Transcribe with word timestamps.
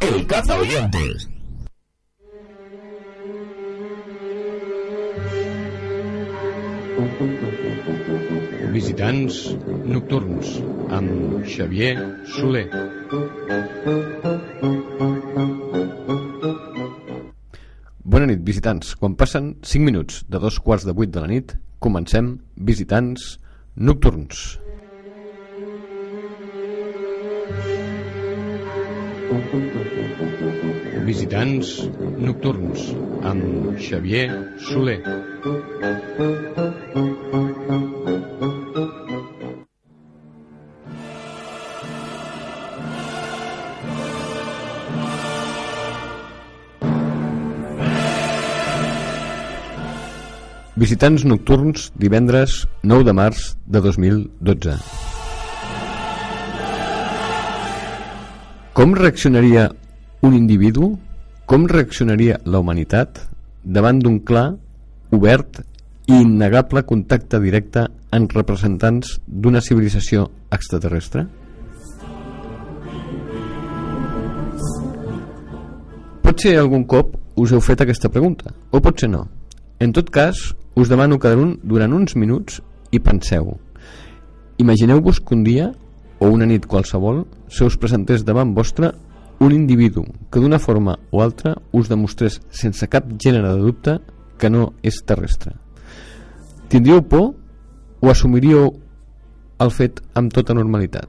El 0.00 0.26
caza 0.26 0.56
oyentes. 0.58 1.28
Visitants 8.72 9.38
nocturns 9.84 10.54
amb 10.96 11.44
Xavier 11.44 11.92
Soler. 12.24 12.66
Bona 18.04 18.26
nit, 18.26 18.40
visitants. 18.46 18.96
Quan 18.96 19.14
passen 19.20 19.54
5 19.62 19.84
minuts 19.84 20.24
de 20.28 20.40
dos 20.40 20.58
quarts 20.64 20.88
de 20.88 20.96
8 20.96 21.12
de 21.18 21.26
la 21.26 21.30
nit, 21.30 21.54
comencem 21.78 22.38
Visitants 22.56 23.36
nocturns. 23.76 24.60
Visitants 31.06 31.68
nocturns 32.18 32.88
amb 33.22 33.76
Xavier 33.78 34.24
Soler. 34.66 34.98
Visitants 50.74 51.22
nocturns 51.22 51.92
divendres 51.94 52.64
9 52.82 53.06
de 53.06 53.14
març 53.14 53.54
de 53.66 53.78
2012. 53.86 55.09
Com 58.72 58.92
reaccionaria 58.94 59.64
un 60.22 60.34
individu, 60.36 60.92
com 61.50 61.64
reaccionaria 61.66 62.36
la 62.46 62.60
humanitat 62.62 63.18
davant 63.64 63.98
d'un 63.98 64.20
clar, 64.22 64.52
obert 65.10 65.58
i 66.06 66.20
innegable 66.20 66.84
contacte 66.86 67.40
directe 67.42 67.88
amb 68.14 68.30
representants 68.36 69.16
d'una 69.26 69.58
civilització 69.66 70.28
extraterrestre? 70.54 71.26
Potser 76.22 76.54
algun 76.54 76.86
cop 76.86 77.16
us 77.42 77.50
heu 77.50 77.60
fet 77.64 77.82
aquesta 77.82 78.12
pregunta, 78.14 78.54
o 78.70 78.78
potser 78.78 79.10
no. 79.10 79.24
En 79.82 79.90
tot 79.90 80.14
cas, 80.14 80.54
us 80.78 80.88
demano 80.88 81.18
que 81.18 81.34
durant 81.34 81.98
uns 81.98 82.14
minuts 82.14 82.62
hi 82.94 83.02
penseu. 83.02 83.56
Imagineu-vos 84.62 85.18
que 85.18 85.34
un 85.34 85.42
dia, 85.42 85.72
o 86.20 86.28
una 86.28 86.46
nit 86.46 86.68
qualsevol, 86.68 87.24
se 87.48 87.64
us 87.64 87.78
presentés 87.80 88.24
davant 88.24 88.52
vostre 88.54 88.92
un 89.40 89.52
individu 89.56 90.04
que 90.30 90.38
d'una 90.38 90.60
forma 90.60 90.98
o 91.10 91.22
altra 91.24 91.56
us 91.72 91.88
demostrés 91.88 92.38
sense 92.52 92.86
cap 92.92 93.08
gènere 93.18 93.56
de 93.56 93.64
dubte 93.64 93.98
que 94.38 94.50
no 94.52 94.74
és 94.82 95.00
terrestre. 95.04 95.56
Tindríeu 96.68 97.02
por 97.02 97.32
o 98.00 98.10
assumiríeu 98.12 98.68
el 99.60 99.72
fet 99.72 100.00
amb 100.14 100.32
tota 100.32 100.54
normalitat? 100.54 101.08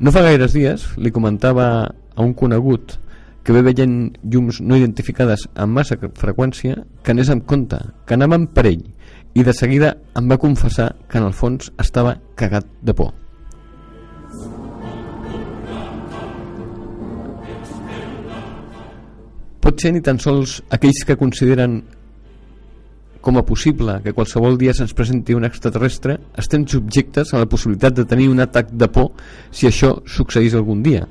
No 0.00 0.10
fa 0.10 0.24
gaires 0.24 0.56
dies 0.56 0.88
li 0.96 1.12
comentava 1.12 1.68
a 1.86 2.24
un 2.24 2.32
conegut 2.34 2.96
que 3.44 3.52
ve 3.52 3.62
veient 3.62 4.16
llums 4.22 4.60
no 4.64 4.78
identificades 4.78 5.46
amb 5.54 5.78
massa 5.78 5.98
freqüència 6.00 6.82
que 7.02 7.12
anés 7.12 7.30
amb 7.30 7.44
compte, 7.46 7.78
que 8.06 8.16
anaven 8.16 8.48
per 8.48 8.66
ell 8.70 8.84
i 9.34 9.44
de 9.44 9.54
seguida 9.56 9.96
em 10.16 10.28
va 10.30 10.40
confessar 10.40 10.94
que 11.08 11.20
en 11.20 11.28
el 11.28 11.36
fons 11.36 11.72
estava 11.78 12.18
cagat 12.36 12.68
de 12.82 12.94
por. 12.94 13.21
Pot 19.62 19.78
ser 19.80 19.92
ni 19.94 20.02
tan 20.02 20.18
sols 20.18 20.58
aquells 20.74 21.04
que 21.06 21.18
consideren 21.18 21.82
com 23.22 23.38
a 23.38 23.44
possible 23.46 24.00
que 24.02 24.12
qualsevol 24.12 24.58
dia 24.58 24.74
se'ns 24.74 24.92
presenti 24.98 25.36
un 25.38 25.46
extraterrestre 25.46 26.18
estem 26.42 26.66
subjectes 26.66 27.30
a 27.30 27.38
la 27.38 27.46
possibilitat 27.46 27.94
de 27.94 28.04
tenir 28.10 28.26
un 28.32 28.42
atac 28.42 28.72
de 28.74 28.88
por 28.90 29.12
si 29.54 29.68
això 29.70 29.94
succeís 30.02 30.56
algun 30.58 30.82
dia 30.82 31.06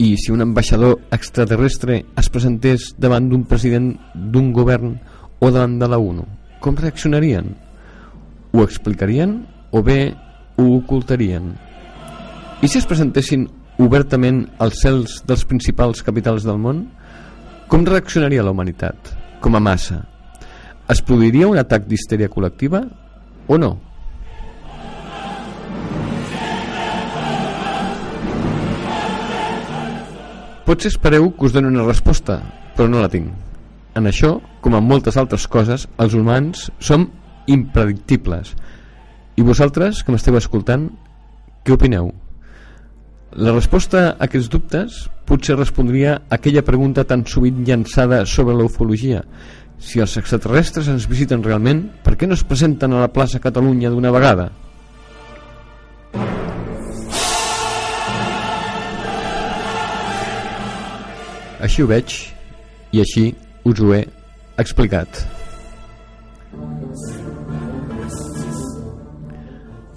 i 0.00 0.14
si 0.16 0.32
un 0.32 0.40
ambaixador 0.42 0.96
extraterrestre 1.12 2.00
es 2.16 2.30
presentés 2.32 2.94
davant 2.98 3.28
d'un 3.28 3.44
president 3.44 3.92
d'un 4.14 4.50
govern 4.56 4.96
o 5.38 5.52
davant 5.52 5.76
de 5.78 5.90
la 5.92 6.00
ONU 6.00 6.24
com 6.64 6.80
reaccionarien? 6.80 7.52
Ho 8.56 8.64
explicarien 8.64 9.42
o 9.70 9.82
bé 9.84 10.14
ho 10.56 10.64
ocultarien? 10.78 11.52
I 12.64 12.70
si 12.70 12.80
es 12.80 12.88
presentessin 12.88 13.44
obertament 13.84 14.46
als 14.62 14.80
cels 14.80 15.18
dels 15.28 15.44
principals 15.44 16.00
capitals 16.06 16.46
del 16.48 16.56
món? 16.62 16.86
Com 17.68 17.86
reaccionaria 17.88 18.44
la 18.44 18.52
humanitat? 18.52 19.14
Com 19.40 19.56
a 19.56 19.60
massa? 19.62 20.02
Es 20.92 21.00
produiria 21.00 21.48
un 21.48 21.58
atac 21.58 21.86
d'histèria 21.88 22.28
col·lectiva 22.32 22.82
o 23.48 23.58
no? 23.60 23.72
Potser 30.64 30.88
espereu 30.92 31.30
que 31.36 31.44
us 31.44 31.52
doni 31.52 31.68
una 31.68 31.84
resposta, 31.84 32.38
però 32.76 32.88
no 32.88 33.02
la 33.02 33.10
tinc. 33.12 33.28
En 33.94 34.08
això, 34.08 34.38
com 34.64 34.76
en 34.76 34.84
moltes 34.84 35.18
altres 35.20 35.44
coses, 35.46 35.84
els 36.00 36.16
humans 36.16 36.70
som 36.80 37.10
impredictibles. 37.46 38.54
I 39.36 39.44
vosaltres, 39.44 40.00
que 40.02 40.14
m'esteu 40.14 40.36
escoltant, 40.40 40.88
què 41.64 41.76
opineu? 41.76 42.12
La 43.34 43.50
resposta 43.50 44.12
a 44.12 44.28
aquests 44.28 44.46
dubtes 44.46 44.96
potser 45.26 45.56
respondria 45.58 46.12
a 46.14 46.36
aquella 46.36 46.62
pregunta 46.62 47.02
tan 47.02 47.24
sovint 47.26 47.64
llançada 47.66 48.20
sobre 48.30 48.54
la 48.54 48.62
ufologia. 48.62 49.24
Si 49.82 49.98
els 49.98 50.12
extraterrestres 50.20 50.86
ens 50.86 51.08
visiten 51.10 51.42
realment, 51.42 51.80
per 52.06 52.14
què 52.14 52.28
no 52.28 52.38
es 52.38 52.44
presenten 52.46 52.92
a 52.94 53.00
la 53.02 53.08
plaça 53.10 53.40
Catalunya 53.42 53.90
d'una 53.90 54.12
vegada? 54.14 54.52
Així 61.58 61.82
ho 61.82 61.88
veig 61.90 62.14
i 62.94 63.02
així 63.02 63.24
us 63.66 63.82
ho 63.82 63.90
he 63.96 64.04
explicat. 64.62 65.24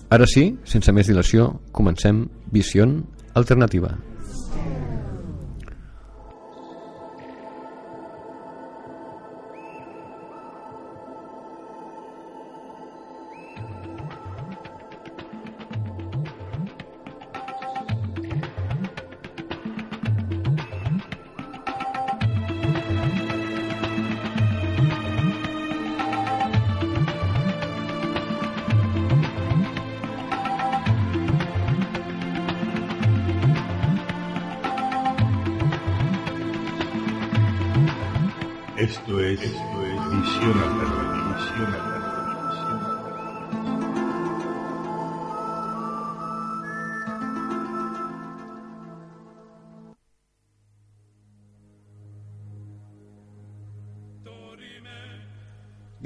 Ara 0.09 0.25
sí, 0.25 0.47
sense 0.65 0.89
més 0.95 1.11
dilació, 1.11 1.51
comencem 1.75 2.25
Visió 2.49 2.87
Alternativa. 3.37 3.95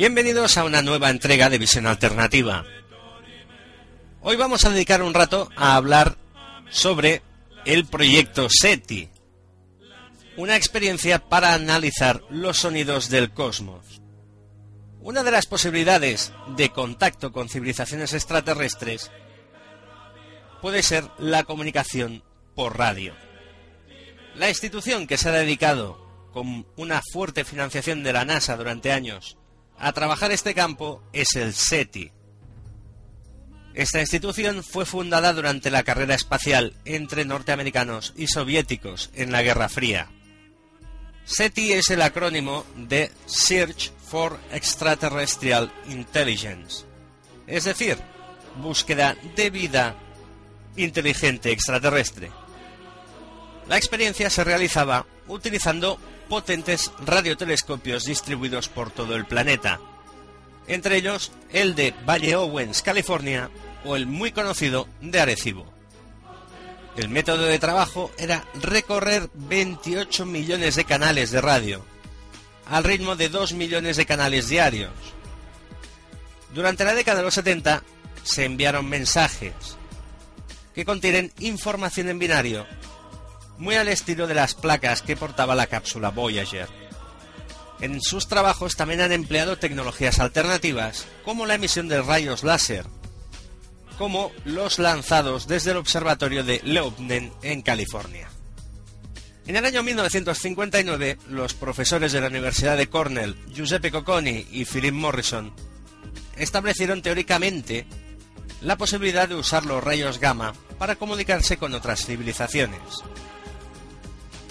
Bienvenidos 0.01 0.57
a 0.57 0.63
una 0.63 0.81
nueva 0.81 1.11
entrega 1.11 1.47
de 1.47 1.59
Visión 1.59 1.85
Alternativa. 1.85 2.65
Hoy 4.21 4.35
vamos 4.35 4.65
a 4.65 4.71
dedicar 4.71 5.03
un 5.03 5.13
rato 5.13 5.47
a 5.55 5.75
hablar 5.75 6.17
sobre 6.71 7.21
el 7.65 7.85
proyecto 7.85 8.47
SETI, 8.49 9.11
una 10.37 10.55
experiencia 10.55 11.19
para 11.19 11.53
analizar 11.53 12.23
los 12.31 12.57
sonidos 12.57 13.11
del 13.11 13.29
cosmos. 13.29 14.01
Una 15.01 15.21
de 15.21 15.29
las 15.29 15.45
posibilidades 15.45 16.33
de 16.55 16.71
contacto 16.71 17.31
con 17.31 17.47
civilizaciones 17.47 18.13
extraterrestres 18.13 19.11
puede 20.63 20.81
ser 20.81 21.03
la 21.19 21.43
comunicación 21.43 22.23
por 22.55 22.75
radio. 22.75 23.13
La 24.33 24.49
institución 24.49 25.05
que 25.05 25.17
se 25.17 25.29
ha 25.29 25.33
dedicado 25.33 26.03
con 26.33 26.65
una 26.75 27.03
fuerte 27.13 27.45
financiación 27.45 28.01
de 28.01 28.13
la 28.13 28.25
NASA 28.25 28.57
durante 28.57 28.91
años 28.91 29.37
a 29.81 29.91
trabajar 29.93 30.31
este 30.31 30.53
campo 30.53 31.01
es 31.11 31.35
el 31.35 31.53
SETI. 31.53 32.11
Esta 33.73 33.99
institución 33.99 34.63
fue 34.63 34.85
fundada 34.85 35.33
durante 35.33 35.71
la 35.71 35.83
carrera 35.83 36.13
espacial 36.13 36.73
entre 36.85 37.25
norteamericanos 37.25 38.13
y 38.15 38.27
soviéticos 38.27 39.09
en 39.15 39.31
la 39.31 39.41
Guerra 39.41 39.69
Fría. 39.69 40.09
SETI 41.25 41.73
es 41.73 41.89
el 41.89 42.01
acrónimo 42.03 42.63
de 42.75 43.11
Search 43.25 43.91
for 44.07 44.39
Extraterrestrial 44.51 45.71
Intelligence, 45.89 46.85
es 47.47 47.63
decir, 47.63 47.97
búsqueda 48.57 49.15
de 49.35 49.49
vida 49.49 49.95
inteligente 50.75 51.51
extraterrestre. 51.51 52.29
La 53.67 53.77
experiencia 53.77 54.29
se 54.29 54.43
realizaba 54.43 55.05
utilizando 55.27 55.99
potentes 56.27 56.91
radiotelescopios 57.05 58.05
distribuidos 58.05 58.69
por 58.69 58.91
todo 58.91 59.15
el 59.15 59.25
planeta, 59.25 59.79
entre 60.67 60.97
ellos 60.97 61.31
el 61.51 61.75
de 61.75 61.93
Valle 62.07 62.35
Owens, 62.35 62.81
California, 62.81 63.49
o 63.83 63.95
el 63.95 64.07
muy 64.07 64.31
conocido 64.31 64.87
de 65.01 65.19
Arecibo. 65.19 65.65
El 66.95 67.09
método 67.09 67.43
de 67.43 67.59
trabajo 67.59 68.11
era 68.17 68.45
recorrer 68.61 69.29
28 69.33 70.25
millones 70.25 70.75
de 70.75 70.85
canales 70.85 71.31
de 71.31 71.41
radio, 71.41 71.85
al 72.69 72.83
ritmo 72.83 73.15
de 73.15 73.29
2 73.29 73.53
millones 73.53 73.97
de 73.97 74.05
canales 74.05 74.49
diarios. 74.49 74.91
Durante 76.53 76.83
la 76.83 76.93
década 76.93 77.19
de 77.19 77.23
los 77.23 77.33
70 77.33 77.83
se 78.23 78.45
enviaron 78.45 78.87
mensajes 78.87 79.53
que 80.75 80.85
contienen 80.85 81.31
información 81.39 82.09
en 82.09 82.19
binario, 82.19 82.65
muy 83.61 83.75
al 83.75 83.87
estilo 83.89 84.25
de 84.25 84.33
las 84.33 84.55
placas 84.55 85.03
que 85.03 85.15
portaba 85.15 85.53
la 85.53 85.67
cápsula 85.67 86.09
Voyager. 86.09 86.67
En 87.79 88.01
sus 88.01 88.27
trabajos 88.27 88.75
también 88.75 89.01
han 89.01 89.11
empleado 89.11 89.57
tecnologías 89.57 90.19
alternativas, 90.19 91.05
como 91.23 91.45
la 91.45 91.55
emisión 91.55 91.87
de 91.87 92.01
rayos 92.01 92.43
láser, 92.43 92.85
como 93.99 94.31
los 94.45 94.79
lanzados 94.79 95.47
desde 95.47 95.71
el 95.71 95.77
observatorio 95.77 96.43
de 96.43 96.59
Leubnen 96.63 97.31
en 97.43 97.61
California. 97.61 98.29
En 99.45 99.55
el 99.55 99.65
año 99.65 99.83
1959, 99.83 101.19
los 101.29 101.53
profesores 101.53 102.11
de 102.11 102.21
la 102.21 102.27
Universidad 102.27 102.77
de 102.77 102.89
Cornell, 102.89 103.37
Giuseppe 103.53 103.91
Cocconi 103.91 104.47
y 104.51 104.65
Philip 104.65 104.93
Morrison, 104.93 105.53
establecieron 106.35 107.03
teóricamente 107.03 107.85
la 108.61 108.75
posibilidad 108.77 109.29
de 109.29 109.35
usar 109.35 109.67
los 109.67 109.83
rayos 109.83 110.19
gamma 110.19 110.53
para 110.79 110.95
comunicarse 110.95 111.57
con 111.57 111.75
otras 111.75 112.05
civilizaciones. 112.07 112.81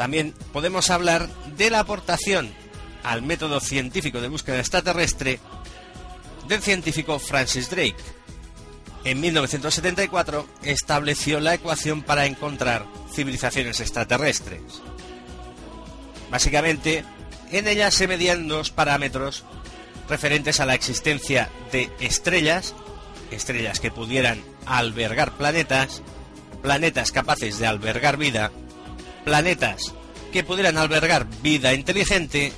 También 0.00 0.32
podemos 0.54 0.88
hablar 0.88 1.28
de 1.58 1.68
la 1.68 1.80
aportación 1.80 2.50
al 3.02 3.20
método 3.20 3.60
científico 3.60 4.22
de 4.22 4.28
búsqueda 4.28 4.58
extraterrestre 4.58 5.38
del 6.48 6.62
científico 6.62 7.18
Francis 7.18 7.68
Drake. 7.68 7.98
En 9.04 9.20
1974 9.20 10.48
estableció 10.62 11.38
la 11.38 11.52
ecuación 11.52 12.00
para 12.00 12.24
encontrar 12.24 12.86
civilizaciones 13.12 13.78
extraterrestres. 13.80 14.62
Básicamente, 16.30 17.04
en 17.52 17.68
ella 17.68 17.90
se 17.90 18.08
medían 18.08 18.48
dos 18.48 18.70
parámetros 18.70 19.44
referentes 20.08 20.60
a 20.60 20.64
la 20.64 20.72
existencia 20.72 21.50
de 21.72 21.90
estrellas, 22.00 22.74
estrellas 23.30 23.80
que 23.80 23.90
pudieran 23.90 24.42
albergar 24.64 25.36
planetas, 25.36 26.00
planetas 26.62 27.12
capaces 27.12 27.58
de 27.58 27.66
albergar 27.66 28.16
vida, 28.16 28.50
planetas 29.24 29.94
que 30.32 30.44
pudieran 30.44 30.78
albergar 30.78 31.26
vida 31.42 31.74
inteligente 31.74 32.52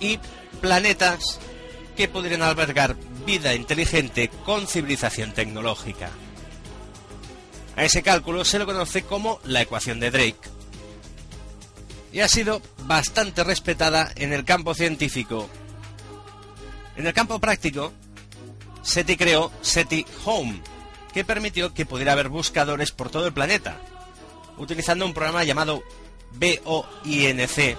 y 0.00 0.18
planetas 0.60 1.38
que 1.96 2.08
podrían 2.08 2.42
albergar 2.42 2.96
vida 3.26 3.54
inteligente 3.54 4.30
con 4.44 4.66
civilización 4.66 5.32
tecnológica. 5.32 6.10
A 7.76 7.84
ese 7.84 8.02
cálculo 8.02 8.44
se 8.44 8.58
lo 8.58 8.66
conoce 8.66 9.02
como 9.02 9.40
la 9.44 9.62
ecuación 9.62 10.00
de 10.00 10.10
Drake. 10.10 10.48
Y 12.12 12.20
ha 12.20 12.28
sido 12.28 12.62
bastante 12.86 13.44
respetada 13.44 14.10
en 14.16 14.32
el 14.32 14.44
campo 14.44 14.74
científico. 14.74 15.48
En 16.96 17.06
el 17.06 17.12
campo 17.12 17.38
práctico, 17.38 17.92
SETI 18.82 19.16
creó 19.16 19.52
SETI 19.60 20.06
Home, 20.24 20.60
que 21.12 21.24
permitió 21.24 21.74
que 21.74 21.86
pudiera 21.86 22.12
haber 22.12 22.30
buscadores 22.30 22.90
por 22.90 23.10
todo 23.10 23.26
el 23.26 23.32
planeta, 23.32 23.80
utilizando 24.58 25.04
un 25.06 25.14
programa 25.14 25.44
llamado 25.44 25.82
BOINC, 26.32 27.76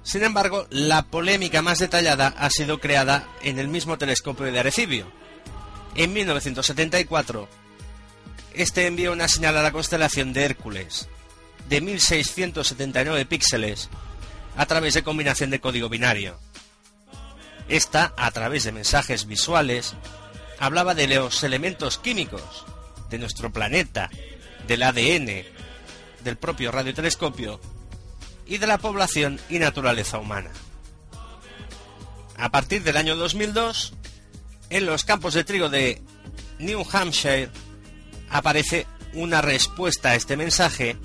Sin 0.05 0.23
embargo, 0.23 0.67
la 0.71 1.03
polémica 1.03 1.63
más 1.63 1.79
detallada 1.79 2.35
ha 2.37 2.51
sido 2.51 2.79
creada 2.79 3.27
en 3.43 3.59
el 3.59 3.69
mismo 3.69 3.97
telescopio 3.97 4.53
de 4.53 4.61
Arecibo. 4.61 5.11
En 5.95 6.13
1974, 6.13 7.49
este 8.53 8.87
envió 8.87 9.13
una 9.13 9.29
señal 9.29 9.57
a 9.57 9.63
la 9.63 9.73
constelación 9.73 10.35
de 10.35 10.45
Hércules, 10.45 11.09
de 11.71 11.81
1679 11.81 13.25
píxeles, 13.25 13.89
a 14.57 14.67
través 14.67 14.93
de 14.93 15.03
combinación 15.03 15.49
de 15.49 15.61
código 15.61 15.89
binario. 15.89 16.39
Esta, 17.69 18.13
a 18.19 18.31
través 18.31 18.65
de 18.65 18.73
mensajes 18.73 19.27
visuales, 19.27 19.95
hablaba 20.59 20.95
de 20.95 21.09
los 21.09 21.43
elementos 21.45 21.97
químicos, 21.97 22.67
de 23.09 23.19
nuestro 23.19 23.51
planeta, 23.51 24.11
del 24.69 24.83
ADN, 24.83 25.45
del 26.23 26.37
propio 26.37 26.71
radiotelescopio 26.71 27.59
y 28.47 28.59
de 28.59 28.67
la 28.67 28.79
población 28.79 29.41
y 29.49 29.59
naturaleza 29.59 30.19
humana. 30.19 30.51
A 32.37 32.51
partir 32.51 32.83
del 32.83 32.97
año 32.97 33.17
2002, 33.17 33.95
en 34.71 34.87
los 34.87 35.05
campos 35.05 35.35
de 35.35 35.45
trigo 35.45 35.69
de 35.69 36.03
New 36.59 36.85
Hampshire 36.93 37.51
aparece 38.31 38.87
una 39.13 39.41
respuesta 39.41 40.11
a 40.11 40.15
este 40.17 40.37
mensaje 40.37 40.97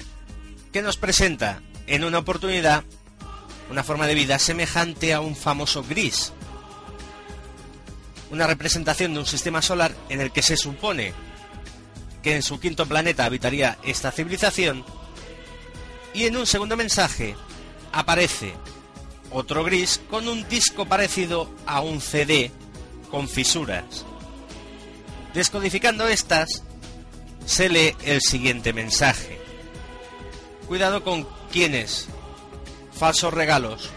que 0.71 0.81
nos 0.81 0.97
presenta 0.97 1.61
en 1.87 2.03
una 2.03 2.19
oportunidad 2.19 2.83
una 3.69 3.83
forma 3.83 4.07
de 4.07 4.15
vida 4.15 4.39
semejante 4.39 5.13
a 5.13 5.21
un 5.21 5.35
famoso 5.35 5.83
gris, 5.83 6.33
una 8.31 8.47
representación 8.47 9.13
de 9.13 9.19
un 9.19 9.25
sistema 9.25 9.61
solar 9.61 9.95
en 10.09 10.21
el 10.21 10.31
que 10.31 10.41
se 10.41 10.57
supone 10.57 11.13
que 12.23 12.35
en 12.35 12.43
su 12.43 12.59
quinto 12.59 12.85
planeta 12.87 13.25
habitaría 13.25 13.77
esta 13.83 14.11
civilización, 14.11 14.83
y 16.13 16.25
en 16.25 16.37
un 16.37 16.45
segundo 16.45 16.75
mensaje 16.75 17.35
aparece 17.91 18.53
otro 19.31 19.63
gris 19.63 20.01
con 20.09 20.27
un 20.27 20.47
disco 20.47 20.85
parecido 20.85 21.49
a 21.65 21.81
un 21.81 22.01
CD 22.01 22.51
con 23.11 23.27
fisuras. 23.27 24.05
Descodificando 25.33 26.07
estas, 26.07 26.63
se 27.45 27.69
lee 27.69 27.95
el 28.03 28.21
siguiente 28.21 28.73
mensaje. 28.73 29.39
Cuidado 30.67 31.03
con 31.03 31.27
quienes, 31.51 32.07
falsos 32.91 33.33
regalos 33.33 33.89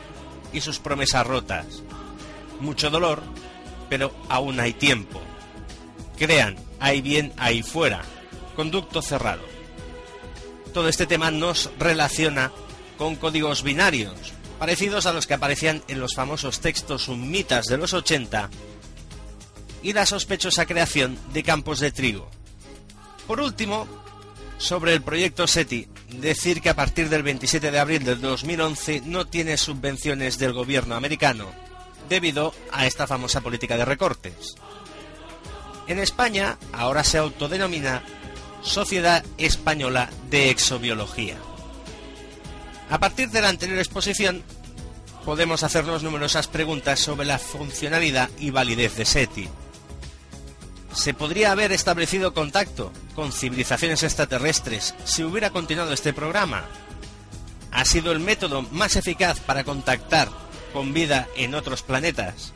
y 0.53 0.61
sus 0.61 0.79
promesas 0.79 1.27
rotas. 1.27 1.67
Mucho 2.61 2.91
dolor, 2.91 3.23
pero 3.89 4.15
aún 4.29 4.61
hay 4.61 4.73
tiempo. 4.73 5.21
Crean, 6.19 6.57
hay 6.81 7.01
bien 7.01 7.33
ahí 7.37 7.63
fuera. 7.63 8.03
Conducto 8.55 9.03
cerrado. 9.03 9.52
Todo 10.73 10.89
este 10.89 11.07
tema 11.07 11.31
nos 11.31 11.71
relaciona 11.79 12.51
con 12.97 13.17
códigos 13.17 13.63
binarios, 13.63 14.33
parecidos 14.59 15.07
a 15.07 15.13
los 15.13 15.27
que 15.27 15.35
aparecían 15.35 15.83
en 15.89 16.01
los 16.01 16.15
famosos 16.15 16.61
textos 16.61 17.05
sumitas 17.05 17.67
de 17.67 17.77
los 17.77 17.93
80 17.93 18.49
y 19.83 19.93
la 19.93 20.07
sospechosa 20.07 20.65
creación 20.65 21.19
de 21.33 21.43
campos 21.43 21.81
de 21.81 21.93
trigo. 21.93 22.31
Por 23.27 23.41
último, 23.41 23.87
sobre 24.57 24.95
el 24.95 25.03
proyecto 25.03 25.47
SETI, 25.47 25.89
decir 26.21 26.61
que 26.61 26.71
a 26.71 26.77
partir 26.77 27.09
del 27.09 27.23
27 27.23 27.71
de 27.71 27.79
abril 27.79 28.05
del 28.05 28.21
2011 28.21 29.03
no 29.05 29.27
tiene 29.27 29.57
subvenciones 29.57 30.39
del 30.39 30.53
gobierno 30.53 30.95
americano 30.95 31.51
debido 32.09 32.55
a 32.71 32.87
esta 32.87 33.07
famosa 33.07 33.41
política 33.41 33.77
de 33.77 33.85
recortes. 33.85 34.55
En 35.87 35.99
España 35.99 36.59
ahora 36.73 37.05
se 37.05 37.19
autodenomina 37.19 38.03
Sociedad 38.63 39.25
Española 39.39 40.09
de 40.31 40.51
Exobiología. 40.51 41.37
A 42.91 42.99
partir 42.99 43.31
de 43.31 43.43
la 43.43 43.49
anterior 43.49 43.79
exposición, 43.79 44.45
podemos 45.25 45.65
hacernos 45.65 46.05
numerosas 46.05 46.47
preguntas 46.47 47.01
sobre 47.01 47.27
la 47.27 47.39
funcionalidad 47.39 48.31
y 48.39 48.51
validez 48.51 48.97
de 48.97 49.05
SETI. 49.05 49.49
¿Se 50.95 51.13
podría 51.13 51.51
haber 51.51 51.73
establecido 51.73 52.35
contacto 52.35 52.93
con 53.17 53.33
civilizaciones 53.33 54.05
extraterrestres 54.05 54.95
si 55.05 55.25
hubiera 55.25 55.51
continuado 55.51 55.93
este 55.93 56.13
programa? 56.13 56.65
¿Ha 57.73 57.85
sido 57.85 58.13
el 58.13 58.21
método 58.21 58.63
más 58.63 58.95
eficaz 58.95 59.41
para 59.41 59.65
contactar 59.65 60.29
con 60.73 60.95
vida 60.95 61.27
en 61.37 61.57
otros 61.57 61.83
planetas? 61.83 62.53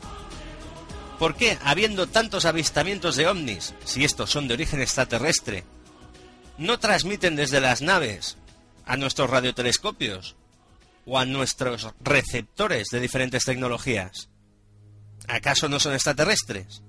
¿Por 1.19 1.35
qué, 1.35 1.57
habiendo 1.63 2.07
tantos 2.07 2.45
avistamientos 2.45 3.15
de 3.15 3.27
ovnis, 3.27 3.73
si 3.83 4.05
estos 4.05 4.29
son 4.29 4.47
de 4.47 4.53
origen 4.53 4.81
extraterrestre, 4.81 5.65
no 6.57 6.79
transmiten 6.79 7.35
desde 7.35 7.61
las 7.61 7.81
naves 7.81 8.37
a 8.85 8.97
nuestros 8.97 9.29
radiotelescopios 9.29 10.35
o 11.05 11.19
a 11.19 11.25
nuestros 11.25 11.89
receptores 12.01 12.87
de 12.89 12.99
diferentes 12.99 13.45
tecnologías? 13.45 14.29
¿Acaso 15.27 15.69
no 15.69 15.79
son 15.79 15.93
extraterrestres? 15.93 16.83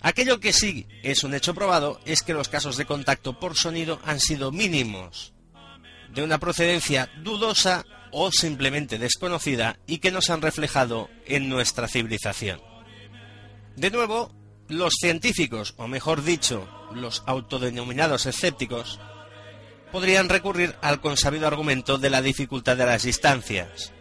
Aquello 0.00 0.38
que 0.38 0.52
sí 0.52 0.86
es 1.02 1.24
un 1.24 1.34
hecho 1.34 1.54
probado 1.54 1.98
es 2.04 2.22
que 2.22 2.34
los 2.34 2.50
casos 2.50 2.76
de 2.76 2.84
contacto 2.84 3.40
por 3.40 3.56
sonido 3.56 4.00
han 4.04 4.20
sido 4.20 4.52
mínimos, 4.52 5.32
de 6.12 6.22
una 6.22 6.38
procedencia 6.38 7.10
dudosa 7.22 7.84
o 8.12 8.30
simplemente 8.30 8.98
desconocida 8.98 9.78
y 9.86 9.98
que 9.98 10.12
no 10.12 10.20
se 10.20 10.32
han 10.32 10.42
reflejado 10.42 11.08
en 11.26 11.48
nuestra 11.48 11.88
civilización. 11.88 12.60
De 13.76 13.90
nuevo, 13.90 14.30
los 14.68 14.94
científicos, 15.00 15.74
o 15.78 15.88
mejor 15.88 16.22
dicho, 16.22 16.68
los 16.94 17.22
autodenominados 17.26 18.26
escépticos, 18.26 19.00
podrían 19.92 20.28
recurrir 20.28 20.74
al 20.82 21.00
consabido 21.00 21.46
argumento 21.46 21.98
de 21.98 22.10
la 22.10 22.22
dificultad 22.22 22.76
de 22.76 22.86
las 22.86 23.04
distancias, 23.04 23.92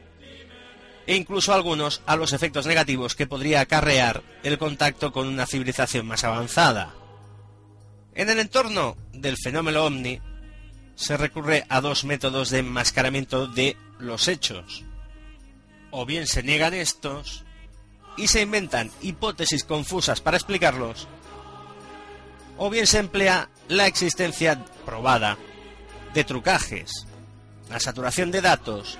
e 1.05 1.15
incluso 1.15 1.53
algunos 1.53 2.01
a 2.05 2.15
los 2.15 2.33
efectos 2.33 2.65
negativos 2.65 3.15
que 3.15 3.27
podría 3.27 3.61
acarrear 3.61 4.23
el 4.43 4.57
contacto 4.57 5.11
con 5.11 5.27
una 5.27 5.45
civilización 5.45 6.07
más 6.07 6.23
avanzada. 6.23 6.93
En 8.15 8.29
el 8.29 8.39
entorno 8.39 8.95
del 9.11 9.37
fenómeno 9.37 9.83
ovni 9.83 10.21
se 10.95 11.17
recurre 11.17 11.65
a 11.69 11.81
dos 11.81 12.05
métodos 12.05 12.49
de 12.49 12.59
enmascaramiento 12.59 13.47
de 13.47 13.75
los 13.99 14.27
hechos. 14.27 14.83
O 15.91 16.05
bien 16.05 16.27
se 16.27 16.43
niegan 16.43 16.73
estos 16.73 17.43
y 18.17 18.27
se 18.27 18.41
inventan 18.41 18.91
hipótesis 19.01 19.63
confusas 19.63 20.21
para 20.21 20.37
explicarlos, 20.37 21.07
o 22.57 22.69
bien 22.69 22.87
se 22.87 22.99
emplea 22.99 23.49
la 23.67 23.87
existencia 23.87 24.63
probada 24.85 25.37
de 26.13 26.23
trucajes, 26.23 27.07
la 27.69 27.79
saturación 27.79 28.31
de 28.31 28.41
datos 28.41 28.99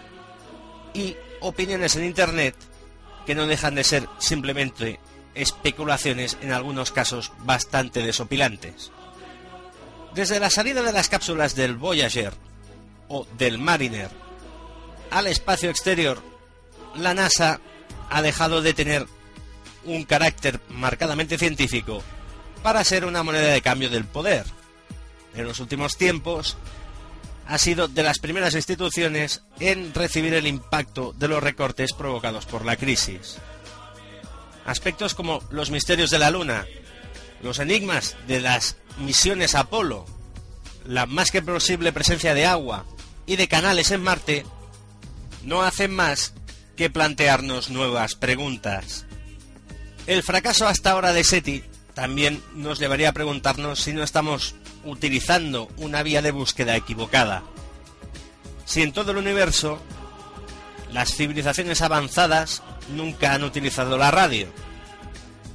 y 0.94 1.16
opiniones 1.42 1.96
en 1.96 2.06
Internet 2.06 2.56
que 3.26 3.36
no 3.36 3.46
dejan 3.46 3.76
de 3.76 3.84
ser 3.84 4.08
simplemente 4.18 5.00
especulaciones 5.36 6.38
en 6.42 6.52
algunos 6.52 6.92
casos 6.92 7.32
bastante 7.40 8.02
desopilantes. 8.02 8.92
Desde 10.14 10.40
la 10.40 10.50
salida 10.50 10.84
de 10.84 10.92
las 10.92 11.10
cápsulas 11.10 11.56
del 11.56 11.76
Voyager 11.76 12.34
o 13.08 13.26
del 13.38 13.58
Mariner 13.58 14.10
al 15.10 15.28
espacio 15.28 15.70
exterior, 15.70 16.22
la 16.96 17.14
NASA 17.14 17.60
ha 18.10 18.22
dejado 18.22 18.62
de 18.62 18.74
tener 18.74 19.08
un 19.86 20.04
carácter 20.04 20.60
marcadamente 20.70 21.38
científico 21.38 22.04
para 22.64 22.84
ser 22.84 23.06
una 23.06 23.22
moneda 23.22 23.50
de 23.50 23.62
cambio 23.62 23.90
del 23.90 24.06
poder. 24.06 24.46
En 25.36 25.46
los 25.46 25.60
últimos 25.60 25.98
tiempos, 25.98 26.58
ha 27.46 27.58
sido 27.58 27.88
de 27.88 28.04
las 28.04 28.20
primeras 28.20 28.56
instituciones 28.56 29.42
en 29.60 29.94
recibir 29.94 30.34
el 30.34 30.48
impacto 30.48 31.14
de 31.18 31.28
los 31.28 31.44
recortes 31.44 31.94
provocados 31.94 32.46
por 32.46 32.66
la 32.66 32.78
crisis. 32.78 33.38
Aspectos 34.66 35.14
como 35.14 35.44
los 35.52 35.70
misterios 35.70 36.10
de 36.10 36.20
la 36.20 36.32
Luna, 36.32 36.66
los 37.42 37.60
enigmas 37.60 38.16
de 38.28 38.40
las 38.40 38.78
misiones 38.98 39.56
Apolo, 39.56 40.06
la 40.86 41.06
más 41.06 41.32
que 41.32 41.42
posible 41.42 41.92
presencia 41.92 42.34
de 42.34 42.46
agua 42.46 42.86
y 43.26 43.36
de 43.36 43.50
canales 43.50 43.92
en 43.92 44.02
Marte, 44.02 44.46
no 45.44 45.64
hacen 45.64 45.94
más 45.94 46.34
que 46.78 46.90
plantearnos 46.90 47.70
nuevas 47.70 48.16
preguntas. 48.16 49.06
El 50.08 50.24
fracaso 50.24 50.68
hasta 50.68 50.92
ahora 50.92 51.12
de 51.12 51.26
SETI 51.26 51.73
también 51.94 52.42
nos 52.56 52.80
llevaría 52.80 53.10
a 53.10 53.14
preguntarnos 53.14 53.80
si 53.80 53.94
no 53.94 54.04
estamos 54.04 54.56
utilizando 54.84 55.70
una 55.78 56.04
vía 56.04 56.22
de 56.22 56.32
búsqueda 56.32 56.76
equivocada. 56.76 57.44
Si 58.66 58.82
en 58.82 58.94
todo 58.94 59.12
el 59.12 59.18
universo 59.18 59.80
las 60.92 61.16
civilizaciones 61.16 61.82
avanzadas 61.82 62.64
nunca 62.90 63.34
han 63.34 63.44
utilizado 63.44 63.98
la 63.98 64.12
radio, 64.12 64.48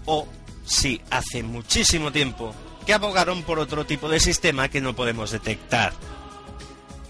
o 0.04 0.26
si 0.64 1.00
hace 1.10 1.42
muchísimo 1.42 2.12
tiempo 2.12 2.54
que 2.86 2.94
abogaron 2.94 3.42
por 3.42 3.58
otro 3.58 3.84
tipo 3.84 4.08
de 4.08 4.20
sistema 4.20 4.68
que 4.68 4.80
no 4.80 4.96
podemos 4.96 5.30
detectar. 5.30 5.92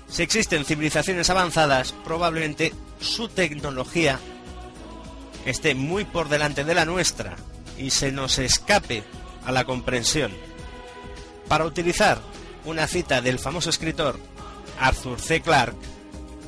Si 0.08 0.22
existen 0.22 0.64
civilizaciones 0.64 1.30
avanzadas, 1.30 1.92
probablemente 2.04 2.72
su 3.00 3.28
tecnología 3.28 4.18
esté 5.44 5.74
muy 5.74 6.04
por 6.04 6.28
delante 6.28 6.64
de 6.64 6.74
la 6.74 6.84
nuestra 6.84 7.36
y 7.78 7.90
se 7.90 8.12
nos 8.12 8.38
escape 8.38 9.02
a 9.44 9.52
la 9.52 9.64
comprensión. 9.64 10.32
Para 11.48 11.64
utilizar 11.64 12.20
una 12.64 12.86
cita 12.86 13.20
del 13.20 13.38
famoso 13.38 13.70
escritor 13.70 14.18
Arthur 14.78 15.20
C. 15.20 15.40
Clarke, 15.40 15.78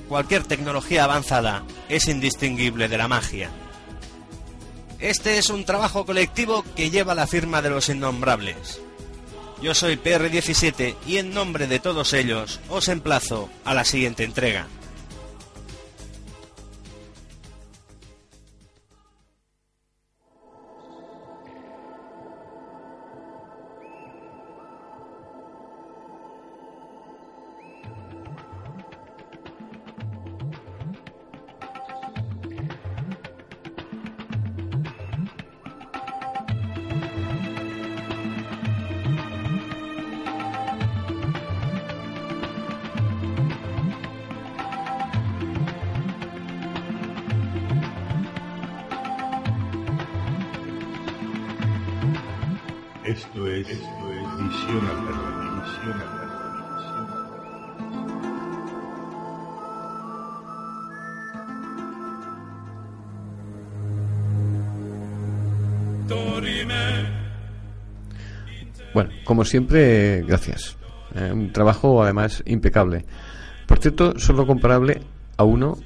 cualquier 0.09 0.45
tecnología 0.45 1.05
avanzada 1.05 1.65
es 1.89 2.09
indistinguible 2.09 2.89
de 2.89 2.99
la 2.99 3.09
magia. 3.09 3.51
Este 4.99 5.39
es 5.39 5.49
un 5.49 5.65
trabajo 5.65 6.05
colectivo 6.05 6.65
que 6.77 6.91
lleva 6.91 7.15
la 7.15 7.27
firma 7.27 7.63
de 7.63 7.71
los 7.71 7.89
innombrables. 7.89 8.81
Yo 9.63 9.75
soy 9.75 9.97
PR17 9.97 10.97
y 11.07 11.19
en 11.19 11.33
nombre 11.33 11.67
de 11.67 11.81
todos 11.81 12.13
ellos 12.13 12.61
os 12.69 12.89
emplazo 12.89 13.49
a 13.65 13.75
la 13.75 13.85
siguiente 13.85 14.25
entrega. 14.25 14.67
Como 69.41 69.47
siempre, 69.47 70.23
gracias. 70.29 70.77
Eh, 71.15 71.31
un 71.33 71.51
trabajo 71.51 72.03
además 72.03 72.43
impecable. 72.45 73.07
Por 73.67 73.79
cierto, 73.79 74.19
solo 74.19 74.47
comparable 74.47 75.01
a 75.39 75.45
uno 75.45 75.79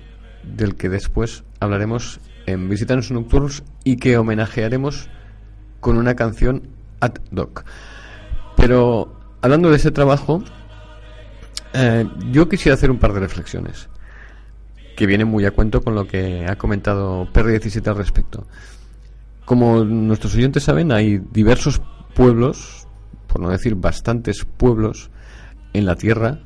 del 0.42 0.74
que 0.74 0.88
después 0.88 1.44
hablaremos 1.60 2.18
en 2.46 2.68
Visitantes 2.68 3.12
Nocturnos 3.12 3.62
y 3.84 3.98
que 3.98 4.18
homenajearemos 4.18 5.08
con 5.78 5.98
una 5.98 6.16
canción 6.16 6.66
ad 6.98 7.12
hoc. 7.36 7.64
Pero 8.56 9.20
hablando 9.40 9.70
de 9.70 9.76
ese 9.76 9.92
trabajo, 9.92 10.42
eh, 11.74 12.08
yo 12.32 12.48
quisiera 12.48 12.74
hacer 12.74 12.90
un 12.90 12.98
par 12.98 13.12
de 13.12 13.20
reflexiones 13.20 13.88
que 14.96 15.06
vienen 15.06 15.28
muy 15.28 15.44
a 15.44 15.52
cuento 15.52 15.80
con 15.80 15.94
lo 15.94 16.08
que 16.08 16.44
ha 16.48 16.56
comentado 16.56 17.28
Perry17 17.32 17.86
al 17.86 17.98
respecto. 17.98 18.48
Como 19.44 19.84
nuestros 19.84 20.34
oyentes 20.34 20.64
saben, 20.64 20.90
hay 20.90 21.18
diversos 21.30 21.80
pueblos, 22.16 22.83
por 23.34 23.40
no 23.40 23.50
decir 23.50 23.74
bastantes 23.74 24.44
pueblos, 24.44 25.10
en 25.72 25.86
la 25.86 25.96
Tierra, 25.96 26.38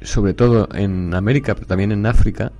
sobre 0.00 0.34
todo 0.34 0.68
en 0.74 1.14
América, 1.14 1.54
pero 1.54 1.68
también 1.68 1.92
en 1.92 2.04
África, 2.04 2.50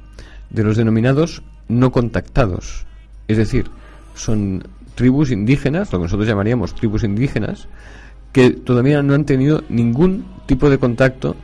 de 0.51 0.63
los 0.63 0.77
denominados 0.77 1.43
no 1.67 1.91
contactados. 1.91 2.87
Es 3.27 3.39
decir, 3.39 3.67
son 4.15 4.63
tribus 4.95 5.33
indígenas, 5.33 5.93
lo 5.93 5.99
que 5.99 6.05
nosotros 6.05 6.29
llamaríamos 6.29 6.77
tribus 6.77 7.03
indígenas, 7.03 7.67
que 8.31 8.51
todavía 8.51 9.03
no 9.03 9.15
han 9.15 9.25
tenido 9.25 9.65
ningún 9.69 10.25
tipo 10.47 10.71
de 10.71 10.79
contacto 10.79 11.35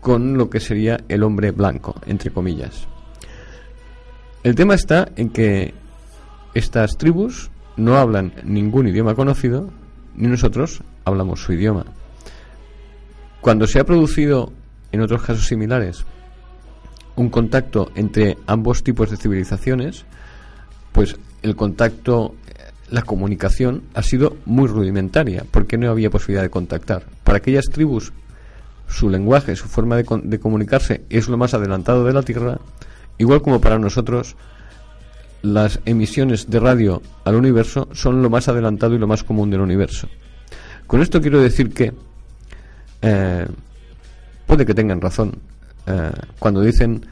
con 0.00 0.36
lo 0.36 0.50
que 0.50 0.60
sería 0.60 1.00
el 1.08 1.22
hombre 1.22 1.50
blanco, 1.50 1.94
entre 2.04 2.30
comillas. 2.30 2.86
El 4.42 4.54
tema 4.54 4.74
está 4.74 5.08
en 5.16 5.30
que 5.30 5.72
estas 6.52 6.98
tribus 6.98 7.50
no 7.78 7.96
hablan 7.96 8.34
ningún 8.44 8.86
idioma 8.88 9.14
conocido, 9.14 9.70
ni 10.16 10.28
nosotros 10.28 10.82
hablamos 11.04 11.42
su 11.42 11.52
idioma. 11.52 11.84
Cuando 13.40 13.66
se 13.66 13.78
ha 13.78 13.84
producido, 13.84 14.52
en 14.92 15.00
otros 15.00 15.22
casos 15.22 15.46
similares, 15.46 16.04
un 17.16 17.28
contacto 17.28 17.90
entre 17.94 18.38
ambos 18.46 18.82
tipos 18.82 19.10
de 19.10 19.16
civilizaciones, 19.16 20.04
pues 20.92 21.16
el 21.42 21.56
contacto, 21.56 22.34
la 22.90 23.02
comunicación 23.02 23.82
ha 23.94 24.02
sido 24.02 24.36
muy 24.46 24.66
rudimentaria, 24.68 25.44
porque 25.50 25.76
no 25.76 25.90
había 25.90 26.10
posibilidad 26.10 26.42
de 26.42 26.50
contactar. 26.50 27.04
Para 27.22 27.38
aquellas 27.38 27.66
tribus, 27.66 28.12
su 28.88 29.10
lenguaje, 29.10 29.56
su 29.56 29.66
forma 29.66 29.96
de, 29.96 30.06
de 30.22 30.40
comunicarse 30.40 31.02
es 31.10 31.28
lo 31.28 31.36
más 31.36 31.54
adelantado 31.54 32.04
de 32.04 32.12
la 32.12 32.22
Tierra, 32.22 32.60
igual 33.18 33.42
como 33.42 33.60
para 33.60 33.78
nosotros 33.78 34.36
las 35.44 35.78
emisiones 35.84 36.48
de 36.48 36.58
radio 36.58 37.02
al 37.24 37.34
universo 37.34 37.88
son 37.92 38.22
lo 38.22 38.30
más 38.30 38.48
adelantado 38.48 38.94
y 38.94 38.98
lo 38.98 39.06
más 39.06 39.22
común 39.22 39.50
del 39.50 39.60
universo. 39.60 40.08
Con 40.86 41.02
esto 41.02 41.20
quiero 41.20 41.40
decir 41.40 41.72
que 41.72 41.92
eh, 43.02 43.46
puede 44.46 44.64
que 44.64 44.72
tengan 44.72 45.02
razón 45.02 45.34
eh, 45.86 46.10
cuando 46.38 46.62
dicen 46.62 47.04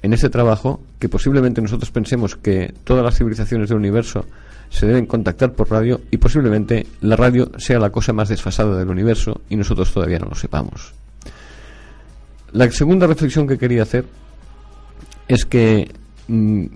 en 0.00 0.12
ese 0.12 0.30
trabajo 0.30 0.82
que 1.00 1.08
posiblemente 1.08 1.60
nosotros 1.60 1.90
pensemos 1.90 2.36
que 2.36 2.72
todas 2.84 3.02
las 3.02 3.18
civilizaciones 3.18 3.68
del 3.68 3.78
universo 3.78 4.24
se 4.70 4.86
deben 4.86 5.06
contactar 5.06 5.52
por 5.54 5.68
radio 5.68 6.00
y 6.12 6.18
posiblemente 6.18 6.86
la 7.00 7.16
radio 7.16 7.50
sea 7.58 7.80
la 7.80 7.90
cosa 7.90 8.12
más 8.12 8.28
desfasada 8.28 8.78
del 8.78 8.88
universo 8.88 9.40
y 9.48 9.56
nosotros 9.56 9.92
todavía 9.92 10.20
no 10.20 10.26
lo 10.26 10.36
sepamos. 10.36 10.94
La 12.52 12.70
segunda 12.70 13.08
reflexión 13.08 13.48
que 13.48 13.58
quería 13.58 13.82
hacer 13.82 14.04
es 15.26 15.44
que 15.44 15.90
mm, 16.28 16.66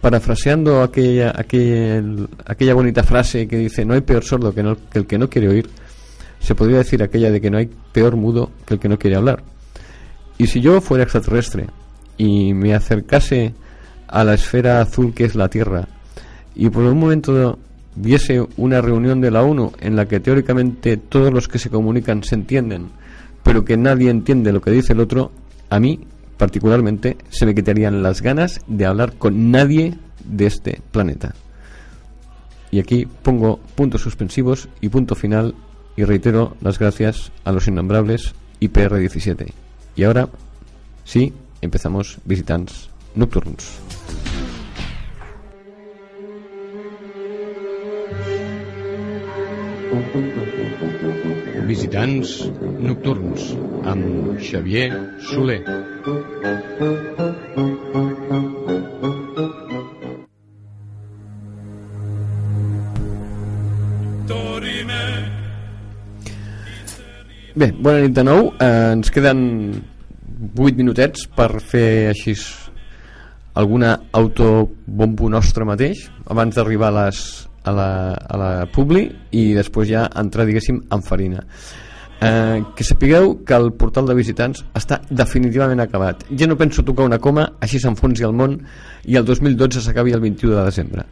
parafraseando 0.00 0.82
aquella, 0.82 1.30
aquel- 1.32 2.28
aquella 2.46 2.74
bonita 2.74 3.02
frase 3.02 3.46
que 3.48 3.56
dice 3.56 3.84
no 3.84 3.94
hay 3.94 4.00
peor 4.02 4.24
sordo 4.24 4.54
que, 4.54 4.62
que 4.90 4.98
el 4.98 5.06
que 5.06 5.18
no 5.18 5.28
quiere 5.28 5.48
oír, 5.48 5.68
se 6.40 6.54
podría 6.54 6.78
decir 6.78 7.02
aquella 7.02 7.30
de 7.30 7.40
que 7.40 7.50
no 7.50 7.58
hay 7.58 7.70
peor 7.92 8.16
mudo 8.16 8.50
que 8.66 8.74
el 8.74 8.80
que 8.80 8.88
no 8.88 8.98
quiere 8.98 9.16
hablar. 9.16 9.42
Y 10.38 10.46
si 10.48 10.60
yo 10.60 10.80
fuera 10.80 11.04
extraterrestre 11.04 11.66
y 12.18 12.52
me 12.54 12.74
acercase 12.74 13.54
a 14.08 14.24
la 14.24 14.34
esfera 14.34 14.80
azul 14.80 15.14
que 15.14 15.24
es 15.24 15.34
la 15.34 15.48
Tierra 15.48 15.88
y 16.54 16.68
por 16.70 16.84
un 16.84 16.98
momento 16.98 17.58
viese 17.96 18.44
una 18.56 18.80
reunión 18.80 19.20
de 19.20 19.30
la 19.30 19.42
ONU 19.42 19.72
en 19.80 19.96
la 19.96 20.06
que 20.06 20.20
teóricamente 20.20 20.96
todos 20.96 21.32
los 21.32 21.48
que 21.48 21.58
se 21.58 21.70
comunican 21.70 22.22
se 22.22 22.34
entienden, 22.34 22.88
pero 23.42 23.64
que 23.64 23.76
nadie 23.76 24.10
entiende 24.10 24.52
lo 24.52 24.60
que 24.60 24.70
dice 24.72 24.92
el 24.92 25.00
otro, 25.00 25.30
a 25.70 25.78
mí 25.80 26.00
particularmente 26.44 27.16
se 27.30 27.46
me 27.46 27.54
quitarían 27.54 28.02
las 28.02 28.20
ganas 28.20 28.60
de 28.66 28.84
hablar 28.84 29.14
con 29.14 29.50
nadie 29.50 29.94
de 30.26 30.44
este 30.44 30.82
planeta. 30.90 31.34
Y 32.70 32.80
aquí 32.80 33.06
pongo 33.06 33.60
puntos 33.74 34.02
suspensivos 34.02 34.68
y 34.82 34.90
punto 34.90 35.14
final 35.14 35.54
y 35.96 36.04
reitero 36.04 36.54
las 36.60 36.78
gracias 36.78 37.32
a 37.44 37.52
los 37.52 37.66
innombrables 37.66 38.34
IPR17. 38.60 39.54
Y 39.96 40.04
ahora, 40.04 40.28
sí, 41.04 41.32
empezamos 41.62 42.18
Visitants 42.26 42.90
Nocturns. 43.14 43.80
Visitants 51.64 52.44
Nocturns 52.80 53.54
amb 53.88 54.36
Xavier 54.38 54.90
Soler. 55.24 55.62
Bé, 67.54 67.70
bona 67.78 68.00
nit 68.02 68.12
de 68.12 68.24
nou. 68.26 68.50
Eh, 68.58 68.92
ens 68.92 69.08
queden 69.14 69.40
8 70.58 70.76
minutets 70.76 71.24
per 71.32 71.48
fer 71.62 72.10
així 72.10 72.34
alguna 73.54 73.96
autobombo 74.12 75.30
nostre 75.32 75.64
mateix 75.64 76.08
abans 76.28 76.56
d'arribar 76.58 76.90
a 76.92 76.96
les 77.04 77.24
a 77.64 77.72
la, 77.72 77.88
a 78.14 78.38
la 78.40 78.50
Publi 78.72 79.06
i 79.32 79.46
després 79.56 79.88
ja 79.90 80.04
entrar 80.20 80.46
diguéssim 80.48 80.82
en 80.92 81.02
farina. 81.02 81.42
Eh, 82.24 82.62
que 82.76 82.84
sapigueu 82.86 83.40
que 83.44 83.56
el 83.56 83.72
portal 83.76 84.06
de 84.08 84.14
visitants 84.16 84.62
està 84.78 85.00
definitivament 85.10 85.82
acabat. 85.82 86.22
Ja 86.38 86.48
no 86.48 86.56
penso 86.60 86.84
tocar 86.86 87.08
una 87.08 87.18
coma 87.18 87.48
així 87.64 87.80
s'enfonsi 87.82 88.24
el 88.24 88.36
món 88.36 88.60
i 89.04 89.18
el 89.20 89.26
2012 89.26 89.82
s'acabi 89.84 90.14
el 90.14 90.22
21 90.22 90.54
de 90.54 90.68
desembre. 90.70 91.08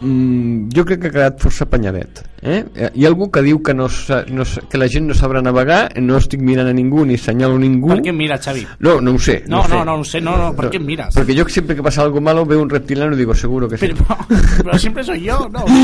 Mm, 0.00 0.70
jo 0.74 0.84
crec 0.84 1.02
que 1.02 1.10
ha 1.10 1.16
quedat 1.18 1.42
força 1.42 1.66
panyadet 1.70 2.22
eh? 2.44 2.90
hi 2.94 3.04
ha 3.04 3.08
algú 3.08 3.30
que 3.32 3.40
diu 3.42 3.62
que, 3.62 3.72
no, 3.74 3.88
no, 4.30 4.42
que 4.70 4.78
la 4.78 4.86
gent 4.88 5.08
no 5.08 5.14
sabrà 5.14 5.40
navegar 5.42 5.88
no 6.00 6.18
estic 6.20 6.40
mirant 6.44 6.68
a 6.68 6.72
ningú 6.76 7.04
ni 7.04 7.16
senyalo 7.18 7.56
a 7.56 7.58
ningú 7.58 7.88
Per 7.88 8.02
què 8.04 8.10
em 8.12 8.16
mires, 8.16 8.40
Xavi? 8.44 8.66
no, 8.80 9.00
no 9.00 9.14
ho 9.14 9.18
sé 9.18 9.42
No, 9.48 9.60
ho 9.60 9.64
sé. 9.64 9.70
no, 9.74 9.84
no 9.84 9.94
ho 10.00 10.04
sé, 10.04 10.20
no, 10.20 10.36
no, 10.36 10.54
¿por 10.54 10.70
qué 10.70 10.78
miras? 10.78 11.14
Porque 11.14 11.34
yo 11.34 11.44
siempre 11.48 11.74
que 11.74 11.82
pasa 11.82 12.02
algo 12.02 12.20
malo 12.20 12.44
veo 12.46 12.60
un 12.60 12.68
reptiliano 12.70 13.14
y 13.14 13.18
digo, 13.18 13.34
seguro 13.34 13.68
que 13.68 13.78
sí. 13.78 13.86
Pero, 13.88 14.04
pero 14.62 14.78
siempre 14.78 15.02
soy 15.04 15.22
yo, 15.22 15.48
¿no? 15.50 15.64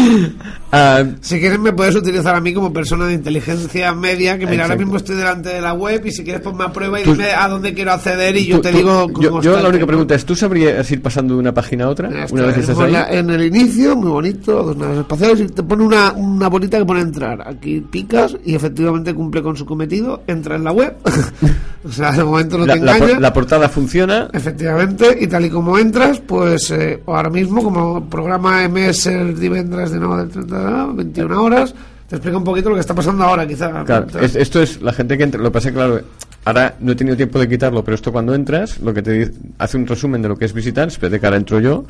Ah, 0.73 1.03
Si 1.21 1.41
quieres 1.41 1.59
me 1.59 1.73
puedes 1.73 1.97
utilizar 1.97 2.35
a 2.35 2.41
mí 2.41 2.53
como 2.55 2.73
persona 2.73 3.07
de 3.07 3.15
inteligencia 3.15 3.93
media, 3.95 4.39
que 4.39 4.47
mira, 4.47 4.63
ahora 4.65 4.75
Exacto. 4.75 4.81
mismo 4.85 4.97
estoy 4.99 5.17
delante 5.17 5.49
de 5.49 5.61
la 5.61 5.73
web 5.73 6.05
y 6.07 6.13
si 6.13 6.23
quieres 6.23 6.43
ponme 6.43 6.65
a 6.65 6.73
prueba 6.73 7.01
y 7.01 7.05
Tú- 7.05 7.13
dime 7.13 7.33
a 7.33 7.49
dónde 7.49 7.75
quiero 7.75 7.93
acceder 7.93 8.37
y 8.37 8.47
yo 8.47 8.57
tú- 8.57 8.63
te 8.63 8.71
tú- 8.71 8.77
digo... 8.79 9.07
yo, 9.21 9.31
cómo 9.31 9.43
yo 9.43 9.51
está 9.51 9.63
la 9.63 9.69
única 9.69 9.87
pregunta 9.87 10.15
es, 10.15 10.25
¿tú 10.25 10.37
sabrías 10.37 10.89
ir 10.91 11.03
pasando 11.03 11.35
de 11.35 11.41
una 11.41 11.53
página 11.53 11.87
a 11.87 11.89
otra? 11.89 12.11
Ya 12.11 12.25
está, 12.25 12.35
una 12.35 12.47
vez 12.47 12.59
estás 12.59 12.79
ahí. 12.79 12.95
En 13.11 13.31
el 13.31 13.45
inicio, 13.47 13.97
muy 13.97 14.11
bonito, 14.11 14.63
dos 14.63 14.77
naves 14.77 14.99
espaciales 14.99 15.41
y 15.41 15.47
te 15.47 15.63
pone 15.63 15.83
una, 15.85 16.13
una 16.13 16.49
bolita 16.51 16.79
que 16.79 16.85
pone 16.85 17.01
entrar. 17.01 17.47
Aquí 17.49 17.81
picas 17.81 18.37
y 18.45 18.55
efectivamente 18.55 19.15
cumple 19.15 19.43
con 19.43 19.57
su 19.57 19.65
cometido, 19.65 20.23
entra 20.27 20.57
en 20.57 20.65
la 20.65 20.73
web. 20.73 20.97
o 21.85 21.91
sea, 21.93 22.13
de 22.13 22.25
momento 22.25 22.59
no 22.59 22.67
la, 22.67 22.75
te 22.75 22.81
la 22.81 22.97
engaña. 22.97 23.21
la 23.21 23.33
portada 23.33 23.69
funciona. 23.69 24.29
Efectivamente, 24.33 25.17
y 25.21 25.27
tal 25.27 25.45
y 25.47 25.51
como 25.51 25.79
entras, 25.79 26.21
pues 26.21 26.71
eh, 26.73 27.03
ahora 27.07 27.31
mismo, 27.31 27.63
como 27.63 28.05
programa 28.09 28.69
MS 28.69 29.07
el 29.07 29.39
divendres 29.41 29.91
de 29.93 29.99
nuevo 29.99 30.17
del 30.19 30.29
30 30.29 30.87
de 30.89 30.93
21 30.95 31.43
horas, 31.43 31.75
te 32.09 32.17
explica 32.17 32.37
un 32.39 32.45
poquito 32.45 32.69
lo 32.71 32.75
que 32.75 32.81
está 32.81 32.95
pasando 32.95 33.23
ahora, 33.25 33.47
quizá. 33.47 33.85
Claro, 33.85 34.07
es- 34.21 34.35
esto 34.37 34.61
es 34.61 34.83
la 34.83 34.93
gente 34.93 35.17
que 35.17 35.25
entra. 35.25 35.41
Lo 35.41 35.51
que 35.51 35.55
pasa 35.55 35.69
es 35.69 35.73
que, 35.75 35.79
claro, 35.79 36.01
ahora 36.45 36.75
no 36.81 36.93
he 36.93 36.97
tenido 36.97 37.17
tiempo 37.17 37.39
de 37.39 37.49
quitarlo, 37.49 37.85
pero 37.85 37.95
esto 37.95 38.11
cuando 38.11 38.35
entras, 38.35 38.81
lo 38.81 38.93
que 38.93 39.01
te 39.03 39.13
dice- 39.13 39.33
hace 39.59 39.77
un 39.77 39.87
resumen 39.87 40.21
de 40.21 40.29
lo 40.29 40.37
que 40.37 40.45
es 40.47 40.53
visitar. 40.53 40.89
Espérate 40.89 41.21
que 41.21 41.27
ahora 41.27 41.37
entro 41.37 41.61
yo 41.61 41.85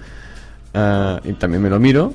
ah, 0.74 1.20
y 1.24 1.32
también 1.34 1.62
me 1.62 1.70
lo 1.70 1.80
miro. 1.80 2.12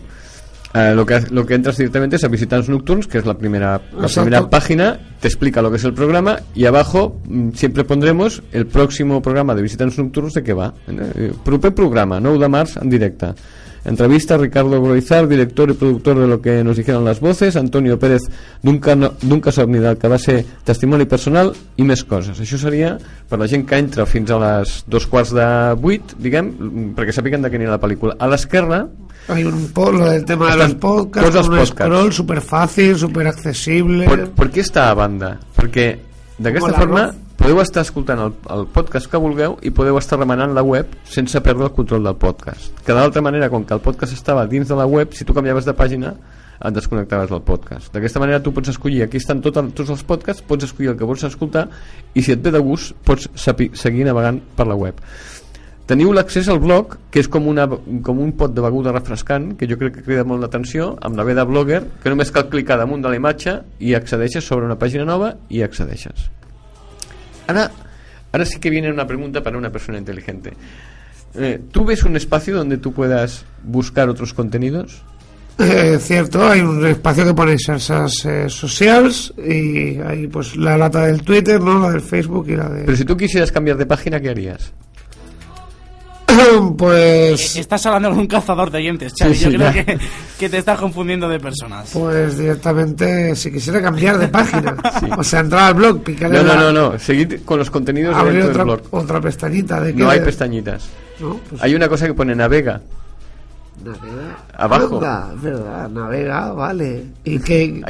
Ah, 0.75 0.91
lo, 0.91 1.05
que, 1.05 1.21
lo 1.31 1.45
que 1.45 1.53
entras 1.53 1.77
directamente 1.77 2.17
es 2.17 2.23
a 2.25 2.27
Visitants 2.27 2.67
Nocturns, 2.67 3.07
que 3.07 3.19
es 3.19 3.25
la 3.25 3.37
primera, 3.37 3.81
la 3.97 4.07
primera 4.09 4.49
página, 4.49 4.99
te 5.21 5.29
explica 5.29 5.61
lo 5.61 5.71
que 5.71 5.77
es 5.77 5.85
el 5.85 5.93
programa 5.93 6.39
y 6.53 6.65
abajo 6.65 7.21
mm, 7.29 7.51
siempre 7.51 7.85
pondremos 7.85 8.43
el 8.51 8.67
próximo 8.67 9.21
programa 9.21 9.55
de 9.55 9.61
Visitants 9.61 9.97
Nocturns 9.97 10.33
de 10.33 10.43
qué 10.43 10.51
va. 10.51 10.73
Eh, 10.89 11.31
proper 11.45 11.73
programa, 11.73 12.19
9 12.19 12.39
de 12.39 12.49
març 12.49 12.75
en 12.75 12.89
directe. 12.89 13.27
Entrevista 13.85 14.35
a 14.35 14.37
Ricardo 14.37 14.81
Broizar, 14.81 15.29
director 15.29 15.69
y 15.69 15.75
productor 15.75 16.19
de 16.19 16.27
Lo 16.27 16.41
que 16.41 16.61
nos 16.61 16.75
dijeron 16.75 17.05
las 17.05 17.21
voces, 17.21 17.55
Antonio 17.55 17.97
Pérez, 17.97 18.23
nunca, 18.61 18.97
no, 18.97 19.13
nunca 19.21 19.53
s'ha 19.53 19.63
oblidat 19.63 20.01
que 20.01 20.11
va 20.11 20.19
ser 20.19 20.41
testimoni 20.67 21.07
personal 21.07 21.53
i 21.77 21.87
més 21.87 22.03
coses. 22.03 22.41
Això 22.41 22.59
seria 22.59 22.97
per 23.29 23.39
la 23.39 23.47
gent 23.47 23.63
que 23.63 23.79
entra 23.79 24.03
fins 24.09 24.33
a 24.33 24.41
les 24.43 24.81
dos 24.91 25.07
quarts 25.07 25.31
de 25.37 25.47
vuit, 25.79 26.17
diguem, 26.19 26.51
perquè 26.97 27.15
sàpiguen 27.15 27.45
de 27.45 27.53
què 27.53 27.61
anirà 27.61 27.77
la 27.77 27.83
pel·lícula. 27.83 28.17
A 28.19 28.27
l'esquerra, 28.27 28.87
Hay 29.27 29.43
un 29.43 29.71
lo 29.75 30.09
del 30.09 30.23
tema 30.25 30.51
de 30.51 30.57
los 30.57 30.75
podcasts, 30.75 31.29
todos 31.29 31.47
los 31.47 31.49
un 31.49 31.55
podcasts. 31.57 31.83
scroll 31.85 32.13
súper 32.13 32.41
fácil, 32.41 32.97
súper 32.97 33.27
accesible. 33.27 34.05
Per, 34.05 34.29
per 34.37 34.49
què 34.53 34.61
està 34.61 34.89
a 34.91 34.97
banda? 34.97 35.35
Perquè 35.57 35.87
d'aquesta 36.37 36.71
Com 36.71 36.81
forma 36.83 37.05
podeu 37.35 37.59
estar 37.61 37.83
escoltant 37.85 38.21
el, 38.21 38.31
el 38.53 38.63
podcast 38.73 39.09
que 39.11 39.19
vulgueu 39.21 39.57
i 39.65 39.71
podeu 39.75 39.97
estar 39.99 40.17
remenant 40.19 40.53
la 40.55 40.63
web 40.65 40.93
sense 41.09 41.41
perdre 41.45 41.67
el 41.67 41.73
control 41.75 42.05
del 42.05 42.15
podcast. 42.21 42.71
Que 42.85 42.93
d'altra 42.93 43.21
manera, 43.21 43.49
com 43.49 43.65
que 43.65 43.73
el 43.73 43.81
podcast 43.81 44.13
estava 44.13 44.45
dins 44.49 44.69
de 44.69 44.77
la 44.77 44.85
web, 44.85 45.13
si 45.13 45.25
tu 45.25 45.33
canviaves 45.33 45.65
de 45.65 45.73
pàgina 45.77 46.15
et 46.55 46.73
desconnectaves 46.73 47.29
del 47.29 47.41
podcast. 47.43 47.91
D'aquesta 47.93 48.21
manera 48.23 48.41
tu 48.41 48.53
pots 48.55 48.71
escollir, 48.71 49.03
aquí 49.03 49.19
estan 49.19 49.41
tot 49.43 49.57
el, 49.59 49.73
tots 49.75 49.91
els 49.91 50.03
podcasts, 50.07 50.45
pots 50.47 50.63
escollir 50.69 50.93
el 50.93 50.97
que 50.97 51.07
vols 51.07 51.25
escoltar 51.27 51.67
i 52.15 52.23
si 52.23 52.31
et 52.31 52.41
ve 52.41 52.53
de 52.55 52.61
gust 52.63 52.95
pots 53.05 53.27
seguir 53.35 54.05
navegant 54.07 54.39
per 54.55 54.67
la 54.69 54.77
web. 54.79 55.01
Teniu 55.85 56.09
l'accés 56.17 56.47
al 56.49 56.57
blog, 56.57 56.95
que 57.13 57.21
és 57.21 57.27
com, 57.29 57.45
una, 57.45 57.67
com 57.69 58.21
un 58.23 58.31
pot 58.37 58.53
de 58.55 58.61
beguda 58.63 58.93
refrescant, 58.95 59.51
que 59.59 59.67
jo 59.69 59.77
crec 59.77 59.99
que 59.99 60.05
crida 60.07 60.23
molt 60.25 60.41
l'atenció, 60.41 60.95
amb 61.05 61.19
la 61.19 61.25
V 61.27 61.35
de 61.37 61.45
blogger, 61.45 61.81
que 62.01 62.09
només 62.09 62.33
cal 62.33 62.47
clicar 62.49 62.79
damunt 62.81 63.05
de 63.05 63.11
la 63.13 63.19
imatge 63.19 63.59
i 63.85 63.93
accedeixes 63.93 64.47
sobre 64.49 64.65
una 64.65 64.79
pàgina 64.81 65.05
nova 65.05 65.35
i 65.53 65.61
accedeixes. 65.61 66.25
Ahora, 67.45 67.69
ahora 68.31 68.45
sí 68.49 68.59
que 68.59 68.71
viene 68.73 68.89
una 68.91 69.05
pregunta 69.05 69.43
para 69.43 69.59
una 69.59 69.71
persona 69.71 69.99
inteligente. 69.99 70.53
Eh, 71.35 71.61
¿Tú 71.69 71.85
ves 71.85 72.03
un 72.03 72.15
espacio 72.15 72.57
donde 72.57 72.77
tú 72.77 72.91
puedas 72.91 73.45
buscar 73.63 74.09
otros 74.09 74.33
contenidos? 74.33 75.03
Eh, 75.59 75.97
cierto, 76.01 76.47
hay 76.47 76.61
un 76.61 76.85
espacio 76.85 77.25
que 77.25 77.33
pone 77.33 77.59
salsas 77.59 78.25
eh, 78.25 78.49
socials 78.49 79.33
y 79.37 79.99
hay 79.99 80.27
pues 80.27 80.55
la 80.57 80.77
lata 80.77 81.05
del 81.05 81.21
Twitter, 81.21 81.61
¿no? 81.61 81.79
La 81.79 81.91
del 81.91 82.01
Facebook 82.01 82.49
y 82.49 82.55
la 82.55 82.69
de... 82.69 82.83
Pero 82.85 82.97
si 82.97 83.05
tú 83.05 83.15
quisieras 83.15 83.51
cambiar 83.51 83.77
de 83.77 83.85
página, 83.85 84.19
¿qué 84.19 84.29
harías? 84.29 84.73
pues... 86.77 87.55
Eh, 87.55 87.59
Estás 87.61 87.85
hablando 87.85 88.09
con 88.09 88.19
un 88.19 88.27
cazador 88.27 88.71
de 88.71 88.77
oyentes. 88.79 89.13
Sí, 89.15 89.23
Yo 89.27 89.33
sí, 89.33 89.55
creo 89.57 89.71
que, 89.73 89.99
que 90.39 90.49
te 90.49 90.57
estás 90.57 90.79
confundiendo 90.79 91.27
de 91.29 91.39
personas. 91.39 91.89
Pues 91.93 92.37
directamente, 92.37 93.35
si 93.35 93.51
quisiera 93.51 93.81
cambiar 93.81 94.17
de 94.17 94.27
página, 94.27 94.75
o 95.17 95.23
sea, 95.23 95.39
entrar 95.41 95.63
al 95.63 95.73
blog, 95.75 96.03
picar 96.03 96.31
No, 96.31 96.43
no, 96.43 96.55
no, 96.55 96.71
no. 96.71 96.99
Seguid 96.99 97.41
con 97.45 97.59
los 97.59 97.69
contenidos 97.69 98.15
abrir 98.15 98.43
dentro 98.43 98.63
otra, 98.63 98.63
del 98.75 98.81
blog. 98.89 99.03
otra 99.03 99.21
pestañita 99.21 99.79
de 99.81 99.93
que 99.93 99.99
No 100.01 100.09
hay 100.09 100.19
pestañitas. 100.21 100.89
¿no? 101.19 101.39
Pues 101.49 101.61
Hay 101.61 101.73
una 101.75 101.87
cosa 101.87 102.05
que 102.07 102.13
pone 102.13 102.35
navega. 102.35 102.81
navega. 103.83 104.37
Abajo. 104.57 104.95
Anda, 104.97 105.31
es 105.35 105.41
verdad, 105.41 105.89
navega, 105.89 106.51
vale. 106.53 107.05
Y 107.23 107.39
que 107.39 107.81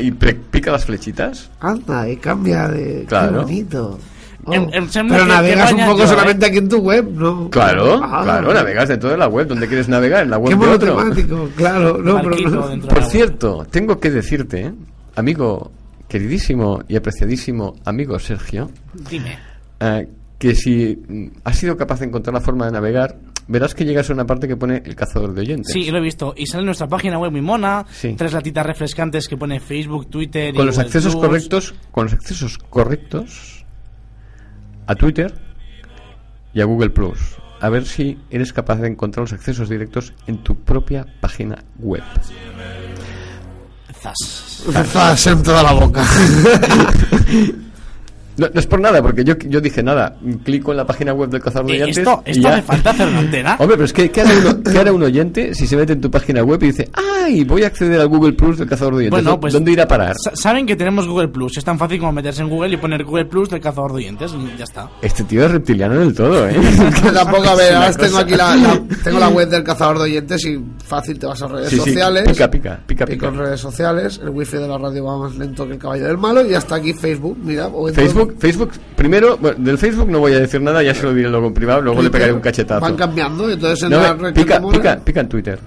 pica 0.51 0.71
las 0.71 0.85
flechitas. 0.85 1.49
anda 1.59 2.07
y 2.09 2.17
cambia 2.17 2.67
de 2.67 3.05
Claro. 3.07 3.31
qué 3.31 3.37
bonito. 3.45 3.99
Oh, 4.47 4.53
En- 4.53 4.73
en 4.73 4.89
Semna 4.89 5.15
pero 5.15 5.25
navegas 5.25 5.73
un 5.73 5.85
poco 5.85 5.97
yo, 5.99 6.07
solamente 6.07 6.45
aquí 6.45 6.57
en 6.59 6.69
tu 6.69 6.77
web, 6.77 7.09
¿no? 7.11 7.49
Claro, 7.49 7.99
Ah, 8.03 8.21
claro, 8.23 8.53
navegas 8.53 8.89
dentro 8.89 9.09
de 9.09 9.17
la 9.17 9.27
web. 9.27 9.47
donde 9.47 9.67
quieres 9.67 9.89
navegar? 9.89 10.23
En 10.23 10.29
la 10.29 10.37
web 10.37 10.57
Qué 10.59 10.65
de 10.65 10.71
otro. 10.71 11.49
claro. 11.55 11.97
No, 11.97 12.21
pero 12.21 12.49
no. 12.49 12.87
Por 12.87 13.03
cierto, 13.05 13.65
tengo 13.71 13.99
que 13.99 14.11
decirte, 14.11 14.71
amigo 15.15 15.71
queridísimo 16.07 16.83
y 16.87 16.95
apreciadísimo 16.95 17.75
amigo 17.85 18.19
Sergio, 18.19 18.69
Dime. 19.09 19.37
eh, 19.79 20.07
que 20.37 20.53
si 20.53 20.95
has 21.43 21.57
sido 21.57 21.75
capaz 21.75 21.99
de 22.01 22.05
encontrar 22.05 22.33
la 22.35 22.41
forma 22.41 22.65
de 22.67 22.71
navegar, 22.73 23.17
verás 23.47 23.73
que 23.73 23.85
llegas 23.85 24.09
a 24.09 24.13
una 24.13 24.25
parte 24.25 24.47
que 24.47 24.55
pone 24.57 24.83
el 24.85 24.95
cazador 24.95 25.33
de 25.33 25.41
oyentes. 25.41 25.73
Sí, 25.73 25.89
lo 25.89 25.97
he 25.97 26.01
visto. 26.01 26.33
Y 26.37 26.45
sale 26.45 26.61
en 26.61 26.65
nuestra 26.67 26.87
página 26.87 27.17
web 27.17 27.31
muy 27.31 27.41
mona. 27.41 27.85
Sí. 27.89 28.13
Tres 28.17 28.33
latitas 28.33 28.65
refrescantes 28.65 29.27
que 29.27 29.37
pone 29.37 29.59
Facebook, 29.59 30.07
Twitter 30.09 30.53
y 30.53 30.57
con 30.57 30.65
los 30.67 30.75
Google 30.75 30.87
accesos 30.87 31.15
Plus. 31.15 31.25
correctos, 31.25 31.75
con 31.91 32.03
los 32.05 32.13
accesos 32.13 32.57
correctos 32.69 33.64
a 34.87 34.95
Twitter 34.95 35.33
y 36.53 36.61
a 36.61 36.65
Google 36.65 36.89
Plus. 36.89 37.19
A 37.59 37.69
ver 37.69 37.85
si 37.85 38.19
eres 38.29 38.53
capaz 38.53 38.75
de 38.75 38.87
encontrar 38.87 39.23
los 39.23 39.33
accesos 39.33 39.69
directos 39.69 40.13
en 40.27 40.43
tu 40.43 40.55
propia 40.55 41.05
página 41.19 41.63
web. 41.79 42.03
Zas. 43.93 44.63
Zas 44.87 45.27
en 45.27 45.43
toda 45.43 45.63
la 45.63 45.71
boca. 45.73 46.05
No, 48.37 48.47
no 48.53 48.59
es 48.59 48.67
por 48.67 48.79
nada, 48.81 49.01
porque 49.01 49.23
yo, 49.23 49.35
yo 49.37 49.61
dije 49.61 49.81
nada, 49.81 50.15
clico 50.43 50.71
en 50.71 50.77
la 50.77 50.85
página 50.85 51.13
web 51.13 51.29
del 51.29 51.41
cazador 51.41 51.67
de 51.67 51.73
Eh, 51.77 51.83
oyentes. 51.83 51.97
esto 51.99 52.23
y 52.25 52.31
esto 52.31 52.41
ya. 52.43 52.53
hace 52.53 52.61
falta 52.63 52.89
hacer 52.91 53.07
una 53.07 53.19
antena. 53.19 53.55
Hombre, 53.59 53.75
pero 53.77 53.85
es 53.85 53.93
que 53.93 54.11
¿qué 54.11 54.21
hará, 54.21 54.31
uno- 54.37 54.63
qué 54.63 54.77
hará 54.79 54.91
un 54.93 55.03
oyente 55.03 55.53
si 55.55 55.65
se 55.67 55.77
mete 55.77 55.93
en 55.93 56.01
tu 56.01 56.11
página 56.11 56.43
web 56.43 56.61
y 56.63 56.67
dice, 56.67 56.89
¡ay! 56.93 57.43
Voy 57.45 57.63
a 57.63 57.67
acceder 57.67 57.99
al 58.01 58.07
Google 58.07 58.33
Plus 58.33 58.57
del 58.59 58.67
cazador 58.67 58.93
de 58.95 58.99
oyentes. 58.99 59.23
Bueno, 59.23 59.31
¿Dó- 59.31 59.39
pues- 59.39 59.53
¿Dónde 59.53 59.71
irá 59.71 59.83
a 59.83 59.87
parar? 59.87 60.15
Sa- 60.21 60.35
Saben 60.35 60.65
que 60.65 60.75
tenemos 60.75 61.07
Google 61.07 61.29
Plus. 61.29 61.57
Es 61.57 61.63
tan 61.63 61.77
fácil 61.79 61.99
como 61.99 62.11
meterse 62.11 62.41
en 62.41 62.49
Google 62.49 62.73
y 62.73 62.77
poner 62.77 63.03
Google 63.03 63.25
Plus 63.25 63.49
del 63.49 63.61
cazador 63.61 63.91
de 63.91 63.97
oyentes. 63.97 64.33
Y 64.33 64.57
ya 64.57 64.63
está. 64.65 64.89
Este 65.01 65.23
tío 65.23 65.45
es 65.45 65.51
reptiliano 65.51 65.99
del 65.99 66.13
todo, 66.13 66.47
¿eh? 66.47 66.55
Que 67.03 67.11
tampoco, 67.11 67.43
a 67.49 67.55
ver, 67.55 67.73
ahora 67.75 67.93
tengo 67.93 68.17
aquí 68.17 68.35
la, 68.35 68.55
la- 68.55 68.81
tengo 69.03 69.19
la 69.19 69.29
web 69.29 69.49
del 69.49 69.63
cazador 69.63 69.97
de 69.97 70.03
oyentes 70.03 70.45
y 70.45 70.59
fácil 70.85 71.17
te 71.17 71.25
vas 71.25 71.41
a 71.41 71.47
redes 71.47 71.69
Sí, 71.69 71.75
sí, 71.79 71.91
sociales. 71.91 72.23
pica, 72.29 72.51
pica, 72.51 72.79
pica, 72.85 73.05
pica. 73.05 73.25
con 73.27 73.37
redes 73.37 73.59
sociales, 73.59 74.19
el 74.21 74.29
wifi 74.29 74.57
de 74.57 74.67
la 74.67 74.77
radio 74.77 75.05
va 75.05 75.17
más 75.19 75.35
lento 75.35 75.65
que 75.65 75.73
el 75.73 75.79
caballo 75.79 76.05
del 76.07 76.17
malo 76.17 76.45
y 76.45 76.53
hasta 76.53 76.75
aquí 76.75 76.93
Facebook, 76.93 77.37
mira. 77.43 77.67
o 77.67 77.87
en 77.89 77.95
todo- 77.95 78.24
Facebook, 78.27 78.39
Facebook, 78.39 78.71
primero, 78.95 79.37
bueno, 79.37 79.57
del 79.63 79.77
Facebook 79.77 80.09
no 80.09 80.19
voy 80.19 80.33
a 80.33 80.39
decir 80.39 80.61
nada, 80.61 80.81
ya 80.83 80.93
se 80.93 81.03
lo 81.03 81.13
diré 81.13 81.29
luego 81.29 81.47
en 81.47 81.53
privado, 81.53 81.81
luego 81.81 82.01
le 82.01 82.09
pegaré 82.09 82.33
un 82.33 82.39
cachetazo. 82.41 82.81
Van 82.81 82.95
cambiando, 82.95 83.49
entonces 83.49 83.83
en 83.83 83.89
No, 83.91 84.01
la 84.01 84.13
ve, 84.13 84.23
red 84.23 84.33
pica, 84.33 84.61
pica, 84.69 84.99
pica 85.03 85.19
en 85.21 85.29
Twitter. 85.29 85.59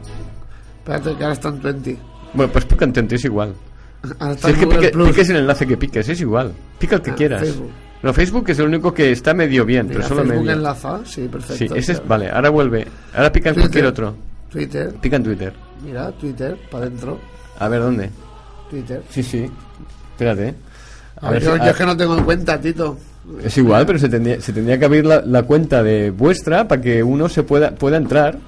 Espérate, 0.78 1.14
que 1.16 1.22
ahora 1.24 1.32
están 1.34 1.60
20. 1.62 1.98
Bueno, 2.34 2.52
pues 2.52 2.64
pica 2.64 2.84
en 2.84 2.92
Twitter, 2.92 3.14
es 3.14 3.24
igual. 3.24 3.54
Si 4.02 4.50
es 4.50 4.56
que 4.56 4.66
pique- 4.66 5.04
piques 5.06 5.28
el 5.30 5.36
enlace 5.36 5.66
que 5.66 5.76
piques, 5.76 6.08
es 6.08 6.20
igual. 6.20 6.52
Pica 6.78 6.96
el 6.96 7.02
que 7.02 7.10
Ah, 7.10 7.14
quieras. 7.14 7.40
Facebook. 7.42 7.70
No, 8.02 8.12
Facebook 8.14 8.44
es 8.50 8.58
el 8.60 8.66
único 8.66 8.94
que 8.94 9.10
está 9.10 9.34
medio 9.34 9.64
bien, 9.64 9.86
Mira, 9.86 9.96
pero 9.96 10.08
solo 10.08 10.20
Facebook 10.22 10.40
medio. 10.44 10.52
enlaza, 10.56 11.00
sí, 11.04 11.28
perfecto. 11.28 11.74
Sí, 11.74 11.78
ese 11.78 11.92
es, 11.92 12.06
vale, 12.06 12.30
ahora 12.30 12.48
vuelve. 12.50 12.86
Ahora 13.14 13.32
pica 13.32 13.48
en 13.48 13.56
Twitter. 13.56 13.70
cualquier 13.70 13.86
otro. 13.86 14.14
Twitter, 14.50 14.94
Pica 15.00 15.16
en 15.16 15.24
Twitter. 15.24 15.52
mira, 15.84 16.10
Twitter, 16.12 16.56
para 16.70 16.84
adentro. 16.86 17.18
A 17.58 17.68
ver, 17.68 17.80
¿dónde? 17.82 18.08
Twitter. 18.70 19.02
Sí, 19.10 19.22
sí. 19.22 19.50
Espérate. 20.12 20.54
A 21.20 21.30
ver 21.30 21.42
yo, 21.42 21.52
si- 21.54 21.58
yo 21.58 21.64
a- 21.64 21.70
es 21.70 21.76
que 21.76 21.86
no 21.86 21.96
tengo 21.96 22.16
en 22.16 22.24
cuenta, 22.24 22.60
Tito. 22.60 22.98
Es 23.44 23.56
igual, 23.58 23.84
pero 23.86 23.98
se 23.98 24.08
tendría, 24.08 24.40
se 24.40 24.52
tendría 24.52 24.78
que 24.78 24.84
abrir 24.86 25.04
la, 25.04 25.20
la 25.20 25.42
cuenta 25.42 25.82
de 25.82 26.10
vuestra 26.10 26.66
para 26.66 26.80
que 26.80 27.02
uno 27.02 27.28
se 27.28 27.42
pueda, 27.42 27.72
pueda 27.72 27.96
entrar. 27.98 28.38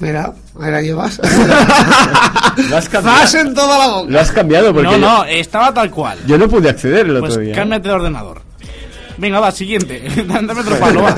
Mira, 0.00 0.32
ahí 0.60 0.70
la 0.72 0.82
llevas. 0.82 1.20
Lo 2.70 2.76
has 2.76 2.88
cambiado. 2.88 3.18
¡Zas 3.18 3.34
en 3.34 3.54
toda 3.54 3.78
la 3.78 3.94
boca! 3.94 4.10
Lo 4.10 4.20
has 4.20 4.30
cambiado 4.32 4.72
porque 4.72 4.82
No, 4.88 4.92
yo, 4.92 4.98
no, 4.98 5.24
estaba 5.24 5.72
tal 5.72 5.90
cual. 5.90 6.18
yo 6.26 6.36
no 6.38 6.48
pude 6.48 6.68
acceder 6.70 7.06
el 7.06 7.18
Pues 7.20 7.32
otro 7.32 7.42
día. 7.44 7.54
cámbiate 7.54 7.88
de 7.88 7.94
ordenador. 7.94 8.42
Venga, 9.16 9.40
va, 9.40 9.52
siguiente. 9.52 10.02
Dame 10.28 10.52
otro 10.60 10.76
palo, 10.78 11.02
va. 11.02 11.14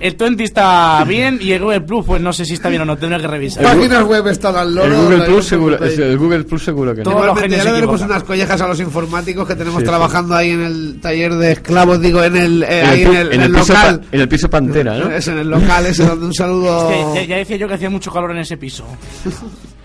El 0.00 0.14
20 0.16 0.42
está 0.44 1.04
bien 1.06 1.38
y 1.40 1.52
el 1.52 1.62
Google 1.62 1.82
Plus, 1.82 2.04
pues 2.06 2.20
no 2.22 2.32
sé 2.32 2.44
si 2.44 2.54
está 2.54 2.68
bien 2.68 2.82
o 2.82 2.84
no, 2.84 2.96
tendré 2.96 3.20
que 3.20 3.26
revisar. 3.26 3.62
Páginas 3.62 4.04
web 4.04 4.26
están 4.28 4.56
al 4.56 4.74
loro. 4.74 4.86
El 4.94 5.02
Google 5.02 5.24
Plus 5.26 5.44
seguro, 5.46 5.76
el 5.84 6.18
Google 6.18 6.44
Plus 6.44 6.64
seguro 6.64 6.94
que 6.94 7.02
no. 7.02 7.10
Igualmente, 7.10 7.42
genios 7.42 7.64
ya 7.64 7.72
le 7.72 7.78
equivocan. 7.78 8.10
unas 8.10 8.22
collejas 8.22 8.60
a 8.60 8.68
los 8.68 8.80
informáticos 8.80 9.46
que 9.46 9.54
tenemos 9.54 9.80
Sí, 9.80 9.84
sí. 9.84 9.88
trabajando 9.88 10.34
ahí 10.34 10.50
en 10.50 10.62
el 10.62 10.98
taller 11.00 11.34
de 11.34 11.52
esclavos, 11.52 12.00
digo, 12.00 12.22
en 12.22 12.36
el, 12.36 12.62
eh, 12.62 12.66
En 12.80 12.84
el 12.86 12.86
ahí 12.90 13.04
pi- 13.04 13.10
en 13.10 13.16
el, 13.16 13.32
en 13.32 13.40
el 13.42 13.52
piso 13.52 13.72
local. 13.74 14.00
pa- 14.00 14.06
en 14.12 14.20
el 14.20 14.28
piso 14.28 14.50
Pantera, 14.50 14.98
¿no? 14.98 15.10
Es 15.16 15.28
en 15.28 15.38
el 15.38 15.48
local 15.50 15.86
ese 15.86 16.04
donde 16.06 16.26
un 16.26 16.34
saludo. 16.34 16.90
Es 16.90 16.96
que 17.06 17.14
ya, 17.20 17.24
ya 17.26 17.36
decía 17.36 17.56
yo 17.56 17.68
que 17.68 17.74
hacía 17.74 17.90
mucho 17.90 18.10
calor 18.12 18.30
en 18.32 18.38
ese 18.38 18.56
piso. 18.56 18.84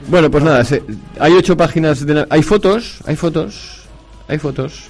Bueno, 0.08 0.32
pues 0.32 0.44
nada, 0.44 0.64
se- 0.66 0.84
hay 1.20 1.34
ocho 1.34 1.56
páginas 1.58 2.06
de... 2.06 2.26
Hay 2.30 2.42
fotos, 2.44 3.00
hay 3.06 3.16
fotos, 3.16 3.82
hay 4.28 4.38
fotos. 4.40 4.84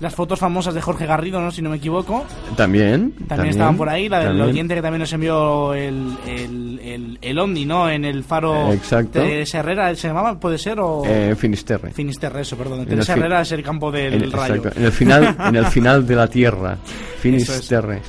Las 0.00 0.14
fotos 0.14 0.38
famosas 0.38 0.72
de 0.72 0.80
Jorge 0.80 1.04
Garrido, 1.04 1.40
¿no? 1.42 1.50
Si 1.50 1.60
no 1.60 1.68
me 1.70 1.76
equivoco. 1.76 2.24
También. 2.56 3.12
También, 3.28 3.50
estaban 3.50 3.76
por 3.76 3.88
ahí. 3.88 4.08
La 4.08 4.20
del 4.20 4.28
también. 4.28 4.48
oyente 4.48 4.74
que 4.74 4.80
también 4.82 5.00
nos 5.00 5.12
envió 5.12 5.74
el, 5.74 6.16
el, 6.26 6.80
el, 6.82 7.18
el 7.20 7.38
Ondi, 7.38 7.66
¿no? 7.66 7.88
En 7.90 8.06
el 8.06 8.24
faro. 8.24 8.72
Exacto. 8.72 9.20
Teresa 9.20 9.58
Herrera, 9.58 9.94
¿se 9.94 10.08
llamaba? 10.08 10.40
¿Puede 10.40 10.56
ser? 10.56 10.80
O... 10.80 11.02
Eh, 11.04 11.34
Finisterre. 11.36 11.90
Finisterre, 11.92 12.40
eso, 12.40 12.56
perdón. 12.56 12.80
En 12.80 12.86
Teresa 12.88 13.12
fin- 13.12 13.22
Herrera 13.22 13.42
es 13.42 13.52
el 13.52 13.62
campo 13.62 13.90
del 13.92 14.32
rayo. 14.32 14.54
exacto, 14.54 14.78
en 14.80 14.86
el 14.86 14.92
final, 14.92 15.36
en 15.48 15.56
el 15.56 15.66
final 15.66 16.06
de 16.06 16.16
la 16.16 16.26
tierra. 16.28 16.78
Finisterre. 17.20 18.00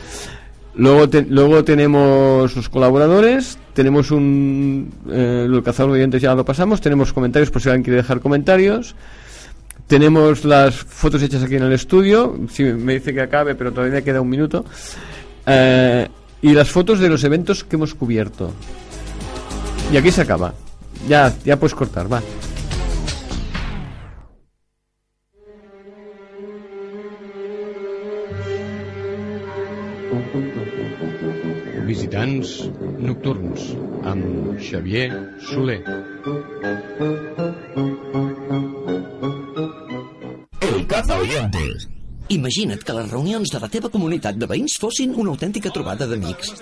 Luego, 0.75 1.09
te- 1.09 1.25
luego 1.27 1.63
tenemos 1.65 2.55
los 2.55 2.69
colaboradores, 2.69 3.59
tenemos 3.73 4.09
un 4.11 4.89
eh, 5.11 5.45
el 5.45 5.61
cazador 5.63 5.91
de 5.91 5.97
dientes 5.97 6.21
ya 6.21 6.33
lo 6.33 6.45
pasamos, 6.45 6.79
tenemos 6.79 7.11
comentarios 7.11 7.51
por 7.51 7.61
si 7.61 7.67
alguien 7.67 7.83
quiere 7.83 7.97
dejar 7.97 8.21
comentarios, 8.21 8.95
tenemos 9.91 10.45
las 10.45 10.75
fotos 10.75 11.21
hechas 11.21 11.43
aquí 11.43 11.57
en 11.57 11.63
el 11.63 11.73
estudio, 11.73 12.39
si 12.49 12.63
me 12.63 12.93
dice 12.93 13.13
que 13.13 13.19
acabe, 13.19 13.55
pero 13.55 13.73
todavía 13.73 14.01
queda 14.01 14.21
un 14.21 14.29
minuto, 14.29 14.63
eh, 15.45 16.07
y 16.41 16.53
las 16.53 16.69
fotos 16.69 17.01
de 17.01 17.09
los 17.09 17.25
eventos 17.25 17.65
que 17.65 17.75
hemos 17.75 17.93
cubierto. 17.93 18.53
Y 19.91 19.97
aquí 19.97 20.09
se 20.09 20.21
acaba. 20.21 20.53
Ya, 21.09 21.35
ya 21.43 21.57
puedes 21.57 21.75
cortar, 21.75 22.07
va. 22.09 22.21
Visitants 31.85 32.69
nocturns 32.97 33.75
amb 34.05 34.57
Xavier 34.57 35.35
Soler. 35.41 35.83
El 40.91 40.97
caza 40.97 41.17
oyentes. 41.19 41.87
Imagina't 42.31 42.79
que 42.87 42.93
les 42.95 43.09
reunions 43.11 43.49
de 43.51 43.59
la 43.59 43.67
teva 43.67 43.89
comunitat 43.91 44.37
de 44.39 44.47
veïns 44.47 44.77
fossin 44.79 45.11
una 45.19 45.33
autèntica 45.33 45.67
trobada 45.75 46.05
d'amics. 46.07 46.53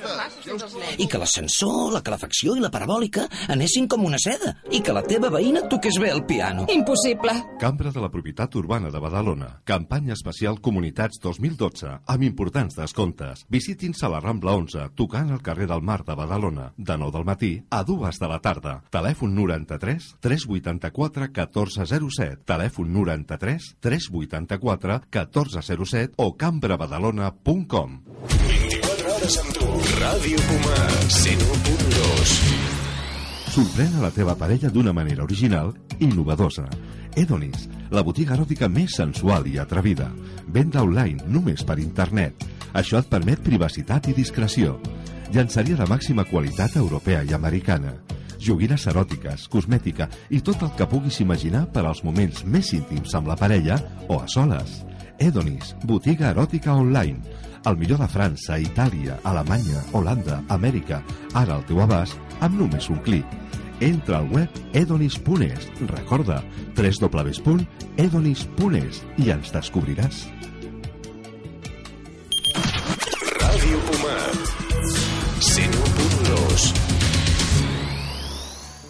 I 0.98 1.06
que 1.06 1.20
l'ascensor, 1.22 1.92
la 1.94 2.02
calefacció 2.02 2.56
i 2.58 2.64
la 2.64 2.72
parabòlica 2.74 3.28
anessin 3.54 3.86
com 3.86 4.08
una 4.08 4.18
seda. 4.18 4.56
I 4.74 4.80
que 4.82 4.96
la 4.96 5.04
teva 5.06 5.30
veïna 5.30 5.68
toqués 5.70 6.00
bé 6.02 6.10
el 6.10 6.24
piano. 6.26 6.66
Impossible. 6.74 7.36
Cambra 7.62 7.92
de 7.94 8.02
la 8.02 8.10
Propietat 8.10 8.58
Urbana 8.58 8.90
de 8.90 9.02
Badalona. 9.04 9.52
Campanya 9.70 10.16
especial 10.18 10.58
Comunitats 10.58 11.22
2012 11.22 11.94
amb 12.02 12.26
importants 12.26 12.80
descomptes. 12.80 13.46
Visitin-se 13.54 14.08
a 14.08 14.12
la 14.16 14.24
Rambla 14.26 14.58
11, 14.58 14.88
tocant 14.98 15.30
al 15.30 15.46
carrer 15.46 15.70
del 15.70 15.86
Mar 15.86 16.02
de 16.08 16.18
Badalona, 16.18 16.72
de 16.78 16.98
9 16.98 17.14
del 17.20 17.30
matí 17.30 17.52
a 17.70 17.84
2 17.84 18.18
de 18.18 18.32
la 18.34 18.42
tarda. 18.42 18.76
Telèfon 18.90 19.38
93 19.38 20.16
384 20.18 21.30
1407. 21.30 22.42
Telèfon 22.50 22.90
93 22.98 23.72
384 23.86 25.02
1407 25.14 25.59
o 26.18 26.34
cambrabadalona.com. 26.38 28.00
24 28.48 29.14
hores 29.16 29.38
amb 29.38 29.54
tu. 29.54 29.68
Ràdio 30.00 30.40
Puma 30.48 30.76
101.2. 31.10 32.34
Sorprèn 33.50 33.96
a 33.98 34.04
la 34.06 34.12
teva 34.14 34.36
parella 34.38 34.70
d'una 34.70 34.94
manera 34.94 35.24
original 35.24 35.74
i 35.98 36.06
innovadora. 36.06 36.68
Edonis, 37.18 37.68
la 37.92 38.04
botiga 38.06 38.36
eròtica 38.38 38.70
més 38.70 38.96
sensual 38.96 39.48
i 39.50 39.58
atrevida. 39.60 40.12
Venda 40.48 40.84
online 40.86 41.26
només 41.28 41.66
per 41.66 41.80
internet. 41.82 42.46
Això 42.74 43.02
et 43.02 43.10
permet 43.10 43.42
privacitat 43.44 44.08
i 44.08 44.14
discreció. 44.14 44.78
Llançaria 45.34 45.76
de 45.76 45.88
màxima 45.90 46.26
qualitat 46.30 46.78
europea 46.78 47.24
i 47.24 47.34
americana. 47.34 47.96
Joguines 48.40 48.86
eròtiques, 48.88 49.50
cosmètica 49.52 50.08
i 50.30 50.40
tot 50.40 50.62
el 50.64 50.72
que 50.78 50.88
puguis 50.88 51.20
imaginar 51.20 51.66
per 51.74 51.84
als 51.86 52.06
moments 52.08 52.46
més 52.46 52.72
íntims 52.78 53.16
amb 53.18 53.28
la 53.28 53.36
parella 53.36 53.82
o 54.08 54.22
a 54.22 54.28
soles. 54.32 54.89
Edonis, 55.20 55.76
botiga 55.84 56.30
eròtica 56.32 56.74
online. 56.74 57.20
El 57.68 57.76
millor 57.78 58.00
de 58.00 58.08
França, 58.08 58.60
Itàlia, 58.60 59.20
Alemanya, 59.28 59.84
Holanda, 59.92 60.44
Amèrica, 60.50 61.04
ara 61.36 61.56
al 61.58 61.66
teu 61.68 61.82
abast, 61.84 62.18
amb 62.40 62.60
només 62.60 62.90
un 62.90 63.00
clic. 63.04 63.26
Entra 63.84 64.18
al 64.20 64.30
web 64.32 64.50
edonis.es, 64.76 65.70
recorda, 65.92 66.44
www.edonis.es 66.76 69.04
i 69.20 69.30
ens 69.36 69.52
descobriràs. 69.56 70.28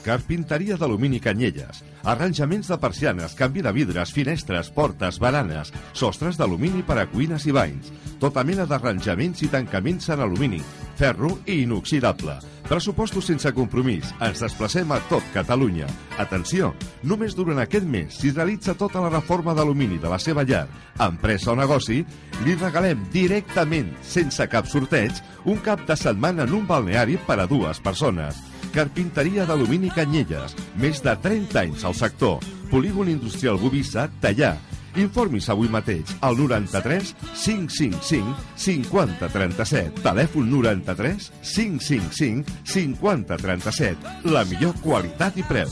Carpinteria 0.09 0.73
d'alumini 0.73 1.19
Canyelles. 1.21 1.83
Arranjaments 2.01 2.65
de 2.71 2.77
persianes, 2.81 3.35
canvi 3.37 3.61
de 3.61 3.69
vidres, 3.75 4.09
finestres, 4.09 4.71
portes, 4.73 5.19
baranes, 5.21 5.69
sostres 5.93 6.39
d'alumini 6.39 6.81
per 6.81 6.97
a 6.97 7.05
cuines 7.11 7.45
i 7.45 7.53
banys. 7.53 7.91
Tota 8.17 8.41
mena 8.41 8.65
d'arranjaments 8.65 9.45
i 9.45 9.51
tancaments 9.53 10.09
en 10.09 10.25
alumini, 10.25 10.63
ferro 10.97 11.35
i 11.45 11.59
inoxidable. 11.67 12.39
Pressupostos 12.65 13.29
sense 13.29 13.53
compromís. 13.53 14.09
Ens 14.17 14.41
desplacem 14.41 14.89
a 14.97 14.97
tot 15.13 15.29
Catalunya. 15.35 15.85
Atenció, 16.17 16.73
només 17.05 17.37
durant 17.37 17.61
aquest 17.61 17.85
mes, 17.85 18.09
si 18.09 18.33
realitza 18.33 18.73
tota 18.73 19.05
la 19.05 19.13
reforma 19.13 19.53
d'alumini 19.53 20.01
de 20.01 20.09
la 20.09 20.17
seva 20.17 20.41
llar, 20.41 20.65
empresa 20.97 21.53
o 21.53 21.59
negoci, 21.59 22.01
li 22.47 22.57
regalem 22.57 23.05
directament, 23.13 23.93
sense 24.01 24.49
cap 24.49 24.65
sorteig, 24.65 25.21
un 25.45 25.61
cap 25.61 25.85
de 25.85 25.93
setmana 25.93 26.49
en 26.49 26.63
un 26.63 26.65
balneari 26.65 27.21
per 27.29 27.43
a 27.43 27.45
dues 27.45 27.77
persones. 27.77 28.48
Carpinteria 28.73 29.45
d'alumini 29.49 29.89
Canyelles, 29.93 30.55
més 30.79 31.01
de 31.05 31.13
30 31.23 31.61
anys 31.61 31.85
al 31.87 31.95
sector. 31.97 32.43
Polígon 32.69 33.09
Industrial 33.09 33.57
Bovissa, 33.61 34.07
Tallà. 34.21 34.55
Informis 34.99 35.47
avui 35.53 35.69
mateix 35.69 36.11
al 36.25 36.37
93 36.37 37.13
555 37.43 38.35
50 38.57 39.29
37. 39.35 40.01
Telèfon 40.05 40.49
93 40.49 41.29
555 41.53 42.57
50 42.73 43.37
37. 43.45 44.15
La 44.33 44.45
millor 44.49 44.75
qualitat 44.83 45.37
i 45.37 45.45
preu. 45.49 45.69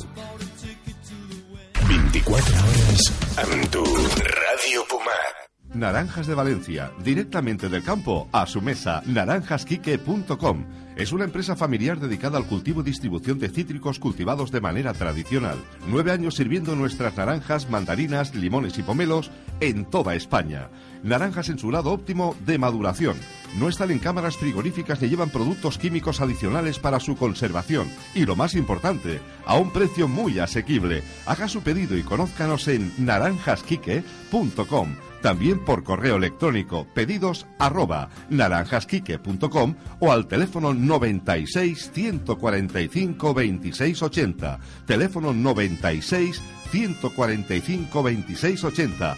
24 1.88 2.64
hores 2.68 3.12
amb 3.44 3.68
tu. 3.74 3.84
Ràdio 4.28 4.88
Puma. 4.92 5.47
Naranjas 5.78 6.26
de 6.26 6.34
Valencia, 6.34 6.92
directamente 7.04 7.70
del 7.70 7.84
campo 7.84 8.28
a 8.32 8.48
su 8.48 8.62
mesa, 8.62 9.04
naranjasquique.com. 9.06 10.66
Es 10.96 11.12
una 11.12 11.26
empresa 11.26 11.56
familiar 11.56 12.00
dedicada 12.00 12.40
al 12.40 12.48
cultivo 12.48 12.82
y 12.82 12.86
distribución 12.86 13.38
de 13.38 13.50
cítricos 13.50 14.00
cultivados 14.00 14.52
de 14.52 14.60
manera 14.60 14.94
tradicional. 14.94 15.58
Nueve 15.88 16.12
años 16.12 16.34
sirviendo 16.34 16.76
nuestras 16.76 17.16
naranjas, 17.16 17.70
mandarinas, 17.70 18.34
limones 18.34 18.80
y 18.80 18.84
pomelos 18.84 19.30
en 19.60 19.86
toda 19.86 20.16
España. 20.16 20.70
Naranjas 21.04 21.50
en 21.50 21.60
su 21.60 21.68
grado 21.68 21.92
óptimo 21.92 22.36
de 22.44 22.58
maduración. 22.58 23.16
No 23.60 23.70
están 23.70 23.92
en 23.92 24.00
cámaras 24.00 24.38
frigoríficas 24.38 25.00
ni 25.00 25.10
llevan 25.10 25.30
productos 25.30 25.78
químicos 25.78 26.22
adicionales 26.22 26.80
para 26.80 27.00
su 27.00 27.16
conservación. 27.16 27.88
Y 28.16 28.26
lo 28.26 28.36
más 28.36 28.56
importante, 28.56 29.20
a 29.46 29.58
un 29.58 29.72
precio 29.72 30.08
muy 30.08 30.40
asequible. 30.40 31.04
Haga 31.28 31.48
su 31.48 31.62
pedido 31.62 31.96
y 31.96 32.02
conózcanos 32.02 32.68
en 32.68 32.92
naranjasquique.com. 32.98 35.07
También 35.22 35.64
por 35.66 35.84
correo 35.84 36.18
electrónico 36.18 36.88
pedidos 36.94 37.48
arroba 37.60 38.10
naranjasquique.com 38.30 39.76
o 40.00 40.12
al 40.12 40.28
teléfono 40.28 40.74
96 40.74 41.92
145 41.94 43.28
2680. 43.34 44.60
Teléfono 44.86 45.34
96 45.34 46.42
145 46.72 48.04
2680. 48.04 49.18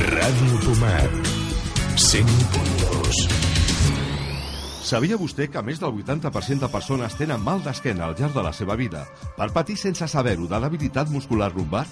Ràdio 0.00 0.60
Puma 0.64 0.96
101.2. 1.96 3.50
Sabia 4.80 5.18
vostè 5.20 5.46
que 5.52 5.60
més 5.62 5.78
del 5.78 5.92
80% 5.92 6.64
de 6.64 6.70
persones 6.72 7.14
tenen 7.18 7.42
mal 7.44 7.60
d'esquena 7.62 8.06
al 8.08 8.16
llarg 8.18 8.32
de 8.34 8.42
la 8.42 8.52
seva 8.56 8.74
vida 8.80 9.04
per 9.36 9.50
patir 9.54 9.76
sense 9.78 10.08
saber-ho 10.08 10.48
de 10.48 10.58
debilitat 10.64 11.12
muscular 11.12 11.52
lumbar? 11.54 11.84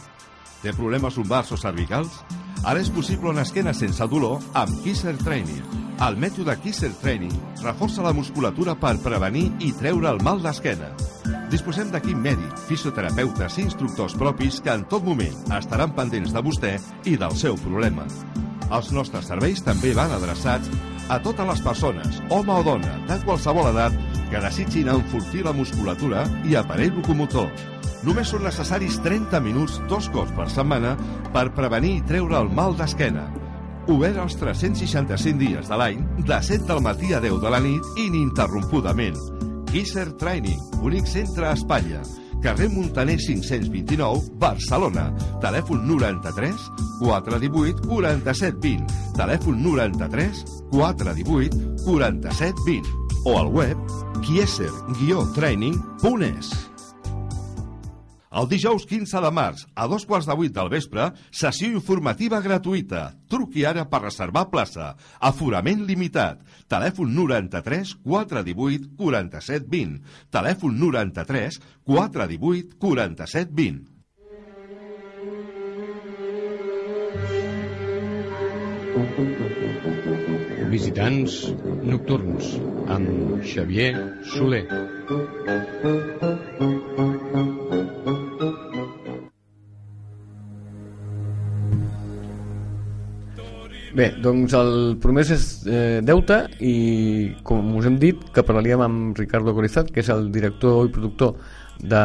Té 0.63 0.73
problemes 0.75 1.17
lumbars 1.19 1.53
o 1.55 1.59
cervicals? 1.61 2.23
Ara 2.67 2.81
és 2.83 2.91
possible 2.91 3.31
una 3.31 3.45
esquena 3.47 3.71
sense 3.77 4.07
dolor 4.11 4.43
amb 4.59 4.81
Kisser 4.83 5.15
Training. 5.21 5.63
El 6.03 6.19
mètode 6.19 6.57
Kisser 6.63 6.91
Training 6.99 7.35
reforça 7.63 8.03
la 8.03 8.15
musculatura 8.15 8.75
per 8.79 8.97
prevenir 9.05 9.47
i 9.63 9.71
treure 9.79 10.11
el 10.11 10.19
mal 10.27 10.43
d'esquena. 10.43 10.91
Disposem 11.53 11.93
d'equip 11.95 12.19
mèdic, 12.19 12.59
fisioterapeutes 12.67 13.59
i 13.59 13.65
instructors 13.69 14.19
propis 14.19 14.59
que 14.65 14.75
en 14.75 14.85
tot 14.91 15.07
moment 15.07 15.55
estaran 15.57 15.95
pendents 15.95 16.35
de 16.35 16.43
vostè 16.45 16.75
i 17.07 17.17
del 17.17 17.39
seu 17.39 17.57
problema. 17.63 18.09
Els 18.69 18.91
nostres 18.93 19.31
serveis 19.31 19.63
també 19.65 19.95
van 19.97 20.13
adreçats 20.13 20.69
a 21.09 21.23
totes 21.25 21.47
les 21.49 21.63
persones, 21.65 22.21
home 22.29 22.53
o 22.53 22.67
dona, 22.67 22.99
de 23.09 23.17
qualsevol 23.25 23.71
edat, 23.71 23.95
que 24.29 24.43
desitgin 24.45 24.91
enfortir 24.93 25.47
la 25.47 25.57
musculatura 25.57 26.27
i 26.45 26.59
aparell 26.59 26.99
locomotor. 26.99 27.78
Només 28.07 28.31
són 28.31 28.45
necessaris 28.47 29.01
30 29.03 29.41
minuts 29.43 29.81
dos 29.91 30.07
cops 30.15 30.31
per 30.37 30.47
setmana 30.53 30.93
per 31.35 31.49
prevenir 31.57 31.97
i 31.99 32.05
treure 32.07 32.39
el 32.39 32.51
mal 32.55 32.77
d'esquena. 32.79 33.25
Obert 33.89 34.21
els 34.23 34.37
365 34.37 35.39
dies 35.41 35.69
de 35.71 35.77
l'any, 35.81 36.05
de 36.29 36.39
7 36.45 36.67
del 36.69 36.83
matí 36.85 37.15
a 37.17 37.21
10 37.25 37.41
de 37.43 37.51
la 37.51 37.61
nit, 37.65 37.83
ininterrompudament. 37.97 39.17
Kisser 39.73 40.13
Training, 40.21 40.61
únic 40.85 41.07
centre 41.09 41.49
a 41.49 41.55
Espanya. 41.57 42.03
Carrer 42.43 42.69
Montaner 42.71 43.19
529, 43.19 44.31
Barcelona. 44.39 45.15
Telèfon 45.43 45.87
93 45.89 46.55
418 47.01 47.89
47 47.89 48.59
20. 48.63 48.87
Telèfon 49.19 49.63
93 49.65 50.45
418 50.71 51.85
47 51.85 52.55
20. 52.67 52.89
O 53.25 53.39
al 53.41 53.49
web 53.51 53.77
kieser-training.es. 54.23 56.68
El 58.29 58.49
dijous 58.49 58.85
15 58.85 59.23
de 59.25 59.31
març, 59.33 59.65
a 59.75 59.87
dos 59.89 60.05
quarts 60.09 60.29
de 60.29 60.37
vuit 60.37 60.53
del 60.53 60.69
vespre, 60.69 61.07
sessió 61.33 61.71
informativa 61.73 62.43
gratuïta. 62.45 63.07
Truqui 63.33 63.65
ara 63.65 63.87
per 63.89 64.03
reservar 64.05 64.49
plaça. 64.53 64.91
Aforament 65.33 65.87
limitat. 65.89 66.43
Telèfon 66.69 67.15
93 67.17 67.95
418 68.05 68.91
47 69.01 69.71
20. 69.73 70.01
Telèfon 70.31 70.77
93 70.83 71.63
418 71.89 72.77
47 72.77 73.55
20. 73.63 73.87
Visitants 80.71 81.53
nocturns 81.83 82.55
amb 82.93 83.43
Xavier 83.43 83.93
Soler. 84.27 84.65
Bé, 93.99 94.13
doncs 94.23 94.53
el 94.55 94.73
promès 95.03 95.31
és 95.35 95.45
eh, 95.67 95.99
deute 96.07 96.43
i 96.63 96.75
com 97.43 97.73
us 97.81 97.89
hem 97.89 97.97
dit 97.99 98.21
que 98.35 98.45
parlaríem 98.47 98.85
amb 98.85 99.19
Ricardo 99.19 99.55
Corizat 99.57 99.89
que 99.91 100.05
és 100.05 100.11
el 100.15 100.29
director 100.35 100.85
i 100.87 100.93
productor 100.95 101.35
de 101.79 102.03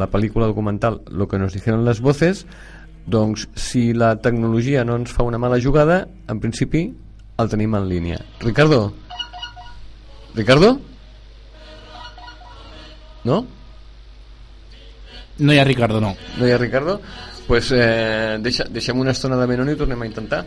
la 0.00 0.08
pel·lícula 0.12 0.48
documental 0.48 1.00
Lo 1.08 1.28
que 1.28 1.38
nos 1.38 1.52
dijeron 1.52 1.84
las 1.84 2.00
voces 2.00 2.46
doncs 3.10 3.48
si 3.58 3.90
la 3.92 4.14
tecnologia 4.22 4.84
no 4.86 4.96
ens 5.00 5.12
fa 5.12 5.26
una 5.26 5.38
mala 5.38 5.60
jugada 5.60 6.04
en 6.28 6.40
principi 6.40 6.86
el 7.40 7.50
tenim 7.50 7.74
en 7.74 7.88
línia 7.88 8.20
Ricardo 8.40 8.92
Ricardo? 10.34 10.78
No? 13.24 13.42
No 15.40 15.52
hi 15.52 15.58
ha 15.58 15.64
Ricardo, 15.64 16.00
no. 16.00 16.14
No 16.38 16.46
hi 16.46 16.52
ha 16.52 16.58
Ricardo? 16.58 17.00
pues, 17.50 17.72
eh, 17.74 18.38
deixa, 18.38 18.62
deixem 18.70 19.00
una 19.02 19.10
estona 19.10 19.34
de 19.34 19.46
Menoni 19.50 19.72
i 19.74 19.78
tornem 19.78 20.04
a 20.04 20.06
intentar 20.06 20.44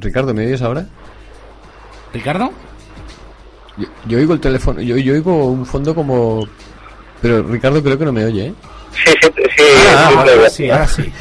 Ricardo, 0.00 0.34
¿me 0.34 0.46
oyes 0.46 0.62
ahora? 0.62 0.86
¿Ricardo? 2.12 2.50
Yo, 3.76 3.86
yo 4.06 4.18
oigo 4.18 4.34
el 4.34 4.40
teléfono, 4.40 4.80
yo, 4.80 4.96
yo 4.96 5.12
oigo 5.12 5.46
un 5.46 5.66
fondo 5.66 5.94
como... 5.94 6.46
Pero 7.20 7.42
Ricardo 7.42 7.82
creo 7.82 7.98
que 7.98 8.04
no 8.04 8.12
me 8.12 8.24
oye, 8.24 8.46
¿eh? 8.46 8.54
Sí, 9.04 9.12
sí, 9.20 9.28
sí. 9.34 9.64
Ah, 9.88 10.08
sí, 10.08 10.14
ahora 10.14 10.22
breve. 10.22 10.50
Sí, 10.50 10.70
ahora 10.70 10.86
sí. 10.86 11.12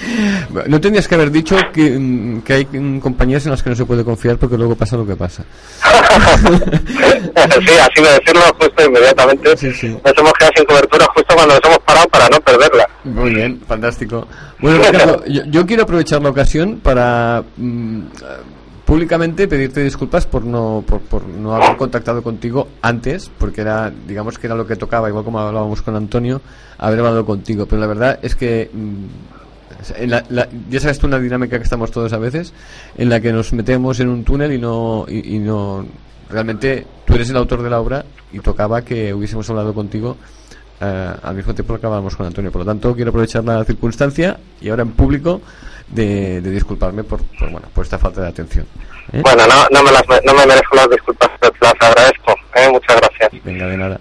No 0.67 0.79
tendrías 0.79 1.07
que 1.07 1.15
haber 1.15 1.31
dicho 1.31 1.57
que, 1.73 1.91
mm, 1.91 2.41
que 2.41 2.53
hay 2.53 2.65
compañías 3.01 3.45
en 3.45 3.51
las 3.51 3.63
que 3.63 3.69
no 3.69 3.75
se 3.75 3.85
puede 3.85 4.03
confiar 4.03 4.37
porque 4.37 4.57
luego 4.57 4.75
pasa 4.75 4.97
lo 4.97 5.05
que 5.05 5.15
pasa. 5.15 5.43
sí, 5.83 7.73
así 7.81 8.01
de 8.01 8.11
decirlo 8.19 8.41
justo 8.59 8.85
inmediatamente. 8.85 9.57
Sí, 9.57 9.73
sí. 9.73 9.87
Nos 9.87 10.17
hemos 10.17 10.33
quedado 10.33 10.53
sin 10.55 10.65
cobertura 10.65 11.05
justo 11.13 11.35
cuando 11.35 11.55
nos 11.55 11.63
hemos 11.63 11.79
parado 11.79 12.07
para 12.07 12.29
no 12.29 12.39
perderla. 12.41 12.89
Muy 13.03 13.33
bien, 13.33 13.61
fantástico. 13.67 14.27
Bueno, 14.59 14.77
Ricardo, 14.83 15.25
yo, 15.25 15.43
yo 15.45 15.65
quiero 15.65 15.83
aprovechar 15.83 16.21
la 16.21 16.29
ocasión 16.29 16.79
para 16.81 17.43
mm, 17.57 17.99
públicamente 18.85 19.47
pedirte 19.47 19.83
disculpas 19.83 20.25
por 20.27 20.43
no 20.45 20.83
por, 20.87 20.99
por 21.01 21.25
no 21.25 21.55
haber 21.55 21.75
contactado 21.77 22.21
contigo 22.21 22.67
antes, 22.81 23.31
porque 23.37 23.61
era, 23.61 23.91
digamos 24.07 24.37
que 24.37 24.47
era 24.47 24.55
lo 24.55 24.67
que 24.67 24.75
tocaba, 24.75 25.09
igual 25.09 25.23
como 25.25 25.39
hablábamos 25.39 25.81
con 25.81 25.95
Antonio, 25.95 26.41
haber 26.77 26.99
hablado 26.99 27.25
contigo. 27.25 27.65
Pero 27.65 27.81
la 27.81 27.87
verdad 27.87 28.19
es 28.21 28.35
que 28.35 28.69
mm, 28.71 29.05
en 30.01 30.09
la- 30.11 30.23
la- 30.29 30.47
ya 30.69 30.79
sabes 30.79 30.99
tú 30.99 31.07
una 31.07 31.19
dinámica 31.19 31.57
que 31.57 31.63
estamos 31.63 31.91
todos 31.91 32.13
a 32.13 32.17
veces, 32.17 32.53
en 32.97 33.09
la 33.09 33.19
que 33.19 33.31
nos 33.33 33.53
metemos 33.53 33.99
en 33.99 34.09
un 34.09 34.23
túnel 34.23 34.51
y 34.53 34.59
no 34.59 35.05
y, 35.07 35.35
y 35.35 35.39
no 35.39 35.85
realmente 36.29 36.85
tú 37.05 37.15
eres 37.15 37.29
el 37.29 37.37
autor 37.37 37.61
de 37.63 37.69
la 37.69 37.79
obra 37.79 38.05
y 38.31 38.39
tocaba 38.39 38.81
que 38.83 39.13
hubiésemos 39.13 39.49
hablado 39.49 39.73
contigo 39.73 40.17
eh, 40.81 41.11
al 41.23 41.35
mismo 41.35 41.53
tiempo 41.53 41.73
que 41.73 41.77
acabábamos 41.79 42.15
con 42.15 42.25
Antonio. 42.25 42.51
Por 42.51 42.61
lo 42.61 42.65
tanto, 42.65 42.93
quiero 42.95 43.09
aprovechar 43.09 43.43
la 43.45 43.63
circunstancia 43.63 44.37
y 44.61 44.69
ahora 44.69 44.83
en 44.83 44.91
público 44.91 45.41
de, 45.87 46.41
de 46.41 46.51
disculparme 46.51 47.03
por, 47.03 47.21
por, 47.23 47.51
bueno, 47.51 47.67
por 47.73 47.83
esta 47.85 47.97
falta 47.97 48.21
de 48.21 48.27
atención. 48.29 48.65
¿eh? 49.13 49.21
Bueno, 49.21 49.43
no, 49.47 49.65
no, 49.71 49.83
me 49.83 49.91
las, 49.91 50.03
no 50.25 50.33
me 50.33 50.45
merezco 50.45 50.75
las 50.75 50.89
disculpas, 50.89 51.29
pero 51.39 51.51
te 51.53 51.59
las 51.61 51.73
agradezco. 51.79 52.35
¿eh? 52.55 52.69
Muchas 52.71 52.97
gracias. 52.97 53.43
Venga, 53.43 53.67
de 53.67 53.77
nada. 53.77 53.99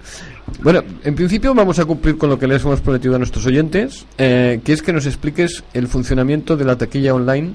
Bueno, 0.60 0.82
en 1.02 1.14
principio 1.14 1.54
vamos 1.54 1.78
a 1.78 1.84
cumplir 1.84 2.16
con 2.16 2.30
lo 2.30 2.38
que 2.38 2.46
les 2.46 2.62
hemos 2.62 2.80
prometido 2.80 3.14
a 3.16 3.18
nuestros 3.18 3.44
oyentes, 3.46 4.06
eh, 4.18 4.60
que 4.64 4.72
es 4.72 4.82
que 4.82 4.92
nos 4.92 5.06
expliques 5.06 5.64
el 5.74 5.88
funcionamiento 5.88 6.56
de 6.56 6.64
la 6.64 6.76
taquilla 6.78 7.14
online 7.14 7.54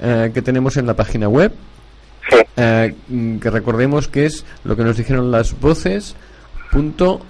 eh, 0.00 0.30
que 0.32 0.42
tenemos 0.42 0.76
en 0.76 0.86
la 0.86 0.94
página 0.94 1.28
web, 1.28 1.52
Sí. 2.30 2.36
eh, 2.56 2.94
que 3.40 3.50
recordemos 3.50 4.06
que 4.06 4.26
es 4.26 4.44
lo 4.64 4.76
que 4.76 4.84
nos 4.84 4.98
dijeron 4.98 5.30
las 5.30 5.58
voces 5.58 6.14
punto 6.70 7.20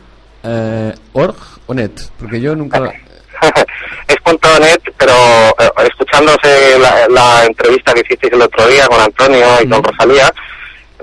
eh, 0.43 0.93
org 1.13 1.37
o 1.67 1.75
net, 1.75 1.93
porque 2.19 2.41
yo 2.41 2.57
nunca... 2.57 2.79
es 4.09 4.17
net, 4.33 4.81
pero 4.97 5.13
eh, 5.59 5.71
escuchándose 5.89 6.79
la, 6.79 7.07
la 7.09 7.45
entrevista 7.47 7.95
que 7.95 8.01
hicisteis 8.01 8.33
el 8.33 8.43
otro 8.43 8.67
día 8.67 8.87
con 8.87 9.01
Antonio 9.01 9.47
y 9.63 9.69
con 9.69 9.83
Rosalía, 9.83 10.33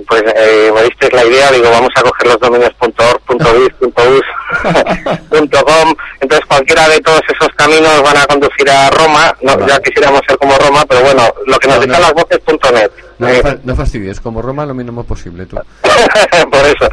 pues 0.08 0.24
eh, 0.36 0.72
me 0.74 0.84
disteis 0.84 1.14
la 1.14 1.26
idea, 1.26 1.52
digo, 1.52 1.70
vamos 1.72 1.90
a 1.96 2.02
coger 2.02 2.28
los 2.28 2.40
dominios 2.40 2.72
.org, 2.80 3.22
.biz, 3.28 3.74
.us, 3.96 4.26
.com, 5.64 5.96
entonces 6.20 6.46
cualquiera 6.48 6.90
de 6.90 7.00
todos 7.00 7.22
esos 7.34 7.50
caminos 7.56 8.02
van 8.04 8.18
a 8.18 8.26
conducir 8.26 8.70
a 8.70 8.90
Roma, 8.90 9.36
no, 9.42 9.56
Vale. 9.58 9.72
ya 9.72 9.80
quisiéramos 9.80 10.22
ser 10.28 10.38
como 10.38 10.58
Roma, 10.58 10.84
pero 10.88 11.02
bueno, 11.02 11.34
lo 11.46 11.58
que 11.58 11.68
nos 11.68 11.88
No, 11.88 12.00
las 12.00 12.14
voces 12.14 12.40
.net, 12.74 12.92
No, 13.20 13.30
eh, 13.30 13.60
no 13.64 13.76
fastidies, 13.76 14.20
como 14.20 14.42
Roma 14.42 14.66
lo 14.66 14.74
mínimo 14.74 15.04
posible 15.04 15.46
tú. 15.46 15.58
por 16.52 16.66
eso. 16.66 16.90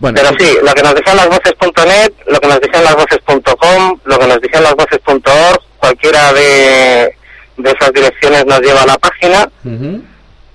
Bueno, 0.00 0.20
Pero 0.22 0.34
sí, 0.38 0.58
lo 0.62 0.72
que 0.74 0.82
nos 0.82 0.94
dicen 0.94 1.16
las 1.16 1.28
voces.net, 1.28 2.12
lo 2.26 2.38
que 2.40 2.46
nos 2.48 2.60
dicen 2.60 2.84
las 2.84 2.94
voces.com, 2.94 3.98
lo 4.04 4.18
que 4.18 4.26
nos 4.26 4.40
dicen 4.40 4.62
las 4.62 4.74
voces.org, 4.74 5.60
cualquiera 5.78 6.32
de, 6.32 7.14
de 7.56 7.70
esas 7.70 7.92
direcciones 7.92 8.46
nos 8.46 8.60
lleva 8.60 8.82
a 8.82 8.86
la 8.86 8.98
página 8.98 9.48
Ujú. 9.64 10.02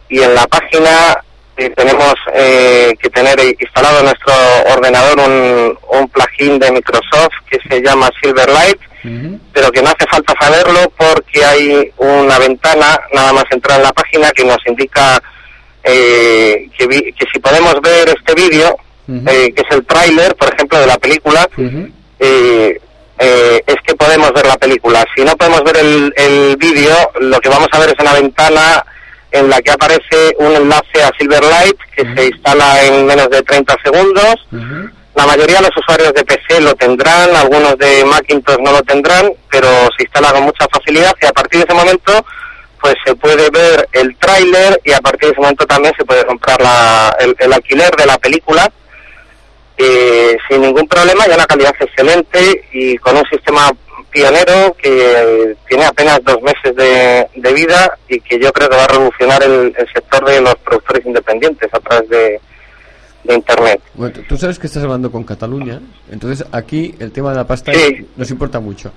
y 0.09 0.21
en 0.21 0.33
la 0.35 0.47
página 0.47 1.17
eh, 1.57 1.69
tenemos 1.75 2.13
eh, 2.33 2.93
que 3.01 3.09
tener 3.09 3.37
instalado 3.59 3.99
en 3.99 4.05
nuestro 4.05 4.33
ordenador 4.73 5.19
un, 5.19 5.77
un 5.91 6.07
plugin 6.09 6.57
de 6.59 6.71
Microsoft 6.71 7.33
que 7.49 7.59
se 7.69 7.81
llama 7.81 8.09
Silverlight, 8.21 8.79
Ujú. 9.03 9.39
pero 9.53 9.71
que 9.71 9.81
no 9.81 9.89
hace 9.89 10.07
falta 10.09 10.33
saberlo 10.39 10.89
porque 10.97 11.43
hay 11.43 11.91
una 11.97 12.39
ventana, 12.39 12.97
nada 13.13 13.33
más 13.33 13.43
entrar 13.51 13.77
en 13.79 13.83
la 13.83 13.91
página, 13.93 14.31
que 14.31 14.45
nos 14.45 14.57
indica 14.67 15.21
eh, 15.83 16.69
que, 16.77 16.87
vi- 16.87 17.11
que 17.13 17.25
si 17.31 17.39
podemos 17.39 17.75
ver 17.81 18.07
este 18.09 18.33
vídeo, 18.35 18.75
Eh, 19.27 19.53
que 19.53 19.61
es 19.63 19.71
el 19.75 19.85
tráiler, 19.85 20.35
por 20.35 20.53
ejemplo, 20.53 20.79
de 20.79 20.87
la 20.87 20.97
película, 20.97 21.47
eh, 22.19 22.79
eh, 23.19 23.61
es 23.67 23.75
que 23.85 23.95
podemos 23.95 24.31
ver 24.33 24.45
la 24.45 24.57
película. 24.57 25.03
Si 25.15 25.23
no 25.23 25.35
podemos 25.35 25.63
ver 25.63 25.77
el, 25.77 26.13
el 26.15 26.57
vídeo, 26.57 26.95
lo 27.19 27.39
que 27.39 27.49
vamos 27.49 27.67
a 27.71 27.79
ver 27.79 27.89
es 27.89 27.95
una 27.99 28.13
ventana 28.13 28.85
en 29.31 29.49
la 29.49 29.61
que 29.61 29.71
aparece 29.71 30.35
un 30.39 30.55
enlace 30.55 31.03
a 31.03 31.11
Silverlight 31.17 31.75
que 31.95 32.03
se 32.15 32.27
instala 32.27 32.83
en 32.83 33.05
menos 33.05 33.29
de 33.29 33.41
30 33.41 33.75
segundos. 33.83 34.35
La 35.15 35.27
mayoría 35.27 35.57
de 35.57 35.63
los 35.63 35.77
usuarios 35.77 36.13
de 36.13 36.23
PC 36.23 36.61
lo 36.61 36.73
tendrán, 36.75 37.35
algunos 37.35 37.77
de 37.77 38.03
Macintosh 38.05 38.57
no 38.63 38.71
lo 38.71 38.81
tendrán, 38.83 39.31
pero 39.51 39.67
se 39.97 40.03
instala 40.03 40.31
con 40.33 40.43
mucha 40.43 40.65
facilidad 40.71 41.13
y 41.21 41.25
a 41.27 41.31
partir 41.33 41.59
de 41.59 41.65
ese 41.65 41.73
momento 41.75 42.25
pues 42.81 42.95
se 43.05 43.15
puede 43.15 43.49
ver 43.51 43.87
el 43.93 44.15
tráiler 44.17 44.79
y 44.83 44.91
a 44.91 44.99
partir 44.99 45.27
de 45.29 45.33
ese 45.33 45.41
momento 45.41 45.65
también 45.65 45.93
se 45.97 46.03
puede 46.03 46.25
comprar 46.25 46.59
la- 46.61 47.15
el, 47.19 47.35
el 47.39 47.53
alquiler 47.53 47.95
de 47.95 48.05
la 48.07 48.17
película 48.17 48.69
eh, 49.77 50.37
sin 50.49 50.61
ningún 50.61 50.87
problema 50.87 51.25
y 51.27 51.33
una 51.33 51.45
calidad 51.45 51.73
excelente 51.79 52.65
y 52.73 52.97
con 52.97 53.17
un 53.17 53.23
sistema 53.25 53.71
pionero 54.11 54.75
que 54.81 55.55
tiene 55.67 55.85
apenas 55.85 56.19
dos 56.23 56.37
meses 56.43 56.75
de, 56.75 57.27
de 57.35 57.53
vida 57.53 57.97
y 58.07 58.19
que 58.19 58.39
yo 58.39 58.51
creo 58.53 58.69
que 58.69 58.75
va 58.77 58.83
a 58.83 58.87
revolucionar 58.87 59.41
el, 59.43 59.73
el 59.75 59.87
sector 59.91 60.23
de 60.25 60.39
los 60.41 60.55
productores 60.57 61.05
independientes 61.05 61.73
a 61.73 61.79
través 61.79 62.07
de, 62.09 62.39
de 63.23 63.33
Internet. 63.33 63.81
Bueno, 63.95 64.13
tú- 64.29 64.37
sabes 64.37 64.59
que 64.59 64.67
estás 64.67 64.83
hablando 64.83 65.11
con 65.11 65.23
Cataluña, 65.23 65.79
entonces 66.11 66.45
aquí 66.51 66.93
el 66.99 67.11
tema 67.11 67.31
de 67.31 67.37
la 67.37 67.47
pasta 67.47 67.73
Sí. 67.73 68.05
nos 68.15 68.29
importa 68.29 68.59
mucho. 68.59 68.91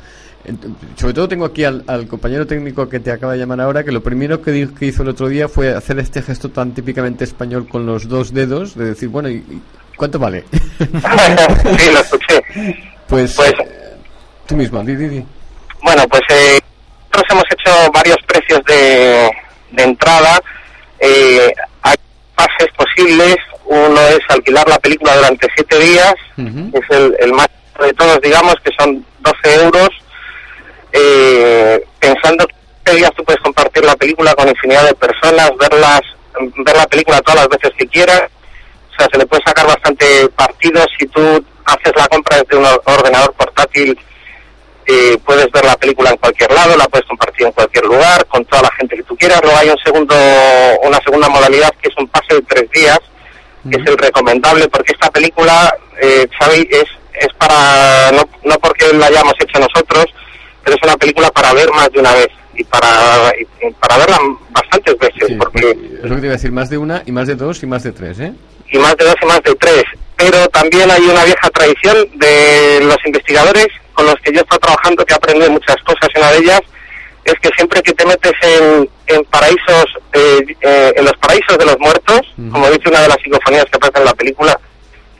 Sobre 0.97 1.13
todo 1.15 1.27
tengo 1.29 1.45
aquí 1.47 1.65
al, 1.65 1.83
al 1.89 2.07
compañero 2.07 2.47
técnico 2.47 2.89
que 2.89 3.01
te 3.01 3.11
acaba 3.11 3.33
de 3.33 3.39
llamar 3.41 3.61
ahora, 3.63 3.83
que 3.83 3.91
lo 3.93 4.03
primero 4.03 4.43
que, 4.43 4.53
dijo, 4.53 4.75
que 4.75 4.87
hizo 4.87 5.03
el 5.03 5.09
otro 5.09 5.29
día 5.29 5.49
fue 5.49 5.71
hacer 5.75 5.99
este 5.99 6.23
gesto 6.23 6.51
tan 6.51 6.73
típicamente 6.73 7.25
español 7.25 7.67
con 7.69 7.85
los 7.87 8.07
dos 8.07 8.33
dedos, 8.33 8.77
de 8.77 8.85
decir, 8.85 9.09
bueno, 9.09 9.29
¿y, 9.29 9.37
y 9.37 9.61
cuánto 9.97 10.19
vale? 10.19 10.45
sí, 10.79 11.91
lo 11.93 12.01
escuché. 12.01 12.45
pues, 13.09 13.35
Pues- 13.35 13.53
tú 14.47 14.57
mismo, 14.57 14.83
di, 14.85 14.95
di, 14.97 15.09
di. 15.09 15.25
Bueno, 15.83 16.07
pues 16.09 16.23
eh, 16.31 16.59
nosotros 17.13 17.25
hemos 17.31 17.45
hecho 17.53 17.93
varios 17.93 18.17
precios 18.27 18.61
de, 18.67 19.31
de 19.73 19.83
entrada. 19.83 20.41
Eh, 21.01 21.53
hay 21.83 21.95
pases 22.35 22.69
posibles. 22.77 23.37
Uno 23.65 24.01
es 24.09 24.21
alquilar 24.29 24.69
la 24.69 24.79
película 24.79 25.17
durante 25.17 25.49
siete 25.57 25.77
días, 25.81 26.15
es 26.37 26.91
el, 26.97 27.17
el 27.19 27.33
más 27.33 27.49
de 27.81 27.93
todos, 27.95 28.21
digamos, 28.21 28.55
que 28.65 28.71
son 28.79 29.05
12 29.21 29.55
euros. 29.65 29.89
Eh, 30.93 31.85
pensando 31.99 32.47
que 32.47 32.55
en 32.55 32.61
siete 32.85 32.99
días 32.99 33.11
tú 33.17 33.25
puedes 33.25 33.43
compartir 33.43 33.85
la 33.85 33.97
película 33.97 34.35
con 34.35 34.49
infinidad 34.49 34.85
de 34.87 34.95
personas, 34.95 35.51
verlas, 35.59 36.01
ver 36.65 36.77
la 36.77 36.87
película 36.87 37.21
todas 37.23 37.41
las 37.41 37.49
veces 37.49 37.73
que 37.77 37.87
quieras. 37.89 38.23
O 38.97 38.99
sea, 38.99 39.09
se 39.13 39.19
le 39.19 39.27
puede 39.27 39.43
sacar 39.45 39.67
bastante 39.67 40.29
partido 40.31 40.83
si 40.99 41.07
tú 41.09 41.21
haces 41.67 41.93
la 41.97 42.09
compra 42.09 42.39
desde 42.39 42.57
un 42.57 42.65
or- 42.65 42.83
ordenador 42.87 43.33
portátil 43.35 43.99
eh, 44.87 45.19
puedes 45.25 45.51
ver 45.51 45.65
la 45.65 45.77
película 45.77 46.11
en 46.11 46.17
cualquier 46.17 46.51
lado, 46.53 46.77
la 46.77 46.87
puedes 46.87 47.05
compartir 47.09 47.45
en 47.47 47.53
cualquier 47.53 47.85
lugar, 47.87 48.25
con 48.27 48.45
toda 48.45 48.63
la 48.63 48.71
gente 48.79 48.95
que 48.97 49.03
tú 49.03 49.17
quieras. 49.17 49.41
Luego 49.43 49.59
hay 49.59 49.69
un 49.69 49.79
segundo, 49.85 50.15
una 50.85 50.99
segunda 51.01 51.29
modalidad 51.29 51.71
que 51.83 51.89
es 51.89 51.95
un 51.99 52.07
pase 52.07 52.35
de 52.37 52.43
tres 52.43 52.71
días, 52.71 52.99
que 53.69 53.79
es 53.81 53.87
el 53.87 53.99
recomendable, 53.99 54.69
porque 54.69 54.93
esta 54.93 55.11
película, 55.11 55.75
eh, 56.01 56.29
Xavi, 56.39 56.69
es, 56.71 56.85
es 57.21 57.29
para, 57.37 58.13
no, 58.13 58.23
no 58.45 58.55
porque 58.61 58.93
la 58.93 59.07
hayamos 59.07 59.35
hecho 59.41 59.59
nosotros, 59.59 60.05
pero 60.63 60.77
es 60.77 60.83
una 60.85 60.97
película 60.97 61.31
para 61.31 61.53
ver 61.53 61.69
más 61.73 61.91
de 61.91 61.99
una 61.99 62.13
vez 62.15 62.29
y 62.55 62.63
para, 62.63 63.33
y- 63.41 63.71
para 63.81 63.99
verla 63.99 64.19
bastantes 64.51 64.97
veces, 64.99 65.25
Sí, 65.27 65.35
porque 65.35 65.71
es 65.71 66.09
lo 66.09 66.15
que 66.15 66.21
te 66.21 66.27
iba 66.27 66.35
a 66.35 66.37
decir, 66.37 66.53
más 66.53 66.71
de 66.71 66.79
una 66.79 67.03
y 67.05 67.11
más 67.11 67.27
de 67.27 67.35
dos 67.35 67.61
y 67.65 67.67
más 67.67 67.83
de 67.83 67.91
tres, 67.91 68.21
¿eh? 68.21 68.33
Y 68.71 68.79
más 68.79 68.97
de 68.97 69.05
dos 69.05 69.17
y 69.23 69.27
más 69.27 69.43
de 69.43 69.55
tres. 69.57 69.85
Pero 70.17 70.47
también 70.49 70.91
hay 70.91 71.03
una 71.03 71.25
vieja 71.25 71.51
tradición 71.51 72.09
de 72.15 72.81
los 72.85 72.97
investigadores 73.05 73.69
con 73.93 74.07
los 74.07 74.15
que 74.17 74.33
yo 74.33 74.41
he 74.41 74.43
estado 74.43 74.61
trabajando, 74.61 75.05
que 75.05 75.13
he 75.13 75.17
aprendido 75.17 75.51
muchas 75.51 75.77
cosas. 75.85 76.09
y 76.15 76.19
Una 76.19 76.31
de 76.33 76.39
ellas 76.39 76.61
es 77.25 77.35
que 77.41 77.49
siempre 77.57 77.83
que 77.83 77.93
te 77.93 78.07
metes 78.07 78.33
en, 78.43 78.89
en 79.09 79.25
paraísos, 79.25 79.85
eh, 80.13 80.57
eh, 80.61 80.93
en 80.97 81.05
los 81.05 81.17
paraísos 81.17 81.59
de 81.59 81.67
los 81.67 81.79
muertos, 81.79 82.21
como 82.53 82.71
dice 82.71 82.89
una 82.89 83.03
de 83.03 83.09
las 83.09 83.19
psicofonías 83.23 83.65
que 83.65 83.77
aparece 83.77 83.99
en 83.99 84.05
la 84.05 84.15
película, 84.15 84.61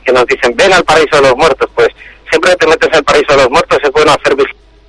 que 0.05 0.13
nos 0.13 0.25
dicen, 0.25 0.55
ven 0.55 0.71
al 0.71 0.85
paraíso 0.85 1.17
de 1.17 1.23
los 1.23 1.35
muertos, 1.35 1.69
pues 1.75 1.89
siempre 2.29 2.51
que 2.51 2.57
te 2.57 2.67
metes 2.67 2.89
el 2.93 3.03
paraíso 3.03 3.33
de 3.33 3.43
los 3.43 3.49
muertos 3.49 3.77
es 3.83 3.91
bueno 3.91 4.11
hacer 4.11 4.35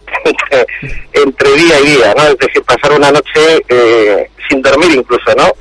entre, 0.25 0.67
entre 1.13 1.53
día 1.53 1.81
y 1.81 1.87
día, 1.87 2.15
¿no? 2.17 2.23
Es 2.25 2.39
decir, 2.39 2.63
pasar 2.63 2.93
una 2.93 3.11
noche 3.11 3.65
eh, 3.69 4.31
sin 4.49 4.63
dormir 4.63 4.93
incluso, 4.93 5.35
¿no? 5.37 5.53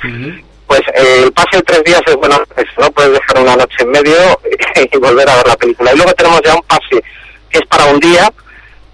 Pues 0.67 0.81
eh, 0.93 1.23
el 1.23 1.31
pase 1.31 1.57
de 1.57 1.63
tres 1.63 1.83
días 1.85 2.01
es 2.05 2.15
bueno, 2.15 2.35
eso, 2.55 2.71
¿no? 2.77 2.91
Puedes 2.91 3.13
dejar 3.13 3.39
una 3.41 3.55
noche 3.55 3.77
en 3.79 3.89
medio 3.89 4.15
y 4.91 4.97
volver 4.97 5.29
a 5.29 5.37
ver 5.37 5.47
la 5.47 5.55
película. 5.55 5.93
Y 5.93 5.97
luego 5.97 6.13
tenemos 6.13 6.41
ya 6.43 6.55
un 6.55 6.61
pase 6.63 7.03
que 7.49 7.59
es 7.59 7.65
para 7.67 7.85
un 7.85 7.99
día, 7.99 8.31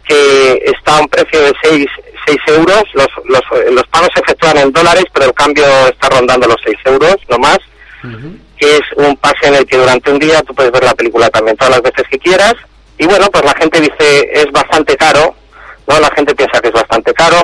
que 0.08 0.64
está 0.66 0.98
a 0.98 1.02
un 1.02 1.08
precio 1.08 1.42
de 1.42 1.54
6, 1.64 1.88
euros. 2.48 2.84
Los, 2.94 3.08
los, 3.26 3.72
los 3.72 3.88
pagos 3.88 4.10
se 4.14 4.22
efectúan 4.22 4.58
en 4.58 4.72
dólares, 4.72 5.06
pero 5.14 5.28
el 5.28 5.34
cambio 5.34 5.66
está 5.88 6.10
rondando 6.10 6.48
los 6.48 6.58
6 6.64 6.78
euros, 6.86 7.16
no 7.30 7.38
más. 7.40 7.60
Que 8.58 8.78
es 8.78 8.82
un 8.98 9.16
pase 9.18 9.48
en 9.48 9.56
el 9.56 9.66
que 9.66 9.78
durante 9.78 10.12
un 10.12 10.20
día 10.20 10.42
tú 10.42 10.54
puedes 10.54 10.72
ver 10.72 10.84
la 10.84 10.94
película 10.94 11.30
también 11.30 11.58
todas 11.58 11.76
las 11.76 11.82
veces 11.82 12.06
que 12.10 12.20
quieras. 12.20 12.54
Y 12.98 13.06
bueno, 13.06 13.28
pues 13.32 13.44
la 13.44 13.54
gente 13.56 13.80
dice 13.80 14.30
es 14.34 14.46
bastante 14.52 14.96
caro, 14.98 15.36
¿no? 15.88 16.00
La 16.00 16.10
gente 16.16 16.36
piensa 16.36 16.60
que 16.60 16.68
es 16.68 16.74
bastante 16.74 17.14
caro. 17.14 17.38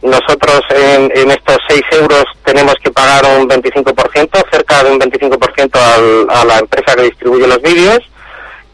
Nosotros 0.00 0.60
en, 0.70 1.12
en 1.14 1.30
estos 1.30 1.58
6 1.68 1.82
euros 1.92 2.24
tenemos 2.44 2.74
que 2.82 2.90
pagar 2.90 3.24
un 3.38 3.41
25%, 3.60 4.50
cerca 4.50 4.84
de 4.84 4.92
un 4.92 5.00
25% 5.00 5.76
al, 5.76 6.26
a 6.30 6.44
la 6.44 6.58
empresa 6.58 6.94
que 6.96 7.02
distribuye 7.02 7.46
los 7.46 7.60
vídeos 7.62 8.00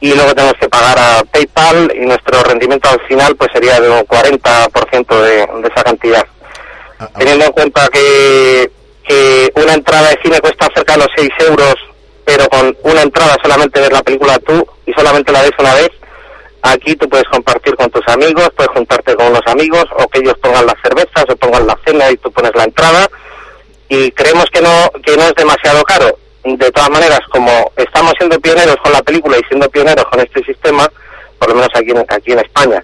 y 0.01 0.15
luego 0.15 0.35
tenemos 0.35 0.57
que 0.61 0.69
pagar 0.69 0.99
a 0.99 1.25
PayPal 1.25 1.93
y 1.95 2.07
nuestro 2.07 2.43
rendimiento 2.43 2.89
al 2.89 3.01
final 3.09 3.35
pues 3.37 3.51
sería 3.53 3.81
de 3.81 3.91
un 3.91 4.01
40% 4.01 5.21
de, 5.21 5.37
de 5.37 5.69
esa 5.69 5.83
cantidad. 5.83 6.27
Teniendo 7.17 7.47
en 7.47 7.53
cuenta 7.53 7.89
que, 7.89 8.71
que 9.07 9.53
una 9.55 9.75
entrada 9.75 10.11
de 10.11 10.19
cine 10.23 10.41
cuesta 10.41 10.69
cerca 10.75 10.95
de 10.95 10.99
los 11.01 11.09
6 11.17 11.31
euros, 11.49 11.75
pero 12.25 12.49
con 12.49 12.77
una 12.83 13.03
entrada 13.03 13.37
solamente 13.43 13.81
ves 13.81 13.93
la 13.93 14.03
película 14.03 14.39
tú 14.39 14.67
y 14.87 14.93
solamente 14.93 15.33
la 15.33 15.43
ves 15.43 15.53
una 15.59 15.75
vez, 15.75 15.91
aquí 16.63 16.95
tú 16.97 17.09
puedes 17.09 17.27
compartir 17.29 17.75
con 17.77 17.91
tus 17.91 18.07
amigos, 18.09 18.51
puedes 18.57 18.73
juntarte 18.73 19.15
con 19.15 19.29
unos 19.29 19.47
amigos 19.47 19.85
o 19.99 20.09
que 20.09 20.21
ellos 20.21 20.35
pongan 20.41 20.67
las 20.67 20.77
cervezas 20.83 21.25
o 21.29 21.37
pongan 21.37 21.67
la 21.67 21.79
cena 21.85 22.11
y 22.11 22.17
tú 22.19 22.31
pones 22.31 22.53
la 22.55 22.65
entrada 22.65 23.09
y 23.89 24.11
creemos 24.13 24.47
que 24.53 24.61
no, 24.61 24.91
que 25.05 25.17
no 25.17 25.23
es 25.23 25.35
demasiado 25.35 25.83
caro. 25.85 26.19
De 26.45 26.71
todas 26.71 26.91
maneras, 26.91 27.21
como 27.31 27.51
estamos 27.77 28.13
siendo 28.19 28.39
pioneros 28.41 28.77
con 28.83 28.93
la 28.93 29.03
película 29.03 29.37
y 29.39 29.47
siendo 29.49 29.69
pioneros 29.69 30.05
con 30.07 30.21
este 30.21 30.43
sistema, 30.45 30.89
por 31.39 31.49
lo 31.49 31.57
menos 31.57 31.71
aquí 31.75 31.91
en, 31.91 31.99
aquí 31.99 32.33
en 32.33 32.39
España, 32.39 32.83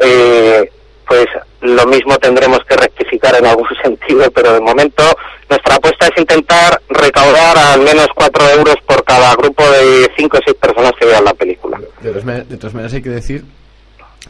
eh, 0.00 0.70
pues 1.06 1.26
lo 1.60 1.86
mismo 1.86 2.16
tendremos 2.18 2.58
que 2.68 2.76
rectificar 2.76 3.34
en 3.36 3.46
algún 3.46 3.66
sentido, 3.82 4.30
pero 4.30 4.52
de 4.54 4.60
momento 4.60 5.02
nuestra 5.48 5.76
apuesta 5.76 6.06
es 6.06 6.18
intentar 6.18 6.80
recaudar 6.88 7.56
al 7.58 7.80
menos 7.80 8.06
4 8.14 8.50
euros 8.58 8.76
por 8.86 9.04
cada 9.04 9.34
grupo 9.34 9.62
de 9.70 10.10
5 10.16 10.36
o 10.36 10.40
6 10.44 10.56
personas 10.56 10.92
que 10.98 11.06
vean 11.06 11.24
la 11.24 11.34
película. 11.34 11.78
De 12.00 12.10
todas, 12.10 12.24
maneras, 12.24 12.48
de 12.48 12.56
todas 12.56 12.74
maneras 12.74 12.94
hay 12.94 13.02
que 13.02 13.10
decir, 13.10 13.44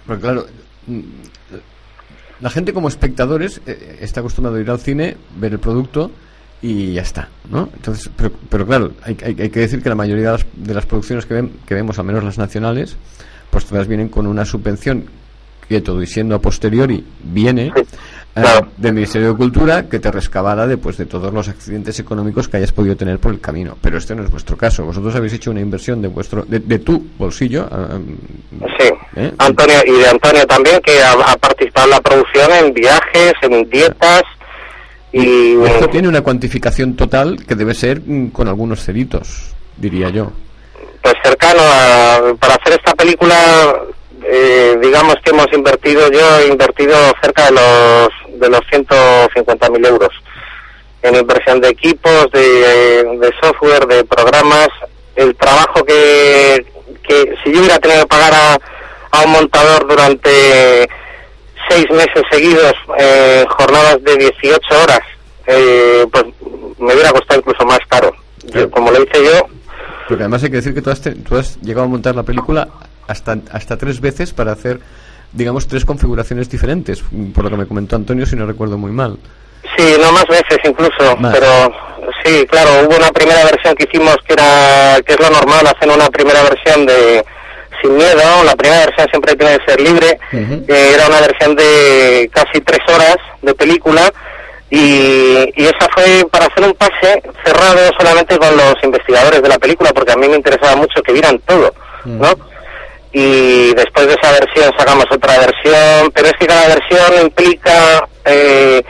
porque 0.07 0.23
claro, 0.23 0.47
la 2.45 2.51
gente 2.51 2.75
como 2.75 2.89
espectadores 2.89 3.63
eh, 3.67 3.97
está 4.03 4.21
acostumbrado 4.21 4.59
a 4.59 4.61
ir 4.61 4.71
al 4.71 4.79
cine, 4.79 5.17
ver 5.41 5.53
el 5.55 5.59
producto 5.59 6.11
y 6.61 6.93
ya 6.93 7.01
está, 7.01 7.31
¿no? 7.51 7.71
Entonces, 7.75 8.11
pero, 8.15 8.33
pero 8.51 8.67
claro, 8.67 8.93
hay, 9.03 9.17
hay- 9.25 9.37
hay 9.41 9.49
que 9.49 9.61
decir 9.61 9.83
que 9.83 9.89
la 9.89 9.95
mayoría 9.95 10.27
de 10.27 10.33
las, 10.33 10.47
de 10.55 10.75
las 10.75 10.85
producciones 10.85 11.25
que, 11.25 11.33
ven- 11.35 11.53
que 11.67 11.75
vemos, 11.75 11.99
al 11.99 12.05
menos 12.05 12.23
las 12.23 12.37
nacionales, 12.37 12.97
pues 13.51 13.65
todas 13.65 13.89
vienen 13.89 14.11
con 14.11 14.27
una 14.27 14.45
subvención 14.45 15.05
que 15.69 15.81
todo 15.81 16.03
y 16.03 16.07
siendo 16.07 16.35
a 16.35 16.39
posteriori 16.39 17.03
viene 17.23 17.73
eh, 17.75 17.85
claro. 18.35 18.69
del 18.77 18.93
Ministerio 18.95 19.29
de 19.29 19.37
Cultura 19.37 19.89
que 19.89 19.99
te 19.99 20.11
rescabara 20.11 20.67
de, 20.67 20.77
pues, 20.77 20.97
de 20.97 21.07
todos 21.07 21.33
los 21.33 21.49
accidentes 21.49 21.99
económicos 22.01 22.49
que 22.49 22.57
hayas 22.59 22.73
podido 22.73 22.97
tener 22.97 23.19
por 23.19 23.33
el 23.33 23.41
camino. 23.41 23.77
Pero 23.81 23.99
este 23.99 24.15
no 24.15 24.23
es 24.25 24.31
vuestro 24.31 24.57
caso. 24.57 24.85
Vosotros 24.85 25.15
habéis 25.15 25.33
hecho 25.35 25.51
una 25.51 25.61
inversión 25.61 26.03
de 26.03 26.09
vuestro 26.09 26.43
de, 26.45 26.59
de 26.59 26.79
tu 26.79 27.05
bolsillo. 27.19 27.69
ah, 27.71 27.99
Sí, 28.79 28.89
¿eh? 29.17 29.33
Antonio 29.39 29.77
y 29.87 29.93
de 29.93 30.09
Antonio 30.09 30.47
también, 30.47 30.81
que 30.81 31.03
ha, 31.03 31.13
ha 31.13 31.37
participado 31.37 31.87
en 31.87 31.91
la 31.93 32.01
producción, 32.01 32.51
en 32.53 32.75
viajes, 32.75 33.33
en 33.43 33.69
dietas 33.71 34.23
y 35.13 35.55
Esto 35.63 35.89
tiene 35.89 36.09
una 36.09 36.23
cuantificación 36.23 36.97
total 36.97 37.37
que 37.47 37.55
debe 37.55 37.73
ser 37.75 38.01
mm, 38.05 38.31
con 38.31 38.49
algunos 38.49 38.81
ceritos, 38.83 39.55
diría 39.77 40.09
yo. 40.11 40.33
pues 41.03 41.15
cercano 41.23 41.61
a, 41.63 42.35
para 42.41 42.55
hacer 42.55 42.73
esta 42.75 42.93
película 42.95 43.35
eh, 44.25 44.77
digamos 44.83 45.15
que 45.25 45.31
hemos 45.31 45.47
invertido 45.53 46.11
yo 46.11 46.39
he 46.41 46.49
invertido 46.49 46.97
cerca 47.23 47.47
de 47.47 47.53
los 47.53 48.41
de 48.41 48.49
los 48.49 48.61
150.000 48.71 49.87
euros 49.87 50.11
en 51.03 51.17
inversión 51.17 51.61
de 51.61 51.69
equipos 51.69 52.31
de, 52.33 52.41
de 53.21 53.33
software 53.43 53.87
de 53.87 54.05
programas. 54.05 54.69
El 55.17 55.37
trabajo 55.37 55.85
que, 55.85 56.65
que 57.07 57.35
si 57.45 57.53
yo 57.53 57.61
hubiera 57.61 57.79
tenido 57.79 58.01
que 58.03 58.07
pagar 58.09 58.33
a, 58.35 58.59
a 59.13 59.23
un 59.25 59.31
montador 59.33 59.87
durante 59.87 60.89
seis 61.69 61.87
meses 61.91 62.23
seguidos 62.31 62.73
eh, 62.99 63.45
jornadas 63.51 64.03
de 64.03 64.17
18 64.17 64.61
horas 64.83 65.01
eh, 65.47 66.07
pues 66.11 66.25
me 66.79 66.93
hubiera 66.95 67.11
costado 67.13 67.41
incluso 67.41 67.65
más 67.67 67.79
caro. 67.89 68.11
Yo, 68.47 68.71
como 68.71 68.91
lo 68.91 69.03
hice 69.03 69.25
yo 69.25 69.47
Porque 70.09 70.23
además 70.25 70.43
hay 70.43 70.51
que 70.51 70.57
decir 70.57 70.75
que 70.75 70.83
tú 70.83 70.91
has, 70.91 71.01
te- 71.01 71.15
tú 71.15 71.37
has 71.37 71.57
llegado 71.63 71.85
a 71.87 71.89
montar 71.89 72.15
la 72.17 72.23
película 72.23 72.67
hasta, 73.07 73.39
hasta 73.53 73.77
tres 73.77 74.01
veces 74.01 74.33
para 74.33 74.53
hacer, 74.53 74.81
digamos, 75.33 75.67
tres 75.69 75.85
configuraciones 75.85 76.49
diferentes, 76.49 77.03
por 77.35 77.45
lo 77.45 77.51
que 77.51 77.57
me 77.57 77.67
comentó 77.67 77.97
Antonio, 77.97 78.27
si 78.27 78.37
no 78.37 78.47
recuerdo 78.47 78.79
muy 78.79 78.93
mal. 78.93 79.19
Sí, 79.77 79.97
no 80.01 80.13
más 80.13 80.27
veces 80.27 80.59
incluso, 80.65 81.17
Más. 81.17 81.35
pero 81.35 81.73
sí, 82.25 82.47
claro, 82.47 82.87
hubo 82.87 82.97
una 82.97 83.11
primera 83.11 83.45
versión 83.45 83.75
que 83.75 83.85
hicimos 83.85 84.17
que 84.27 84.35
era 84.35 84.99
que 85.05 85.15
es 85.15 85.21
lo 85.21 85.31
normal, 85.31 85.67
hacen 85.67 85.91
una 85.91 86.09
primera 86.11 86.43
versión 86.43 86.87
de 86.87 87.25
sin 87.83 87.97
miedo, 87.97 88.45
la 88.45 88.55
primera 88.57 88.87
versión 88.87 89.09
siempre 89.11 89.35
tiene 89.35 89.59
que 89.59 89.65
ser 89.71 89.81
libre, 89.81 90.19
eh, 90.33 90.93
era 90.95 91.07
una 91.09 91.21
versión 91.21 91.57
de 91.57 92.31
casi 92.33 92.61
tres 92.61 92.81
horas 92.89 93.17
de 93.43 93.55
película 93.55 94.13
y, 94.71 95.51
y 95.57 95.65
esa 95.65 95.89
fue 95.95 96.27
para 96.31 96.47
hacer 96.47 96.65
un 96.65 96.75
pase 96.75 97.23
cerrado 97.45 97.91
solamente 97.99 98.39
con 98.39 98.57
los 98.57 98.75
investigadores 98.83 99.43
de 99.43 99.49
la 99.49 99.59
película 99.59 99.93
porque 99.93 100.13
a 100.13 100.17
mí 100.17 100.29
me 100.29 100.37
interesaba 100.37 100.77
mucho 100.77 101.03
que 101.03 101.13
vieran 101.13 101.39
todo, 101.41 101.75
¿no? 102.05 102.29
Y 103.15 103.73
después 103.75 104.09
de 104.09 104.15
esa 104.21 104.33
versión 104.33 104.73
sacamos 104.77 105.07
otra 105.09 105.39
versión, 105.39 106.11
pero 106.13 106.27
es 106.27 106.33
que 106.35 106.47
cada 106.49 106.67
versión 106.67 107.23
implica 107.23 108.09
eh, 108.25 108.83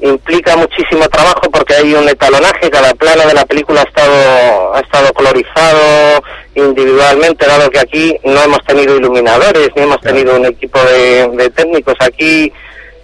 implica 0.00 0.56
muchísimo 0.56 1.08
trabajo 1.08 1.50
porque 1.50 1.74
hay 1.74 1.94
un 1.94 2.06
etalonaje, 2.06 2.70
cada 2.70 2.92
plano 2.92 3.26
de 3.26 3.32
la 3.32 3.46
película 3.46 3.80
ha 3.80 3.84
estado 3.84 4.74
ha 4.74 4.80
estado 4.80 5.10
colorizado, 5.14 6.22
individualmente, 6.54 7.46
dado 7.46 7.70
que 7.70 7.78
aquí 7.78 8.14
no 8.24 8.42
hemos 8.42 8.62
tenido 8.66 8.94
iluminadores, 8.96 9.70
ni 9.74 9.82
hemos 9.82 10.00
tenido 10.02 10.36
un 10.36 10.44
equipo 10.44 10.78
de, 10.84 11.28
de 11.28 11.48
técnicos. 11.50 11.94
Aquí, 12.00 12.52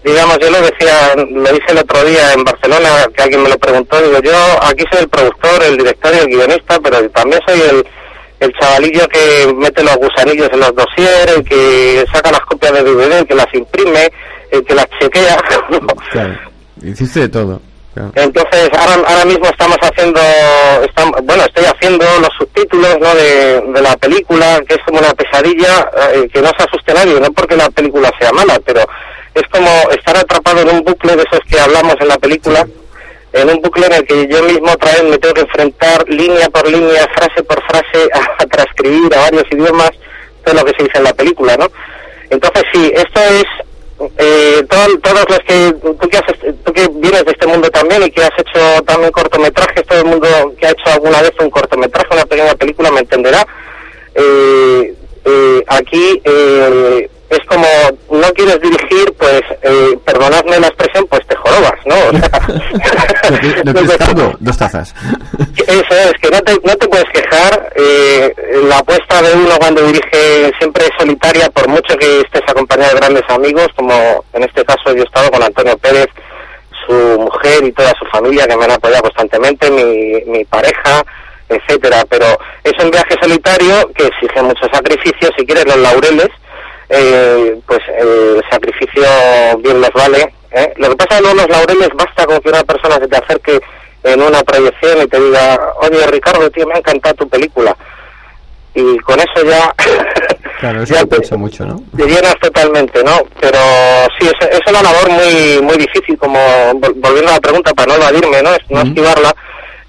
digamos, 0.04 0.38
yo 0.38 0.50
lo 0.50 0.60
decía, 0.60 1.14
lo 1.16 1.50
hice 1.56 1.70
el 1.70 1.78
otro 1.78 2.04
día 2.04 2.34
en 2.34 2.44
Barcelona, 2.44 3.06
que 3.16 3.22
alguien 3.22 3.42
me 3.42 3.48
lo 3.48 3.58
preguntó, 3.58 4.02
digo, 4.02 4.20
yo 4.20 4.36
aquí 4.64 4.84
soy 4.90 5.00
el 5.00 5.08
productor, 5.08 5.62
el 5.62 5.78
director 5.78 6.14
y 6.14 6.18
el 6.18 6.26
guionista, 6.26 6.78
pero 6.80 7.08
también 7.10 7.40
soy 7.46 7.60
el, 7.60 7.86
el 8.40 8.52
chavalillo 8.60 9.06
que 9.08 9.52
mete 9.56 9.82
los 9.82 9.96
gusanillos 9.96 10.48
en 10.52 10.60
los 10.60 10.74
dossiers, 10.74 11.36
el 11.36 11.44
que 11.44 12.04
saca 12.12 12.30
las 12.30 12.40
copias 12.40 12.72
de 12.72 12.82
DVD, 12.84 13.12
el 13.18 13.26
que 13.26 13.34
las 13.34 13.46
imprime, 13.54 14.08
el 14.50 14.64
que 14.64 14.74
las 14.74 14.86
chequea. 15.00 15.36
Claro. 16.12 16.34
Hiciste 16.82 17.20
de 17.20 17.28
todo. 17.28 17.60
claro. 17.92 18.12
Entonces, 18.14 18.70
ahora, 18.78 19.02
ahora 19.08 19.24
mismo 19.24 19.46
estamos 19.46 19.76
haciendo, 19.82 20.20
estam- 20.20 21.14
bueno, 21.24 21.42
estoy 21.44 21.64
haciendo 21.64 22.04
los 22.20 22.30
subtítulos 22.38 22.96
¿no? 23.00 23.14
de, 23.14 23.60
de 23.74 23.82
la 23.82 23.96
película, 23.96 24.60
que 24.68 24.74
es 24.76 24.80
como 24.86 24.98
una 25.00 25.12
pesadilla, 25.14 25.90
eh, 26.14 26.28
que 26.32 26.40
no 26.40 26.48
se 26.56 26.64
asuste 26.64 26.94
nadie, 26.94 27.18
no 27.20 27.30
porque 27.32 27.56
la 27.56 27.68
película 27.70 28.10
sea 28.20 28.30
mala, 28.32 28.58
pero 28.64 28.80
es 29.34 29.42
como 29.50 29.68
estar 29.90 30.16
atrapado 30.16 30.60
en 30.62 30.68
un 30.70 30.80
bucle 30.84 31.16
de 31.16 31.22
esos 31.22 31.40
que 31.50 31.58
hablamos 31.60 31.94
en 32.00 32.08
la 32.08 32.18
película, 32.18 32.64
en 33.32 33.50
un 33.50 33.60
bucle 33.60 33.86
en 33.86 33.92
el 33.92 34.06
que 34.06 34.26
yo 34.26 34.42
mismo 34.42 34.72
otra 34.72 34.92
vez 34.92 35.04
me 35.04 35.18
tengo 35.18 35.34
que 35.34 35.40
enfrentar 35.42 36.08
línea 36.08 36.48
por 36.48 36.66
línea, 36.68 37.06
frase 37.14 37.42
por 37.42 37.62
frase, 37.64 38.08
a, 38.38 38.46
transcribir 38.46 39.14
a 39.14 39.20
varios 39.22 39.44
idiomas 39.50 39.90
todo 40.44 40.54
lo 40.54 40.64
que 40.64 40.72
se 40.76 40.84
dice 40.84 40.98
en 40.98 41.04
la 41.04 41.12
película, 41.12 41.56
¿no? 41.56 41.66
Entonces 42.30 42.62
sí, 42.72 42.90
esto 42.94 43.20
es 43.20 43.44
eh, 44.18 44.64
todo- 44.70 44.98
todos 45.00 45.24
los 45.28 45.38
que 45.40 45.74
tú 45.82 46.08
que, 46.08 46.16
has 46.16 46.24
tú 46.64 46.72
que 46.72 46.88
vienes 46.94 47.24
de 47.24 47.32
este 47.32 47.46
mundo 47.46 47.68
también 47.70 48.02
y 48.04 48.10
que 48.10 48.22
has 48.22 48.30
hecho 48.38 48.82
también 48.84 49.10
cortometrajes, 49.10 49.84
todo 49.86 49.98
el 50.00 50.04
mundo 50.06 50.28
que 50.58 50.66
ha 50.66 50.70
hecho 50.70 50.90
alguna 50.92 51.20
vez 51.20 51.32
un 51.40 51.50
cortometraje, 51.50 52.14
una 52.14 52.24
pequeña 52.26 52.54
película 52.54 52.90
me 52.92 53.00
entenderá. 53.00 53.44
Eh, 54.14 54.94
eh, 55.24 55.64
aquí 55.66 56.20
eh, 56.24 57.10
es 57.30 57.38
como 57.46 57.66
no 58.10 58.28
quieres 58.32 58.60
dirigir, 58.60 59.12
pues 59.18 59.42
eh, 59.62 59.98
perdonadme 60.04 60.58
la 60.60 60.68
expresión, 60.68 61.06
pues 61.10 61.20
te 61.26 61.36
jorobas, 61.36 61.74
¿no? 61.84 61.94
O 61.94 62.12
sea, 62.18 62.30
¿No 63.30 63.36
qui- 63.38 63.64
¿No 63.64 63.72
quieres 63.74 63.96
caldo? 63.98 64.32
Dos 64.40 64.56
tazas. 64.56 64.94
eso 65.66 65.94
es, 65.94 66.12
que 66.22 66.30
no 66.30 66.40
te, 66.40 66.52
no 66.64 66.74
te 66.76 66.88
puedes 66.88 67.06
quejar. 67.12 67.72
eh, 67.76 68.34
la 68.68 68.78
apuesta 68.78 69.20
de 69.22 69.34
uno 69.34 69.56
cuando 69.58 69.82
dirige 69.86 70.50
siempre 70.58 70.84
es 70.84 70.90
solitaria, 70.98 71.48
por 71.50 71.68
mucho 71.68 71.96
que 71.98 72.20
estés 72.20 72.42
acompañado 72.48 72.92
de 72.94 73.00
grandes 73.00 73.24
amigos, 73.28 73.66
como 73.76 74.24
en 74.32 74.42
este 74.44 74.64
caso 74.64 74.94
yo 74.94 75.02
he 75.02 75.06
estado 75.06 75.30
con 75.30 75.42
Antonio 75.42 75.76
Pérez, 75.78 76.06
su 76.86 76.92
mujer 77.20 77.64
y 77.64 77.72
toda 77.72 77.92
su 77.98 78.06
familia 78.06 78.46
que 78.46 78.56
me 78.56 78.64
han 78.64 78.70
apoyado 78.72 79.02
constantemente, 79.02 79.70
mi, 79.70 80.22
mi 80.30 80.44
pareja, 80.46 81.04
etcétera. 81.48 82.02
Pero 82.08 82.24
es 82.64 82.72
un 82.82 82.90
viaje 82.90 83.14
solitario 83.20 83.90
que 83.94 84.06
exige 84.06 84.40
mucho 84.42 84.64
sacrificio. 84.72 85.28
Si 85.36 85.44
quieres 85.44 85.66
los 85.66 85.76
laureles, 85.78 86.28
eh, 86.88 87.58
pues 87.66 87.80
eh, 87.88 88.36
el 88.36 88.42
sacrificio 88.50 89.02
bien 89.62 89.80
los 89.80 89.90
vale. 89.92 90.32
¿eh? 90.52 90.72
Lo 90.76 90.90
que 90.90 90.96
pasa 90.96 91.08
es 91.10 91.16
que 91.16 91.22
luego 91.22 91.36
los 91.36 91.48
laureles 91.48 91.88
basta 91.94 92.26
con 92.26 92.40
que 92.40 92.48
una 92.48 92.62
persona 92.64 92.96
se 92.96 93.08
te 93.08 93.16
acerque 93.16 93.60
en 94.04 94.22
una 94.22 94.42
proyección 94.42 95.02
y 95.02 95.06
te 95.06 95.20
diga, 95.20 95.58
oye 95.82 96.06
Ricardo, 96.06 96.48
tío, 96.50 96.66
me 96.66 96.74
ha 96.74 96.78
encantado 96.78 97.14
tu 97.16 97.28
película. 97.28 97.76
Y 98.74 98.98
con 98.98 99.18
eso 99.18 99.44
ya, 99.44 99.74
Claro, 100.60 100.82
eso 100.82 100.94
ya 100.94 101.00
te, 101.00 101.06
piensa 101.16 101.36
mucho, 101.36 101.64
¿no? 101.66 101.82
te 101.96 102.04
llenas 102.06 102.34
totalmente, 102.40 103.02
¿no? 103.02 103.12
Pero 103.40 103.58
sí, 104.18 104.26
es, 104.28 104.48
es 104.50 104.60
una 104.68 104.82
labor 104.82 105.08
muy 105.10 105.60
muy 105.62 105.76
difícil, 105.76 106.16
como 106.18 106.38
vol- 106.74 106.94
volviendo 106.96 107.30
a 107.30 107.34
la 107.34 107.40
pregunta 107.40 107.72
para 107.74 107.88
no 107.88 107.94
evadirme, 108.02 108.42
¿no? 108.42 108.50
Es 108.54 108.60
no 108.68 108.80
esquivarla. 108.82 109.34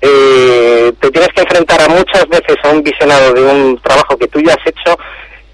Eh, 0.02 0.94
te 1.00 1.12
tienes 1.12 1.30
que 1.36 1.42
enfrentar 1.42 1.82
a 1.82 1.90
muchas 1.90 2.28
veces 2.30 2.56
a 2.64 2.70
un 2.70 2.82
visionado 2.82 3.34
de 3.34 3.42
un 3.44 3.78
trabajo 3.84 4.16
que 4.18 4.28
tú 4.28 4.40
ya 4.42 4.54
has 4.54 4.66
hecho 4.66 4.98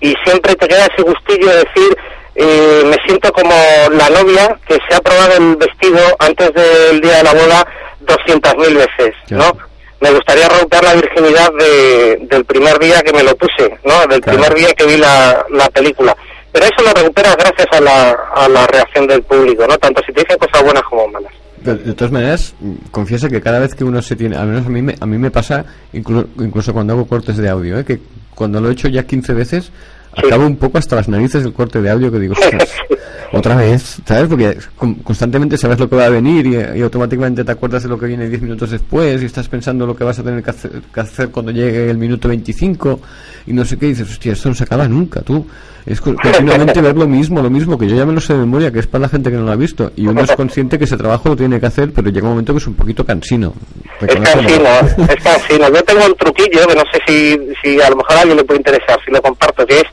y 0.01 0.13
siempre 0.25 0.55
te 0.55 0.67
queda 0.67 0.85
ese 0.85 1.01
gustillo 1.03 1.47
de 1.49 1.55
decir, 1.57 1.97
eh, 2.35 2.83
me 2.85 2.97
siento 3.05 3.31
como 3.31 3.53
la 3.91 4.09
novia 4.09 4.57
que 4.67 4.77
se 4.89 4.95
ha 4.95 4.99
probado 5.01 5.37
el 5.37 5.55
vestido 5.55 5.99
antes 6.19 6.53
del 6.53 6.99
día 7.01 7.17
de 7.17 7.23
la 7.23 7.33
boda 7.33 7.65
200.000 8.05 8.75
veces, 8.75 9.15
¿no? 9.29 9.55
Me 10.01 10.11
gustaría 10.11 10.47
romper 10.49 10.83
la 10.83 10.93
virginidad 10.93 11.49
de, 11.57 12.19
del 12.29 12.45
primer 12.45 12.77
día 12.79 13.01
que 13.01 13.13
me 13.13 13.23
lo 13.23 13.35
puse, 13.37 13.77
¿no? 13.85 14.05
Del 14.07 14.21
Claro. 14.21 14.39
primer 14.39 14.53
día 14.59 14.73
que 14.73 14.85
vi 14.85 14.97
la, 14.97 15.45
la 15.49 15.69
película. 15.69 16.15
Pero 16.51 16.65
eso 16.65 16.83
lo 16.83 16.93
recuperas 16.93 17.35
gracias 17.37 17.67
a 17.71 17.79
la, 17.81 18.11
a 18.35 18.47
la 18.49 18.67
reacción 18.67 19.07
del 19.07 19.23
público, 19.23 19.65
¿no? 19.67 19.77
Tanto 19.77 20.01
si 20.05 20.13
te 20.13 20.21
dicen 20.21 20.37
cosas 20.37 20.63
buenas 20.63 20.83
como 20.83 21.07
malas. 21.07 21.31
De, 21.57 21.75
de 21.75 21.93
todas 21.93 22.11
maneras, 22.11 22.53
confiesa 22.91 23.27
que 23.29 23.41
cada 23.41 23.59
vez 23.59 23.73
que 23.73 23.83
uno 23.83 24.01
se 24.01 24.15
tiene, 24.15 24.35
al 24.37 24.47
menos 24.47 24.65
a 24.67 24.69
mí 24.69 24.81
me, 24.81 24.95
a 24.99 25.05
mí 25.05 25.17
me 25.17 25.31
pasa, 25.31 25.65
inclu- 25.93 26.27
incluso 26.39 26.73
cuando 26.73 26.93
hago 26.93 27.07
cortes 27.07 27.37
de 27.37 27.49
audio, 27.49 27.79
¿eh? 27.79 27.85
que 27.85 27.99
cuando 28.35 28.61
lo 28.61 28.69
he 28.69 28.73
hecho 28.73 28.87
ya 28.89 29.03
15 29.03 29.33
veces, 29.33 29.71
acabo 30.15 30.45
un 30.45 30.57
poco 30.57 30.77
hasta 30.77 30.95
las 30.95 31.09
narices 31.09 31.43
del 31.43 31.53
corte 31.53 31.81
de 31.81 31.89
audio 31.89 32.11
que 32.11 32.19
digo, 32.19 32.33
"Ostras, 32.33 32.69
otra 33.33 33.55
vez, 33.55 33.97
¿sabes? 34.05 34.27
Porque 34.29 34.57
con- 34.77 34.95
constantemente 34.95 35.57
sabes 35.57 35.79
lo 35.79 35.89
que 35.89 35.95
va 35.95 36.05
a 36.05 36.09
venir 36.09 36.45
y, 36.45 36.79
y 36.79 36.81
automáticamente 36.81 37.43
te 37.43 37.51
acuerdas 37.51 37.83
de 37.83 37.89
lo 37.89 37.97
que 37.99 38.05
viene 38.05 38.29
10 38.29 38.41
minutos 38.43 38.69
después 38.71 39.21
y 39.21 39.25
estás 39.25 39.47
pensando 39.49 39.85
lo 39.85 39.95
que 39.95 40.03
vas 40.03 40.19
a 40.19 40.23
tener 40.23 40.41
que 40.43 40.49
hacer, 40.51 40.71
que 40.93 40.99
hacer 40.99 41.29
cuando 41.29 41.51
llegue 41.51 41.89
el 41.89 41.97
minuto 41.97 42.27
25 42.29 42.99
y 43.47 43.53
no 43.53 43.65
sé 43.65 43.77
qué, 43.77 43.87
y 43.87 43.89
dices, 43.89 44.09
hostia, 44.11 44.33
esto 44.33 44.49
no 44.49 44.55
se 44.55 44.63
acaba 44.63 44.87
nunca, 44.87 45.21
tú. 45.21 45.45
Es 45.85 46.01
co- 46.01 46.15
continuamente 46.15 46.81
ver 46.81 46.95
lo 46.95 47.05
mismo, 47.07 47.41
lo 47.43 47.49
mismo, 47.49 47.77
que 47.77 47.87
yo 47.87 47.95
ya 47.95 48.05
me 48.05 48.13
lo 48.13 48.19
sé 48.19 48.33
de 48.33 48.39
memoria, 48.39 48.71
que 48.71 48.79
es 48.79 48.87
para 48.87 49.03
la 49.03 49.09
gente 49.09 49.29
que 49.29 49.37
no 49.37 49.43
lo 49.43 49.51
ha 49.51 49.55
visto. 49.55 49.91
Y 49.95 50.07
uno 50.07 50.21
es 50.21 50.31
consciente 50.31 50.79
que 50.79 50.85
ese 50.85 50.97
trabajo 50.97 51.29
lo 51.29 51.35
tiene 51.35 51.59
que 51.59 51.67
hacer, 51.67 51.91
pero 51.93 52.09
llega 52.09 52.23
un 52.25 52.31
momento 52.31 52.53
que 52.53 52.57
es 52.57 52.67
un 52.67 52.73
poquito 52.75 53.05
cansino. 53.05 53.53
Es 54.01 54.15
cansino, 54.15 54.69
es 55.15 55.23
cansino. 55.23 55.69
Yo 55.69 55.83
tengo 55.83 56.05
un 56.05 56.15
truquillo 56.15 56.67
que 56.67 56.75
no 56.75 56.83
sé 56.91 56.99
si, 57.07 57.39
si 57.63 57.79
a 57.81 57.89
lo 57.91 57.97
mejor 57.97 58.17
a 58.17 58.21
alguien 58.21 58.37
le 58.37 58.43
puede 58.43 58.59
interesar, 58.61 58.97
si 59.05 59.11
lo 59.11 59.21
comparto, 59.21 59.63
que 59.65 59.75
es 59.77 59.83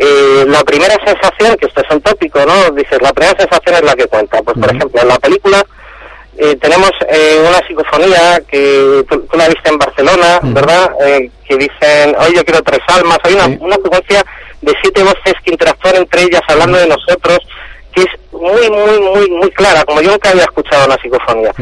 eh, 0.00 0.44
la 0.48 0.62
primera 0.64 0.94
sensación, 1.04 1.56
que 1.60 1.66
esto 1.66 1.82
es 1.88 1.94
un 1.94 2.00
tópico, 2.00 2.40
¿no? 2.44 2.70
Dices, 2.74 2.98
la 3.00 3.12
primera 3.12 3.38
sensación 3.38 3.76
es 3.76 3.82
la 3.82 3.94
que 3.94 4.06
cuenta. 4.06 4.42
Pues, 4.42 4.58
por 4.58 4.74
ejemplo, 4.74 5.02
en 5.02 5.08
la 5.08 5.18
película 5.20 5.64
eh, 6.36 6.56
tenemos 6.60 6.90
eh, 7.10 7.44
una 7.48 7.58
psicofonía 7.66 8.40
que 8.50 9.04
tú, 9.08 9.20
tú 9.30 9.36
la 9.38 9.46
viste 9.48 9.70
en 9.70 9.78
Barcelona, 9.78 10.40
¿verdad? 10.42 10.90
Eh, 11.06 11.30
que 11.46 11.56
dicen, 11.56 12.14
oye, 12.18 12.34
yo 12.36 12.44
quiero 12.44 12.62
tres 12.62 12.80
almas. 12.88 13.18
Hay 13.22 13.34
una, 13.34 13.46
una 13.60 13.76
secuencia 13.76 14.24
de 14.62 14.72
siete 14.82 15.02
voces 15.02 15.34
que 15.44 15.52
interactúan 15.52 15.96
entre 15.96 16.22
ellas 16.22 16.42
hablando 16.48 16.78
de 16.78 16.88
nosotros, 16.88 17.38
que 17.94 18.02
es 18.02 18.08
muy, 18.32 18.70
muy, 18.70 19.00
muy, 19.00 19.30
muy 19.30 19.50
clara, 19.52 19.84
como 19.84 20.00
yo 20.00 20.10
nunca 20.12 20.30
había 20.30 20.42
escuchado 20.44 20.86
una 20.86 20.96
psicofonía. 20.96 21.52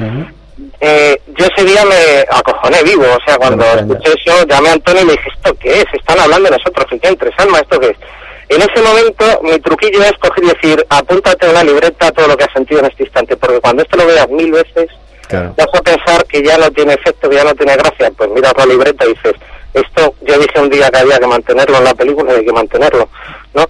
Eh, 0.81 1.21
yo 1.39 1.47
ese 1.47 1.65
día 1.67 1.85
me 1.85 2.25
acojoné 2.31 2.83
vivo, 2.83 3.05
o 3.05 3.19
sea, 3.27 3.37
cuando 3.37 3.65
escuché 3.65 4.13
eso, 4.19 4.47
llamé 4.47 4.71
a 4.71 4.73
Antonio 4.73 5.03
y 5.03 5.07
le 5.07 5.13
dije, 5.13 5.29
¿esto 5.35 5.55
qué 5.61 5.81
es? 5.81 5.85
Están 5.93 6.19
hablando 6.21 6.51
de 6.51 6.57
nosotros, 6.57 6.87
que 6.91 6.99
tienen 6.99 7.19
tres 7.19 7.33
almas, 7.39 7.63
¿esto 7.63 7.79
qué 7.81 7.89
es? 7.89 7.97
En 8.49 8.63
ese 8.63 8.81
momento, 8.83 9.41
mi 9.43 9.59
truquillo 9.59 10.03
es 10.03 10.13
coger 10.21 10.45
y 10.45 10.49
decir, 10.49 10.87
apúntate 10.89 11.47
en 11.47 11.51
una 11.53 11.65
libreta 11.65 12.13
todo 12.13 12.29
lo 12.29 12.37
que 12.37 12.45
has 12.45 12.53
sentido 12.53 12.81
en 12.81 12.87
este 12.87 13.03
instante, 13.05 13.37
porque 13.37 13.61
cuando 13.61 13.83
esto 13.83 13.97
lo 13.97 14.07
veas 14.07 14.29
mil 14.31 14.53
veces, 14.53 14.89
Claro. 15.29 15.53
vas 15.59 15.67
a 15.75 15.83
pensar 15.83 16.25
que 16.27 16.41
ya 16.41 16.57
no 16.57 16.71
tiene 16.71 16.95
efecto, 16.95 17.29
que 17.29 17.35
ya 17.35 17.43
no 17.43 17.53
tiene 17.57 17.75
gracia, 17.77 18.13
pues 18.17 18.31
miras 18.31 18.53
la 18.57 18.65
libreta 18.67 19.05
y 19.07 19.09
dices, 19.09 19.33
esto 19.81 20.14
yo 20.27 20.39
dije 20.39 20.61
un 20.61 20.70
día 20.70 20.91
que 20.91 20.99
había 20.99 21.18
que 21.18 21.27
mantenerlo 21.27 21.79
en 21.79 21.85
la 21.85 21.95
película 21.95 22.33
y 22.33 22.37
hay 22.37 22.45
que 22.45 22.53
mantenerlo, 22.53 23.09
¿no? 23.55 23.66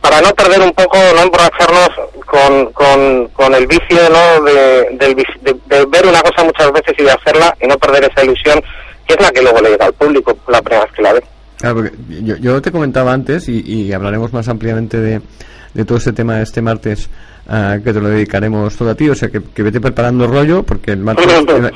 Para 0.00 0.20
no 0.20 0.30
perder 0.34 0.60
un 0.60 0.72
poco, 0.72 0.96
no 1.14 1.22
emborracharnos 1.22 1.90
con, 2.24 2.72
con, 2.72 3.28
con 3.28 3.54
el 3.54 3.66
vicio, 3.66 4.08
¿no? 4.10 4.44
De, 4.44 4.88
del 4.92 5.14
de, 5.42 5.84
ver 5.86 6.06
una 6.06 6.22
cosa 6.22 6.44
muchas 6.44 6.72
veces 6.72 6.94
y 6.98 7.02
de 7.02 7.10
hacerla 7.10 7.54
y 7.60 7.66
no 7.66 7.76
perder 7.78 8.04
esa 8.04 8.24
ilusión, 8.24 8.62
que 9.06 9.14
es 9.14 9.20
la 9.20 9.30
que 9.30 9.42
luego 9.42 9.60
le 9.60 9.70
llega 9.70 9.86
al 9.86 9.92
público 9.92 10.36
la 10.48 10.62
primera 10.62 10.84
vez 10.84 10.94
que 10.94 11.02
la 11.02 11.12
ve. 11.12 11.22
Claro, 11.58 11.74
porque 11.76 11.92
yo, 12.24 12.36
yo 12.36 12.62
te 12.62 12.72
comentaba 12.72 13.12
antes 13.12 13.46
y 13.48 13.92
hablaremos 13.92 14.32
más 14.32 14.48
ampliamente 14.48 14.98
de, 14.98 15.20
de 15.74 15.84
todo 15.84 15.98
este 15.98 16.12
tema 16.12 16.40
este 16.42 16.60
martes 16.62 17.08
ah, 17.48 17.78
que 17.82 17.92
te 17.92 18.00
lo 18.00 18.08
dedicaremos 18.08 18.74
todo 18.76 18.90
a 18.90 18.94
ti, 18.94 19.08
o 19.08 19.14
sea 19.14 19.28
que, 19.28 19.40
que 19.42 19.62
vete 19.62 19.80
preparando 19.80 20.26
rollo 20.26 20.62
porque 20.64 20.92
el 20.92 20.98
martes, 21.00 21.26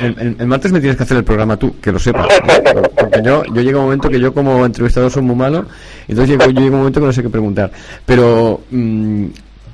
el, 0.00 0.16
el- 0.18 0.36
el 0.38 0.46
martes 0.46 0.72
me 0.72 0.80
tienes 0.80 0.96
que 0.96 1.02
hacer 1.04 1.16
el 1.16 1.24
programa 1.24 1.56
tú, 1.56 1.76
que 1.80 1.92
lo 1.92 1.98
sepas, 1.98 2.26
¿no? 2.74 2.82
porque 2.82 3.22
yo, 3.24 3.44
yo 3.52 3.62
llega 3.62 3.78
un 3.78 3.84
momento 3.84 4.08
que 4.10 4.18
yo 4.20 4.32
como 4.34 4.64
entrevistador 4.66 5.10
soy 5.10 5.22
muy 5.22 5.36
malo, 5.36 5.64
entonces 6.08 6.30
llego, 6.38 6.50
yo 6.50 6.60
llega 6.60 6.72
un 6.72 6.78
momento 6.78 7.00
que 7.00 7.06
no 7.06 7.12
sé 7.12 7.22
qué 7.22 7.30
preguntar, 7.30 7.70
pero 8.04 8.60
mm, 8.70 9.24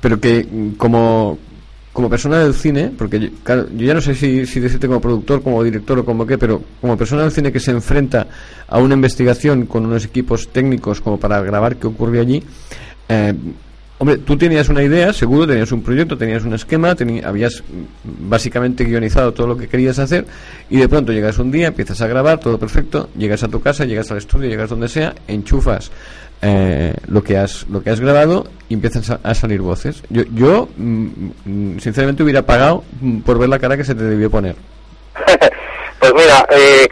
pero 0.01 0.19
que 0.19 0.47
mm, 0.49 0.69
como 0.77 1.37
como 1.93 2.09
persona 2.09 2.39
del 2.39 2.53
cine, 2.53 2.89
porque 2.97 3.19
yo, 3.19 3.27
claro, 3.43 3.67
yo 3.75 3.85
ya 3.85 3.93
no 3.93 3.99
sé 3.99 4.15
si, 4.15 4.45
si 4.45 4.61
decirte 4.61 4.87
como 4.87 5.01
productor, 5.01 5.43
como 5.43 5.61
director 5.61 5.99
o 5.99 6.05
como 6.05 6.25
qué, 6.25 6.37
pero 6.37 6.61
como 6.79 6.95
persona 6.95 7.23
del 7.23 7.31
cine 7.33 7.51
que 7.51 7.59
se 7.59 7.71
enfrenta 7.71 8.27
a 8.69 8.79
una 8.79 8.93
investigación 8.93 9.65
con 9.65 9.85
unos 9.85 10.05
equipos 10.05 10.47
técnicos 10.53 11.01
como 11.01 11.19
para 11.19 11.41
grabar 11.41 11.75
qué 11.75 11.87
ocurrió 11.87 12.21
allí, 12.21 12.41
eh, 13.09 13.33
hombre, 14.01 14.17
tú 14.17 14.35
tenías 14.35 14.67
una 14.69 14.81
idea, 14.81 15.13
seguro, 15.13 15.45
tenías 15.45 15.71
un 15.71 15.83
proyecto, 15.83 16.17
tenías 16.17 16.43
un 16.43 16.55
esquema, 16.55 16.95
habías 17.23 17.61
mm, 17.61 18.29
básicamente 18.29 18.83
guionizado 18.83 19.31
todo 19.31 19.45
lo 19.45 19.55
que 19.57 19.67
querías 19.67 19.99
hacer 19.99 20.25
y 20.71 20.77
de 20.77 20.89
pronto 20.89 21.11
llegas 21.11 21.37
un 21.37 21.51
día, 21.51 21.67
empiezas 21.67 22.01
a 22.01 22.07
grabar, 22.07 22.39
todo 22.39 22.57
perfecto, 22.57 23.09
llegas 23.15 23.43
a 23.43 23.47
tu 23.47 23.61
casa, 23.61 23.85
llegas 23.85 24.09
al 24.09 24.17
estudio, 24.17 24.49
llegas 24.49 24.71
donde 24.71 24.89
sea, 24.89 25.13
enchufas 25.27 25.91
eh, 26.41 26.95
lo 27.07 27.23
que 27.23 27.37
has 27.37 27.67
lo 27.69 27.83
que 27.83 27.91
has 27.91 27.99
grabado 27.99 28.47
y 28.67 28.73
empiezan 28.73 29.19
a 29.21 29.35
salir 29.35 29.61
voces. 29.61 30.01
Yo, 30.09 30.23
yo 30.33 30.67
mm, 30.75 31.07
mm, 31.45 31.79
sinceramente 31.79 32.23
hubiera 32.23 32.41
pagado 32.41 32.83
por 33.23 33.37
ver 33.37 33.49
la 33.49 33.59
cara 33.59 33.77
que 33.77 33.83
se 33.83 33.93
te 33.93 34.03
debió 34.03 34.31
poner. 34.31 34.55
Pues 35.99 36.13
mira, 36.15 36.47
eh, 36.49 36.87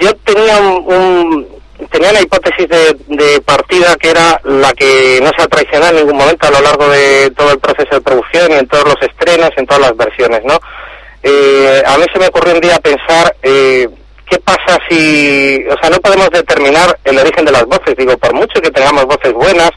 yo 0.00 0.14
tenía 0.24 0.58
un, 0.58 0.94
un- 0.94 1.46
tenía 1.90 2.10
una 2.12 2.22
hipótesis 2.22 2.66
de, 2.66 3.40
partida 3.44 3.94
que 3.96 4.08
era 4.08 4.39
la 4.39 4.39
que 4.80 5.20
no 5.22 5.30
se 5.36 5.42
ha 5.42 5.46
traicionado 5.46 5.90
en 5.90 5.96
ningún 6.06 6.16
momento 6.16 6.48
a 6.48 6.50
lo 6.52 6.62
largo 6.62 6.88
de 6.88 7.30
todo 7.36 7.52
el 7.52 7.58
proceso 7.58 7.96
de 7.96 8.00
producción 8.00 8.50
y 8.50 8.54
en 8.54 8.66
todos 8.66 8.84
los 8.84 8.96
estrenos, 9.02 9.50
en 9.58 9.66
todas 9.66 9.82
las 9.82 9.94
versiones, 9.94 10.40
¿no? 10.42 10.58
Eh, 11.22 11.82
a 11.84 11.98
mí 11.98 12.04
se 12.10 12.18
me 12.18 12.28
ocurrió 12.28 12.54
un 12.54 12.62
día 12.62 12.78
pensar 12.78 13.36
eh, 13.42 13.86
qué 14.24 14.38
pasa 14.38 14.78
si, 14.88 15.62
o 15.68 15.78
sea, 15.78 15.90
no 15.90 15.98
podemos 15.98 16.30
determinar 16.30 16.98
el 17.04 17.18
origen 17.18 17.44
de 17.44 17.52
las 17.52 17.66
voces. 17.66 17.94
Digo, 17.94 18.16
por 18.16 18.32
mucho 18.32 18.58
que 18.62 18.70
tengamos 18.70 19.04
voces 19.04 19.34
buenas, 19.34 19.70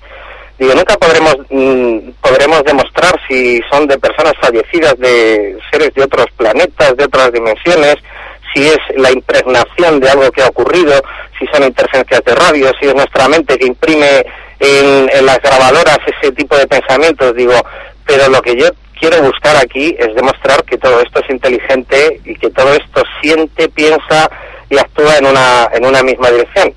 digo, 0.57 0.73
nunca 0.73 0.95
podremos 0.95 1.35
mm, 1.49 1.97
podremos 2.21 2.63
demostrar 2.63 3.19
si 3.27 3.59
son 3.69 3.85
de 3.87 3.99
personas 3.99 4.35
fallecidas, 4.39 4.97
de 4.99 5.57
seres 5.69 5.93
de 5.95 6.03
otros 6.03 6.27
planetas, 6.37 6.95
de 6.95 7.03
otras 7.03 7.29
dimensiones, 7.33 7.97
si 8.55 8.67
es 8.67 8.79
la 8.95 9.11
impregnación 9.11 9.99
de 9.99 10.09
algo 10.09 10.31
que 10.31 10.43
ha 10.43 10.47
ocurrido, 10.47 10.93
si 11.37 11.45
son 11.47 11.63
interferencias 11.63 12.23
de 12.23 12.35
radio, 12.35 12.71
si 12.79 12.87
es 12.87 12.95
nuestra 12.95 13.27
mente 13.27 13.57
que 13.57 13.67
imprime 13.67 14.23
en, 14.63 15.25
las 15.25 15.39
grabadoras 15.41 15.97
ese 16.05 16.31
tipo 16.31 16.57
de 16.57 16.67
pensamientos. 16.67 17.35
Digo, 17.35 17.53
pero 18.05 18.29
lo 18.29 18.41
que 18.41 18.55
yo 18.55 18.67
quiero 18.99 19.21
buscar 19.21 19.55
aquí 19.57 19.95
es 19.99 20.15
demostrar 20.15 20.63
que 20.63 20.77
todo 20.77 20.99
esto 21.01 21.21
es 21.21 21.29
inteligente 21.29 22.21
y 22.23 22.35
que 22.35 22.49
todo 22.49 22.73
esto 22.73 23.03
siente, 23.21 23.69
piensa 23.69 24.29
y 24.69 24.77
actúa 24.77 25.17
en 25.17 25.25
una, 25.25 25.69
en 25.73 25.85
una 25.85 26.03
misma 26.03 26.29
dirección. 26.29 26.73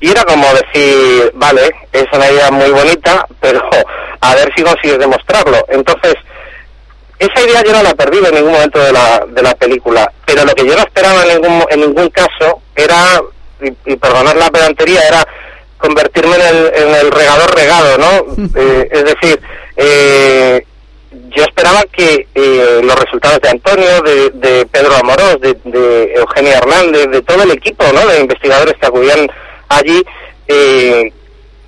Y 0.00 0.10
era 0.10 0.24
como 0.24 0.46
decir, 0.54 1.30
vale, 1.34 1.70
es 1.92 2.06
una 2.12 2.30
idea 2.30 2.50
muy 2.50 2.70
bonita, 2.70 3.26
pero 3.40 3.62
a 4.20 4.34
ver 4.34 4.50
si 4.56 4.62
consigues 4.62 4.98
demostrarlo. 4.98 5.58
Entonces, 5.68 6.14
esa 7.18 7.42
idea 7.42 7.62
yo 7.62 7.72
no 7.72 7.82
la 7.82 7.94
perdí 7.94 8.18
en 8.18 8.34
ningún 8.34 8.52
momento 8.52 8.78
de 8.78 8.92
la, 8.92 9.26
de 9.28 9.42
la 9.42 9.54
película, 9.54 10.10
pero 10.24 10.44
lo 10.44 10.54
que 10.54 10.66
yo 10.66 10.74
no 10.74 10.80
esperaba 10.80 11.22
en 11.24 11.42
ningún, 11.42 11.64
en 11.68 11.80
ningún 11.80 12.08
caso 12.08 12.62
era, 12.74 13.20
y 13.60 13.96
perdonar 13.96 14.36
la 14.36 14.50
pedantería, 14.50 15.02
era 15.06 15.26
convertirme 15.80 16.36
en 16.36 16.42
el, 16.42 16.72
en 16.74 16.94
el 16.94 17.10
regador 17.10 17.54
regado, 17.54 17.98
¿no? 17.98 18.50
Eh, 18.60 18.88
es 18.90 19.04
decir, 19.04 19.40
eh, 19.76 20.64
yo 21.30 21.42
esperaba 21.44 21.82
que 21.92 22.26
eh, 22.34 22.80
los 22.82 22.96
resultados 22.96 23.40
de 23.40 23.48
Antonio, 23.48 24.02
de, 24.02 24.30
de 24.30 24.66
Pedro 24.66 24.96
Amorós, 24.96 25.40
de, 25.40 25.56
de 25.64 26.12
Eugenio 26.14 26.52
Hernández, 26.52 27.06
de 27.08 27.22
todo 27.22 27.42
el 27.42 27.52
equipo 27.52 27.84
¿no? 27.92 28.06
de 28.06 28.20
investigadores 28.20 28.74
que 28.80 28.86
acudían 28.86 29.28
allí, 29.68 30.04
eh, 30.48 31.12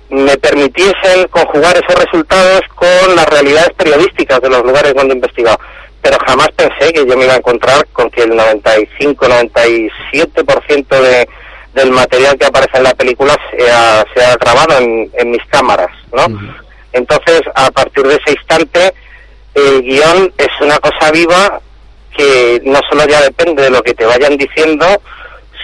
me 0.09 0.37
permitiesen 0.37 1.27
conjugar 1.29 1.77
esos 1.77 1.95
resultados 2.03 2.61
con 2.75 3.15
las 3.15 3.25
realidades 3.27 3.71
periodísticas 3.75 4.41
de 4.41 4.49
los 4.49 4.63
lugares 4.63 4.93
donde 4.93 5.13
he 5.13 5.17
investigado. 5.17 5.57
Pero 6.01 6.17
jamás 6.25 6.49
pensé 6.55 6.91
que 6.93 7.05
yo 7.05 7.17
me 7.17 7.25
iba 7.25 7.33
a 7.33 7.37
encontrar 7.37 7.85
con 7.93 8.09
que 8.11 8.23
el 8.23 8.31
95-97% 8.31 11.01
de, 11.01 11.27
del 11.73 11.91
material 11.91 12.37
que 12.37 12.45
aparece 12.45 12.77
en 12.77 12.83
la 12.83 12.93
película 12.93 13.35
sea, 13.57 14.05
sea 14.15 14.35
grabado 14.35 14.77
en, 14.77 15.09
en 15.17 15.31
mis 15.31 15.43
cámaras, 15.49 15.89
¿no? 16.11 16.27
Entonces, 16.91 17.41
a 17.55 17.71
partir 17.71 18.03
de 18.03 18.15
ese 18.15 18.31
instante, 18.31 18.93
el 19.55 19.81
guion 19.81 20.31
es 20.37 20.49
una 20.61 20.77
cosa 20.77 21.11
viva 21.11 21.59
que 22.15 22.61
no 22.63 22.79
solo 22.89 23.07
ya 23.07 23.21
depende 23.21 23.63
de 23.63 23.71
lo 23.71 23.81
que 23.81 23.93
te 23.93 24.05
vayan 24.05 24.37
diciendo, 24.37 24.85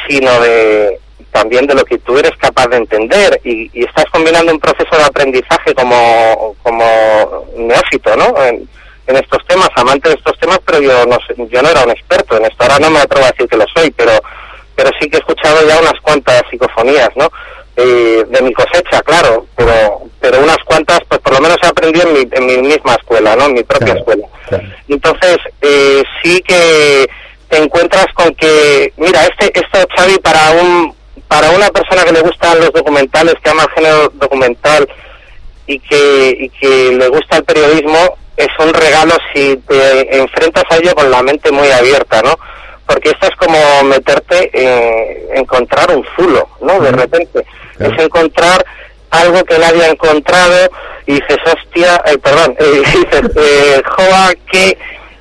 sino 0.08 0.40
de 0.42 1.00
también 1.32 1.68
de 1.68 1.76
lo 1.76 1.86
que 1.86 2.00
tú 2.00 2.18
eres 2.18 2.32
capaz 2.38 2.68
de 2.68 2.78
entender 2.78 3.40
y, 3.44 3.70
y 3.72 3.86
estás 3.86 4.06
combinando 4.06 4.52
un 4.52 4.60
proceso 4.60 4.96
de 4.98 5.04
aprendizaje 5.04 5.76
como, 5.76 6.56
como 6.64 7.46
neófito, 7.56 8.16
¿no? 8.16 8.34
En, 8.44 8.68
en 9.06 9.16
estos 9.16 9.46
temas, 9.48 9.70
amante 9.76 10.10
de 10.10 10.16
estos 10.16 10.38
temas, 10.40 10.60
pero 10.66 10.80
yo 10.82 11.06
no 11.06 11.18
yo 11.48 11.62
no 11.62 11.70
era 11.70 11.84
un 11.84 11.92
experto 11.92 12.38
en 12.38 12.46
esto, 12.46 12.64
ahora 12.64 12.80
no 12.80 12.92
me 12.92 13.00
atrevo 13.00 13.26
a 13.26 13.32
decir 13.32 13.48
que 13.48 13.58
lo 13.58 13.66
soy, 13.76 13.92
pero 13.92 14.12
pero 14.80 14.92
sí 14.98 15.10
que 15.10 15.18
he 15.18 15.20
escuchado 15.20 15.68
ya 15.68 15.78
unas 15.78 16.00
cuantas 16.02 16.42
psicofonías, 16.50 17.10
¿no? 17.18 17.30
Eh, 17.76 18.24
de 18.30 18.42
mi 18.42 18.54
cosecha, 18.54 19.02
claro, 19.02 19.46
pero 19.58 20.04
pero 20.22 20.40
unas 20.40 20.58
cuantas, 20.64 21.00
pues 21.10 21.20
por 21.20 21.34
lo 21.34 21.42
menos 21.42 21.58
he 21.62 21.68
aprendido 21.68 22.08
en 22.08 22.14
mi, 22.14 22.28
en 22.32 22.46
mi 22.46 22.58
misma 22.70 22.94
escuela, 22.94 23.36
¿no? 23.36 23.48
En 23.48 23.56
mi 23.56 23.64
propia 23.64 23.96
escuela. 23.96 24.26
Entonces, 24.88 25.38
eh, 25.62 26.02
sí 26.24 26.42
que 26.48 27.10
te 27.50 27.58
encuentras 27.58 28.06
con 28.14 28.34
que, 28.36 28.94
mira, 28.96 29.26
este 29.26 29.52
esto, 29.54 29.86
Xavi, 29.98 30.18
para 30.20 30.52
un 30.52 30.96
para 31.28 31.50
una 31.52 31.68
persona 31.72 32.06
que 32.06 32.14
le 32.14 32.22
gustan 32.22 32.60
los 32.60 32.72
documentales, 32.72 33.36
que 33.44 33.50
ama 33.50 33.64
el 33.64 33.72
género 33.72 34.10
documental 34.14 34.88
y 35.68 35.78
que, 35.80 36.38
y 36.40 36.50
que 36.52 36.96
le 36.98 37.08
gusta 37.10 37.38
el 37.38 37.44
periodismo, 37.44 38.18
es 38.38 38.48
un 38.60 38.74
regalo 38.74 39.14
si 39.34 39.58
te 39.58 40.18
enfrentas 40.18 40.64
a 40.70 40.78
ello 40.78 40.96
con 40.96 41.12
la 41.12 41.22
mente 41.22 41.52
muy 41.52 41.70
abierta, 41.70 42.22
¿no? 42.22 42.40
Porque 42.90 43.10
esto 43.10 43.28
es 43.28 43.36
como 43.36 43.84
meterte 43.84 44.50
en 44.52 45.38
encontrar 45.38 45.96
un 45.96 46.04
zulo, 46.16 46.50
¿no? 46.60 46.80
De 46.80 46.92
repente. 46.92 47.46
Es 47.80 48.04
encontrar 48.04 48.66
algo 49.12 49.44
que 49.44 49.60
nadie 49.60 49.84
ha 49.84 49.92
encontrado 49.92 50.72
y 51.06 51.14
dices, 51.14 51.38
hostia, 51.46 52.02
eh, 52.08 52.18
perdón, 52.18 52.56
eh, 52.60 52.82
dices, 52.94 53.32
eh, 53.36 53.82
joa, 53.86 54.34
qué 54.52 54.76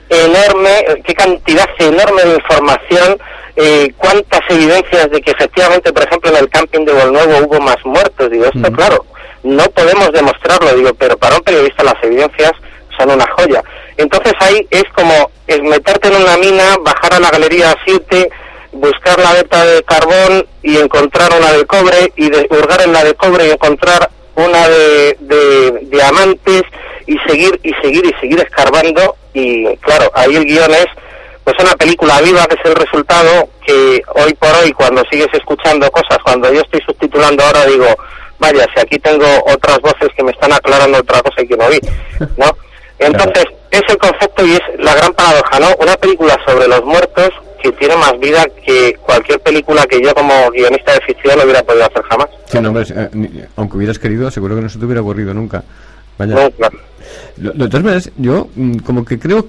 enorme, 0.09 1.03
qué 1.05 1.12
cantidad 1.12 1.69
enorme 1.79 2.25
de 2.25 2.35
información, 2.37 3.19
eh, 3.57 3.93
cuántas 3.99 4.41
evidencias 4.49 5.11
de 5.11 5.21
que 5.21 5.33
efectivamente, 5.33 5.93
por 5.93 6.05
ejemplo, 6.05 6.31
en 6.31 6.37
el 6.39 6.49
camping 6.49 6.87
de 6.87 6.95
Nuevo 6.95 7.47
hubo 7.47 7.61
más 7.61 7.85
muertos. 7.85 8.31
Digo, 8.31 8.47
esto, 8.47 8.73
claro, 8.73 9.05
no 9.43 9.64
podemos 9.64 10.11
demostrarlo, 10.11 10.75
digo, 10.75 10.95
pero 10.95 11.19
para 11.19 11.37
un 11.37 11.43
periodista 11.43 11.85
las 11.85 12.03
evidencias 12.03 12.53
son 12.99 13.11
una 13.11 13.27
joya. 13.37 13.63
Entonces 13.97 14.33
ahí 14.41 14.67
es 14.71 14.85
como 14.95 15.31
es 15.47 15.61
meterte 15.63 16.09
en 16.09 16.17
una 16.17 16.37
mina, 16.37 16.77
bajar 16.83 17.15
a 17.15 17.21
la 17.21 17.31
galería 17.31 17.75
7, 17.85 18.31
buscar 18.73 19.19
la 19.19 19.33
beta 19.33 19.65
de 19.65 19.83
carbón 19.83 20.47
y 20.63 20.77
encontrar 20.77 21.31
una 21.39 21.53
de 21.53 21.65
cobre 21.67 22.13
y 22.17 22.29
de, 22.29 22.47
hurgar 22.51 22.83
en 22.83 22.93
la 22.93 23.05
de 23.05 23.15
cobre 23.15 23.47
y 23.47 23.51
encontrar 23.51 24.11
una 24.37 24.69
de, 24.69 25.17
de 25.21 25.79
diamantes 25.91 26.63
y 27.07 27.19
seguir 27.27 27.59
y 27.63 27.73
seguir 27.83 28.05
y 28.05 28.21
seguir 28.21 28.41
escarbando 28.41 29.17
y 29.33 29.77
claro, 29.79 30.11
ahí 30.15 30.37
el 30.37 30.45
guion 30.45 30.71
es 30.73 30.87
pues 31.45 31.57
una 31.61 31.75
película 31.77 32.21
viva 32.21 32.47
que 32.47 32.57
es 32.57 32.65
el 32.67 32.75
resultado 32.75 33.49
que 33.67 34.03
hoy 34.17 34.35
por 34.35 34.55
hoy 34.63 34.71
cuando 34.73 35.03
sigues 35.11 35.29
escuchando 35.33 35.91
cosas, 35.91 36.19
cuando 36.23 36.53
yo 36.53 36.61
estoy 36.61 36.81
subtitulando 36.85 37.43
ahora 37.43 37.65
digo, 37.65 37.87
vaya, 38.39 38.67
si 38.75 38.81
aquí 38.81 38.99
tengo 38.99 39.27
otras 39.47 39.79
voces 39.81 40.09
que 40.15 40.23
me 40.23 40.33
están 40.33 40.53
aclarando 40.53 40.99
otra 40.99 41.23
cosa 41.23 41.43
que 41.49 41.57
no 41.57 41.69
vi, 41.69 41.81
¿no? 42.37 42.47
Entonces, 42.99 43.45
es 43.71 43.83
el 43.89 43.97
concepto 43.99 44.47
y 44.47 44.53
es 44.53 44.61
la 44.79 44.95
gran 44.95 45.13
paradoja, 45.13 45.61
¿no? 45.61 45.67
Una 45.81 45.95
película 45.97 46.37
sobre 46.47 46.67
los 46.69 46.85
muertos 46.85 47.31
que 47.63 47.73
tiene 47.73 47.97
más 47.97 48.19
vida 48.21 48.45
que 48.65 48.95
cualquier 49.05 49.41
película 49.41 49.85
que 49.87 50.01
yo 50.03 50.15
como 50.15 50.51
guionista 50.51 50.93
de 50.95 51.01
ficción 51.01 51.37
no 51.39 51.45
hubiera 51.45 51.63
podido 51.63 51.85
hacer 51.87 52.03
jamás. 52.03 52.29
Sí, 52.47 52.59
no, 52.61 52.69
hombre, 52.69 52.85
eh, 52.95 53.09
ni- 53.13 53.31
aunque 53.57 53.77
hubieras 53.77 53.99
querido, 53.99 54.31
seguro 54.31 54.55
que 54.57 54.63
no 54.63 54.69
se 54.69 54.79
te 54.79 54.85
hubiera 54.85 55.01
aburrido 55.01 55.35
nunca. 55.35 55.63
Vaya. 56.17 56.35
No, 56.35 56.51
claro. 56.53 56.79
Lo- 57.39 57.53
De 57.53 57.67
todas 57.69 57.83
maneras, 57.85 58.11
yo 58.17 58.49
mm, 58.55 58.79
como 58.79 59.05
que 59.05 59.19
creo 59.19 59.47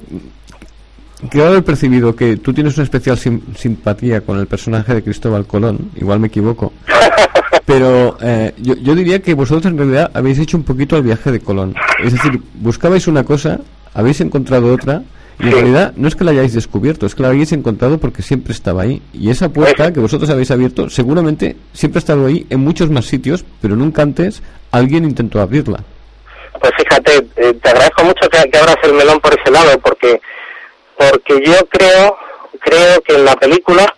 que 1.29 1.41
haber 1.43 1.63
percibido 1.63 2.15
que 2.15 2.37
tú 2.37 2.53
tienes 2.53 2.75
una 2.77 2.83
especial 2.85 3.17
sim- 3.17 3.41
simpatía 3.55 4.21
con 4.21 4.39
el 4.39 4.47
personaje 4.47 4.93
de 4.95 5.03
Cristóbal 5.03 5.45
Colón, 5.45 5.91
igual 5.95 6.19
me 6.19 6.27
equivoco, 6.27 6.71
pero 7.69 8.17
eh, 8.19 8.51
yo, 8.57 8.73
yo 8.77 8.95
diría 8.95 9.21
que 9.21 9.35
vosotros 9.35 9.71
en 9.71 9.77
realidad 9.77 10.09
habéis 10.15 10.39
hecho 10.39 10.57
un 10.57 10.63
poquito 10.63 10.97
el 10.97 11.03
viaje 11.03 11.31
de 11.31 11.39
Colón. 11.39 11.75
Es 12.03 12.13
decir, 12.13 12.41
buscabais 12.55 13.07
una 13.07 13.23
cosa, 13.23 13.59
habéis 13.93 14.21
encontrado 14.21 14.73
otra, 14.73 15.03
y 15.39 15.45
en 15.45 15.51
realidad 15.51 15.93
no 15.95 16.07
es 16.07 16.15
que 16.15 16.23
la 16.23 16.31
hayáis 16.31 16.55
descubierto, 16.55 17.05
es 17.05 17.13
que 17.13 17.21
la 17.21 17.27
habéis 17.27 17.51
encontrado 17.51 17.99
porque 17.99 18.23
siempre 18.23 18.53
estaba 18.53 18.81
ahí. 18.81 19.03
Y 19.13 19.29
esa 19.29 19.49
puerta 19.49 19.93
que 19.93 19.99
vosotros 19.99 20.31
habéis 20.31 20.49
abierto, 20.49 20.89
seguramente 20.89 21.57
siempre 21.71 21.99
ha 21.99 22.01
estado 22.01 22.25
ahí 22.25 22.47
en 22.49 22.59
muchos 22.59 22.89
más 22.89 23.05
sitios, 23.05 23.45
pero 23.61 23.75
nunca 23.75 24.01
antes 24.01 24.41
alguien 24.71 25.03
intentó 25.03 25.39
abrirla. 25.39 25.83
Pues 26.59 26.71
fíjate, 26.75 27.17
eh, 27.35 27.53
te 27.53 27.69
agradezco 27.69 28.03
mucho 28.03 28.27
que, 28.31 28.49
que 28.49 28.57
abras 28.57 28.77
el 28.81 28.93
melón 28.93 29.19
por 29.19 29.39
ese 29.39 29.51
lado, 29.51 29.77
porque 29.79 30.19
porque 30.97 31.39
yo 31.45 31.53
creo 31.69 32.17
creo 32.59 32.99
que 33.01 33.13
en 33.13 33.25
la 33.25 33.35
película 33.35 33.93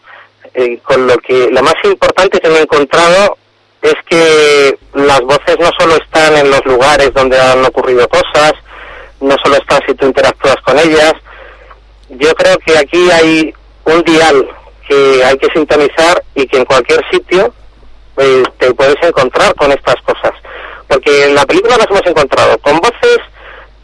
eh, 0.54 0.78
con 0.84 1.08
lo 1.08 1.18
que 1.20 1.50
lo 1.50 1.64
más 1.64 1.76
importante 1.86 2.38
que 2.40 2.50
me 2.50 2.58
he 2.58 2.62
encontrado 2.64 3.38
es 3.82 3.96
que 4.10 4.78
las 4.94 5.22
voces 5.22 5.58
no 5.60 5.70
solo 5.80 5.96
están 5.96 6.36
en 6.38 6.50
los 6.52 6.64
lugares 6.66 7.14
donde 7.14 7.40
han 7.40 7.64
ocurrido 7.66 8.08
cosas, 8.08 8.54
no 9.20 9.36
solo 9.44 9.56
están 9.58 9.80
si 9.88 9.94
tú 9.96 10.06
interactúas 10.06 10.56
con 10.66 10.78
ellas. 10.80 11.14
Yo 12.10 12.34
creo 12.36 12.58
que 12.60 12.78
aquí 12.78 13.10
hay 13.12 13.54
un 13.86 14.04
dial 14.04 14.48
que 14.88 15.24
hay 15.24 15.38
que 15.38 15.48
sintonizar 15.54 16.24
y 16.36 16.46
que 16.48 16.58
en 16.58 16.66
cualquier 16.66 17.02
sitio 17.12 17.54
eh, 18.18 18.44
te 18.60 18.74
puedes 18.74 18.98
encontrar 19.02 19.56
con 19.56 19.72
estas 19.72 19.96
cosas. 20.04 20.32
Porque 20.88 21.26
en 21.26 21.36
la 21.36 21.46
película 21.46 21.78
nos 21.78 21.88
hemos 21.90 22.06
encontrado 22.06 22.58
con 22.60 22.78
voces 22.78 23.20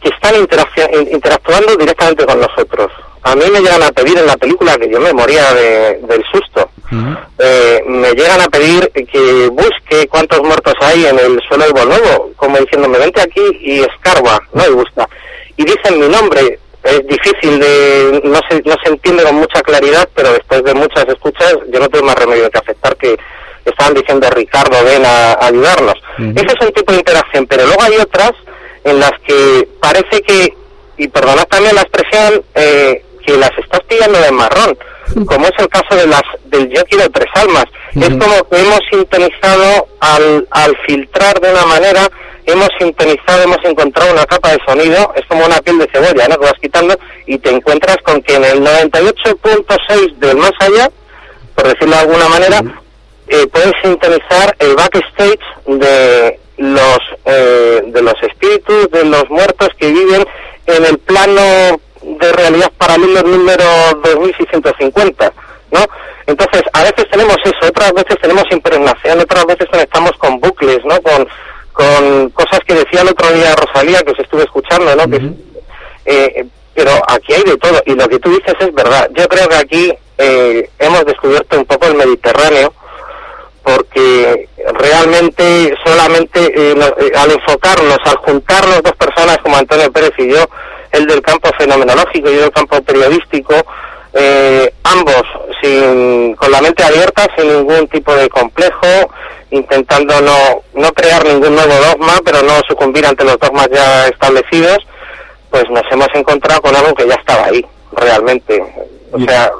que 0.00 0.10
están 0.10 0.34
interactuando 0.36 1.76
directamente 1.76 2.24
con 2.26 2.40
nosotros. 2.40 2.92
A 3.22 3.34
mí 3.34 3.44
me 3.50 3.60
llegan 3.60 3.82
a 3.82 3.90
pedir 3.90 4.16
en 4.18 4.26
la 4.26 4.36
película 4.36 4.76
que 4.76 4.88
yo 4.90 5.00
me 5.00 5.12
moría 5.12 5.52
de- 5.54 5.98
del 6.02 6.22
susto. 6.30 6.70
Eh, 7.38 7.82
me 7.86 8.12
llegan 8.12 8.40
a 8.40 8.48
pedir 8.48 8.90
que 8.90 9.48
busque 9.48 10.08
cuántos 10.08 10.40
muertos 10.42 10.74
hay 10.80 11.06
en 11.06 11.18
el 11.18 11.40
suelo 11.48 11.66
de 11.66 11.84
Nuevo, 11.84 12.32
como 12.36 12.56
diciéndome, 12.58 12.98
vente 12.98 13.20
aquí 13.20 13.42
y 13.60 13.80
escarba, 13.80 14.40
¿no? 14.52 14.66
Y 14.66 14.72
busca. 14.72 15.08
Y 15.56 15.64
dicen 15.64 15.98
mi 16.00 16.08
nombre, 16.08 16.58
es 16.84 17.06
difícil 17.06 17.60
de, 17.60 18.20
no 18.24 18.40
se, 18.48 18.62
no 18.64 18.74
se 18.82 18.90
entiende 18.90 19.24
con 19.24 19.36
mucha 19.36 19.60
claridad, 19.62 20.08
pero 20.14 20.32
después 20.32 20.62
de 20.64 20.74
muchas 20.74 21.06
escuchas 21.08 21.56
yo 21.70 21.80
no 21.80 21.88
tengo 21.88 22.06
más 22.06 22.14
remedio 22.16 22.50
que 22.50 22.58
aceptar 22.58 22.96
que 22.96 23.18
estaban 23.64 23.94
diciendo 23.94 24.30
Ricardo, 24.30 24.82
ven 24.84 25.04
a, 25.04 25.32
a 25.32 25.46
ayudarnos. 25.46 25.94
Ese 26.18 26.46
es 26.46 26.66
un 26.66 26.72
tipo 26.72 26.92
de 26.92 26.98
interacción, 26.98 27.46
pero 27.46 27.66
luego 27.66 27.82
hay 27.82 27.96
otras 27.96 28.32
en 28.84 28.98
las 29.00 29.12
que 29.26 29.68
parece 29.80 30.22
que, 30.22 30.54
y 30.96 31.08
perdonad 31.08 31.44
también 31.44 31.74
la 31.74 31.82
expresión, 31.82 32.42
eh, 32.54 33.04
que 33.28 33.36
las 33.36 33.50
estás 33.58 33.80
pillando 33.86 34.18
de 34.18 34.32
marrón, 34.32 34.78
como 35.26 35.46
es 35.46 35.52
el 35.58 35.68
caso 35.68 35.94
de 35.94 36.06
las 36.06 36.22
del 36.46 36.70
Yo 36.70 36.82
quiero 36.84 37.10
tres 37.10 37.28
almas. 37.34 37.66
Es 37.94 38.08
como 38.08 38.48
que 38.48 38.58
hemos 38.58 38.80
sintonizado 38.90 39.86
al, 40.00 40.48
al 40.50 40.74
filtrar 40.86 41.38
de 41.38 41.52
una 41.52 41.66
manera, 41.66 42.08
hemos 42.46 42.68
sintonizado, 42.78 43.42
hemos 43.42 43.62
encontrado 43.64 44.12
una 44.12 44.24
capa 44.24 44.52
de 44.52 44.58
sonido, 44.66 45.12
es 45.14 45.26
como 45.26 45.44
una 45.44 45.60
piel 45.60 45.78
de 45.78 45.88
cebolla, 45.92 46.26
¿no? 46.28 46.38
Que 46.38 46.46
vas 46.46 46.60
quitando 46.60 46.98
y 47.26 47.36
te 47.36 47.50
encuentras 47.50 47.98
con 47.98 48.22
que 48.22 48.36
en 48.36 48.44
el 48.44 48.60
98.6 48.62 50.14
del 50.16 50.36
más 50.38 50.52
allá, 50.60 50.90
por 51.54 51.68
decirlo 51.68 51.96
de 51.96 52.00
alguna 52.00 52.28
manera, 52.28 52.62
eh, 53.26 53.46
puedes 53.52 53.72
sintonizar 53.82 54.56
el 54.58 54.74
backstage 54.74 55.38
de 55.66 56.40
los 56.56 56.98
eh, 57.26 57.82
de 57.86 58.02
los 58.02 58.14
espíritus 58.22 58.90
de 58.90 59.04
los 59.04 59.28
muertos 59.28 59.68
que 59.78 59.92
viven 59.92 60.26
en 60.66 60.84
el 60.84 60.98
plano 60.98 61.78
de 62.20 62.32
realidad 62.32 62.70
paralelo 62.78 63.22
número 63.22 63.64
2650, 64.02 65.32
¿no? 65.72 65.80
Entonces, 66.26 66.62
a 66.72 66.82
veces 66.82 67.06
tenemos 67.10 67.36
eso, 67.44 67.68
otras 67.68 67.92
veces 67.92 68.16
tenemos 68.20 68.44
impregnación, 68.50 69.20
otras 69.20 69.46
veces 69.46 69.66
conectamos 69.70 70.12
con 70.18 70.38
bucles, 70.40 70.78
¿no? 70.84 71.00
Con, 71.00 71.26
con 71.72 72.30
cosas 72.30 72.60
que 72.66 72.74
decía 72.74 73.02
el 73.02 73.08
otro 73.08 73.30
día 73.32 73.54
Rosalía, 73.54 74.00
que 74.02 74.12
os 74.12 74.18
estuve 74.18 74.42
escuchando, 74.42 74.94
¿no? 74.96 75.08
Que, 75.08 75.16
eh, 76.06 76.46
pero 76.74 76.90
aquí 77.08 77.32
hay 77.34 77.42
de 77.44 77.56
todo, 77.56 77.80
y 77.86 77.94
lo 77.94 78.06
que 78.08 78.18
tú 78.18 78.30
dices 78.30 78.54
es 78.60 78.72
verdad. 78.74 79.08
Yo 79.14 79.26
creo 79.28 79.48
que 79.48 79.56
aquí 79.56 79.94
eh, 80.18 80.70
hemos 80.78 81.04
descubierto 81.06 81.56
un 81.58 81.64
poco 81.64 81.86
el 81.86 81.94
Mediterráneo, 81.94 82.72
porque 83.62 84.48
realmente 84.74 85.74
solamente 85.84 86.40
eh, 86.54 86.74
no- 86.76 86.86
eh, 86.86 87.12
al 87.16 87.30
enfocarnos, 87.32 87.98
al 88.04 88.16
juntarnos 88.18 88.82
dos 88.82 88.92
personas 88.96 89.38
como 89.38 89.56
Antonio 89.56 89.90
Pérez 89.92 90.12
y 90.18 90.30
yo, 90.32 90.44
el 90.92 91.06
del 91.06 91.22
campo 91.22 91.50
fenomenológico 91.58 92.30
y 92.30 92.34
yo 92.34 92.42
del 92.42 92.52
campo 92.52 92.80
periodístico, 92.82 93.54
eh, 94.14 94.72
ambos 94.84 95.22
sin, 95.62 96.34
con 96.36 96.50
la 96.50 96.60
mente 96.60 96.82
abierta, 96.82 97.26
sin 97.36 97.48
ningún 97.48 97.86
tipo 97.88 98.14
de 98.14 98.28
complejo, 98.28 99.10
intentando 99.50 100.20
no, 100.20 100.62
no 100.74 100.92
crear 100.92 101.24
ningún 101.24 101.54
nuevo 101.54 101.74
dogma, 101.74 102.14
pero 102.24 102.42
no 102.42 102.54
sucumbir 102.68 103.06
ante 103.06 103.24
los 103.24 103.38
dogmas 103.38 103.68
ya 103.72 104.06
establecidos, 104.06 104.78
pues 105.50 105.64
nos 105.70 105.84
hemos 105.90 106.08
encontrado 106.14 106.60
con 106.62 106.74
algo 106.74 106.94
que 106.94 107.06
ya 107.06 107.14
estaba 107.14 107.46
ahí, 107.46 107.64
realmente. 107.92 108.62
O 109.12 109.18
sea, 109.20 109.50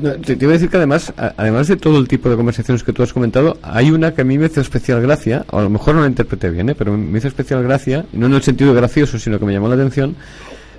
No, 0.00 0.12
Te, 0.12 0.36
te 0.36 0.44
iba 0.44 0.50
a 0.52 0.54
decir 0.54 0.68
que 0.70 0.76
además, 0.76 1.12
a- 1.16 1.34
además 1.36 1.68
de 1.68 1.76
todo 1.76 1.98
el 1.98 2.08
tipo 2.08 2.28
de 2.28 2.36
conversaciones 2.36 2.82
que 2.82 2.92
tú 2.92 3.02
has 3.02 3.12
comentado, 3.12 3.58
hay 3.62 3.90
una 3.90 4.12
que 4.14 4.22
a 4.22 4.24
mí 4.24 4.38
me 4.38 4.46
hizo 4.46 4.60
especial 4.60 5.00
gracia, 5.00 5.44
o 5.50 5.58
a 5.58 5.62
lo 5.62 5.70
mejor 5.70 5.94
no 5.94 6.00
la 6.02 6.08
interpreté 6.08 6.50
bien, 6.50 6.68
¿eh? 6.70 6.74
pero 6.74 6.96
me 6.96 7.18
hizo 7.18 7.28
especial 7.28 7.62
gracia, 7.62 8.04
no 8.12 8.26
en 8.26 8.34
el 8.34 8.42
sentido 8.42 8.74
gracioso, 8.74 9.18
sino 9.18 9.38
que 9.38 9.44
me 9.46 9.52
llamó 9.52 9.68
la 9.68 9.74
atención. 9.76 10.16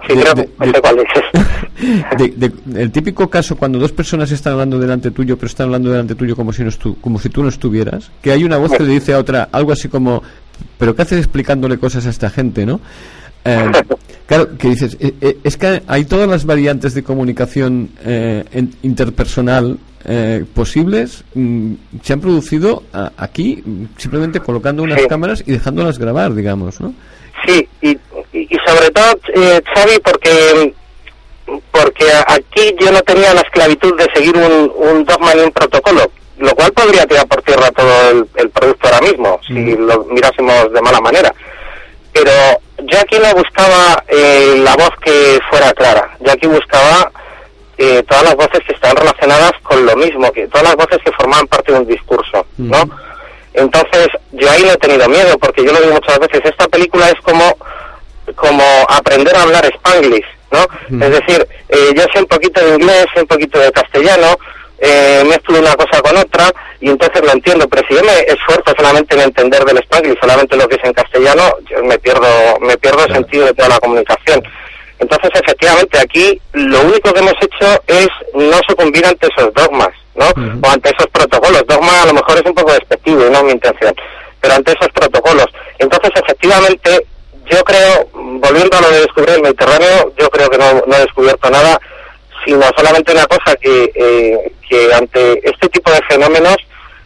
sí, 0.08 0.16
de- 0.16 0.22
creo 0.22 0.34
de- 0.36 0.46
que 0.60 0.66
sé 0.72 0.82
cuál 0.82 0.96
dices. 0.98 2.06
de- 2.18 2.50
de- 2.74 2.82
el 2.82 2.92
típico 2.92 3.30
caso 3.30 3.56
cuando 3.56 3.80
dos 3.80 3.92
personas 3.92 4.32
están 4.32 4.54
hablando 4.54 4.80
delante 4.80 5.12
tuyo, 5.12 5.38
pero 5.38 5.48
están 5.48 5.66
hablando 5.68 5.90
delante 5.92 6.16
tuyo 6.16 6.36
como 6.36 6.52
si, 6.54 6.64
no 6.64 6.70
estu- 6.70 6.96
como 7.02 7.20
si 7.20 7.30
tú 7.30 7.42
no 7.44 7.50
estuvieras, 7.50 8.12
que 8.22 8.32
hay 8.32 8.44
una 8.44 8.58
voz 8.58 8.72
que 8.74 8.84
le 8.84 8.90
dice 8.94 9.14
a 9.14 9.20
otra 9.20 9.50
algo 9.52 9.72
así 9.72 9.88
como, 9.88 10.22
pero 10.78 10.96
¿qué 10.96 11.02
haces 11.04 11.20
explicándole 11.20 11.78
cosas 11.78 12.06
a 12.06 12.10
esta 12.10 12.30
gente, 12.30 12.66
no? 12.66 12.80
Eh, 13.46 13.72
claro, 14.28 14.58
que 14.58 14.70
dices, 14.70 14.98
eh, 15.00 15.14
eh, 15.22 15.38
es 15.44 15.58
que 15.58 15.82
hay 15.88 16.06
todas 16.06 16.28
las 16.30 16.46
variantes 16.46 16.94
de 16.94 17.04
comunicación 17.04 17.90
eh, 18.04 18.44
interpersonal 18.84 19.78
eh, 20.08 20.46
posibles, 20.54 21.24
mm, 21.34 21.74
se 22.04 22.14
han 22.14 22.22
producido 22.22 22.84
aquí 23.18 23.64
simplemente 23.98 24.40
colocando 24.40 24.84
unas 24.84 25.02
Sí. 25.02 25.08
cámaras 25.08 25.44
y 25.46 25.52
dejándolas 25.52 25.98
grabar, 25.98 26.34
digamos, 26.36 26.80
¿no? 26.80 26.94
Sí, 27.46 27.68
y, 27.82 27.90
y, 28.34 28.48
sobre 28.66 28.90
todo, 28.92 29.20
eh, 29.34 29.62
Xavi, 29.74 30.00
porque 30.04 30.74
porque 31.72 32.06
aquí 32.28 32.74
yo 32.80 32.92
no 32.92 33.02
tenía 33.02 33.34
la 33.34 33.42
esclavitud 33.42 33.96
de 33.98 34.08
seguir 34.16 34.36
un, 34.36 34.72
un 34.76 35.06
dogma 35.06 35.34
ni 35.36 35.42
un 35.42 35.52
protocolo, 35.52 36.10
lo 36.40 36.52
cual 36.56 36.72
podría 36.74 37.06
tirar 37.06 37.28
por 37.28 37.42
tierra 37.44 37.70
todo 37.72 38.10
el, 38.12 38.28
el 38.36 38.50
producto 38.50 38.88
ahora 38.88 39.02
mismo, 39.02 39.40
si 39.48 39.54
lo 39.76 40.06
mirásemos 40.06 40.74
de 40.74 40.82
mala 40.82 41.00
manera. 41.02 41.34
Pero 42.16 42.32
yo 42.78 42.98
aquí 42.98 43.20
no 43.20 43.36
buscaba 43.36 44.02
eh, 44.08 44.56
la 44.64 44.74
voz 44.78 44.92
que 45.04 45.38
fuera 45.50 45.74
clara, 45.74 46.10
yo 46.22 46.32
aquí 46.32 46.48
buscaba 46.48 47.12
eh, 47.78 48.02
todas 48.08 48.24
las 48.24 48.36
voces 48.36 48.62
que 48.66 48.74
están 48.74 48.96
relacionadas 48.96 49.52
con 49.64 49.86
lo 49.86 49.98
mismo, 49.98 50.32
que 50.32 50.48
todas 50.48 50.64
las 50.64 50.76
voces 50.78 51.00
que 51.04 51.12
formaban 51.12 51.46
parte 51.48 51.74
de 51.74 51.80
un 51.80 51.88
discurso, 51.88 52.46
¿no? 52.58 52.90
Entonces, 53.54 54.08
yo 54.32 54.50
ahí 54.50 54.64
no 54.64 54.72
he 54.72 54.78
tenido 54.78 55.10
miedo, 55.10 55.38
porque 55.40 55.66
yo 55.66 55.74
lo 55.74 55.82
digo 55.82 55.96
muchas 55.96 56.18
veces, 56.20 56.40
esta 56.46 56.70
película 56.70 57.10
es 57.10 57.20
como, 57.22 57.58
como 58.36 58.64
aprender 58.88 59.36
a 59.36 59.42
hablar 59.42 59.66
spanglish, 59.66 60.26
¿no? 60.52 61.06
Es 61.06 61.12
decir, 61.12 61.46
eh, 61.68 61.94
yo 61.98 62.04
sé 62.14 62.20
un 62.20 62.28
poquito 62.28 62.66
de 62.66 62.76
inglés, 62.76 63.08
sé 63.14 63.22
un 63.24 63.28
poquito 63.28 63.60
de 63.60 63.74
castellano, 63.74 64.38
eh, 64.80 65.24
mezclo 65.28 65.60
una 65.60 65.76
cosa 65.76 66.02
con 66.02 66.18
otra 66.18 66.52
y 66.82 66.90
entonces 66.90 67.24
lo 67.24 67.32
entiendo, 67.32 67.68
pero 67.68 67.88
si 67.88 67.96
yo 67.96 68.04
me 68.04 68.20
esfuerzo 68.20 68.74
solamente 68.78 69.16
en 69.16 69.22
entender 69.22 69.64
del 69.64 69.78
spanglish, 69.80 70.20
solamente 70.20 70.58
lo 70.58 70.68
que 70.68 70.76
es 70.76 70.84
en 70.84 70.94
castellano, 70.94 71.56
yo 71.70 71.84
me 71.84 71.98
pierdo, 71.98 72.60
me 72.60 72.78
pierdo 72.78 73.06
el 73.06 73.14
sentido 73.14 73.46
de 73.46 73.54
toda 73.54 73.70
la 73.70 73.80
comunicación. 73.80 74.44
Entonces, 75.00 75.30
efectivamente, 75.34 76.00
aquí 76.00 76.40
lo 76.54 76.82
único 76.82 77.14
que 77.14 77.20
hemos 77.20 77.34
hecho 77.42 77.82
es 77.88 78.08
no 78.34 78.60
sucumbir 78.68 79.06
ante 79.06 79.28
esos 79.28 79.54
dogmas, 79.54 79.90
¿no? 80.16 80.26
O 80.26 80.72
ante 80.72 80.90
esos 80.90 81.08
protocolos. 81.12 81.66
Dogma 81.68 82.04
a 82.04 82.06
lo 82.06 82.14
mejor 82.14 82.38
es 82.38 82.46
un 82.46 82.54
poco 82.54 82.72
despectivo 82.72 83.26
y 83.26 83.30
no 83.30 83.40
es 83.40 83.44
mi 83.44 83.52
intención, 83.52 83.94
pero 84.40 84.56
ante 84.56 84.72
esos 84.72 84.90
protocolos. 84.90 85.48
Entonces, 85.80 86.12
efectivamente, 86.16 87.06
yo 87.52 87.64
creo, 87.64 88.10
volviendo 88.14 88.78
a 88.78 88.82
lo 88.82 88.90
de 88.90 89.02
descubrir 89.02 89.36
el 89.36 89.42
Mediterráneo, 89.42 90.14
yo 90.18 90.30
creo 90.30 90.50
que 90.50 90.58
no, 90.58 90.84
no 90.88 90.96
he 90.96 91.02
descubierto 91.02 91.50
nada, 91.50 91.80
sino 92.46 92.62
solamente 92.78 93.12
una 93.12 93.26
cosa 93.26 93.56
que, 93.56 93.92
eh, 93.96 94.52
que 94.70 94.94
ante 94.94 95.50
este 95.50 95.68
tipo 95.70 95.92
de 95.92 96.02
fenómenos 96.08 96.58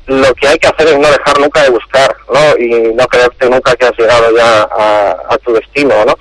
lo 0.09 0.33
que 0.33 0.47
hay 0.47 0.57
que 0.57 0.67
hacer 0.67 0.87
es 0.87 0.97
no 0.97 1.07
dejar 1.07 1.39
nunca 1.39 1.63
de 1.63 1.69
buscar, 1.69 2.15
¿no? 2.33 2.57
Y 2.57 2.93
no 2.93 3.07
creerte 3.07 3.47
nunca 3.47 3.75
que 3.75 3.85
has 3.85 3.97
llegado 3.97 4.35
ya 4.35 4.63
a, 4.63 5.37
tu 5.43 5.53
destino, 5.53 6.03
¿no? 6.03 6.15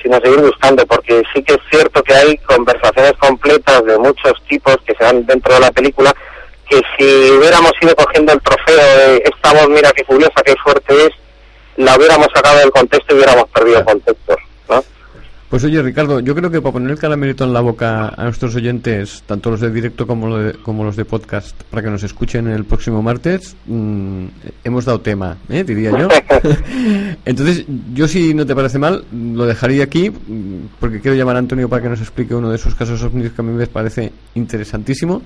Sino 0.00 0.20
seguir 0.20 0.40
buscando, 0.40 0.86
porque 0.86 1.22
sí 1.34 1.42
que 1.42 1.54
es 1.54 1.60
cierto 1.68 2.02
que 2.04 2.14
hay 2.14 2.36
conversaciones 2.38 3.14
completas 3.14 3.84
de 3.84 3.98
muchos 3.98 4.34
tipos 4.48 4.76
que 4.86 4.94
se 4.94 5.02
dan 5.02 5.26
dentro 5.26 5.52
de 5.54 5.60
la 5.60 5.72
película, 5.72 6.14
que 6.68 6.80
si 6.96 7.30
hubiéramos 7.32 7.72
ido 7.80 7.96
cogiendo 7.96 8.32
el 8.32 8.40
trofeo 8.40 8.98
de 8.98 9.16
esta 9.24 9.52
voz, 9.52 9.68
mira 9.68 9.90
qué 9.92 10.04
curiosa, 10.04 10.42
qué 10.44 10.54
fuerte 10.62 11.06
es, 11.06 11.10
la 11.76 11.96
hubiéramos 11.96 12.28
sacado 12.32 12.58
del 12.58 12.70
contexto 12.70 13.14
y 13.14 13.18
hubiéramos 13.18 13.48
perdido 13.48 13.84
contextos, 13.84 14.36
¿no? 14.38 14.53
Pues 15.50 15.62
oye, 15.62 15.80
Ricardo, 15.82 16.18
yo 16.18 16.34
creo 16.34 16.50
que 16.50 16.60
para 16.60 16.72
poner 16.72 16.90
el 16.90 16.98
caramelito 16.98 17.44
en 17.44 17.52
la 17.52 17.60
boca 17.60 18.08
a 18.08 18.24
nuestros 18.24 18.56
oyentes, 18.56 19.22
tanto 19.24 19.50
los 19.50 19.60
de 19.60 19.70
directo 19.70 20.04
como, 20.06 20.26
lo 20.26 20.38
de- 20.38 20.52
como 20.54 20.82
los 20.82 20.96
de 20.96 21.04
podcast, 21.04 21.54
para 21.70 21.82
que 21.82 21.90
nos 21.90 22.02
escuchen 22.02 22.48
el 22.48 22.64
próximo 22.64 23.02
martes, 23.02 23.54
mm, 23.66 24.24
hemos 24.64 24.84
dado 24.84 25.00
tema, 25.00 25.36
¿eh? 25.48 25.62
diría 25.62 25.92
yo. 25.96 26.08
Entonces, 27.24 27.64
yo 27.94 28.08
si 28.08 28.34
no 28.34 28.44
te 28.46 28.54
parece 28.54 28.78
mal, 28.80 29.04
lo 29.12 29.46
dejaría 29.46 29.84
aquí, 29.84 30.10
porque 30.80 31.00
quiero 31.00 31.16
llamar 31.16 31.36
a 31.36 31.40
Antonio 31.40 31.68
para 31.68 31.82
que 31.82 31.88
nos 31.88 32.00
explique 32.00 32.34
uno 32.34 32.50
de 32.50 32.56
esos 32.56 32.74
casos 32.74 33.00
ovnis 33.02 33.30
que 33.30 33.40
a 33.40 33.44
mí 33.44 33.52
me 33.52 33.66
parece 33.68 34.12
interesantísimo. 34.34 35.22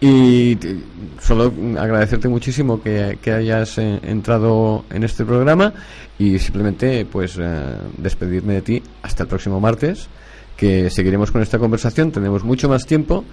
Y 0.00 0.54
te- 0.56 0.76
solo 1.20 1.52
agradecerte 1.78 2.28
muchísimo 2.28 2.80
que, 2.82 3.18
hayas 3.32 3.78
eh, 3.78 3.98
entrado 4.04 4.84
en 4.90 5.02
este 5.02 5.24
programa 5.24 5.72
y 6.18 6.38
simplemente 6.38 7.04
pues 7.04 7.36
eh, 7.40 7.76
despedirme 7.96 8.54
de 8.54 8.62
ti 8.62 8.82
hasta 9.02 9.24
el 9.24 9.28
próximo 9.28 9.60
martes, 9.60 10.08
que 10.56 10.88
seguiremos 10.90 11.30
con 11.32 11.42
esta 11.42 11.58
conversación, 11.58 12.12
tenemos 12.12 12.44
mucho 12.44 12.68
más 12.68 12.86
tiempo 12.86 13.24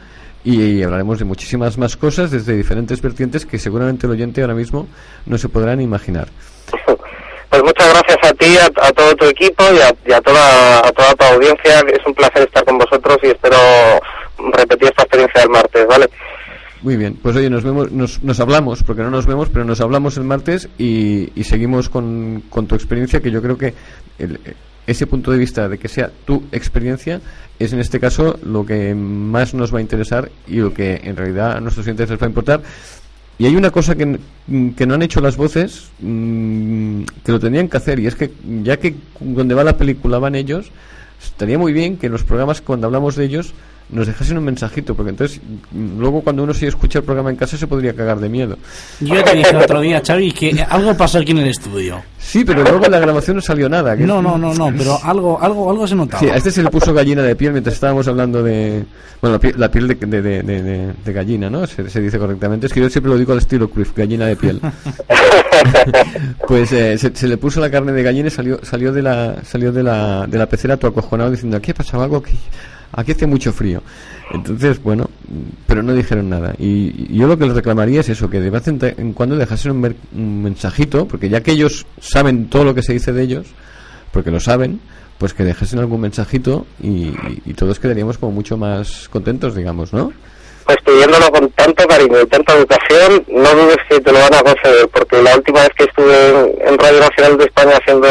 y 0.44 0.82
hablaremos 0.84 1.20
de 1.20 1.26
muchísimas 1.26 1.78
más 1.78 1.98
cosas 1.98 2.32
desde 2.32 2.56
diferentes 2.56 3.02
vertientes 3.02 3.46
que 3.46 3.58
seguramente 3.60 4.06
el 4.08 4.14
oyente 4.14 4.42
ahora 4.42 4.54
mismo 4.56 4.88
no 5.26 5.38
se 5.38 5.50
podrán 5.50 5.82
imaginar. 5.82 6.28
Pues 7.48 7.64
muchas 7.64 7.88
gracias 7.88 8.18
a 8.30 8.34
ti, 8.34 8.58
a, 8.58 8.66
a 8.88 8.92
todo 8.92 9.16
tu 9.16 9.26
equipo 9.28 9.64
y 9.72 9.78
a, 9.80 9.96
y 10.06 10.12
a 10.12 10.20
toda, 10.20 10.80
a 10.80 10.92
toda 10.92 11.14
tu 11.14 11.24
audiencia. 11.26 11.80
Es 11.88 12.06
un 12.06 12.14
placer 12.14 12.42
estar 12.42 12.66
con 12.66 12.78
vosotros 12.78 13.18
y 13.24 13.28
espero 13.28 13.56
repetir 14.52 14.90
esta 14.90 15.04
experiencia 15.04 15.44
el 15.44 15.50
martes, 15.50 15.88
¿vale? 15.88 16.10
Muy 16.86 16.98
bien, 16.98 17.18
pues 17.20 17.36
oye, 17.36 17.50
nos 17.50 17.64
vemos, 17.64 17.92
nos, 17.92 18.22
nos 18.22 18.40
hablamos, 18.40 18.84
porque 18.84 19.02
no 19.02 19.10
nos 19.10 19.26
vemos, 19.26 19.50
pero 19.50 19.66
nos 19.66 19.82
hablamos 19.82 20.18
el 20.18 20.24
martes 20.24 20.70
y, 20.78 21.32
y 21.36 21.44
seguimos 21.44 21.90
con, 21.90 22.44
con 22.48 22.68
tu 22.68 22.76
experiencia, 22.76 23.22
que 23.22 23.32
yo 23.32 23.42
creo 23.42 23.58
que 23.58 23.74
el- 24.20 24.40
ese 24.86 25.08
punto 25.08 25.32
de 25.32 25.40
vista 25.40 25.68
de 25.68 25.80
que 25.80 25.88
sea 25.88 26.12
tu 26.26 26.44
experiencia 26.52 27.20
es 27.58 27.74
en 27.74 27.80
este 27.80 28.00
caso 28.00 28.38
lo 28.44 28.64
que 28.68 28.94
más 28.94 29.56
nos 29.56 29.74
va 29.74 29.80
a 29.80 29.82
interesar 29.82 30.30
y 30.48 30.58
lo 30.58 30.76
que 30.76 31.02
en 31.04 31.16
realidad 31.16 31.54
a 31.58 31.60
nuestros 31.60 31.86
clientes 31.86 32.08
les 32.08 32.22
va 32.22 32.26
a 32.28 32.30
importar. 32.30 32.62
Y 33.40 33.48
hay 33.48 33.56
una 33.56 33.72
cosa 33.72 33.96
que, 33.96 34.20
que 34.78 34.86
no 34.86 34.94
han 34.94 35.02
hecho 35.02 35.22
las 35.22 35.38
voces, 35.38 35.90
mm, 36.02 37.02
que 37.24 37.32
lo 37.32 37.40
tenían 37.40 37.68
que 37.68 37.78
hacer, 37.78 38.00
y 38.00 38.06
es 38.06 38.14
que 38.14 38.30
ya 38.62 38.78
que 38.78 38.94
donde 39.20 39.56
va 39.56 39.64
la 39.64 39.76
película 39.76 40.20
van 40.20 40.36
ellos, 40.36 40.70
estaría 41.20 41.58
muy 41.58 41.74
bien 41.74 41.98
que 41.98 42.06
en 42.06 42.12
los 42.12 42.24
programas 42.24 42.62
cuando 42.62 42.86
hablamos 42.86 43.16
de 43.16 43.26
ellos 43.26 43.56
nos 43.90 44.08
dejasen 44.08 44.38
un 44.38 44.44
mensajito, 44.44 44.96
porque 44.96 45.12
entonces 45.12 45.40
luego 45.98 46.22
cuando 46.22 46.44
uno 46.44 46.54
sí 46.54 46.66
escucha 46.66 47.00
el 47.00 47.06
programa 47.06 47.30
en 47.30 47.36
casa 47.36 47.56
se 47.58 47.68
podría 47.68 47.94
cagar 47.94 48.20
de 48.20 48.30
miedo. 48.30 48.58
Yo 49.00 49.24
te 49.24 49.36
dije 49.36 49.52
el 49.52 49.58
otro 49.58 49.80
día, 49.82 50.02
Xavi, 50.06 50.32
que 50.32 50.66
algo 50.70 50.96
pasó 50.98 51.20
aquí 51.20 51.32
en 51.32 51.40
el 51.40 51.50
estudio. 51.50 52.02
Sí, 52.18 52.44
pero 52.44 52.64
luego 52.64 52.86
en 52.86 52.92
la 52.92 53.00
grabación 53.00 53.36
no 53.36 53.42
salió 53.42 53.70
nada. 53.70 53.96
No, 53.96 54.22
no, 54.22 54.38
no, 54.38 54.54
no, 54.56 54.74
pero 54.76 54.98
algo, 55.04 55.40
algo, 55.40 55.70
algo 55.70 55.88
se 55.88 55.94
notaba. 55.96 56.20
Sí, 56.20 56.28
a 56.30 56.36
este 56.36 56.50
se 56.52 56.64
le 56.64 56.70
puso 56.72 56.92
gallina 56.94 57.22
de 57.22 57.36
piel 57.36 57.52
mientras 57.52 57.76
estábamos 57.76 58.08
hablando 58.08 58.42
de... 58.42 58.84
Bueno, 59.22 59.36
la 59.36 59.40
piel, 59.40 59.54
la 59.58 59.70
piel 59.72 59.88
de, 59.88 59.96
de, 59.96 60.42
de- 60.44 60.94
de- 61.04 61.14
gallina, 61.14 61.50
¿no? 61.50 61.66
Se, 61.68 61.88
se 61.90 62.02
dice 62.02 62.18
correctamente. 62.18 62.66
Es 62.68 62.74
que 62.74 62.80
yo 62.82 62.90
siempre 62.90 63.12
lo 63.12 63.18
digo 63.20 63.32
al 63.34 63.38
estilo 63.40 63.70
Cruyff, 63.70 63.96
gallina 63.96 64.26
de 64.26 64.36
piel. 64.36 64.60
pues 66.48 66.72
eh, 66.72 66.98
se, 66.98 67.16
se 67.16 67.28
le 67.28 67.38
puso 67.38 67.60
la 67.60 67.70
carne 67.70 67.92
de 67.92 68.04
gallina 68.04 68.28
y 68.28 68.32
salió, 68.32 68.60
salió, 68.64 68.92
de, 68.92 69.02
la, 69.02 69.36
salió 69.44 69.72
de, 69.72 69.84
la, 69.84 70.28
de 70.28 70.38
la 70.38 70.48
pecera 70.48 70.78
todo 70.78 70.92
acojonado 70.92 71.32
diciendo, 71.32 71.58
aquí 71.58 71.72
ha 71.72 71.76
pasado 71.76 72.04
algo, 72.04 72.18
aquí, 72.18 72.38
aquí 72.96 73.12
hace 73.12 73.28
mucho 73.28 73.52
frío. 73.52 73.82
Entonces, 74.32 74.82
bueno, 74.82 75.10
pero 75.68 75.84
no 75.84 75.94
dijeron 75.94 76.30
nada. 76.30 76.54
Y, 76.58 77.16
yo 77.16 77.28
lo 77.28 77.38
que 77.38 77.46
les 77.46 77.56
reclamaría 77.56 78.02
es 78.02 78.10
eso, 78.10 78.30
que 78.30 78.40
de 78.40 78.50
vez 78.50 78.68
en, 78.68 79.14
cuando 79.14 79.36
dejasen 79.36 79.72
un, 79.72 79.96
un 80.16 80.44
mensajito, 80.44 81.08
porque 81.08 81.30
ya 81.30 81.42
que 81.42 81.52
ellos 81.52 81.86
saben 82.00 82.50
todo 82.50 82.64
lo 82.64 82.74
que 82.74 82.82
se 82.82 82.94
dice 82.94 83.14
de 83.14 83.24
ellos, 83.24 83.48
porque 84.12 84.32
lo 84.32 84.40
saben, 84.40 84.80
pues 85.18 85.34
que 85.34 85.44
dejasen 85.44 85.80
algún 85.80 86.02
mensajito 86.02 86.66
y, 86.82 87.14
y 87.46 87.54
todos 87.54 87.80
quedaríamos 87.80 88.18
como 88.18 88.32
mucho 88.32 88.58
más 88.58 89.08
contentos, 89.10 89.56
digamos, 89.56 89.94
¿no? 89.94 90.12
Pues 90.66 90.78
pidiéndolo 90.84 91.30
con 91.30 91.48
tanto 91.52 91.88
cariño 91.88 92.22
y 92.22 92.26
tanta 92.26 92.56
educación, 92.56 93.24
no 93.28 93.54
dudes 93.54 93.78
que 93.88 94.00
te 94.00 94.12
lo 94.12 94.20
van 94.20 94.34
a 94.34 94.42
conceder, 94.42 94.90
porque 94.90 95.22
la 95.22 95.36
última 95.36 95.60
vez 95.60 95.70
que 95.78 95.84
estuve 95.84 96.68
en 96.68 96.78
Radio 96.80 97.02
Nacional 97.02 97.38
de 97.38 97.44
España 97.44 97.78
haciendo, 97.78 98.08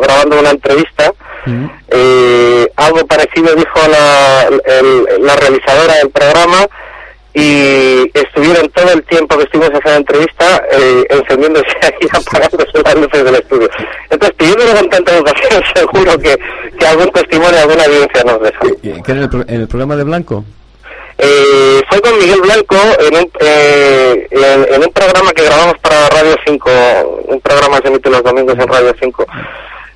grabando 0.00 0.40
una 0.40 0.50
entrevista, 0.50 1.12
eh, 1.90 2.66
algo 2.76 3.06
parecido 3.06 3.54
dijo 3.54 3.80
la, 3.90 4.48
el- 4.64 5.24
la 5.26 5.36
realizadora 5.36 5.94
del 5.96 6.10
programa 6.10 6.66
y 7.34 8.10
estuvieron 8.14 8.68
todo 8.70 8.90
el 8.92 9.02
tiempo 9.04 9.36
que 9.36 9.44
estuvimos 9.44 9.68
haciendo 9.68 9.90
la 9.90 9.96
entrevista 9.98 10.62
eh, 10.72 11.04
encendiéndose 11.10 11.66
y 12.00 12.06
apagándose 12.10 12.82
las 12.84 12.94
luces 12.96 13.24
del 13.24 13.34
estudio. 13.36 13.68
Entonces, 14.10 14.36
pidiéndolo 14.36 14.74
con 14.74 14.90
tanta 14.90 15.14
educación, 15.16 15.62
seguro 15.74 16.18
que, 16.18 16.36
que 16.78 16.86
algún 16.86 17.10
testimonio, 17.10 17.58
alguna 17.60 17.84
evidencia 17.84 18.24
nos 18.24 18.40
deja. 18.40 18.58
¿Y 18.82 19.02
¿Qué 19.02 19.12
era 19.12 19.20
el, 19.22 19.28
pro- 19.30 19.44
en 19.46 19.60
el 19.60 19.68
programa 19.68 19.96
de 19.96 20.04
Blanco? 20.04 20.44
Eh, 21.20 21.80
fue 21.90 22.00
con 22.00 22.16
Miguel 22.18 22.40
Blanco 22.40 22.76
en 23.00 23.16
un, 23.16 23.30
eh, 23.40 24.26
en, 24.30 24.74
en 24.74 24.82
un 24.84 24.92
programa 24.92 25.32
que 25.32 25.44
grabamos 25.44 25.74
para 25.78 26.08
Radio 26.10 26.36
5, 26.46 26.70
un 27.28 27.40
programa 27.40 27.76
que 27.78 27.82
se 27.82 27.88
emite 27.88 28.10
los 28.10 28.22
domingos 28.22 28.54
en 28.58 28.68
Radio 28.68 28.94
5. 29.00 29.26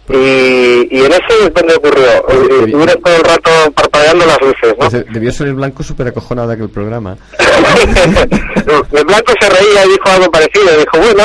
Y, 0.09 0.89
y 0.91 1.05
en 1.05 1.13
ese 1.13 1.45
es 1.45 1.55
donde 1.55 1.75
ocurrió. 1.75 2.05
Eh, 2.05 2.65
Estuvieron 2.67 3.03
todo 3.03 3.17
el 3.17 3.25
rato 3.25 3.51
parpadeando 3.75 4.27
las 4.27 4.41
luces, 4.41 4.75
¿no? 4.79 4.89
Pues, 4.89 4.93
debió 5.13 5.33
ser 5.33 5.47
el 5.49 5.55
Blanco 5.55 5.83
súper 5.83 6.09
acojonado 6.09 6.51
aquel 6.51 6.69
programa. 6.71 7.17
el 7.39 9.05
Blanco 9.05 9.33
se 9.41 9.49
reía 9.49 9.87
y 9.87 9.89
dijo 9.91 10.09
algo 10.11 10.31
parecido. 10.31 10.77
Dijo, 10.77 10.99
bueno, 10.99 11.23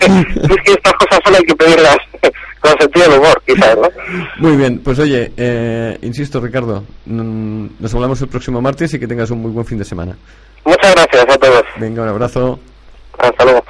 es 0.00 0.62
que 0.64 0.72
estas 0.72 0.92
cosas 0.94 1.20
solo 1.24 1.36
hay 1.38 1.44
que 1.44 1.56
pedirlas 1.56 1.96
con 2.60 2.78
sentido 2.78 3.10
del 3.10 3.18
humor, 3.18 3.42
quizás, 3.46 3.76
¿no? 3.76 3.88
Muy 4.38 4.56
bien, 4.56 4.78
pues 4.78 4.98
oye, 5.00 5.32
eh, 5.36 5.98
insisto 6.02 6.40
Ricardo, 6.40 6.84
mm, 7.06 7.66
nos 7.80 7.94
hablamos 7.94 8.20
el 8.22 8.28
próximo 8.28 8.60
martes 8.62 8.94
y 8.94 9.00
que 9.00 9.08
tengas 9.08 9.30
un 9.30 9.42
muy 9.42 9.50
buen 9.50 9.66
fin 9.66 9.78
de 9.78 9.84
semana. 9.84 10.16
Muchas 10.64 10.94
gracias 10.94 11.26
a 11.28 11.38
todos. 11.38 11.62
Venga, 11.78 12.02
un 12.02 12.08
abrazo. 12.08 12.58
Hasta 13.18 13.44
luego. 13.44 13.64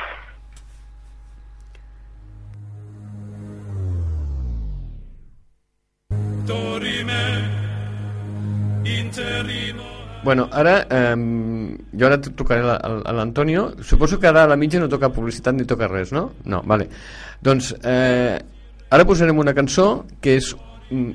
Bueno, 10.25 10.49
ara 10.53 10.87
eh, 10.89 11.15
jo 11.93 12.07
ara 12.07 12.19
tocaré 12.21 12.63
la- 12.65 12.77
a 12.81 13.13
l'Antonio. 13.13 13.75
Suposo 13.83 14.19
que 14.19 14.27
ara 14.27 14.45
a 14.45 14.49
la 14.49 14.57
mitja 14.57 14.81
no 14.81 14.89
toca 14.89 15.11
publicitat 15.13 15.55
ni 15.55 15.65
toca 15.65 15.87
res, 15.89 16.13
no? 16.13 16.33
No, 16.45 16.63
vale. 16.65 16.89
Doncs 17.43 17.75
eh, 17.85 18.39
ara 18.91 19.05
posarem 19.05 19.39
una 19.39 19.53
cançó 19.55 20.07
que 20.21 20.37
és 20.41 20.55
un, 20.91 21.15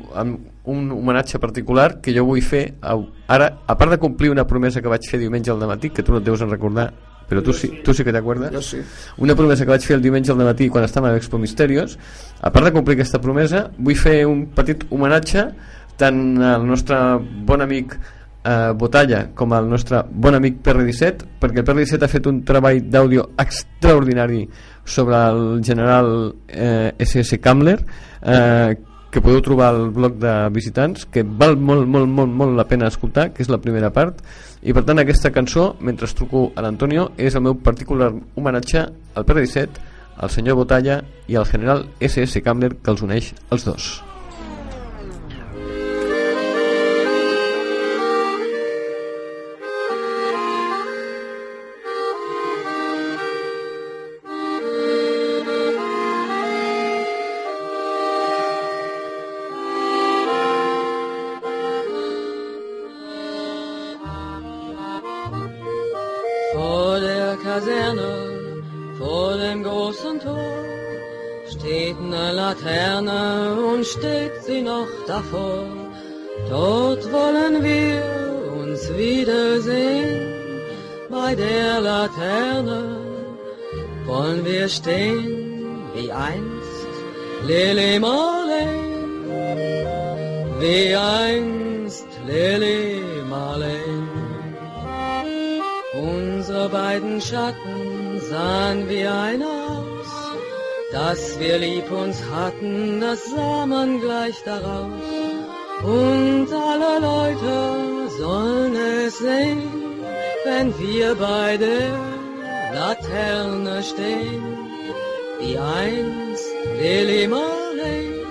un 0.66 0.92
homenatge 0.92 1.40
particular 1.40 2.00
que 2.02 2.14
jo 2.16 2.26
vull 2.26 2.42
fer 2.42 2.76
a, 2.82 2.96
ara, 3.28 3.52
a 3.66 3.76
part 3.78 3.92
de 3.96 4.00
complir 4.02 4.30
una 4.32 4.46
promesa 4.48 4.82
que 4.82 4.90
vaig 4.92 5.06
fer 5.10 5.20
diumenge 5.22 5.52
al 5.52 5.62
matí 5.70 5.90
que 5.90 6.04
tu 6.04 6.12
no 6.12 6.20
et 6.20 6.26
deus 6.26 6.42
en 6.42 6.50
recordar 6.50 6.92
però 7.30 7.44
tu 7.46 7.54
sí, 7.54 7.70
tu 7.86 7.94
sí 7.94 8.04
que 8.04 8.12
t'acordes? 8.12 8.50
Jo 8.52 8.62
sí. 8.66 8.80
una 9.22 9.36
promesa 9.38 9.64
que 9.64 9.70
vaig 9.70 9.86
fer 9.86 9.96
el 10.00 10.02
diumenge 10.02 10.32
al 10.34 10.42
matí 10.42 10.68
quan 10.68 10.84
estàvem 10.88 11.14
a 11.14 11.18
Expo 11.18 11.38
Misterios. 11.38 11.98
A 12.42 12.50
part 12.50 12.66
de 12.66 12.74
complir 12.74 12.98
aquesta 12.98 13.22
promesa 13.22 13.68
vull 13.78 13.96
fer 13.96 14.24
un 14.26 14.48
petit 14.58 14.82
homenatge 14.90 15.46
tant 16.02 16.42
al 16.42 16.66
nostre 16.66 16.98
bon 17.46 17.62
amic 17.62 17.94
eh, 18.44 18.72
Botalla 18.76 19.28
com 19.36 19.54
al 19.54 19.70
nostre 19.70 20.04
bon 20.10 20.36
amic 20.38 20.60
PR17 20.66 21.40
perquè 21.42 21.64
el 21.64 21.68
PR17 21.68 22.06
ha 22.06 22.12
fet 22.12 22.30
un 22.30 22.44
treball 22.48 22.82
d'àudio 22.92 23.30
extraordinari 23.40 24.44
sobre 24.86 25.18
el 25.30 25.64
general 25.64 26.12
eh, 26.48 26.94
SS 26.98 27.40
Kamler 27.44 27.80
eh, 27.80 28.78
que 29.10 29.22
podeu 29.26 29.42
trobar 29.42 29.72
al 29.74 29.90
blog 29.90 30.20
de 30.22 30.34
visitants 30.54 31.08
que 31.10 31.24
val 31.24 31.58
molt, 31.58 31.88
molt, 31.90 32.08
molt, 32.08 32.30
molt 32.30 32.58
la 32.58 32.68
pena 32.70 32.90
escoltar 32.90 33.32
que 33.34 33.42
és 33.42 33.50
la 33.50 33.58
primera 33.62 33.90
part. 33.90 34.22
I 34.62 34.76
per 34.76 34.84
tant 34.86 35.02
aquesta 35.02 35.32
cançó, 35.34 35.72
mentre 35.82 36.10
truco 36.14 36.52
a 36.54 36.62
l'Antonio 36.62 37.10
és 37.18 37.34
el 37.34 37.46
meu 37.48 37.58
particular 37.58 38.12
homenatge 38.36 38.86
al 38.86 39.26
PR17, 39.26 39.82
al 40.20 40.30
senyor 40.30 40.60
Botalla 40.62 41.02
i 41.28 41.40
al 41.40 41.50
general 41.50 41.88
SS 42.02 42.44
Kamler 42.46 42.76
que 42.84 42.94
els 42.94 43.02
uneix 43.02 43.34
els 43.50 43.66
dos 43.66 43.92
der 67.66 67.94
Kaserne, 67.94 68.64
vor 68.98 69.38
dem 69.38 69.64
großen 69.64 70.20
Tor, 70.20 70.64
steht 71.48 71.98
eine 71.98 72.32
Laterne 72.34 73.58
und 73.74 73.86
steht 73.86 74.44
sie 74.46 74.62
noch 74.62 74.88
davor. 75.08 75.66
Dort 76.50 77.12
wollen 77.12 77.64
wir 77.64 78.04
uns 78.62 78.82
wiedersehen, 78.96 80.34
bei 81.10 81.36
der 81.36 81.82
Laterne 81.82 82.98
wollen 84.06 84.46
wir 84.46 84.68
stehen, 84.68 85.84
wie 85.94 86.12
einst 86.12 86.90
Lili 87.46 88.00
Marleen, 88.00 89.24
wie 90.60 90.96
einst 90.96 92.08
Lili 92.28 92.89
Beiden 96.72 97.20
Schatten 97.22 98.20
sahen 98.30 98.88
wie 98.90 99.06
ein 99.06 99.42
aus, 99.42 100.12
dass 100.92 101.40
wir 101.40 101.58
lieb 101.58 101.92
uns 101.92 102.18
hatten, 102.34 103.02
das 103.02 103.20
sah 103.32 103.66
man 103.66 104.00
gleich 104.00 104.36
daraus. 104.44 104.92
Und 105.84 106.48
alle 106.52 107.00
Leute 107.00 108.10
sollen 108.18 108.76
es 108.76 109.18
sehen, 109.18 109.64
wenn 110.46 110.78
wir 110.78 111.16
bei 111.16 111.58
der 111.58 111.92
Laterne 112.74 113.82
stehen, 113.82 114.58
wie 115.40 115.58
einst 115.58 116.46
Lili 116.80 117.28
Marley, 117.28 118.26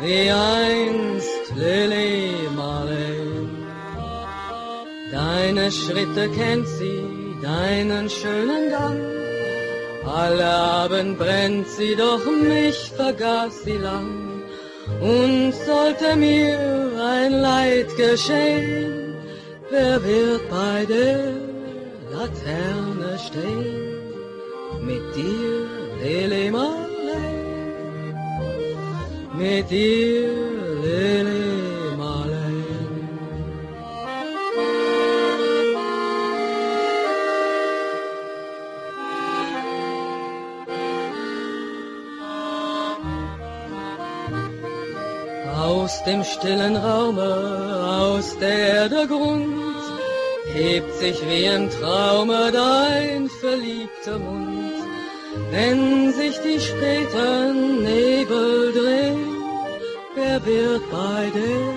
wie 0.00 0.30
einst 0.30 1.56
Lili. 1.56 2.47
Deine 5.30 5.70
Schritte 5.70 6.24
kennt 6.40 6.66
sie, 6.78 7.02
deinen 7.42 8.08
schönen 8.08 8.64
Gang. 8.76 9.00
Alle 10.22 10.50
Abend 10.84 11.18
brennt 11.18 11.68
sie, 11.76 11.94
doch 12.04 12.24
mich 12.52 12.78
vergaß 13.00 13.52
sie 13.64 13.78
lang. 13.88 14.10
Und 15.12 15.52
sollte 15.68 16.08
mir 16.16 16.58
ein 17.14 17.32
Leid 17.48 17.88
geschehen, 18.04 19.16
wer 19.70 19.96
wird 20.10 20.44
bei 20.48 20.78
der 20.94 21.20
Laterne 22.14 23.12
stehen? 23.26 23.68
Mit 24.88 25.06
dir, 25.16 25.56
Lili 26.02 26.50
Marley, 26.56 27.28
mit 29.40 29.70
dir, 29.70 30.28
Marley. 30.82 31.37
Aus 45.88 46.04
dem 46.04 46.22
stillen 46.22 46.76
Raume, 46.76 47.32
aus 48.02 48.36
der 48.38 48.90
der 48.90 49.06
Grund, 49.06 49.74
hebt 50.52 50.92
sich 50.96 51.18
wie 51.26 51.44
im 51.44 51.70
Traume 51.70 52.52
dein 52.52 53.30
verliebter 53.40 54.18
Mund. 54.18 54.82
Wenn 55.50 56.12
sich 56.12 56.36
die 56.46 56.60
späten 56.60 57.84
Nebel 57.84 58.70
drehen, 58.78 59.32
wer 60.14 60.44
wird 60.44 60.82
bei 60.90 61.22
der 61.38 61.68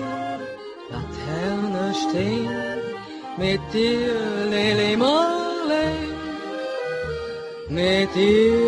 Laterne 0.92 1.94
stehen? 2.04 2.50
Mit 3.38 3.62
dir, 3.72 4.14
Lili 4.50 4.94
Marley, 4.94 5.96
mit 7.70 8.14
dir, 8.14 8.60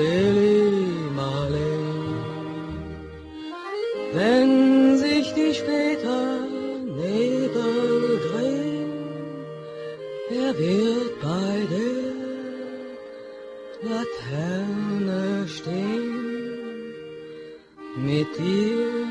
Lili 0.00 0.88
Marley. 1.14 1.72
Wenn 4.14 4.71
m'étire 18.12 19.08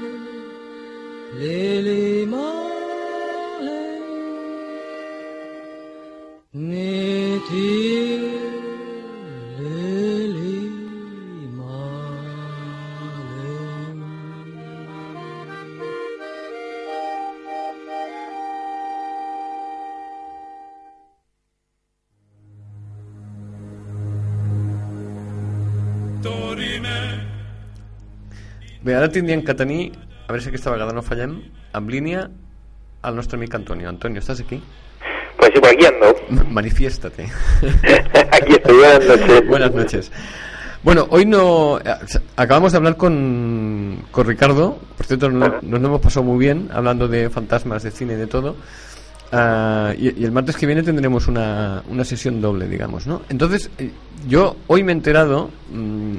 l'élément. 1.39 2.50
Bé, 28.83 28.95
ara 28.95 29.09
tindríem 29.09 29.43
que 29.45 29.53
tenir, 29.53 29.91
a 30.27 30.31
veure 30.31 30.41
si 30.43 30.49
aquesta 30.49 30.71
vegada 30.73 30.93
no 30.93 31.03
fallem, 31.05 31.41
en 31.73 31.87
línia 31.87 32.29
al 33.01 33.15
nostre 33.15 33.37
amic 33.37 33.53
Antonio. 33.55 33.89
Antonio, 33.89 34.19
¿estás 34.19 34.39
aquí? 34.39 34.61
Pues 35.37 35.51
sí, 35.53 35.59
por 35.59 35.69
aquí 35.69 35.85
ando. 35.85 36.15
Manifiéstate. 36.49 37.25
Aquí 38.31 38.53
estoy, 38.53 38.77
buenas 38.77 39.05
noches. 39.05 39.47
Buenas 39.47 39.73
noches. 39.73 40.11
Bueno, 40.83 41.07
hoy 41.11 41.25
no. 41.25 41.79
eh, 41.79 41.93
Acabamos 42.35 42.71
de 42.71 42.77
hablar 42.77 42.97
con, 42.97 44.03
con 44.11 44.25
Ricardo. 44.27 44.79
Por 44.97 45.05
cierto, 45.05 45.29
no- 45.29 45.59
nos 45.61 45.81
lo 45.81 45.87
hemos 45.87 46.01
pasado 46.01 46.23
muy 46.23 46.39
bien 46.39 46.69
hablando 46.73 47.07
de 47.07 47.29
fantasmas, 47.29 47.83
de 47.83 47.91
cine 47.91 48.13
y 48.13 48.17
de 48.17 48.27
todo. 48.27 48.55
Ah, 49.31 49.93
y, 49.97 50.21
y 50.21 50.25
el 50.25 50.31
martes 50.31 50.55
que 50.57 50.65
viene 50.65 50.83
tendremos 50.83 51.27
una, 51.27 51.83
una 51.89 52.03
sesión 52.03 52.41
doble, 52.41 52.67
digamos, 52.67 53.07
¿no? 53.07 53.21
Entonces, 53.29 53.69
eh, 53.77 53.91
yo 54.27 54.57
hoy 54.67 54.83
me 54.83 54.91
he 54.91 54.95
enterado. 54.95 55.49
mm, 55.71 56.15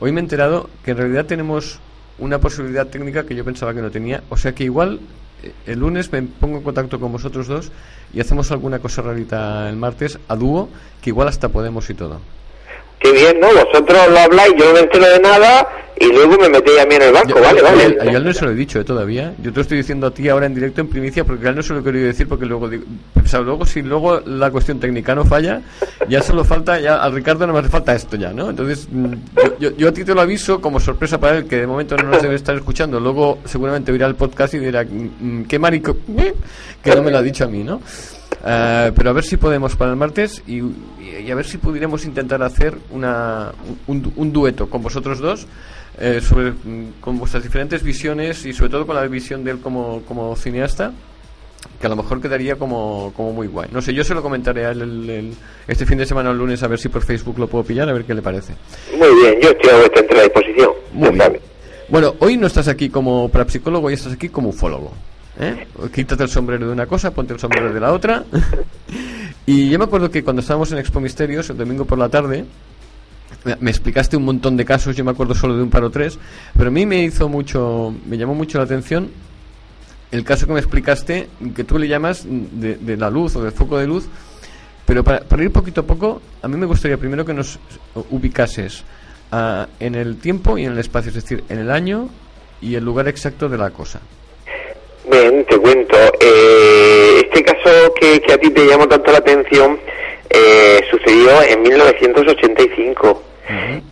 hoy 0.00 0.12
me 0.12 0.20
he 0.20 0.24
enterado 0.24 0.68
que 0.84 0.90
en 0.92 0.96
realidad 0.98 1.26
tenemos 1.26 1.78
una 2.18 2.38
posibilidad 2.38 2.86
técnica 2.86 3.24
que 3.24 3.34
yo 3.34 3.44
pensaba 3.44 3.74
que 3.74 3.82
no 3.82 3.90
tenía. 3.90 4.22
O 4.28 4.36
sea 4.36 4.54
que 4.54 4.64
igual 4.64 5.00
eh, 5.42 5.52
el 5.66 5.80
lunes 5.80 6.12
me 6.12 6.22
pongo 6.22 6.58
en 6.58 6.62
contacto 6.62 6.98
con 6.98 7.12
vosotros 7.12 7.46
dos 7.46 7.70
y 8.12 8.20
hacemos 8.20 8.50
alguna 8.50 8.78
cosa 8.78 9.02
rarita 9.02 9.68
el 9.68 9.76
martes 9.76 10.18
a 10.28 10.36
dúo, 10.36 10.68
que 11.00 11.10
igual 11.10 11.28
hasta 11.28 11.48
podemos 11.48 11.88
y 11.90 11.94
todo. 11.94 12.20
Qué 13.00 13.12
bien, 13.12 13.38
¿no? 13.40 13.48
Vosotros 13.48 13.98
lo 14.10 14.18
habláis, 14.18 14.54
yo 14.58 14.66
no 14.66 14.72
me 14.74 14.80
entero 14.80 15.06
de 15.08 15.20
nada 15.20 15.66
y 16.00 16.06
luego 16.12 16.36
me 16.38 16.48
metéis 16.48 16.78
a 16.80 16.86
mí 16.86 16.94
en 16.94 17.02
el 17.02 17.12
banco, 17.12 17.40
vale, 17.40 17.58
Yo- 17.58 17.64
vale. 17.64 17.96
a 18.00 18.04
él 18.16 18.24
no 18.24 18.32
se 18.32 18.44
lo 18.44 18.50
he 18.52 18.54
dicho 18.54 18.80
eh, 18.80 18.84
todavía. 18.84 19.34
Yo 19.42 19.50
te 19.50 19.56
lo 19.56 19.62
estoy 19.62 19.78
diciendo 19.78 20.06
a 20.06 20.10
ti 20.12 20.28
ahora 20.28 20.46
en 20.46 20.54
directo, 20.54 20.80
en 20.80 20.88
primicia, 20.88 21.24
porque 21.24 21.46
a 21.46 21.50
él 21.50 21.56
no 21.56 21.62
se 21.62 21.72
lo 21.74 21.80
he 21.80 21.82
querido 21.84 22.06
decir, 22.06 22.28
porque 22.28 22.46
luego 22.46 22.68
digo, 22.68 22.84
o 23.22 23.26
sea, 23.26 23.40
luego 23.40 23.64
si 23.66 23.82
luego 23.82 24.20
la 24.24 24.50
cuestión 24.50 24.78
técnica 24.80 25.14
no 25.14 25.24
falla, 25.24 25.60
ya 26.08 26.22
solo 26.22 26.44
falta, 26.44 26.78
ya 26.80 26.96
al 27.02 27.12
Ricardo 27.12 27.46
no 27.46 27.52
me 27.52 27.60
hace 27.60 27.68
falta 27.68 27.94
esto 27.94 28.16
ya, 28.16 28.32
¿no? 28.32 28.50
Entonces, 28.50 28.88
mm, 28.90 29.12
yo, 29.42 29.58
yo- 29.58 29.76
yo 29.76 29.88
a 29.88 29.92
ti 29.92 30.04
te 30.04 30.14
lo 30.14 30.20
aviso 30.20 30.60
como 30.60 30.78
sorpresa 30.80 31.18
para 31.18 31.38
él, 31.38 31.46
que 31.46 31.56
de 31.56 31.66
momento 31.66 31.96
no 31.96 32.04
nos 32.10 32.22
debe 32.22 32.34
estar 32.36 32.54
escuchando. 32.56 33.00
Luego 33.00 33.38
seguramente 33.44 33.90
oirá 33.92 34.06
el 34.06 34.14
podcast 34.16 34.54
y 34.54 34.58
dirá, 34.58 34.84
mm, 34.84 35.44
qué 35.44 35.58
marico, 35.58 35.96
¿eh? 36.16 36.34
que 36.82 36.94
no 36.94 37.02
me 37.02 37.10
lo 37.10 37.18
ha 37.18 37.22
dicho 37.22 37.44
a 37.44 37.48
mí, 37.48 37.62
¿no? 37.64 37.80
Eh, 38.44 38.92
pero 38.94 39.10
a 39.10 39.12
ver 39.12 39.24
si 39.24 39.36
podemos 39.36 39.74
para 39.76 39.90
el 39.90 39.96
martes 39.96 40.42
y, 40.46 40.60
y 41.00 41.30
a 41.30 41.34
ver 41.34 41.44
si 41.44 41.58
pudiéramos 41.58 42.04
intentar 42.04 42.42
hacer 42.42 42.74
una, 42.90 43.50
un, 43.88 44.02
du- 44.02 44.12
un 44.16 44.32
dueto 44.32 44.70
con 44.70 44.80
vosotros 44.82 45.18
dos 45.18 45.46
eh, 45.98 46.20
sobre, 46.22 46.52
mm, 46.52 47.00
con 47.00 47.18
vuestras 47.18 47.42
diferentes 47.42 47.82
visiones 47.82 48.46
y 48.46 48.52
sobre 48.52 48.70
todo 48.70 48.86
con 48.86 48.94
la 48.94 49.06
visión 49.08 49.42
de 49.42 49.50
él 49.52 49.58
como, 49.60 50.02
como 50.06 50.36
cineasta 50.36 50.92
que 51.80 51.86
a 51.86 51.90
lo 51.90 51.96
mejor 51.96 52.20
quedaría 52.20 52.54
como, 52.56 53.12
como 53.16 53.32
muy 53.32 53.48
guay. 53.48 53.68
No 53.72 53.82
sé, 53.82 53.92
yo 53.92 54.04
se 54.04 54.14
lo 54.14 54.22
comentaré 54.22 54.66
a 54.66 54.70
él 54.70 54.82
el- 54.82 55.10
el- 55.10 55.34
este 55.66 55.84
fin 55.84 55.98
de 55.98 56.06
semana 56.06 56.28
o 56.28 56.32
el 56.32 56.38
lunes 56.38 56.62
a 56.62 56.68
ver 56.68 56.78
si 56.78 56.88
por 56.88 57.02
Facebook 57.02 57.38
lo 57.38 57.48
puedo 57.48 57.64
pillar, 57.64 57.88
a 57.88 57.92
ver 57.92 58.04
qué 58.04 58.14
le 58.14 58.22
parece. 58.22 58.54
Muy 58.96 59.08
bien, 59.20 59.40
yo 59.42 59.48
estoy 59.50 59.70
a 59.70 59.76
vuestra 59.78 60.22
disposición. 60.22 60.70
Muy 60.92 61.10
bien. 61.10 61.38
Bueno, 61.88 62.14
hoy 62.20 62.36
no 62.36 62.46
estás 62.46 62.68
aquí 62.68 62.88
como 62.88 63.28
parapsicólogo, 63.30 63.88
hoy 63.88 63.94
estás 63.94 64.12
aquí 64.12 64.28
como 64.28 64.50
ufólogo. 64.50 64.92
¿Eh? 65.38 65.66
Quítate 65.94 66.22
el 66.24 66.28
sombrero 66.28 66.66
de 66.66 66.72
una 66.72 66.86
cosa, 66.86 67.12
ponte 67.12 67.32
el 67.32 67.40
sombrero 67.40 67.72
de 67.72 67.80
la 67.80 67.92
otra. 67.92 68.24
y 69.46 69.68
yo 69.70 69.78
me 69.78 69.84
acuerdo 69.84 70.10
que 70.10 70.22
cuando 70.24 70.40
estábamos 70.40 70.70
en 70.72 70.78
Expo 70.78 71.00
Misterios, 71.00 71.48
el 71.50 71.56
domingo 71.56 71.84
por 71.84 71.98
la 71.98 72.08
tarde, 72.08 72.44
me- 73.44 73.70
explicaste 73.70 74.16
un 74.16 74.24
montón 74.24 74.56
de 74.56 74.64
casos, 74.64 74.96
yo 74.96 75.04
me 75.04 75.10
acuerdo 75.10 75.34
solo 75.34 75.56
de 75.56 75.62
un 75.62 75.70
par 75.70 75.84
o 75.84 75.90
tres, 75.90 76.18
pero 76.56 76.68
a 76.68 76.72
mí 76.72 76.86
me 76.86 77.02
hizo 77.02 77.28
mucho, 77.28 77.94
me 78.06 78.16
llamó 78.18 78.34
mucho 78.34 78.58
la 78.58 78.64
atención 78.64 79.10
el 80.10 80.24
caso 80.24 80.46
que 80.46 80.54
me 80.54 80.58
explicaste, 80.58 81.28
que 81.54 81.64
tú 81.64 81.78
le 81.78 81.86
llamas 81.86 82.24
de, 82.26 82.76
de 82.76 82.96
la 82.96 83.10
luz 83.10 83.36
o 83.36 83.42
del 83.42 83.52
foco 83.52 83.76
de 83.76 83.86
luz, 83.86 84.06
pero 84.86 85.04
para, 85.04 85.22
ir 85.42 85.52
poquito 85.52 85.82
a 85.82 85.86
poco, 85.86 86.22
a 86.40 86.48
mí 86.48 86.56
me 86.56 86.64
gustaría 86.64 86.96
primero 86.96 87.26
que 87.26 87.34
nos 87.34 87.58
ubicases 88.10 88.84
ah, 89.30 89.68
en 89.78 89.94
el 89.94 90.16
tiempo 90.16 90.56
y 90.56 90.64
en 90.64 90.72
el 90.72 90.78
espacio, 90.78 91.10
es 91.10 91.14
decir, 91.16 91.44
en 91.50 91.58
el 91.58 91.70
año 91.70 92.08
y 92.62 92.74
el 92.74 92.84
lugar 92.86 93.06
exacto 93.06 93.50
de 93.50 93.58
la 93.58 93.68
cosa. 93.68 94.00
Bien, 95.10 95.42
te 95.46 95.56
cuento. 95.56 95.96
Eh, 96.20 97.22
este 97.24 97.42
caso 97.42 97.94
que, 97.94 98.20
que 98.20 98.32
a 98.34 98.38
ti 98.38 98.50
te 98.50 98.66
llamó 98.66 98.86
tanto 98.86 99.10
la 99.10 99.18
atención 99.18 99.80
eh, 100.28 100.80
sucedió 100.90 101.42
en 101.42 101.62
1985 101.62 103.22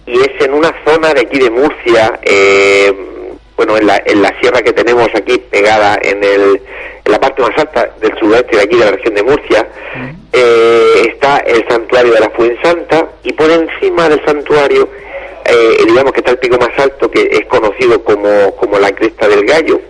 y 0.05 0.21
es 0.21 0.41
en 0.41 0.53
una 0.53 0.75
zona 0.85 1.15
de 1.15 1.23
aquí 1.23 1.39
de 1.39 1.49
Murcia, 1.49 2.21
eh, 2.23 2.93
bueno, 3.57 3.79
en 3.79 3.87
la, 3.87 4.03
en 4.05 4.21
la 4.21 4.39
sierra 4.41 4.61
que 4.61 4.75
tenemos 4.75 5.09
aquí 5.15 5.39
pegada 5.51 5.99
en, 6.03 6.23
el, 6.23 6.61
en 7.05 7.13
la 7.13 7.19
parte 7.19 7.41
más 7.41 7.57
alta 7.57 7.91
del 7.99 8.13
sudoeste 8.19 8.55
de 8.55 8.63
aquí 8.65 8.77
de 8.77 8.85
la 8.85 8.91
región 8.91 9.15
de 9.15 9.23
Murcia, 9.23 9.67
eh, 10.35 11.13
está 11.15 11.39
el 11.39 11.67
santuario 11.67 12.13
de 12.13 12.21
la 12.21 12.31
Fuensanta 12.31 13.09
y 13.23 13.33
por 13.33 13.51
encima 13.51 14.11
del 14.11 14.23
santuario, 14.27 14.91
eh, 15.47 15.79
digamos 15.87 16.13
que 16.13 16.21
está 16.21 16.33
el 16.33 16.39
pico 16.39 16.59
más 16.59 16.79
alto 16.79 17.11
que 17.11 17.23
es 17.33 17.47
conocido 17.47 18.05
como, 18.05 18.55
como 18.57 18.79
la 18.79 18.95
cresta 18.95 19.27
del 19.27 19.47
gallo 19.47 19.81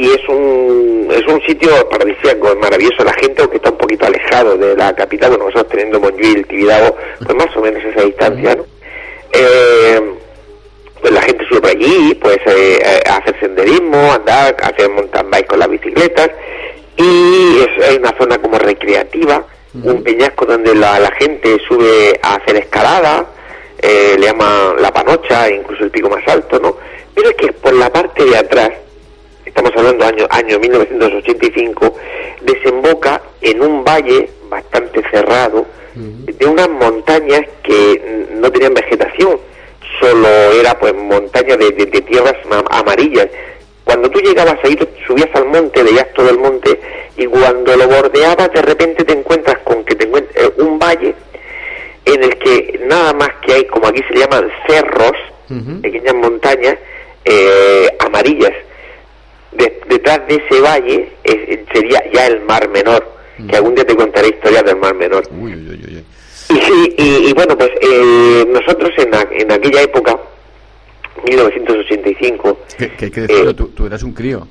y 0.00 0.06
es 0.06 0.28
un 0.28 1.08
es 1.10 1.26
un 1.26 1.40
sitio 1.42 1.70
paradisíaco, 1.90 2.48
es 2.48 2.56
maravilloso. 2.56 3.04
La 3.04 3.12
gente, 3.14 3.42
aunque 3.42 3.56
está 3.56 3.70
un 3.70 3.76
poquito 3.76 4.06
alejado 4.06 4.56
de 4.56 4.74
la 4.74 4.94
capital, 4.94 5.30
bueno, 5.30 5.44
nosotros 5.44 5.68
teniendo 5.68 6.00
Montjuic, 6.00 6.48
Tibidabo, 6.48 6.96
pues 7.18 7.34
más 7.34 7.54
o 7.54 7.60
menos 7.60 7.84
esa 7.84 8.02
distancia, 8.02 8.56
¿no? 8.56 8.64
Eh, 9.32 10.00
pues 11.00 11.12
la 11.12 11.20
gente 11.22 11.44
sube 11.48 11.60
por 11.60 11.70
allí, 11.70 12.14
pues 12.14 12.38
eh, 12.46 13.02
a 13.06 13.16
hacer 13.16 13.38
senderismo, 13.40 14.12
andar, 14.12 14.56
hacer 14.62 14.88
mountain 14.90 15.30
bike 15.30 15.46
con 15.46 15.58
las 15.58 15.68
bicicletas 15.68 16.30
y 16.96 17.58
es, 17.60 17.86
hay 17.86 17.96
una 17.96 18.16
zona 18.18 18.38
como 18.38 18.58
recreativa, 18.58 19.44
un 19.82 20.02
peñasco 20.02 20.46
donde 20.46 20.74
la, 20.74 20.98
la 20.98 21.10
gente 21.12 21.58
sube 21.68 22.18
a 22.22 22.36
hacer 22.36 22.56
escalada, 22.56 23.26
eh, 23.78 24.16
le 24.18 24.26
llaman 24.26 24.80
la 24.80 24.92
panocha, 24.92 25.50
incluso 25.50 25.84
el 25.84 25.90
pico 25.90 26.10
más 26.10 26.26
alto, 26.26 26.58
¿no? 26.58 26.76
Pero 27.14 27.30
es 27.30 27.36
que 27.36 27.52
por 27.52 27.72
la 27.74 27.90
parte 27.90 28.24
de 28.24 28.36
atrás, 28.36 28.70
estamos 29.50 29.72
hablando 29.76 30.04
año, 30.06 30.26
año 30.30 30.58
1985, 30.58 31.94
desemboca 32.42 33.20
en 33.40 33.60
un 33.62 33.84
valle 33.84 34.28
bastante 34.48 35.02
cerrado 35.10 35.66
de 36.38 36.46
unas 36.46 36.68
montañas 36.70 37.42
que 37.64 38.26
no 38.34 38.50
tenían 38.50 38.74
vegetación, 38.74 39.38
solo 40.00 40.28
era 40.58 40.78
pues 40.78 40.94
montaña 40.94 41.56
de, 41.56 41.70
de- 41.72 41.86
de 41.86 42.00
tierras 42.02 42.36
ma- 42.48 42.64
amarillas. 42.70 43.28
Cuando 43.84 44.08
tú 44.08 44.20
llegabas 44.20 44.56
ahí, 44.64 44.78
subías 45.06 45.28
al 45.34 45.46
monte, 45.46 45.82
veías 45.82 46.06
todo 46.14 46.30
el 46.30 46.38
monte, 46.38 46.80
y 47.16 47.26
cuando 47.26 47.76
lo 47.76 47.88
bordeabas, 47.88 48.52
de 48.52 48.62
repente 48.62 49.04
te 49.04 49.12
encuentras 49.12 49.58
con 49.64 49.84
que 49.84 49.96
te 49.96 50.04
encuentras 50.06 50.36
eh, 50.46 50.52
un 50.58 50.78
valle 50.78 51.14
en 52.04 52.22
el 52.22 52.38
que 52.38 52.80
nada 52.86 53.12
más 53.12 53.30
que 53.44 53.52
hay, 53.54 53.64
como 53.66 53.88
aquí 53.88 54.00
se 54.08 54.14
llaman 54.18 54.48
cerros, 54.68 55.12
pequeñas 55.82 56.14
montañas 56.14 56.76
eh, 57.24 57.88
amarillas. 57.98 58.52
De- 59.52 59.80
detrás 59.88 60.20
de 60.28 60.36
ese 60.36 60.60
valle 60.60 61.12
eh, 61.24 61.64
sería 61.72 62.02
ya 62.12 62.26
el 62.28 62.40
Mar 62.42 62.68
Menor, 62.68 63.04
que 63.48 63.56
algún 63.56 63.74
día 63.74 63.84
te 63.84 63.96
contaré 63.96 64.28
historias 64.28 64.64
del 64.64 64.76
Mar 64.76 64.94
Menor. 64.94 65.24
Y, 66.50 67.02
y, 67.02 67.28
y 67.28 67.32
bueno, 67.32 67.56
pues 67.56 67.70
eh, 67.80 68.44
nosotros 68.48 68.90
en, 68.98 69.14
a- 69.14 69.28
en 69.32 69.50
aquella 69.52 69.82
época, 69.82 70.16
1985. 71.24 72.58
Que, 72.78 72.90
que 72.92 73.04
hay 73.06 73.10
que 73.10 73.20
decirlo, 73.22 73.54
tú, 73.54 73.68
tú 73.68 73.86
eras 73.86 74.02
un 74.02 74.12
crío. 74.12 74.46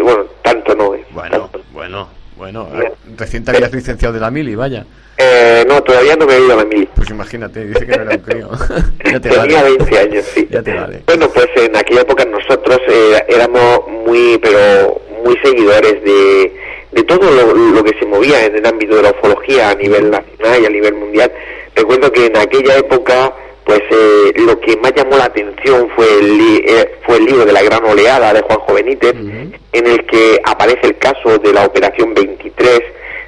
Bueno, 0.00 0.24
tanto 0.42 0.74
no 0.74 0.94
es. 0.94 1.02
Bueno, 1.10 1.50
bueno, 1.72 2.08
bueno. 2.38 2.68
Recién 3.16 3.44
te 3.44 3.50
habías 3.50 3.72
licenciado 3.72 4.14
de 4.14 4.20
la 4.20 4.30
mili, 4.30 4.54
vaya. 4.54 4.86
Eh, 5.18 5.64
no, 5.68 5.82
todavía 5.82 6.14
no 6.14 6.26
me 6.26 6.36
he 6.36 6.40
ido 6.40 6.52
a 6.54 6.56
la 6.56 6.64
mili. 6.64 6.88
Pues 6.94 7.10
imagínate, 7.10 7.64
dice 7.64 7.84
que 7.84 7.96
no 7.96 8.02
era 8.02 8.14
un 8.14 8.22
crío. 8.22 8.50
ya 9.04 9.20
te 9.20 9.28
Tenía 9.28 9.62
vale. 9.62 9.76
20 9.76 9.98
años, 9.98 10.24
sí. 10.32 10.48
Ya 10.50 10.62
te 10.62 10.72
vale. 10.72 11.02
Bueno, 11.06 11.28
pues 11.28 11.48
en 11.56 11.76
aquella 11.76 12.02
época 12.02 12.24
nosotros 12.24 12.78
eh, 12.88 13.24
éramos 13.28 13.80
muy, 14.06 14.38
pero 14.38 15.02
muy 15.24 15.36
seguidores 15.42 16.02
de, 16.04 16.52
de 16.92 17.02
todo 17.02 17.30
lo, 17.30 17.52
lo 17.54 17.84
que 17.84 17.98
se 17.98 18.06
movía 18.06 18.46
en 18.46 18.56
el 18.56 18.64
ámbito 18.66 18.96
de 18.96 19.02
la 19.02 19.10
ufología 19.10 19.70
a 19.70 19.74
nivel 19.74 20.10
nacional 20.10 20.62
y 20.62 20.66
a 20.66 20.70
nivel 20.70 20.94
mundial. 20.94 21.32
Recuerdo 21.74 22.12
que 22.12 22.26
en 22.26 22.36
aquella 22.36 22.76
época, 22.76 23.32
pues 23.68 23.82
eh, 23.90 24.32
lo 24.36 24.58
que 24.58 24.78
más 24.78 24.94
llamó 24.94 25.18
la 25.18 25.26
atención 25.26 25.90
fue 25.94 26.06
el, 26.20 26.38
li- 26.38 26.64
eh, 26.66 26.90
fue 27.04 27.18
el 27.18 27.26
libro 27.26 27.44
de 27.44 27.52
la 27.52 27.62
gran 27.62 27.84
oleada 27.84 28.32
de 28.32 28.40
Juanjo 28.40 28.72
Benítez, 28.72 29.14
en 29.74 29.86
el 29.86 30.06
que 30.06 30.40
aparece 30.42 30.86
el 30.86 30.96
caso 30.96 31.36
de 31.36 31.52
la 31.52 31.66
Operación 31.66 32.14
23 32.14 32.80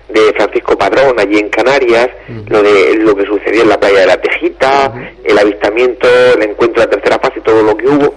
de 0.09 0.33
Francisco 0.33 0.79
Padrón 0.79 1.21
allí 1.21 1.39
en 1.39 1.51
Canarias, 1.51 2.09
lo 2.49 2.63
de 2.63 2.95
lo 2.97 3.15
que 3.15 3.27
sucedió 3.27 3.63
en 3.65 3.69
la 3.69 3.79
playa 3.79 4.01
de 4.01 4.07
la 4.07 4.17
Tejita, 4.21 4.93
el 5.25 5.39
avistamiento, 5.39 6.09
el 6.35 6.43
encuentro 6.43 6.81
de 6.83 6.87
la 6.87 6.91
tercera 6.91 7.19
fase, 7.19 7.43
todo 7.43 7.63
lo 7.63 7.77
que 7.77 7.87
hubo. 7.87 8.15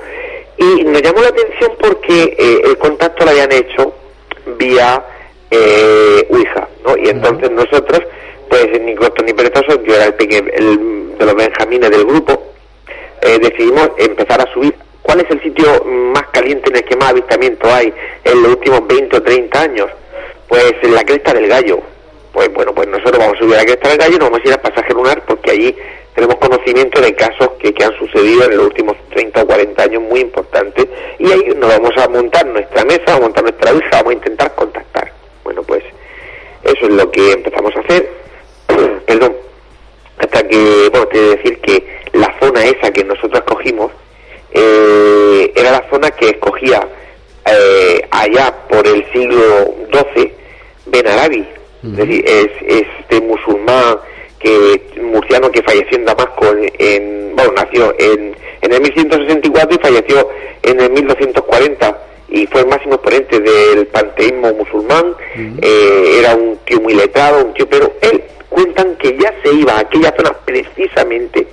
Y 0.57 0.85
nos 0.85 1.01
llamó 1.01 1.21
la 1.21 1.27
atención 1.27 1.73
porque 1.77 2.35
eh, 2.39 2.61
el 2.65 2.77
contacto 2.77 3.25
lo 3.25 3.31
habían 3.31 3.51
hecho 3.51 3.93
vía 4.57 5.03
eh, 5.51 6.25
Ouija, 6.29 6.67
¿no? 6.85 6.95
Y 6.97 7.09
entonces 7.09 7.51
nosotros, 7.51 8.01
pues 8.49 8.67
ni 8.81 8.95
cortos 8.95 9.25
ni 9.25 9.33
perezosos, 9.33 9.79
yo 9.85 9.95
era 9.95 10.05
el, 10.05 10.13
peque- 10.15 10.51
el 10.55 11.17
de 11.17 11.25
los 11.25 11.35
benjamines 11.35 11.89
del 11.91 12.05
grupo, 12.05 12.51
eh, 13.21 13.39
decidimos 13.39 13.91
empezar 13.97 14.41
a 14.41 14.51
subir. 14.53 14.75
¿Cuál 15.01 15.19
es 15.21 15.29
el 15.31 15.41
sitio 15.43 15.83
más 15.85 16.23
caliente 16.31 16.69
en 16.69 16.77
el 16.77 16.83
que 16.85 16.95
más 16.95 17.09
avistamiento 17.09 17.67
hay 17.71 17.93
en 18.23 18.41
los 18.41 18.51
últimos 18.53 18.87
20 18.87 19.17
o 19.17 19.21
30 19.21 19.61
años? 19.61 19.87
Pues 20.47 20.73
en 20.81 20.93
la 20.95 21.03
cresta 21.03 21.33
del 21.33 21.47
gallo. 21.47 21.79
Pues 22.31 22.51
bueno, 22.53 22.73
pues 22.73 22.87
nosotros 22.87 23.17
vamos 23.19 23.35
a 23.35 23.39
subir 23.39 23.55
a 23.55 23.59
la 23.59 23.65
cresta 23.65 23.89
del 23.89 23.97
gallo 23.97 24.15
y 24.15 24.19
nos 24.19 24.29
vamos 24.29 24.41
a 24.43 24.47
ir 24.47 24.53
al 24.53 24.61
pasaje 24.61 24.93
lunar 24.93 25.21
porque 25.27 25.51
allí 25.51 25.75
tenemos 26.15 26.35
conocimiento 26.37 27.01
de 27.01 27.13
casos 27.15 27.49
que, 27.59 27.73
que 27.73 27.83
han 27.83 27.93
sucedido 27.97 28.45
en 28.45 28.57
los 28.57 28.67
últimos 28.67 28.95
30 29.11 29.41
o 29.43 29.45
40 29.47 29.83
años 29.83 30.01
muy 30.03 30.21
importantes 30.21 30.87
y 31.19 31.31
ahí 31.31 31.43
nos 31.57 31.69
vamos 31.69 31.91
a 31.97 32.07
montar 32.07 32.45
nuestra 32.47 32.83
mesa, 32.85 33.15
a 33.15 33.19
montar 33.19 33.43
nuestra 33.43 33.71
hija, 33.73 33.89
vamos 33.91 34.11
a 34.11 34.13
intentar 34.13 34.55
contactar. 34.55 35.11
Bueno, 35.43 35.63
pues 35.63 35.83
eso 36.63 36.85
es 36.87 36.93
lo 36.93 37.11
que 37.11 37.31
empezamos 37.33 37.75
a 37.75 37.79
hacer. 37.81 38.09
Perdón, 39.13 39.35
hasta 40.17 40.47
que, 40.47 40.89
bueno, 40.91 41.07
te 41.07 41.17
he 41.17 41.21
de 41.21 41.35
decir 41.35 41.59
que 41.59 41.83
la 42.13 42.33
zona 42.41 42.65
esa 42.65 42.91
que 42.91 43.03
nosotros 43.03 43.33
escogimos 43.45 43.91
eh, 44.53 45.51
era 45.55 45.71
la 45.71 45.89
zona 45.89 46.09
que 46.11 46.29
escogía 46.29 46.87
eh, 47.45 48.01
allá 48.11 48.53
por 48.69 48.85
el 48.87 49.05
siglo 49.11 49.75
XII 49.91 50.33
Ben 50.87 51.07
Arabi, 51.07 51.47
es 51.83 51.95
decir, 51.97 52.23
es 52.27 52.47
este 52.67 53.21
musulmán 53.21 53.97
que 54.39 54.81
murciano 55.01 55.51
que 55.51 55.61
falleció 55.63 55.97
en 55.97 56.05
Damasco 56.05 56.45
en, 56.47 56.71
en- 56.79 57.35
bueno, 57.35 57.51
nació 57.55 57.93
en, 57.99 58.35
en 58.61 58.73
el 58.73 58.81
1164 58.81 59.75
y 59.75 59.83
falleció 59.83 60.29
en 60.63 60.79
el 60.79 60.89
1240 60.91 61.97
y 62.29 62.47
fue 62.47 62.61
el 62.61 62.67
máximo 62.67 62.95
exponente 62.95 63.39
del 63.39 63.85
panteísmo 63.87 64.53
musulmán, 64.53 65.15
eh, 65.61 66.15
era 66.19 66.35
un 66.35 66.57
tío 66.65 66.79
muy 66.81 66.93
letrado, 66.95 67.43
un 67.45 67.53
tío, 67.53 67.67
pero 67.69 67.93
él 68.01 68.23
cuentan 68.53 68.95
que 68.95 69.17
ya 69.17 69.33
se 69.43 69.53
iba 69.53 69.73
a 69.73 69.79
aquella 69.81 70.13
zona 70.15 70.31
precisamente 70.45 71.47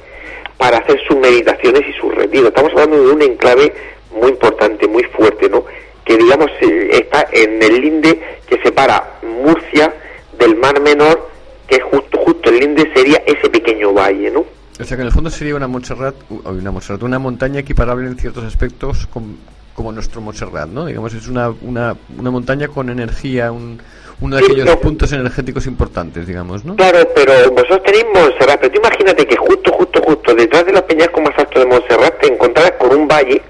para 0.56 0.78
hacer 0.78 0.98
sus 1.08 1.16
meditaciones 1.18 1.82
y 1.88 1.92
sus 2.00 2.14
retiros. 2.14 2.48
Estamos 2.48 2.70
hablando 2.72 3.02
de 3.02 3.12
un 3.12 3.22
enclave 3.22 3.72
muy 4.14 4.30
importante, 4.30 4.86
muy 4.86 5.02
fuerte, 5.04 5.48
¿no? 5.48 5.64
Que 6.04 6.16
digamos 6.16 6.50
eh, 6.60 6.90
está 6.92 7.26
en 7.32 7.62
el 7.62 7.80
linde 7.80 8.20
que 8.46 8.60
separa 8.62 9.18
Murcia 9.22 9.94
del 10.38 10.56
Mar 10.56 10.80
Menor, 10.80 11.28
que 11.66 11.80
justo, 11.80 12.18
justo 12.18 12.50
el 12.50 12.60
linde 12.60 12.90
sería 12.94 13.22
ese 13.26 13.48
pequeño 13.48 13.92
valle, 13.92 14.30
¿no? 14.30 14.40
O 14.40 14.84
sea 14.84 14.96
que 14.96 15.02
en 15.02 15.06
el 15.08 15.12
fondo 15.12 15.30
sería 15.30 15.54
una 15.54 15.68
Montserrat, 15.68 16.14
una 16.30 16.70
Montserrat, 16.70 17.02
una 17.02 17.18
montaña 17.18 17.60
equiparable 17.60 18.06
en 18.06 18.16
ciertos 18.18 18.44
aspectos 18.44 19.06
con- 19.06 19.36
como 19.74 19.92
nuestro 19.92 20.20
Montserrat, 20.20 20.68
¿no? 20.68 20.86
Digamos, 20.86 21.14
es 21.14 21.28
una, 21.28 21.50
una, 21.62 21.96
una 22.18 22.30
montaña 22.30 22.68
con 22.68 22.90
energía, 22.90 23.52
un, 23.52 23.80
uno 24.20 24.36
de 24.36 24.42
Sí, 24.42 24.48
aquellos 24.52 24.66
no. 24.66 24.78
puntos 24.80 25.12
energéticos 25.12 25.66
importantes, 25.66 26.26
digamos, 26.26 26.64
¿no? 26.64 26.76
Claro, 26.76 26.98
pero 27.14 27.32
vosotros 27.52 27.82
tenéis 27.84 28.04
Montserrat, 28.14 28.60
pero 28.60 28.72
tú 28.72 28.78
imagínate 28.80 29.26
que 29.26 29.36
justo, 29.36 29.72
justo, 29.72 30.02
justo 30.02 30.34
detrás 30.34 30.66
de 30.66 30.72
los 30.72 30.82
peñascos 30.82 31.22
más 31.22 31.38
altos 31.38 31.62
de 31.62 31.66
Montserrat 31.68 32.20
te 32.20 32.32
encontrarás 32.32 32.72
con 32.72 32.94
un 32.96 33.08
valle 33.08 33.40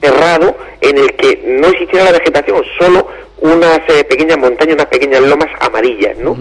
cerrado 0.00 0.56
en 0.80 0.98
el 0.98 1.12
que 1.14 1.40
no 1.60 1.68
existiera 1.68 2.06
la 2.06 2.12
vegetación, 2.12 2.62
solo 2.78 3.06
unas 3.40 3.78
eh, 3.88 4.04
pequeñas 4.04 4.36
montañas, 4.38 4.74
unas 4.74 4.86
pequeñas 4.86 5.20
lomas 5.22 5.48
amarillas, 5.60 6.16
¿no? 6.18 6.36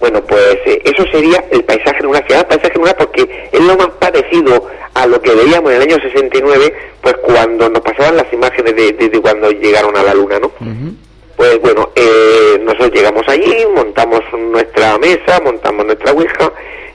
Bueno, 0.00 0.22
pues 0.22 0.56
eh, 0.66 0.80
eso 0.84 1.04
sería 1.12 1.42
el 1.50 1.64
paisaje 1.64 2.02
lunar. 2.02 2.22
Se 2.26 2.34
llama 2.34 2.48
paisaje 2.48 2.74
lunar 2.78 2.96
porque 2.98 3.48
es 3.52 3.60
lo 3.60 3.76
más 3.76 3.88
parecido 3.98 4.66
a 4.94 5.06
lo 5.06 5.20
que 5.20 5.34
veíamos 5.34 5.70
en 5.70 5.76
el 5.76 5.82
año 5.82 5.96
69, 6.02 6.74
pues 7.02 7.14
cuando 7.22 7.68
nos 7.68 7.80
pasaban 7.82 8.16
las 8.16 8.30
imágenes 8.32 8.74
de, 8.76 8.92
de- 8.92 9.08
de 9.08 9.20
cuando 9.20 9.50
llegaron 9.50 9.96
a 9.96 10.02
la 10.02 10.14
luna, 10.14 10.38
¿no? 10.38 10.50
Pues 11.36 11.60
bueno, 11.60 11.90
eh, 11.94 12.58
nosotros 12.62 12.92
llegamos 12.92 13.22
allí, 13.28 13.66
montamos 13.74 14.20
nuestra 14.32 14.96
mesa, 14.98 15.40
montamos 15.44 15.84
nuestra 15.84 16.12
ouija 16.12 16.52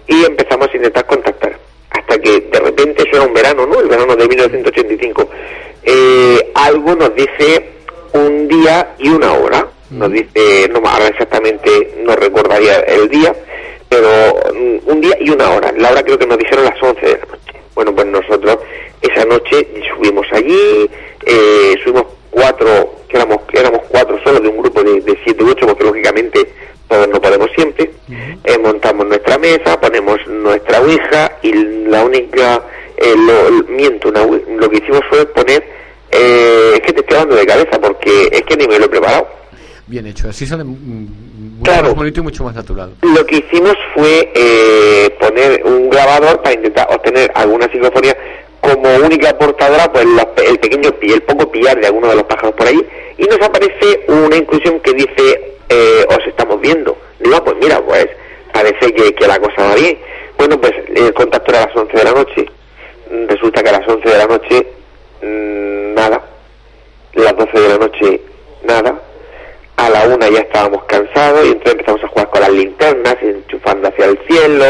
y 0.07 0.25
empezamos 0.25 0.67
a 0.73 0.77
intentar 0.77 1.05
contactar. 1.05 1.57
Hasta 1.91 2.19
que 2.19 2.41
de 2.41 2.59
repente, 2.59 3.03
eso 3.03 3.17
era 3.17 3.27
un 3.27 3.33
verano, 3.33 3.67
¿no? 3.67 3.79
El 3.79 3.87
verano 3.87 4.15
de 4.15 4.27
1985. 4.27 5.29
eh, 5.83 6.51
algo 6.55 6.95
nos 6.95 7.13
dice 7.15 7.65
un 8.13 8.47
día 8.47 8.95
y 8.97 9.09
una 9.09 9.33
hora. 9.33 9.67
Nos 9.91 10.09
dice, 10.09 10.69
no 10.69 10.81
ahora 10.87 11.07
exactamente 11.07 11.95
no 11.97 12.15
recordaría 12.15 12.79
el 12.79 13.09
día, 13.09 13.35
pero 13.89 14.07
mm, 14.53 14.89
un 14.89 15.01
día 15.01 15.17
y 15.19 15.29
una 15.31 15.49
hora. 15.49 15.73
La 15.77 15.91
hora 15.91 16.01
creo 16.01 16.17
que 16.17 16.25
nos 16.25 16.37
dijeron 16.37 16.63
las 16.63 16.81
11 16.81 17.01
de 17.01 17.11
la 17.11 17.25
noche. 17.25 17.59
Bueno, 17.75 17.93
pues 17.93 18.07
nosotros 18.07 18.57
esa 19.01 19.25
noche 19.25 19.67
subimos 19.93 20.25
allí, 20.31 20.89
eh, 21.25 21.75
subimos 21.83 22.05
cuatro, 22.31 22.95
que 23.07 23.17
éramos, 23.17 23.37
éramos 23.53 23.81
cuatro 23.89 24.17
solo 24.23 24.39
de 24.39 24.47
un 24.47 24.57
grupo 24.57 24.81
de, 24.83 25.01
de 25.01 25.19
siete 25.23 25.43
u 25.43 25.49
ocho, 25.49 25.67
porque 25.67 25.83
lógicamente 25.83 26.51
todos 26.87 27.07
no 27.09 27.21
podemos 27.21 27.49
siempre. 27.55 27.91
Eh, 28.43 28.57
montamos 28.57 29.05
nuestra 29.07 29.37
mesa, 29.37 29.79
ponemos 29.79 30.17
nuestra 30.27 30.81
ouija 30.81 31.31
y 31.43 31.53
la 31.87 32.03
única, 32.03 32.61
eh, 32.97 33.13
lo, 33.15 33.63
miento, 33.73 34.09
una 34.09 34.25
lo 34.25 34.69
que 34.69 34.77
hicimos 34.77 35.01
fue 35.09 35.25
poner, 35.27 35.63
eh, 36.11 36.71
es 36.73 36.79
que 36.81 36.91
te 36.93 37.01
estoy 37.01 37.17
dando 37.17 37.35
de 37.35 37.45
cabeza 37.45 37.79
porque 37.79 38.29
es 38.31 38.41
que 38.43 38.57
ni 38.57 38.67
me 38.67 38.79
lo 38.79 38.85
he 38.85 38.89
preparado. 38.89 39.27
Bien 39.87 40.05
hecho, 40.07 40.29
así 40.29 40.45
sale 40.45 40.63
mucho 40.63 41.11
Claro. 41.63 41.87
más 41.89 41.95
bonito 41.95 42.19
y 42.21 42.23
mucho 42.23 42.43
más 42.43 42.55
natural. 42.55 42.95
Lo 43.01 43.25
que 43.25 43.37
hicimos 43.37 43.75
fue 43.93 44.31
eh, 44.33 45.15
poner 45.19 45.61
un 45.65 45.89
grabador 45.89 46.41
para 46.41 46.55
intentar 46.55 46.87
obtener 46.89 47.29
alguna 47.35 47.67
psicofonía 47.71 48.15
como 48.61 48.95
única 48.97 49.37
portadora, 49.37 49.91
pues 49.91 50.05
la- 50.05 50.27
el 50.47 50.59
pequeño 50.59 50.91
el 51.01 51.21
poco 51.23 51.51
pillar 51.51 51.79
de 51.79 51.87
alguno 51.87 52.07
de 52.09 52.15
los 52.15 52.23
pájaros 52.25 52.53
por 52.55 52.67
ahí 52.67 52.79
y 53.17 53.23
nos 53.25 53.41
aparece 53.41 54.01
una 54.07 54.35
inclusión 54.37 54.79
que 54.81 54.93
dice 54.93 55.55
eh, 55.69 56.05
os 56.09 56.25
estamos 56.27 56.59
viendo. 56.61 56.97
Digo, 57.19 57.43
pues 57.43 57.55
mira, 57.61 57.79
pues 57.81 58.07
parece 58.53 58.93
que, 58.93 59.13
que 59.15 59.27
la 59.27 59.39
cosa 59.39 59.63
va 59.69 59.75
bien. 59.75 59.97
Bueno, 60.37 60.59
pues 60.59 60.73
el 60.95 61.13
contacto 61.13 61.51
era 61.51 61.63
a 61.63 61.67
las 61.67 61.75
11 61.75 61.97
de 61.97 62.03
la 62.03 62.11
noche. 62.11 62.45
Mm, 63.09 63.27
Resulta 63.27 63.63
que 63.63 63.69
a 63.69 63.79
las 63.79 63.87
11 63.87 64.09
de 64.09 64.17
la 64.17 64.25
noche 64.27 64.67
mm, 65.21 65.93
nada. 65.93 66.21
Las 67.13 67.35
12 67.37 67.59
de 67.59 67.69
la 67.69 67.77
noche 67.77 68.21
nada 68.63 68.99
a 69.77 69.89
la 69.89 70.03
una 70.07 70.29
ya 70.29 70.39
estábamos 70.41 70.83
cansados 70.83 71.43
y 71.45 71.49
entonces 71.53 71.71
empezamos 71.73 72.03
a 72.03 72.07
jugar 72.09 72.29
con 72.29 72.41
las 72.41 72.51
linternas, 72.51 73.15
enchufando 73.21 73.87
hacia 73.87 74.05
el 74.05 74.19
cielo, 74.27 74.65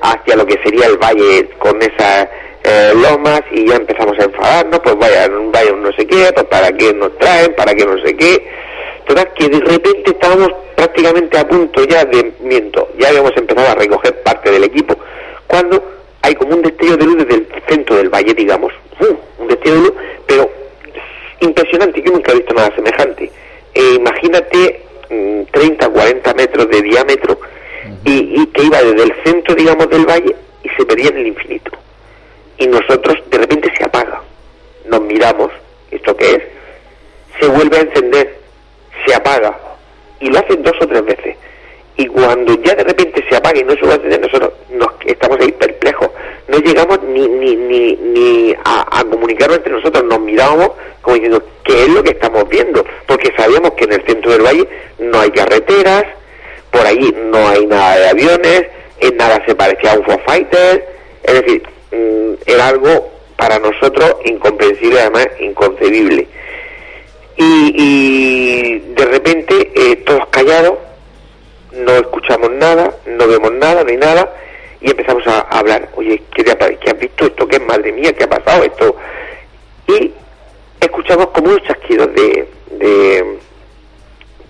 hacia 0.00 0.36
lo 0.36 0.46
que 0.46 0.60
sería 0.62 0.86
el 0.86 0.98
valle 0.98 1.48
con 1.58 1.80
esas 1.82 2.28
eh, 2.64 2.92
lomas 2.94 3.42
y 3.50 3.66
ya 3.66 3.76
empezamos 3.76 4.18
a 4.18 4.24
enfadarnos, 4.24 4.80
pues 4.80 4.96
vaya, 4.96 5.28
vaya 5.52 5.72
un 5.72 5.82
no 5.82 5.92
sé 5.92 6.06
qué, 6.06 6.30
pues 6.32 6.46
para 6.46 6.72
qué 6.72 6.94
nos 6.94 7.16
traen, 7.18 7.54
para 7.54 7.74
qué 7.74 7.84
no 7.84 8.00
sé 8.02 8.16
qué. 8.16 8.46
Total, 9.06 9.32
que 9.34 9.48
de 9.48 9.58
repente 9.58 10.12
estábamos 10.12 10.48
prácticamente 10.76 11.38
a 11.38 11.46
punto 11.46 11.84
ya 11.84 12.04
de, 12.04 12.32
miento, 12.40 12.88
ya 12.98 13.08
habíamos 13.08 13.32
empezado 13.36 13.68
a 13.68 13.74
recoger 13.74 14.22
parte 14.22 14.50
del 14.50 14.64
equipo, 14.64 14.96
cuando 15.48 15.82
hay 16.22 16.34
como 16.34 16.54
un 16.54 16.62
destello 16.62 16.96
de 16.96 17.04
luz 17.04 17.16
desde 17.18 17.34
el 17.34 17.48
centro 17.68 17.96
del 17.96 18.08
valle, 18.08 18.32
digamos, 18.32 18.72
¡uh! 19.00 19.42
un 19.42 19.48
destello 19.48 19.74
de 19.74 19.80
luz, 19.80 19.92
pero 20.26 20.48
impresionante, 21.40 22.00
yo 22.00 22.12
nunca 22.12 22.30
he 22.30 22.36
visto 22.36 22.54
nada 22.54 22.72
semejante. 22.76 23.30
Eh, 23.74 23.94
imagínate 23.96 24.82
mm, 25.10 25.42
30, 25.50 25.88
40 25.88 26.34
metros 26.34 26.68
de 26.68 26.82
diámetro 26.82 27.40
y, 28.04 28.40
y 28.40 28.46
que 28.46 28.62
iba 28.62 28.80
desde 28.82 29.02
el 29.02 29.14
centro, 29.24 29.54
digamos, 29.56 29.88
del 29.90 30.06
valle 30.06 30.36
y 30.62 30.68
se 30.68 30.86
perdía 30.86 31.08
en 31.08 31.18
el 31.18 31.26
infinito. 31.26 31.81
Y 32.58 32.66
nosotros, 32.66 33.16
de 33.30 33.38
repente 33.38 33.72
se 33.76 33.84
apaga. 33.84 34.20
Nos 34.86 35.00
miramos, 35.02 35.50
¿esto 35.90 36.16
qué 36.16 36.30
es? 36.30 36.42
Se 37.40 37.46
vuelve 37.48 37.78
a 37.78 37.80
encender, 37.80 38.38
se 39.06 39.14
apaga 39.14 39.58
y 40.20 40.28
lo 40.30 40.38
hace 40.38 40.56
dos 40.56 40.74
o 40.80 40.86
tres 40.86 41.04
veces. 41.04 41.36
Y 41.96 42.06
cuando 42.06 42.54
ya 42.62 42.74
de 42.74 42.84
repente 42.84 43.24
se 43.28 43.36
apaga 43.36 43.60
y 43.60 43.64
no 43.64 43.74
se 43.74 43.80
vuelve 43.80 43.94
a 43.94 43.96
encender, 43.96 44.20
nosotros 44.20 44.52
nos, 44.70 44.88
estamos 45.06 45.38
ahí 45.40 45.52
perplejos. 45.52 46.10
no 46.48 46.58
llegamos 46.58 47.02
ni, 47.02 47.28
ni, 47.28 47.56
ni, 47.56 47.96
ni 47.96 48.54
a, 48.64 49.04
comunicarnos 49.10 49.58
entre 49.58 49.72
nosotros, 49.72 50.04
nos 50.04 50.20
mirábamos 50.20 50.72
como 51.02 51.16
diciendo, 51.16 51.42
¿qué 51.64 51.82
es 51.82 51.88
lo 51.88 52.02
que 52.02 52.10
estamos 52.10 52.48
viendo? 52.48 52.84
Porque 53.06 53.32
sabíamos 53.36 53.72
que 53.72 53.84
en 53.84 53.92
el 53.92 54.06
centro 54.06 54.30
del 54.30 54.42
valle 54.42 54.68
no 54.98 55.20
hay 55.20 55.30
carreteras, 55.30 56.04
por 56.70 56.86
ahí 56.86 57.14
no 57.30 57.48
hay 57.48 57.66
nada 57.66 57.96
de 57.98 58.08
aviones, 58.08 58.66
en 59.00 59.16
nada 59.16 59.42
se 59.44 59.54
parecía 59.54 59.92
a 59.92 59.98
un 59.98 60.04
Fighter, 60.20 60.86
es 61.24 61.34
decir, 61.34 61.62
mm, 61.92 62.32
era 62.46 62.68
algo 62.68 63.10
para 63.36 63.58
nosotros 63.58 64.16
incomprensible, 64.24 65.00
además 65.00 65.28
inconcebible. 65.40 66.28
Y, 67.36 68.78
de 68.78 69.04
repente, 69.04 69.72
eh, 69.74 69.96
todos 70.04 70.26
callados, 70.30 70.74
no 71.72 71.92
escuchamos 71.92 72.50
nada, 72.52 72.94
no 73.06 73.26
vemos 73.26 73.52
nada, 73.52 73.82
ni 73.84 73.96
nada, 73.96 74.32
y 74.80 74.90
empezamos 74.90 75.26
a 75.26 75.40
hablar, 75.40 75.88
oye, 75.96 76.22
¿qué, 76.34 76.44
te 76.44 76.52
ha 76.52 76.56
qué 76.56 76.90
has 76.90 76.98
visto 76.98 77.26
esto? 77.26 77.48
¿Qué 77.48 77.58
madre 77.60 77.92
mía? 77.92 78.12
¿Qué 78.12 78.24
ha 78.24 78.28
pasado 78.28 78.62
esto? 78.64 78.96
Y 79.88 80.12
escuchamos 80.80 81.28
como 81.28 81.48
unos 81.48 81.62
chasquidos 81.62 82.12
de 82.14 82.48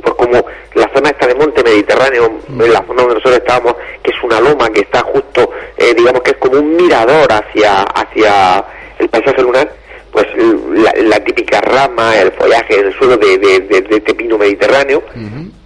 pues 0.02 0.14
como 0.16 0.44
la 0.74 0.90
zona 0.94 1.10
esta 1.10 1.26
de 1.26 1.34
monte 1.34 1.62
mediterráneo, 1.62 2.38
en 2.48 2.72
la 2.72 2.80
zona 2.86 3.02
donde 3.02 3.14
nosotros 3.14 3.36
estábamos, 3.36 3.74
que 4.02 4.10
es 4.10 4.22
una 4.22 4.40
loma 4.40 4.68
que 4.70 4.80
está 4.80 5.00
justo, 5.02 5.50
eh, 5.76 5.94
digamos 5.96 6.22
que 6.22 6.32
es 6.32 6.36
como 6.38 6.58
un 6.58 6.76
mirador 6.76 7.32
hacia, 7.32 7.82
hacia 7.82 8.64
el 8.98 9.08
paisaje 9.08 9.42
lunar, 9.42 9.70
pues 10.10 10.26
la, 10.74 10.92
la 11.04 11.20
típica 11.24 11.60
rama, 11.60 12.18
el 12.18 12.32
follaje 12.32 12.80
el 12.80 12.92
suelo 12.94 13.16
de, 13.16 13.38
de, 13.38 13.60
de- 13.60 13.80
de 13.82 13.96
este 13.96 14.14
pino 14.14 14.36
mediterráneo, 14.38 15.02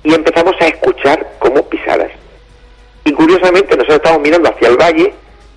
y 0.04 0.14
empezamos 0.14 0.54
a 0.60 0.66
escuchar 0.68 1.26
como 1.40 1.62
pisadas. 1.68 2.10
Y 3.04 3.12
curiosamente 3.12 3.74
nosotros 3.76 3.96
estábamos 3.96 4.22
mirando 4.22 4.48
hacia 4.48 4.68
el 4.68 4.76
valle 4.76 5.12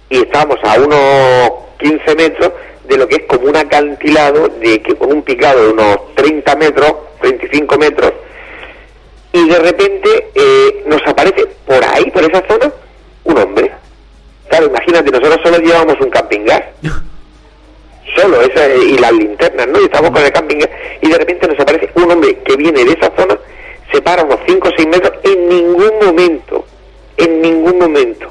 y 0.10 0.18
estábamos 0.20 0.58
a 0.64 0.80
unos 0.80 1.52
15 1.80 2.16
metros 2.16 2.52
de 2.88 2.98
lo 2.98 3.08
que 3.08 3.16
es 3.18 3.24
como 3.28 3.48
un 3.48 3.56
acantilado 3.56 4.48
de 4.48 4.82
que 4.82 4.96
con 4.96 5.12
un 5.12 5.22
picado 5.22 5.66
de 5.68 5.74
unos 5.74 6.16
30 6.16 6.56
metros, 6.56 6.94
35 7.22 7.78
metros, 7.78 8.12
y 9.32 9.48
de 9.48 9.60
repente 9.60 10.32
eh, 10.34 10.84
nos 10.88 11.02
aparece 11.06 11.46
por 11.66 11.84
ahí, 11.84 12.10
por 12.12 12.24
esa 12.24 12.44
zona, 12.48 12.72
un 13.26 13.38
hombre. 13.38 13.72
Claro, 14.50 14.66
imagínate, 14.68 15.12
nosotros 15.12 15.40
solo 15.44 15.58
llevábamos 15.60 16.00
un 16.02 16.10
camping 16.10 16.46
gas. 16.46 16.64
Solo, 18.16 18.42
esa, 18.42 18.68
y 18.74 18.98
las 18.98 19.12
linternas, 19.12 19.68
¿no? 19.68 19.80
Y 19.80 19.84
estamos 19.84 20.10
con 20.10 20.26
el 20.26 20.32
camping 20.32 20.58
gas, 20.58 20.70
y 21.00 21.10
de 21.10 21.18
repente 21.18 21.48
nos 21.48 21.60
aparece 21.60 21.92
un 21.94 22.10
hombre 22.10 22.40
que 22.40 22.56
viene 22.58 22.84
de 22.84 22.94
esa 22.94 23.12
zona, 23.16 23.38
se 23.94 24.02
para 24.02 24.24
unos 24.24 24.40
5 24.48 24.68
o 24.68 24.72
6 24.76 24.88
metros, 24.88 25.14
en 25.24 25.48
ningún 25.48 25.92
momento, 26.04 26.66
en 27.18 27.40
ningún 27.40 27.78
momento, 27.78 28.28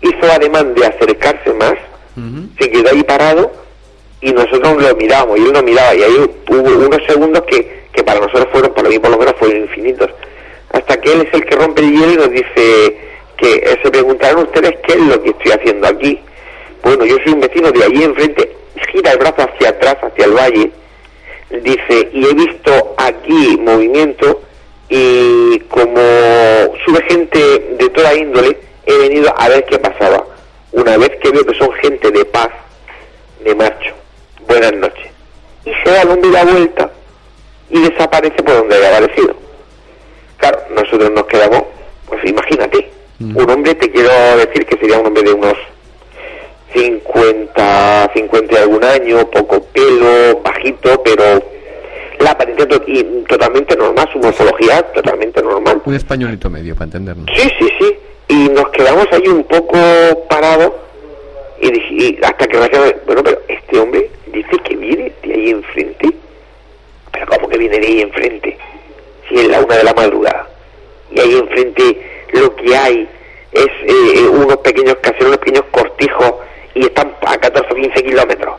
hizo 0.00 0.32
ademán 0.32 0.74
de 0.74 0.86
acercarse 0.86 1.52
más, 1.52 1.74
se 2.58 2.70
quedó 2.70 2.88
ahí 2.90 3.02
parado, 3.02 3.52
y 4.22 4.32
nosotros 4.32 4.82
lo 4.82 4.96
mirábamos, 4.96 5.38
y 5.38 5.42
él 5.42 5.52
nos 5.52 5.62
miraba, 5.62 5.94
y 5.94 6.02
ahí 6.02 6.30
hubo 6.48 6.86
unos 6.86 7.00
segundos 7.06 7.42
que, 7.42 7.81
que 7.92 8.02
para 8.02 8.20
nosotros 8.20 8.48
fueron, 8.52 8.72
para 8.72 8.88
mí 8.88 8.98
por 8.98 9.10
lo 9.10 9.18
menos, 9.18 9.34
fueron 9.38 9.58
infinitos. 9.58 10.10
Hasta 10.72 11.00
que 11.00 11.12
él 11.12 11.26
es 11.26 11.34
el 11.34 11.44
que 11.44 11.56
rompe 11.56 11.82
el 11.82 11.92
hielo 11.92 12.12
y 12.12 12.16
nos 12.16 12.30
dice 12.30 12.96
que 13.36 13.54
eh, 13.54 13.78
se 13.82 13.90
preguntarán 13.90 14.38
ustedes 14.38 14.74
qué 14.86 14.94
es 14.94 15.00
lo 15.00 15.22
que 15.22 15.30
estoy 15.30 15.52
haciendo 15.52 15.86
aquí. 15.86 16.18
Bueno, 16.82 17.04
yo 17.04 17.16
soy 17.24 17.34
un 17.34 17.40
vecino 17.40 17.70
de 17.70 17.84
allí 17.84 18.02
enfrente, 18.02 18.56
gira 18.90 19.12
el 19.12 19.18
brazo 19.18 19.42
hacia 19.42 19.68
atrás, 19.68 19.96
hacia 20.02 20.24
el 20.24 20.32
valle, 20.32 20.70
dice, 21.50 22.08
y 22.12 22.26
he 22.26 22.34
visto 22.34 22.94
aquí 22.96 23.58
movimiento 23.60 24.42
y 24.88 25.58
como 25.68 26.00
sube 26.84 27.02
gente 27.08 27.38
de 27.78 27.88
toda 27.90 28.14
índole, 28.14 28.58
he 28.86 28.98
venido 28.98 29.32
a 29.36 29.48
ver 29.48 29.64
qué 29.64 29.78
pasaba. 29.78 30.24
Una 30.72 30.96
vez 30.96 31.10
que 31.22 31.30
veo 31.30 31.44
que 31.44 31.58
son 31.58 31.72
gente 31.74 32.10
de 32.10 32.24
paz, 32.24 32.48
me 33.44 33.54
marcho. 33.54 33.94
Buenas 34.46 34.72
noches. 34.74 35.06
Y 35.64 35.70
se 35.84 35.90
da 35.90 36.02
el 36.02 36.10
hombre 36.10 36.30
la 36.30 36.44
vuelta 36.44 36.90
y 37.72 37.80
desaparece 37.80 38.40
por 38.42 38.54
donde 38.54 38.76
había 38.76 38.96
aparecido. 38.96 39.34
Claro, 40.36 40.58
nosotros 40.74 41.10
nos 41.10 41.24
quedamos, 41.26 41.64
pues 42.06 42.24
imagínate, 42.24 42.88
un 43.20 43.48
hombre, 43.50 43.74
te 43.76 43.90
quiero 43.90 44.10
decir 44.36 44.64
que 44.66 44.76
sería 44.78 44.98
un 44.98 45.06
hombre 45.06 45.22
de 45.22 45.32
unos 45.32 45.54
50, 46.74 48.10
50 48.14 48.54
y 48.54 48.56
algún 48.56 48.82
año, 48.84 49.30
poco 49.30 49.62
pelo, 49.72 50.40
bajito, 50.42 51.00
pero 51.04 51.22
la 52.18 52.30
apariencia 52.32 52.66
to- 52.68 52.82
y 52.86 53.02
totalmente 53.28 53.76
normal, 53.76 54.08
su 54.12 54.18
morfología 54.18 54.82
totalmente 54.92 55.42
normal. 55.42 55.82
Un 55.84 55.94
españolito 55.94 56.48
medio, 56.50 56.74
para 56.74 56.86
entendernos. 56.86 57.26
Sí, 57.36 57.48
sí, 57.58 57.68
sí. 57.78 57.94
Y 58.28 58.48
nos 58.48 58.68
quedamos 58.70 59.06
ahí 59.12 59.28
un 59.28 59.44
poco 59.44 59.78
parados 60.28 60.72
y, 61.60 62.18
hasta 62.24 62.46
que 62.46 62.56
bueno, 62.58 62.92
pero 63.06 63.22
este 63.48 63.78
hombre 63.78 64.10
dice 64.32 64.50
que 64.64 64.76
viene 64.76 65.12
de 65.22 65.34
ahí 65.34 65.50
enfrente. 65.50 66.08
Pero 67.12 67.26
¿cómo 67.26 67.48
que 67.48 67.58
viene 67.58 67.78
de 67.78 67.86
ahí 67.86 68.00
enfrente? 68.02 68.56
Si 69.28 69.34
es 69.38 69.48
la 69.48 69.60
una 69.60 69.76
de 69.76 69.84
la 69.84 69.94
madrugada. 69.94 70.46
Y 71.10 71.20
ahí 71.20 71.34
enfrente 71.34 72.24
lo 72.32 72.54
que 72.56 72.74
hay 72.76 73.08
es 73.52 73.66
eh, 73.86 74.28
unos 74.28 74.56
pequeños 74.58 74.96
caseros, 75.02 75.26
unos 75.28 75.38
pequeños 75.38 75.64
cortijos 75.70 76.32
y 76.74 76.84
están 76.86 77.14
a 77.26 77.36
14 77.36 77.68
o 77.70 77.74
15 77.76 78.02
kilómetros. 78.02 78.54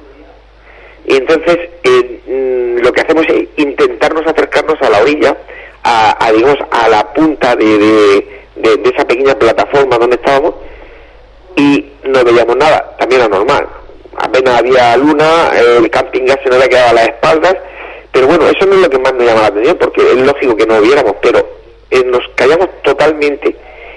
Y 1.06 1.18
entonces 1.18 1.58
eh, 1.84 2.20
mm, 2.28 2.84
lo 2.84 2.92
que 2.94 3.02
hacemos 3.02 3.26
es 3.28 3.48
intentarnos 3.58 4.26
acercarnos 4.28 4.80
a 4.82 4.90
la 4.90 5.02
orilla, 5.02 5.36
a, 5.84 6.32
digamos, 6.32 6.58
a 6.72 6.88
la 6.88 7.12
punta 7.14 7.56
de, 7.56 7.66
de- 7.78 8.28
de- 8.56 8.78
de 8.78 8.90
esa 8.90 9.06
pequeña 9.06 9.34
plataforma 9.38 9.98
donde 9.98 10.16
estábamos 10.16 10.54
y 11.58 11.92
no 12.06 12.24
veíamos 12.24 12.56
nada, 12.56 12.96
también 13.00 13.22
era 13.22 13.30
normal. 13.30 13.68
Apenas 14.16 14.60
había 14.60 14.96
luna, 14.96 15.52
el 15.58 15.90
camping 15.90 16.26
gas 16.26 16.38
se 16.44 16.50
nos 16.50 16.58
había 16.58 16.70
quedado 16.70 16.90
a 16.92 16.94
las 16.94 17.08
espaldas, 17.10 17.56
pero 18.14 18.28
bueno, 18.28 18.46
eso 18.48 18.66
no 18.66 18.76
es 18.76 18.82
lo 18.82 18.90
que 18.90 19.00
más 19.00 19.14
nos 19.14 19.26
llama 19.26 19.42
la 19.42 19.48
atención, 19.48 19.78
porque 19.78 20.02
es 20.02 20.16
lógico 20.16 20.56
que 20.56 20.66
no 20.66 20.80
viéramos, 20.80 21.16
pero 21.22 21.46
eh, 21.92 22.04
nos 22.06 22.22
callamos 22.36 22.70
totalmente 22.84 23.54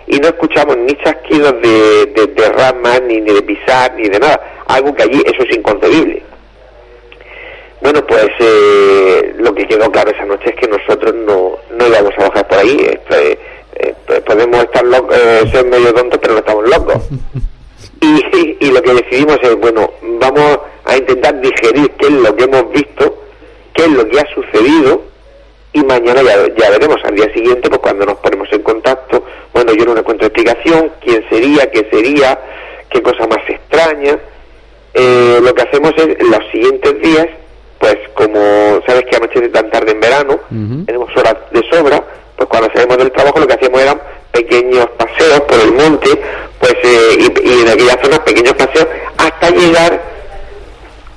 y 0.09 0.19
no 0.19 0.29
escuchamos 0.29 0.77
ni 0.79 0.95
chasquidos 1.05 1.53
de, 1.63 2.07
de, 2.07 2.27
de 2.27 2.49
ramas, 2.49 3.03
ni, 3.03 3.21
ni 3.21 3.33
de 3.33 3.43
pisar, 3.43 3.95
ni 3.95 4.09
de 4.09 4.19
nada. 4.19 4.65
Algo 4.67 4.93
que 4.95 5.03
allí 5.05 5.23
eso 5.25 5.43
es 5.49 5.57
inconcebible. 5.57 6.23
Bueno, 7.81 8.05
pues 8.07 8.27
eh, 8.41 9.35
lo 9.39 9.55
que 9.55 9.67
quedó 9.67 9.91
claro 9.93 10.11
esa 10.11 10.25
noche 10.25 10.51
es 10.51 10.57
que 10.57 10.67
nosotros 10.67 11.15
no, 11.15 11.59
no 11.77 11.87
íbamos 11.87 12.13
a 12.19 12.29
bajar 12.29 12.49
por 12.49 12.59
ahí. 12.59 12.77
Eh, 12.81 13.95
pues 14.07 14.21
podemos 14.23 14.63
estar 14.65 14.85
loc- 14.85 15.13
eh, 15.13 15.49
ser 15.53 15.67
medio 15.67 15.93
tontos, 15.93 16.19
pero 16.21 16.33
no 16.35 16.39
estamos 16.41 16.69
locos. 16.69 17.03
Y, 18.01 18.57
y 18.61 18.71
lo 18.71 18.81
que 18.83 18.95
decidimos 18.95 19.39
es, 19.43 19.55
bueno, 19.57 19.91
vamos 20.03 20.59
a 20.85 20.97
intentar 20.97 21.39
digerir 21.41 21.91
qué 21.99 22.07
es 22.07 22.13
lo 22.13 22.35
que 22.35 22.45
hemos 22.45 22.71
visto, 22.71 23.25
qué 23.77 23.85
es 23.85 23.91
lo 23.91 24.09
que 24.09 24.19
ha 24.19 24.27
sucedido, 24.35 25.03
y 25.73 25.85
mañana 25.85 26.23
ya, 26.23 26.55
ya 26.57 26.71
veremos. 26.71 26.97
Al 27.05 27.15
día 27.15 27.33
siguiente, 27.35 27.69
pues 27.69 27.81
cuando 27.81 28.07
nos 28.07 28.17
ponemos 28.17 28.49
en 28.51 28.63
contacto, 28.63 29.23
bueno, 29.53 29.73
yo 29.75 29.85
no 29.85 29.99
encuentro 29.99 30.27
explicación, 30.27 30.91
quién 31.03 31.25
sería, 31.29 31.71
qué 31.71 31.87
sería, 31.91 32.39
qué 32.89 33.03
cosa 33.03 33.27
más 33.27 33.49
extraña. 33.49 34.19
Eh, 34.95 35.39
lo 35.43 35.55
que 35.55 35.63
hacemos 35.63 35.93
es, 35.99 36.19
en 36.19 36.31
los 36.31 36.51
siguientes 36.51 37.01
días, 37.03 37.27
pues 37.79 37.97
como 38.15 38.81
sabes 38.87 39.05
que 39.11 39.17
anochece 39.17 39.51
tan 39.51 39.71
tarde 39.71 39.93
en 39.93 40.01
verano, 40.01 40.41
tenemos 40.87 41.15
horas 41.15 41.37
de 41.51 41.63
sobra, 41.71 42.03
pues 42.35 42.49
cuando 42.49 42.71
salimos 42.73 42.97
del 42.97 43.13
trabajo 43.13 43.39
lo 43.39 43.47
que 43.47 43.53
hacíamos 43.53 43.83
eran 43.83 44.01
pequeños 44.33 44.89
paseos 44.97 45.41
por 45.43 45.61
el 45.61 45.73
monte, 45.73 46.09
pues 46.59 46.75
eh, 46.83 47.19
y, 47.19 47.49
y 47.49 47.61
en 47.61 47.69
aquella 47.69 48.03
zona 48.03 48.25
pequeños 48.25 48.55
paseos 48.55 48.87
hasta 49.19 49.51
llegar 49.51 50.01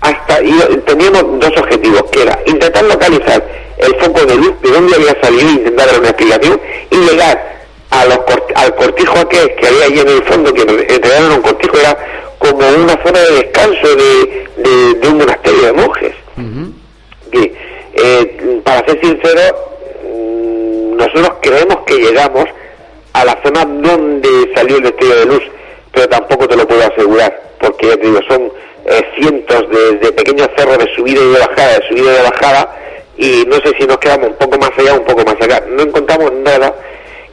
hasta 0.10 0.42
y 0.44 0.52
teníamos 0.86 1.40
dos 1.40 1.52
objetivos, 1.58 2.04
que 2.12 2.22
era 2.24 2.40
intentar 2.46 2.84
localizar 2.84 3.44
el 3.78 3.96
foco 3.96 4.26
de 4.26 4.36
luz 4.36 4.54
de 4.62 4.72
dónde 4.72 4.96
había 4.96 5.20
salido 5.22 5.48
e 5.48 5.52
intentar 5.54 5.88
dar 5.88 6.00
una 6.00 6.10
explicación 6.10 6.62
y 6.92 6.96
llegar 6.98 7.60
a 7.92 8.06
los 8.06 8.18
cort- 8.20 8.52
al 8.56 8.76
cortijo 8.76 9.18
aquel 9.20 9.56
que 9.56 9.68
había 9.68 9.86
allí 9.86 10.00
en 10.00 10.10
el 10.10 10.24
fondo, 10.24 10.54
que 10.54 10.62
en 10.62 10.68
realidad 10.68 11.20
no 11.22 11.26
era 11.28 11.36
un 11.36 11.42
cortijo, 11.42 11.78
era 11.78 11.98
como 12.38 12.60
una 12.60 13.04
zona 13.04 13.20
de 13.20 13.32
descanso 13.36 13.88
de, 13.96 14.48
de, 14.58 14.94
de 14.96 15.08
un 15.08 15.18
monasterio 15.18 15.62
de 15.62 15.74
monjes. 15.74 16.14
Eh, 18.02 18.62
para 18.64 18.86
ser 18.86 19.00
sincero, 19.02 19.42
mm, 20.04 20.96
nosotros 20.96 21.32
creemos 21.42 21.78
que 21.86 21.96
llegamos 21.96 22.46
a 23.14 23.26
la 23.26 23.38
zona 23.44 23.66
donde 23.66 24.52
salió 24.56 24.78
el 24.78 24.84
destello 24.84 25.16
de 25.20 25.26
luz, 25.26 25.44
pero 25.92 26.08
tampoco 26.08 26.48
te 26.48 26.56
lo 26.56 26.68
puedo 26.68 26.82
asegurar, 26.86 27.42
porque 27.60 27.88
ya 27.88 27.98
te 27.98 28.06
digo, 28.08 28.20
son 28.28 28.52
eh, 28.90 29.04
cientos 29.18 29.64
de, 29.70 29.98
de 30.00 30.12
pequeños 30.14 30.50
cerros 30.58 30.78
de 30.80 30.94
subida 30.96 31.22
y 31.22 31.28
de 31.34 31.40
bajada, 31.40 31.80
de 31.80 31.88
subida 31.88 32.12
y 32.12 32.16
de 32.16 32.22
bajada, 32.24 32.76
y 33.18 33.46
no 33.48 33.56
sé 33.58 33.74
si 33.80 33.86
nos 33.88 33.98
quedamos 33.98 34.30
un 34.30 34.36
poco 34.38 34.58
más 34.60 34.72
allá 34.78 34.94
o 34.96 35.00
un 35.00 35.06
poco 35.06 35.24
más 35.26 35.36
acá. 35.42 35.64
No 35.70 35.84
encontramos 35.84 36.32
nada 36.34 36.74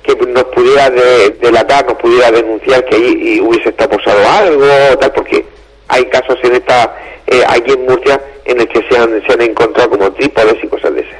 que 0.02 0.14
nos 0.26 0.44
pudiera 0.44 0.88
de- 0.90 1.30
delatar, 1.40 1.84
nos 1.86 1.96
pudiera 1.98 2.30
denunciar 2.30 2.84
que 2.84 2.96
allí 2.96 3.40
hubiese 3.40 3.70
estado 3.70 3.90
posado 3.90 4.18
algo 4.28 4.64
o 4.92 4.98
tal, 4.98 5.12
porque 5.12 5.44
hay 5.88 6.04
casos 6.06 6.36
en 6.42 6.54
esta, 6.56 6.96
eh, 7.26 7.42
aquí 7.48 7.72
en 7.72 7.84
Murcia 7.86 8.20
en 8.44 8.60
el 8.60 8.68
que 8.68 8.84
se 8.88 8.96
han, 8.98 9.22
se 9.26 9.32
han 9.32 9.42
encontrado 9.42 9.90
como 9.90 10.12
trípodes 10.12 10.56
y 10.62 10.68
cosas 10.68 10.94
de 10.94 11.00
ese. 11.00 11.16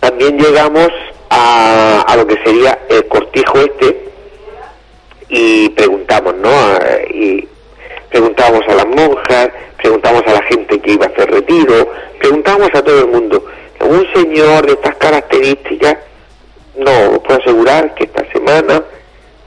También 0.00 0.38
llegamos 0.38 0.88
a, 1.30 2.02
a 2.06 2.16
lo 2.16 2.26
que 2.26 2.36
sería 2.44 2.78
el 2.88 3.06
cortijo 3.06 3.58
este 3.60 4.04
y 5.28 5.68
preguntamos, 5.70 6.34
¿no? 6.36 6.48
A- 6.50 7.00
y 7.12 7.48
preguntábamos 8.16 8.62
a 8.66 8.74
las 8.74 8.86
monjas, 8.86 9.50
preguntábamos 9.76 10.26
a 10.26 10.32
la 10.32 10.42
gente 10.44 10.80
que 10.80 10.92
iba 10.92 11.04
a 11.04 11.08
hacer 11.08 11.30
retiro, 11.30 11.92
preguntábamos 12.18 12.70
a 12.72 12.82
todo 12.82 13.00
el 13.00 13.08
mundo. 13.08 13.44
Un 13.80 14.06
señor 14.14 14.64
de 14.64 14.72
estas 14.72 14.96
características, 14.96 15.98
no, 16.76 17.10
os 17.10 17.18
puedo 17.18 17.38
asegurar 17.38 17.94
que 17.94 18.04
esta 18.04 18.24
semana 18.32 18.82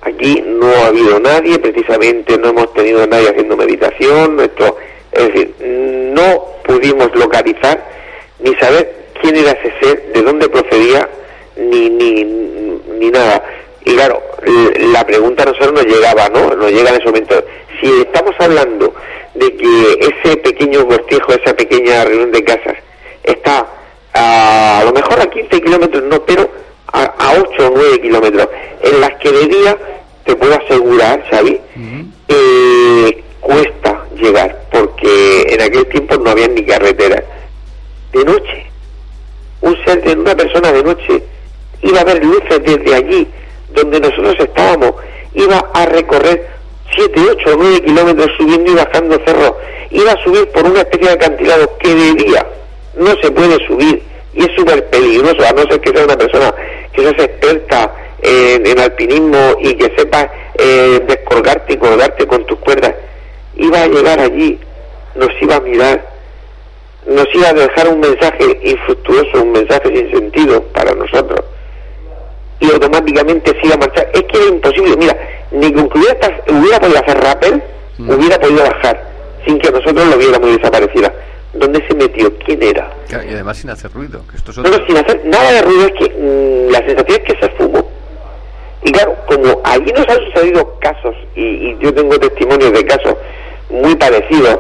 aquí 0.02 0.44
no 0.46 0.68
ha 0.68 0.86
habido 0.86 1.20
nadie, 1.20 1.58
precisamente 1.58 2.38
no 2.38 2.50
hemos 2.50 2.72
tenido 2.74 3.02
a 3.02 3.08
nadie 3.08 3.30
haciendo 3.30 3.58
meditación, 3.58 4.36
nuestro, 4.36 4.78
es 5.14 5.28
decir, 5.34 5.56
no 6.14 6.46
pudimos 6.64 7.10
localizar 7.16 7.84
ni 8.38 8.54
saber 8.58 9.08
quién 9.20 9.36
era 9.36 9.52
ese 9.54 9.74
ser, 9.82 10.14
de 10.14 10.22
dónde 10.22 10.48
procedía, 10.48 11.10
ni, 11.58 11.90
ni, 11.90 12.24
ni 12.24 13.10
nada. 13.10 13.44
Y 13.84 13.96
claro, 13.96 14.22
la 14.94 15.04
pregunta 15.08 15.42
a 15.42 15.48
nosotros 15.48 15.74
nos 15.74 15.86
llegaba, 15.86 16.30
¿no? 16.30 16.56
Nos 16.56 16.72
llega 16.72 16.92
en 16.92 16.96
ese 16.98 17.06
momento. 17.06 17.44
Si 17.82 17.88
estamos 18.02 18.36
hablando 18.40 18.94
de 19.36 19.56
que 19.56 20.00
ese 20.00 20.38
pequeño 20.38 20.88
cortijo, 20.88 21.34
esa 21.34 21.56
pequeña 21.56 22.04
reunión 22.06 22.32
de 22.32 22.44
casas, 22.44 22.76
está 23.24 23.66
a, 24.14 24.80
a 24.80 24.84
lo 24.84 24.92
mejor 24.92 25.20
a 25.20 25.30
15 25.30 25.62
kilómetros, 25.62 26.04
no, 26.04 26.24
pero 26.26 26.50
a, 26.92 27.04
a 27.04 27.34
8 27.34 27.68
o 27.68 27.72
9 27.76 28.02
kilómetros, 28.02 28.48
en 28.82 29.02
las 29.02 29.12
que 29.16 29.32
de 29.32 29.48
día, 29.48 29.78
te 30.26 30.36
puedo 30.36 30.56
asegurar, 30.56 31.24
Xavi, 31.30 31.60
eh, 32.28 33.24
cuesta 33.40 34.06
llegar, 34.16 34.64
porque 34.72 35.46
en 35.50 35.62
aquel 35.62 35.88
tiempo 35.88 36.18
no 36.18 36.32
había 36.32 36.48
ni 36.48 36.66
carreteras. 36.66 37.24
De 38.12 38.26
noche, 38.26 38.66
un 39.62 39.76
ser 39.86 40.04
de 40.04 40.14
una 40.14 40.36
persona 40.36 40.72
de 40.72 40.84
noche 40.84 41.24
iba 41.82 42.02
a 42.02 42.04
ver 42.04 42.24
luces 42.24 42.62
desde 42.64 42.96
allí, 42.96 43.28
donde 43.74 44.00
nosotros 44.00 44.36
estábamos, 44.40 44.94
iba 45.34 45.58
a 45.74 45.86
recorrer 45.86 46.59
7, 46.96 47.22
8 47.32 47.50
o 47.54 47.58
9 47.58 47.82
kilómetros 47.82 48.30
subiendo 48.38 48.72
y 48.72 48.76
bajando 48.76 49.20
cerros, 49.26 49.54
iba 49.92 50.12
a 50.12 50.24
subir 50.24 50.48
por 50.50 50.66
una 50.66 50.80
especie 50.80 51.08
de 51.08 51.14
acantilado 51.14 51.78
que 51.78 51.96
de 51.96 52.44
no 52.96 53.16
se 53.22 53.32
puede 53.32 53.56
subir 53.66 54.04
y 54.34 54.42
es 54.42 54.50
súper 54.56 54.86
peligroso, 54.90 55.38
a 55.46 55.54
no 55.54 55.64
ser 55.64 55.80
que 55.82 55.92
sea 55.92 56.06
una 56.06 56.18
persona 56.18 56.54
que 56.94 57.02
seas 57.02 57.20
experta 57.20 57.94
en, 58.22 58.66
en 58.66 58.80
alpinismo 58.80 59.56
y 59.62 59.74
que 59.76 59.92
sepa 59.98 60.32
eh, 60.58 61.02
descolgarte 61.08 61.74
y 61.74 61.78
colgarte 61.78 62.28
con 62.28 62.46
tus 62.46 62.60
cuerdas. 62.60 62.94
Iba 63.56 63.84
a 63.84 63.88
llegar 63.88 64.20
allí, 64.20 64.60
nos 65.16 65.30
iba 65.42 65.56
a 65.56 65.60
mirar, 65.62 66.06
nos 67.08 67.26
iba 67.34 67.50
a 67.50 67.54
dejar 67.54 67.90
un 67.90 68.00
mensaje 68.00 68.60
infructuoso, 68.64 69.44
un 69.44 69.52
mensaje 69.52 69.90
sin 69.96 70.12
sentido 70.12 70.64
para 70.74 70.94
nosotros. 70.94 71.46
Y 72.60 72.70
automáticamente 72.72 73.52
se 73.60 73.66
iba 73.68 73.76
a 73.76 73.78
marchar. 73.78 74.10
Es 74.14 74.24
que 74.24 74.38
era 74.38 74.48
imposible. 74.48 74.96
Mira, 74.98 75.18
ni 75.52 75.72
que 75.72 75.80
hubiera, 75.80 76.42
hubiera 76.50 76.80
podido 76.80 77.00
hacer 77.00 77.18
rappel, 77.20 77.64
hubiera 78.00 78.40
podido 78.40 78.64
bajar, 78.64 79.02
sin 79.46 79.58
que 79.60 79.72
nosotros 79.72 80.08
lo 80.08 80.18
viéramos 80.18 80.56
desaparecida. 80.58 81.14
¿Dónde 81.54 81.84
se 81.88 81.96
metió? 81.96 82.32
¿Quién 82.46 82.62
era? 82.62 82.92
Y 83.10 83.34
además 83.34 83.58
sin 83.58 83.70
hacer 83.72 83.92
ruido, 83.92 84.22
que 84.30 84.38
esto 84.38 84.52
es 84.52 84.58
No, 84.58 84.64
otro. 84.64 84.78
no, 84.80 84.86
sin 84.86 84.98
hacer 84.98 85.22
nada 85.26 85.52
de 85.52 85.62
ruido, 85.64 85.86
es 85.88 85.92
que 85.94 86.10
mm, 86.10 86.72
la 86.72 86.78
sensación 86.80 87.22
es 87.26 87.34
que 87.34 87.40
se 87.46 87.50
fumó. 87.54 87.90
Y 88.84 88.92
claro, 88.92 89.16
como 89.28 89.60
allí 89.64 89.92
nos 89.92 90.08
han 90.08 90.20
sucedido 90.26 90.78
casos, 90.80 91.16
y, 91.36 91.42
y 91.44 91.78
yo 91.82 91.94
tengo 91.94 92.20
testimonios 92.20 92.72
de 92.72 92.86
casos 92.86 93.16
muy 93.70 93.96
parecidos, 93.96 94.60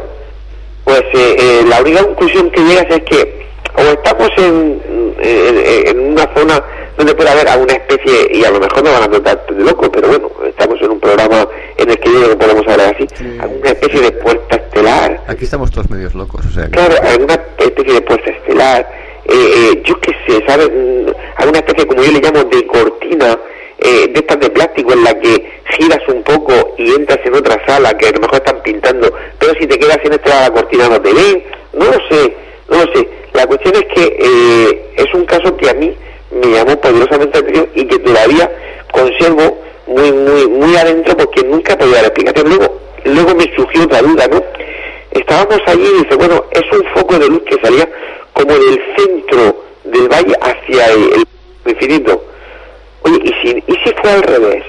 pues 0.83 1.01
eh, 1.13 1.35
eh, 1.39 1.61
la 1.67 1.81
única 1.81 2.03
conclusión 2.03 2.49
que 2.49 2.61
llegas 2.61 2.85
es 2.89 3.01
que 3.03 3.45
o 3.75 3.81
estamos 3.81 4.29
en, 4.37 4.81
en, 5.21 5.87
en 5.87 5.99
una 6.13 6.27
zona 6.35 6.61
donde 6.99 7.15
puede 7.15 7.29
haber 7.29 7.47
alguna 7.47 7.73
especie, 7.73 8.27
y 8.29 8.43
a 8.43 8.51
lo 8.51 8.59
mejor 8.59 8.83
nos 8.83 8.91
van 8.91 9.03
a 9.03 9.09
tratar 9.09 9.55
de 9.55 9.63
loco, 9.63 9.89
pero 9.89 10.09
bueno, 10.09 10.29
estamos 10.45 10.81
en 10.81 10.91
un 10.91 10.99
programa 10.99 11.47
en 11.77 11.89
el 11.89 11.97
que 11.97 12.11
yo 12.11 12.29
que 12.29 12.35
podemos 12.35 12.67
hablar 12.67 12.93
así, 12.93 13.07
alguna 13.39 13.69
especie 13.69 14.01
de 14.01 14.11
puerta 14.11 14.57
estelar, 14.57 15.23
Aquí 15.27 15.45
estamos 15.45 15.71
todos 15.71 15.89
medios 15.89 16.13
locos, 16.13 16.45
o 16.45 16.49
sea 16.49 16.65
que... 16.65 16.71
Claro, 16.71 16.95
alguna 17.01 17.35
especie 17.57 17.93
de 17.93 18.01
puerta 18.01 18.29
estelar, 18.29 18.91
eh, 19.23 19.33
eh, 19.33 19.81
yo 19.85 19.97
qué 20.01 20.11
sé, 20.27 20.43
¿sabes? 20.45 20.69
Mm, 20.69 21.09
Alguna 21.37 21.59
especie, 21.59 21.87
como 21.87 22.03
yo 22.03 22.11
le 22.11 22.19
llamo, 22.19 22.43
de 22.43 22.67
cortina, 22.67 23.39
eh, 23.77 24.07
de 24.13 24.19
estas 24.19 24.39
de 24.41 24.49
plástico, 24.49 24.91
en 24.91 25.03
la 25.05 25.17
que 25.17 25.61
giras 25.77 26.01
un 26.09 26.21
poco 26.23 26.75
y 26.77 26.91
entras 26.91 27.19
en 27.23 27.33
otra 27.33 27.65
sala 27.65 27.97
que 27.97 28.07
a 28.07 28.11
lo 28.11 28.19
mejor 28.19 28.35
están 28.35 28.61
pintando, 28.61 29.09
pero 29.39 29.53
si 29.57 29.65
te 29.65 29.79
quedas 29.79 29.99
en 30.03 30.13
esta 30.13 30.41
la 30.41 30.51
cortina 30.51 30.89
no 30.89 31.01
te 31.01 31.13
ven, 31.13 31.43
no 31.71 31.85
lo 31.85 31.97
sé, 32.09 32.35
no 32.69 32.83
lo 32.83 32.93
sé. 32.93 33.07
La 33.31 33.47
cuestión 33.47 33.73
es 33.75 33.85
que 33.93 34.17
eh, 34.19 34.91
es 34.97 35.13
un 35.13 35.23
caso 35.25 35.55
que 35.55 35.69
a 35.69 35.73
mí 35.75 35.95
me 36.31 36.47
llamó 36.47 36.79
poderosamente 36.79 37.39
la 37.39 37.47
atención 37.47 37.69
y 37.75 37.85
que 37.85 37.99
todavía 37.99 38.51
conservo 38.91 39.59
muy, 39.87 40.11
muy, 40.11 40.47
muy 40.47 40.75
adentro 40.75 41.17
porque 41.17 41.43
nunca 41.43 41.77
podía 41.77 41.95
dar 41.95 42.05
explicación. 42.05 42.49
Luego, 42.49 42.79
luego 43.05 43.35
me 43.35 43.55
surgió 43.55 43.83
otra 43.83 44.01
duda, 44.01 44.27
¿no? 44.27 44.43
estábamos 45.11 45.59
allí 45.67 45.85
y 45.85 46.03
dice, 46.03 46.15
bueno, 46.15 46.43
es 46.51 46.63
un 46.71 46.83
foco 46.93 47.19
de 47.19 47.27
luz 47.27 47.41
que 47.43 47.59
salía 47.61 47.87
como 48.33 48.53
del 48.53 48.79
centro 48.97 49.63
del 49.83 50.07
valle 50.07 50.35
hacia 50.41 50.87
el, 50.87 51.25
infinito. 51.65 52.23
Oye, 53.03 53.19
¿y 53.23 53.29
si, 53.41 53.63
¿y 53.67 53.73
si 53.83 53.93
fue 54.01 54.11
al 54.11 54.23
revés? 54.23 54.63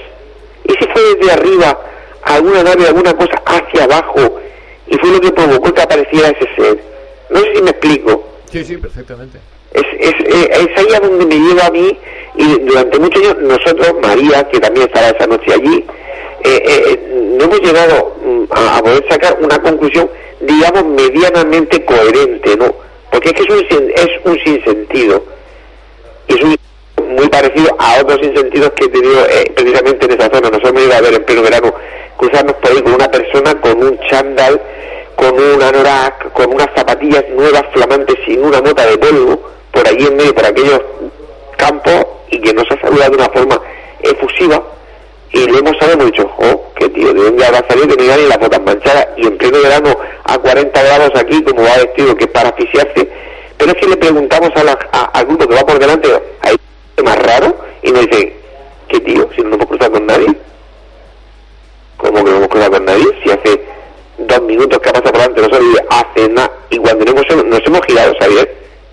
¿Y 0.65 0.73
si 0.73 0.85
fue 0.91 1.01
desde 1.15 1.31
arriba 1.31 1.79
alguna 2.23 2.63
nave, 2.63 2.87
alguna 2.87 3.13
cosa 3.13 3.41
hacia 3.45 3.85
abajo 3.85 4.39
y 4.87 4.97
fue 4.97 5.11
lo 5.11 5.19
que 5.19 5.31
provocó 5.31 5.73
que 5.73 5.81
apareciera 5.81 6.29
ese 6.29 6.47
ser? 6.55 6.83
No 7.29 7.39
sé 7.39 7.55
si 7.55 7.61
me 7.61 7.71
explico. 7.71 8.23
Sí, 8.51 8.63
sí, 8.63 8.77
perfectamente. 8.77 9.39
Es, 9.73 9.83
es, 9.99 10.13
eh, 10.25 10.49
es 10.51 10.77
ahí 10.77 10.93
a 10.95 10.99
donde 10.99 11.25
me 11.25 11.35
lleva 11.35 11.67
a 11.67 11.71
mí 11.71 11.97
y 12.35 12.59
durante 12.59 12.99
muchos 12.99 13.23
años 13.23 13.37
nosotros, 13.41 13.93
María, 14.01 14.47
que 14.49 14.59
también 14.59 14.87
estaba 14.87 15.09
esa 15.09 15.27
noche 15.27 15.53
allí, 15.53 15.85
eh, 16.43 16.63
eh, 16.65 17.37
no 17.37 17.45
hemos 17.45 17.59
llegado 17.61 18.15
mm, 18.23 18.43
a, 18.51 18.81
poder 18.81 19.05
sacar 19.09 19.37
una 19.41 19.61
conclusión, 19.61 20.09
digamos, 20.39 20.85
medianamente 20.85 21.83
coherente, 21.85 22.57
¿no? 22.57 22.73
Porque 23.11 23.29
es 23.29 23.35
que 23.35 23.43
es 23.43 23.49
un, 23.49 23.91
es 23.91 24.09
un 24.23 24.39
sinsentido. 24.43 25.23
Es 26.27 26.41
un 26.41 26.55
muy 27.15 27.27
parecido 27.27 27.75
a 27.77 28.01
otros 28.01 28.19
sinsentidos 28.21 28.71
que 28.71 28.85
he 28.85 28.89
tenido 28.89 29.25
eh, 29.27 29.51
precisamente 29.55 30.05
en 30.05 30.11
esa 30.13 30.29
zona. 30.29 30.49
Nosotros 30.49 30.69
hemos 30.69 30.83
ido 30.83 30.93
a 30.93 31.01
ver 31.01 31.13
en 31.13 31.23
pleno 31.25 31.41
verano 31.43 31.73
cruzarnos 32.17 32.55
por 32.55 32.71
ahí 32.71 32.81
con 32.81 32.93
una 32.93 33.11
persona 33.11 33.59
con 33.59 33.83
un 33.83 33.99
chándal, 34.09 34.61
con 35.15 35.33
un 35.33 35.61
anorak, 35.61 36.31
con 36.33 36.53
unas 36.53 36.69
zapatillas 36.75 37.25
nuevas, 37.35 37.63
flamantes, 37.73 38.15
sin 38.25 38.43
una 38.43 38.61
nota 38.61 38.85
de 38.85 38.97
polvo, 38.97 39.41
por 39.71 39.87
allí 39.87 40.05
en 40.05 40.15
medio, 40.17 40.33
por 40.35 40.45
aquellos 40.45 40.81
campos, 41.57 42.05
y 42.29 42.39
que 42.39 42.53
nos 42.53 42.65
ha 42.71 42.79
saludado 42.81 43.11
de 43.11 43.17
una 43.17 43.29
forma 43.29 43.61
efusiva. 44.01 44.61
Y 45.33 45.45
le 45.49 45.59
hemos 45.59 45.77
sabido, 45.77 45.93
hemos 45.93 46.05
dicho, 46.11 46.29
oh, 46.39 46.71
qué 46.75 46.89
tío, 46.89 47.13
¿de 47.13 47.23
dónde 47.23 47.45
habrá 47.45 47.65
salido 47.67 47.95
que 47.95 48.03
no 48.05 48.17
ni 48.17 48.27
las 48.27 48.37
botas 48.39 48.61
manchadas? 48.61 49.07
Y 49.17 49.27
en 49.27 49.37
pleno 49.37 49.61
verano, 49.61 49.95
a 50.25 50.37
40 50.37 50.83
grados 50.83 51.11
aquí, 51.15 51.41
como 51.43 51.63
va 51.63 51.77
vestido, 51.77 52.15
que 52.15 52.25
es 52.25 52.31
para 52.31 52.49
asfixiarse. 52.49 53.09
Pero 53.57 53.71
es 53.71 53.77
que 53.77 53.87
le 53.87 53.95
preguntamos 53.97 54.49
a 54.55 54.63
la- 54.63 54.73
al 55.13 55.25
grupo 55.25 55.47
que 55.47 55.55
va 55.55 55.61
por 55.65 55.79
delante, 55.79 56.09
¿hay 56.41 56.55
más 57.03 57.17
raro? 57.19 57.55
Y 57.83 57.91
nos 57.91 58.07
dice, 58.07 58.35
¿qué 58.89 58.99
tío? 58.99 59.29
Si 59.35 59.41
no 59.41 59.49
nos 59.49 59.55
hemos 59.59 59.67
cruzado 59.67 59.91
con 59.93 60.05
nadie. 60.05 60.27
¿Cómo 61.97 62.23
que 62.23 62.31
no 62.31 62.37
hemos 62.37 62.47
cruzado 62.49 62.71
con 62.71 62.85
nadie? 62.85 63.05
Si 63.23 63.31
hace 63.31 63.61
dos 64.17 64.41
minutos 64.41 64.79
que 64.79 64.89
ha 64.89 64.93
pasado 64.93 65.11
por 65.13 65.21
delante 65.21 65.41
nosotros 65.41 65.63
y 65.73 65.93
hace 65.93 66.29
nada. 66.29 66.51
Y 66.71 66.77
cuando 66.77 67.05
nos 67.13 67.29
hemos, 67.29 67.45
nos 67.45 67.59
hemos 67.65 67.81
girado, 67.85 68.13
¿sabías? 68.19 68.47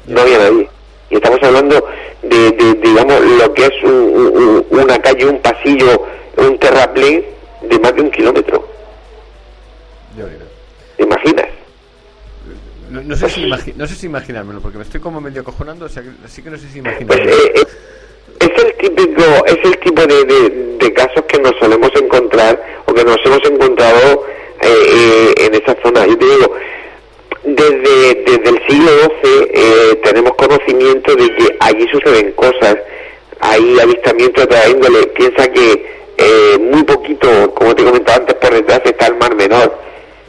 No 0.09 0.21
había 0.21 0.39
nadie. 0.39 0.69
Y 1.11 1.15
estamos 1.17 1.39
hablando 1.43 1.87
de, 2.23 2.51
de, 2.53 2.75
digamos, 2.75 3.21
lo 3.21 3.55
que 3.55 3.65
es 3.67 3.83
un- 3.83 3.91
un- 3.93 4.37
un- 4.37 4.67
una 4.81 4.99
calle, 5.01 5.27
un 5.27 5.39
pasillo, 5.41 6.05
un 6.37 6.59
terraplén 6.59 7.25
de 7.63 7.79
más 7.79 7.95
de 7.95 8.03
un 8.03 8.11
kilómetro. 8.11 8.67
¿Te 10.97 11.03
imaginas? 11.05 11.47
No, 12.91 13.03
no 13.03 13.17
sé 13.17 13.29
si 13.29 13.43
imagi- 13.43 13.75
no 13.77 13.87
sé 13.87 13.95
si 13.95 14.07
imaginármelo, 14.07 14.61
porque 14.61 14.79
me 14.79 14.85
estoy 14.85 15.01
como 15.01 15.21
medio 15.21 15.43
acojonando, 15.43 15.85
o 15.85 15.89
sea, 15.89 16.03
que- 16.03 16.11
así 16.25 16.43
que 16.43 16.51
no 16.51 16.57
sé 16.57 16.69
si 16.73 16.81
Pues 16.81 17.01
imaginármelo. 17.01 17.37
eh, 17.37 17.67
es 18.41 18.65
el 18.65 18.75
típico, 18.79 19.23
es 19.47 19.59
el 19.63 19.79
tipo 19.79 20.03
de, 20.07 20.25
de- 20.25 20.77
de 20.79 20.93
casos 20.95 21.23
que 21.29 21.39
nos 21.39 21.53
solemos 21.61 21.91
encontrar 22.01 22.61
o 22.87 22.95
que 22.95 23.05
nos 23.05 23.19
hemos 23.25 23.45
encontrado 23.45 24.25
eh, 24.61 24.69
eh, 24.69 25.35
en 25.47 25.55
esa 25.55 25.77
zona. 25.85 26.05
Yo 26.07 26.19
te 26.19 26.25
digo, 26.25 26.53
desde, 27.45 28.15
desde 28.25 28.49
el 28.49 28.67
siglo 28.69 28.91
XII 29.23 29.51
eh, 29.55 30.01
tenemos 30.03 30.33
conocimiento 30.35 31.15
de 31.15 31.29
que 31.37 31.57
allí 31.79 31.89
suceden 31.91 32.33
cosas, 32.33 32.77
hay 33.41 33.79
avistamientos 33.81 34.47
de 34.49 34.57
otra 34.57 34.69
índole. 34.69 35.07
Piensa 35.09 35.47
que 35.53 35.87
eh, 36.19 36.59
muy 36.59 36.83
poquito, 36.85 37.29
como 37.55 37.75
te 37.75 37.85
comentaba 37.85 38.19
antes, 38.19 38.35
por 38.37 38.53
detrás 38.53 38.81
está 38.85 39.07
el 39.07 39.17
Mar 39.17 39.35
Menor. 39.37 39.79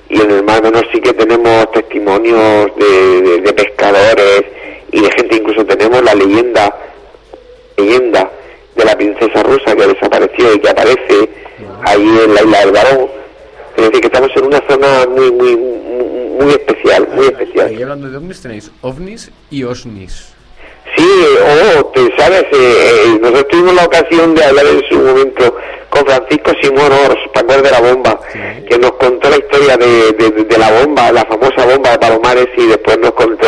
Y 0.10 0.22
en 0.22 0.32
el 0.32 0.44
Mar 0.44 0.62
Menor 0.64 0.88
sí 0.92 1.00
que 1.02 1.14
tenemos 1.14 1.72
testimonios 1.72 2.72
de, 2.78 3.22
de- 3.22 3.42
de 3.42 3.54
pescadores 3.54 4.44
y 4.92 5.02
de 5.02 5.12
gente, 5.12 5.36
incluso 5.38 5.66
tenemos 5.66 6.04
la 6.04 6.16
leyenda 6.16 6.76
leyenda 7.78 8.30
de 8.76 8.86
la 8.86 8.96
princesa 8.98 9.44
rusa 9.44 9.76
que 9.76 9.88
desapareció 9.88 10.54
y 10.54 10.60
que 10.60 10.70
aparece 10.70 11.30
ahí 11.86 12.02
en 12.26 12.34
la 12.34 12.42
isla 12.42 12.60
del 12.60 12.72
Barón. 12.72 13.08
Es 13.78 13.84
decir, 13.86 14.02
que 14.02 14.08
estamos 14.08 14.32
en 14.36 14.46
una 14.46 14.62
zona 14.70 15.06
muy, 15.08 15.32
muy, 15.32 15.56
muy, 15.56 16.46
muy 16.46 16.50
especial, 16.52 17.08
muy 17.14 17.26
especial. 17.28 17.72
Y 17.72 17.82
hablando 17.82 18.10
de 18.10 18.18
ovnis 18.18 18.42
tenéis 18.42 18.72
ovnis 18.82 19.32
y 19.50 19.64
osnis. 19.64 20.34
Sí, 21.00 21.08
oh, 21.78 21.86
te 21.96 22.02
sabes, 22.18 22.44
eh, 22.52 22.52
eh, 22.54 23.20
nosotros 23.22 23.48
tuvimos 23.48 23.74
la 23.74 23.86
ocasión 23.86 24.36
de 24.36 24.44
hablar 24.44 24.66
en 24.66 24.84
su 24.90 24.96
momento 25.00 25.56
con 25.90 26.06
Francisco 26.06 26.52
Simón 26.62 26.92
Ors, 26.92 27.18
¿te 27.34 27.40
acuerdas 27.40 27.64
de 27.64 27.72
la 27.72 27.80
bomba? 27.94 28.20
Que 28.68 28.78
nos 28.78 28.92
contó 28.94 29.30
la 29.30 29.38
historia 29.38 29.78
de, 29.78 30.12
de- 30.12 30.44
de 30.44 30.58
la 30.58 30.72
bomba, 30.72 31.10
la 31.14 31.24
famosa 31.24 31.66
bomba 31.66 31.92
de 31.92 32.00
Palomares 32.00 32.48
y 32.58 32.68
después 32.68 33.00
nos 33.00 33.14
contó, 33.14 33.48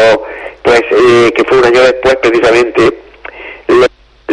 pues, 0.64 0.82
eh, 0.92 1.34
que 1.36 1.44
fue 1.44 1.58
un 1.58 1.66
año 1.66 1.82
después 1.82 2.16
precisamente, 2.22 2.98
lo, 3.68 3.86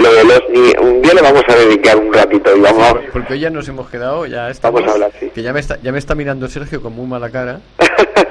lo 0.02 0.12
de 0.14 0.24
los 0.24 0.42
ni 0.50 0.72
Un 0.80 1.02
día 1.02 1.14
le 1.14 1.22
vamos 1.22 1.42
a 1.48 1.54
dedicar 1.56 1.96
un 1.96 2.12
ratito 2.12 2.56
y 2.56 2.60
vamos 2.60 2.86
a... 2.88 2.94
Porque 3.12 3.32
hoy 3.32 3.40
ya 3.40 3.50
nos 3.50 3.68
hemos 3.68 3.90
quedado, 3.90 4.26
ya 4.26 4.48
estamos... 4.48 4.80
Vamos 4.80 4.92
a 4.92 4.94
hablar, 4.94 5.12
sí. 5.18 5.30
Que 5.34 5.42
ya 5.42 5.52
me 5.52 5.58
está, 5.60 5.76
ya 5.82 5.90
me 5.90 5.98
está 5.98 6.14
mirando 6.14 6.46
Sergio 6.48 6.80
con 6.80 6.92
muy 6.94 7.06
mala 7.08 7.30
cara. 7.30 7.60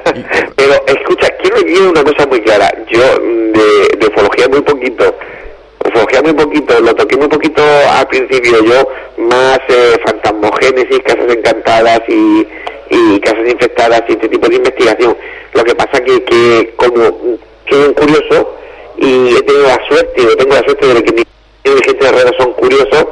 Pero 0.56 0.74
escucha, 0.88 1.28
quiero 1.42 1.62
decir 1.62 1.82
una 1.88 2.04
cosa 2.04 2.26
muy 2.28 2.42
clara. 2.42 2.72
Yo 2.90 3.02
mm, 3.22 3.52
de, 3.52 4.08
ufología 4.08 4.48
muy 4.50 4.62
poquito. 4.62 5.16
Ufología 5.86 6.22
muy 6.22 6.34
poquito, 6.34 6.80
lo 6.80 6.96
toqué 6.96 7.18
muy 7.18 7.28
poquito 7.28 7.64
al 7.92 8.08
principio. 8.08 8.64
Yo 8.64 8.88
más 9.18 9.60
eh, 9.70 9.96
fantasmogénesis, 10.06 11.00
casas 11.00 11.34
encantadas 11.34 12.02
y, 12.08 12.48
casas 13.22 13.50
infectadas 13.50 14.04
y 14.08 14.14
este 14.14 14.30
tipo 14.30 14.48
de 14.48 14.56
investigación. 14.56 15.18
Lo 15.54 15.64
que 15.64 15.76
pasa 15.76 16.04
que, 16.04 16.24
que 16.24 16.74
como 16.76 17.38
soy 17.70 17.88
un 17.88 17.94
curioso 17.94 18.56
y 18.98 19.36
he 19.36 19.42
tenido 19.42 19.68
la 19.68 19.80
suerte, 19.88 20.26
o 20.26 20.38
tengo 20.38 20.56
la 20.56 20.64
suerte 20.64 20.88
de 20.94 21.04
que 21.04 21.14
mis 21.14 21.26
dirigentes 21.64 22.12
de 22.12 22.18
redes 22.18 22.34
son 22.38 22.54
curiosos, 22.54 23.08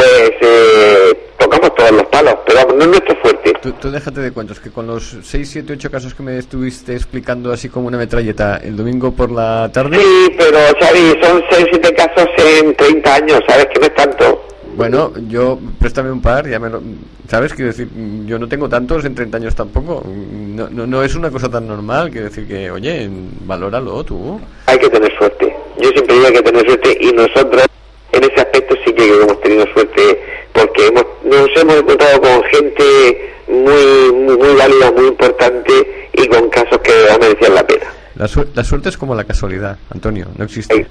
pues 0.00 0.32
eh, 0.40 1.30
tocamos 1.38 1.74
todos 1.74 1.90
los 1.92 2.04
palos, 2.04 2.34
pero 2.46 2.74
no 2.74 2.82
es 2.82 2.88
nuestro 2.88 3.16
fuerte. 3.16 3.52
Tú, 3.60 3.72
tú 3.72 3.90
déjate 3.90 4.20
de 4.20 4.32
cuentos, 4.32 4.58
que 4.58 4.70
con 4.70 4.86
los 4.86 5.18
6, 5.22 5.50
7, 5.50 5.74
8 5.74 5.90
casos 5.90 6.14
que 6.14 6.22
me 6.22 6.38
estuviste 6.38 6.94
explicando 6.94 7.52
así 7.52 7.68
como 7.68 7.88
una 7.88 7.98
metralleta 7.98 8.56
el 8.56 8.76
domingo 8.76 9.12
por 9.12 9.30
la 9.30 9.70
tarde... 9.70 9.98
Sí, 9.98 10.34
pero 10.38 10.58
Xavi, 10.80 11.22
son 11.22 11.42
6 11.50 11.66
7 11.70 11.94
casos 11.94 12.28
en 12.38 12.74
30 12.74 13.14
años, 13.14 13.40
¿sabes? 13.46 13.66
Que 13.66 13.80
no 13.80 13.86
es 13.86 13.94
tanto. 13.94 14.46
Bueno, 14.74 15.12
yo, 15.28 15.58
préstame 15.78 16.10
un 16.10 16.22
par, 16.22 16.48
ya 16.48 16.58
me 16.58 16.70
lo... 16.70 16.80
¿Sabes? 17.28 17.52
Quiero 17.52 17.70
decir, 17.70 17.88
yo 18.24 18.38
no 18.38 18.48
tengo 18.48 18.68
tantos 18.68 19.04
en 19.04 19.14
30 19.14 19.36
años 19.36 19.54
tampoco. 19.54 20.02
No, 20.06 20.70
no, 20.70 20.86
no 20.86 21.02
es 21.02 21.14
una 21.14 21.30
cosa 21.30 21.50
tan 21.50 21.68
normal, 21.68 22.10
quiero 22.10 22.28
decir 22.28 22.48
que, 22.48 22.70
oye, 22.70 23.08
valóralo 23.44 24.02
tú. 24.02 24.40
Hay 24.66 24.78
que 24.78 24.88
tener 24.88 25.12
suerte. 25.18 25.54
Yo 25.78 25.90
siempre 25.90 26.14
digo 26.14 26.26
que 26.26 26.28
hay 26.28 26.42
que 26.42 26.50
tener 26.50 26.66
suerte 26.66 26.98
y 27.00 27.12
nosotros 27.12 27.66
en 28.12 28.24
ese 28.24 28.40
aspecto 28.40 28.74
sí 28.84 28.92
que 28.92 29.04
hemos 29.22 29.40
tenido 29.40 29.64
suerte 29.72 30.20
porque 30.52 30.86
hemos, 30.88 31.04
nos 31.24 31.48
hemos 31.56 31.76
encontrado 31.76 32.20
con 32.20 32.42
gente 32.44 33.32
muy, 33.48 34.12
muy, 34.12 34.36
muy 34.36 34.54
válida, 34.56 34.90
muy 34.92 35.06
importante 35.08 36.08
y 36.12 36.26
con 36.28 36.48
casos 36.50 36.78
que 36.80 36.92
merecido 37.20 37.54
la 37.54 37.66
pena. 37.66 37.86
La, 38.16 38.26
suer- 38.26 38.48
la 38.54 38.64
suerte 38.64 38.88
es 38.90 38.96
como 38.96 39.14
la 39.14 39.24
casualidad, 39.24 39.78
Antonio, 39.90 40.26
no 40.36 40.44
existe. 40.44 40.86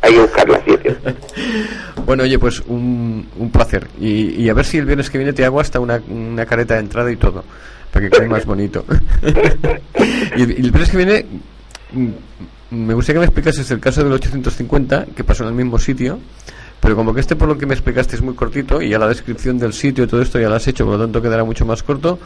Hay 0.00 0.14
que 0.14 0.20
buscarla, 0.20 0.60
sí. 0.66 0.76
Bueno, 2.04 2.24
oye, 2.24 2.36
pues 2.38 2.60
un, 2.66 3.28
un 3.38 3.50
placer. 3.52 3.86
Y, 4.00 4.42
y 4.42 4.48
a 4.48 4.54
ver 4.54 4.64
si 4.64 4.78
el 4.78 4.86
viernes 4.86 5.08
que 5.08 5.18
viene 5.18 5.32
te 5.32 5.44
hago 5.44 5.60
hasta 5.60 5.78
una, 5.78 6.02
una 6.08 6.44
careta 6.46 6.74
de 6.74 6.80
entrada 6.80 7.12
y 7.12 7.16
todo, 7.16 7.44
para 7.92 8.04
que 8.04 8.16
quede 8.16 8.28
más 8.28 8.44
bonito. 8.44 8.84
y, 10.36 10.42
el, 10.42 10.50
y 10.50 10.54
el 10.56 10.70
viernes 10.72 10.90
que 10.90 10.96
viene 10.96 11.26
mm, 11.92 12.08
me 12.70 12.94
gustaría 12.94 13.16
que 13.16 13.20
me 13.20 13.26
explicases 13.26 13.70
el 13.70 13.78
caso 13.78 14.02
del 14.02 14.12
850, 14.14 15.06
que 15.14 15.22
pasó 15.22 15.44
en 15.44 15.50
el 15.50 15.54
mismo 15.54 15.78
sitio, 15.78 16.18
pero 16.82 16.96
como 16.96 17.14
que 17.14 17.20
este 17.20 17.36
por 17.36 17.46
lo 17.48 17.56
que 17.56 17.64
me 17.64 17.72
explicaste 17.74 18.16
es 18.16 18.22
muy 18.22 18.34
cortito 18.34 18.82
y 18.82 18.90
ya 18.90 18.98
la 18.98 19.06
descripción 19.08 19.56
del 19.58 19.72
sitio 19.72 20.04
y 20.04 20.06
todo 20.08 20.20
esto 20.20 20.38
ya 20.38 20.48
lo 20.50 20.56
has 20.56 20.66
hecho, 20.68 20.84
por 20.84 20.98
lo 20.98 21.04
tanto 21.04 21.22
quedará 21.22 21.44
mucho 21.44 21.64
más 21.64 21.82
corto. 21.82 22.18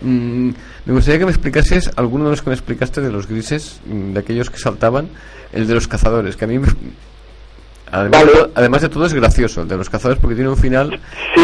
Mm, 0.00 0.50
me 0.86 0.92
gustaría 0.92 1.18
que 1.18 1.24
me 1.24 1.30
explicases 1.32 1.90
alguno 1.96 2.24
de 2.24 2.30
los 2.30 2.42
que 2.42 2.50
me 2.50 2.54
explicaste 2.54 3.00
de 3.00 3.10
los 3.10 3.26
grises, 3.26 3.80
mm, 3.86 4.12
de 4.12 4.20
aquellos 4.20 4.48
que 4.50 4.58
saltaban, 4.58 5.08
el 5.52 5.66
de 5.66 5.74
los 5.74 5.88
cazadores, 5.88 6.36
que 6.36 6.44
a 6.44 6.48
mí 6.48 6.58
me, 6.58 6.68
Además, 7.92 8.26
de 8.26 8.32
to- 8.32 8.50
además 8.56 8.82
de 8.82 8.88
todo 8.88 9.06
es 9.06 9.14
gracioso 9.14 9.62
el 9.62 9.68
de 9.68 9.76
los 9.76 9.88
cazadores 9.88 10.20
porque 10.20 10.34
tiene 10.34 10.50
un 10.50 10.56
final 10.56 11.00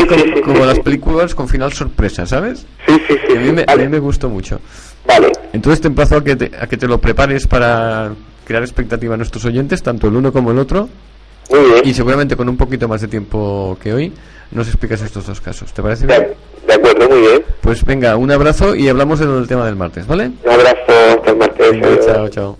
como, 0.08 0.40
como 0.44 0.66
las 0.66 0.80
películas 0.80 1.34
con 1.36 1.48
final 1.48 1.72
sorpresa, 1.72 2.26
¿sabes? 2.26 2.66
Sí, 2.86 2.94
sí, 3.08 3.14
sí. 3.28 3.36
a, 3.36 3.40
mí 3.40 3.52
me, 3.52 3.64
a 3.66 3.76
mí 3.76 3.86
me 3.88 4.00
gustó 4.00 4.28
mucho. 4.28 4.60
Vale. 5.06 5.30
Entonces 5.52 5.80
te 5.80 5.86
emplazo 5.88 6.16
a 6.16 6.24
que 6.24 6.34
te, 6.36 6.50
a 6.58 6.66
que 6.66 6.76
te 6.76 6.88
lo 6.88 7.00
prepares 7.00 7.46
para 7.46 8.10
crear 8.44 8.62
expectativa 8.64 9.14
a 9.14 9.16
nuestros 9.16 9.44
oyentes, 9.44 9.82
tanto 9.84 10.08
el 10.08 10.16
uno 10.16 10.32
como 10.32 10.50
el 10.50 10.58
otro. 10.58 10.88
Y 11.84 11.94
seguramente 11.94 12.36
con 12.36 12.48
un 12.48 12.56
poquito 12.56 12.88
más 12.88 13.00
de 13.00 13.08
tiempo 13.08 13.76
que 13.82 13.92
hoy 13.92 14.12
nos 14.50 14.68
explicas 14.68 15.02
estos 15.02 15.26
dos 15.26 15.40
casos. 15.40 15.72
¿Te 15.72 15.82
parece 15.82 16.06
bien? 16.06 16.28
De 16.66 16.74
acuerdo, 16.74 17.08
muy 17.08 17.20
bien. 17.20 17.44
Pues 17.60 17.84
venga, 17.84 18.16
un 18.16 18.30
abrazo 18.30 18.74
y 18.74 18.88
hablamos 18.88 19.18
del 19.18 19.46
tema 19.46 19.66
del 19.66 19.76
martes, 19.76 20.06
¿vale? 20.06 20.30
Un 20.44 20.50
abrazo, 20.50 20.76
hasta 20.88 21.30
el 21.30 21.36
martes. 21.36 21.70
Venga, 21.70 21.98
chao, 22.04 22.28
chao. 22.28 22.58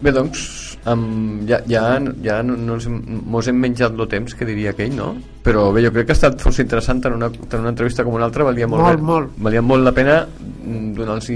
Bé, 0.00 0.12
doncs, 0.12 0.65
um, 0.92 1.46
ja, 1.48 1.60
ja, 1.68 1.84
ja 2.22 2.38
no, 2.46 2.56
no 2.56 2.74
ens 2.78 2.86
hem, 2.86 2.96
mos 3.26 3.48
hem 3.50 3.58
menjat 3.60 3.94
el 3.98 4.08
temps, 4.08 4.34
que 4.34 4.46
diria 4.48 4.70
aquell, 4.74 4.94
no? 4.96 5.12
Però 5.46 5.68
bé, 5.74 5.82
jo 5.84 5.92
crec 5.94 6.08
que 6.08 6.14
ha 6.14 6.18
estat 6.18 6.40
força 6.42 6.62
interessant 6.64 7.00
tant 7.04 7.14
una, 7.18 7.30
tant 7.30 7.60
una 7.62 7.70
entrevista 7.74 8.04
com 8.06 8.14
una 8.18 8.26
altra, 8.26 8.44
valia 8.48 8.66
molt, 8.70 8.82
Molt, 8.86 9.00
bé- 9.00 9.06
molt. 9.12 9.32
valia 9.48 9.62
molt 9.62 9.84
la 9.86 9.92
pena 9.96 10.20
mm, 10.26 10.92
donar-los 10.98 11.30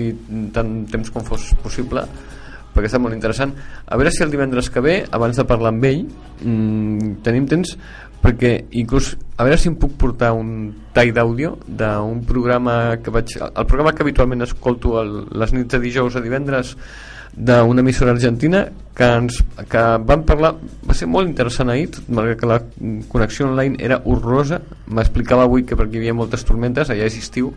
tant 0.54 0.74
temps 0.90 1.10
com 1.14 1.24
fos 1.26 1.50
possible 1.62 2.06
perquè 2.70 2.86
està 2.86 3.00
molt 3.02 3.16
interessant 3.16 3.50
a 3.90 3.96
veure 3.98 4.12
si 4.14 4.22
el 4.22 4.30
divendres 4.30 4.68
que 4.70 4.78
ve 4.84 4.92
abans 5.10 5.34
de 5.36 5.42
parlar 5.44 5.72
amb 5.74 5.84
ell 5.88 6.04
mm, 6.06 7.16
tenim 7.26 7.48
temps 7.50 7.72
perquè 8.22 8.52
inclús 8.78 9.14
a 9.40 9.42
veure 9.46 9.56
si 9.58 9.66
em 9.72 9.74
puc 9.80 9.96
portar 9.98 10.30
un 10.36 10.68
tall 10.94 11.10
d'àudio 11.16 11.56
d'un 11.66 12.20
programa 12.28 12.98
que 13.02 13.10
vaig 13.10 13.32
el 13.42 13.66
programa 13.66 13.90
que 13.96 14.04
habitualment 14.04 14.44
escolto 14.46 15.00
el, 15.02 15.14
les 15.34 15.54
nits 15.56 15.72
de 15.74 15.80
dijous 15.82 16.14
a 16.14 16.22
divendres 16.22 16.76
d'una 17.36 17.80
emissora 17.80 18.10
argentina 18.12 18.66
que, 18.94 19.06
ens, 19.06 19.38
que 19.70 19.82
van 20.04 20.24
parlar 20.28 20.54
va 20.86 20.96
ser 20.96 21.06
molt 21.08 21.28
interessant 21.30 21.70
ahir 21.70 21.88
malgrat 22.08 22.40
que 22.40 22.48
la 22.50 22.58
connexió 23.08 23.46
online 23.48 23.78
era 23.78 24.00
horrorosa. 24.04 24.60
M'explicava 24.90 25.46
avui 25.46 25.64
que 25.64 25.78
perquè 25.78 25.96
hi 25.96 26.02
havia 26.02 26.16
moltes 26.16 26.44
tormentes 26.44 26.90
allà 26.90 27.06
és 27.06 27.18
estiu 27.20 27.52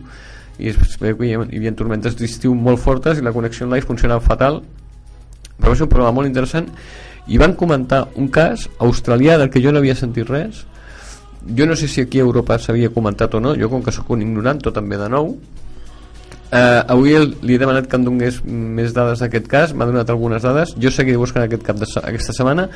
i 0.62 0.70
es 0.70 0.78
veu 1.02 1.18
que 1.18 1.28
hi 1.28 1.34
havia, 1.36 1.74
tormentes 1.76 2.16
d'estiu 2.16 2.54
molt 2.54 2.80
fortes 2.80 3.18
i 3.18 3.26
la 3.26 3.34
connexió 3.34 3.66
online 3.66 3.86
funcionava 3.88 4.22
fatal. 4.22 4.62
Però 5.58 5.72
va 5.72 5.76
ser 5.76 5.88
un 5.88 5.92
programa 5.92 6.20
molt 6.20 6.30
interessant 6.30 6.70
i 7.28 7.40
van 7.40 7.58
comentar 7.58 8.06
un 8.20 8.30
cas 8.30 8.68
australià 8.84 9.38
del 9.40 9.50
que 9.50 9.62
jo 9.64 9.72
no 9.72 9.82
havia 9.82 9.96
sentit 9.96 10.30
res. 10.30 10.66
Jo 11.44 11.66
no 11.68 11.76
sé 11.76 11.90
si 11.90 12.02
aquí 12.02 12.22
a 12.22 12.28
Europa 12.28 12.60
s'havia 12.60 12.94
comentat 12.94 13.34
o 13.36 13.42
no 13.44 13.56
jo 13.60 13.70
com 13.70 13.84
que 13.84 13.92
sóc 13.92 14.10
un 14.16 14.22
ignorant 14.22 14.62
ve 14.64 14.98
de 14.98 15.10
nou 15.10 15.36
Uh, 16.54 16.84
avui 16.94 17.16
li 17.42 17.56
he 17.56 17.58
demanat 17.58 17.88
que 17.90 17.98
em 17.98 18.04
donés 18.06 18.36
més 18.46 18.92
dades 18.94 19.24
d'aquest 19.24 19.48
cas, 19.50 19.72
m'ha 19.74 19.88
donat 19.90 20.12
algunes 20.14 20.44
dades. 20.46 20.76
Jo 20.78 20.92
seguiré 20.94 21.18
buscant 21.18 21.48
aquest 21.48 21.64
cap 21.66 21.80
de, 21.82 21.88
aquesta 22.04 22.36
setmana 22.38 22.68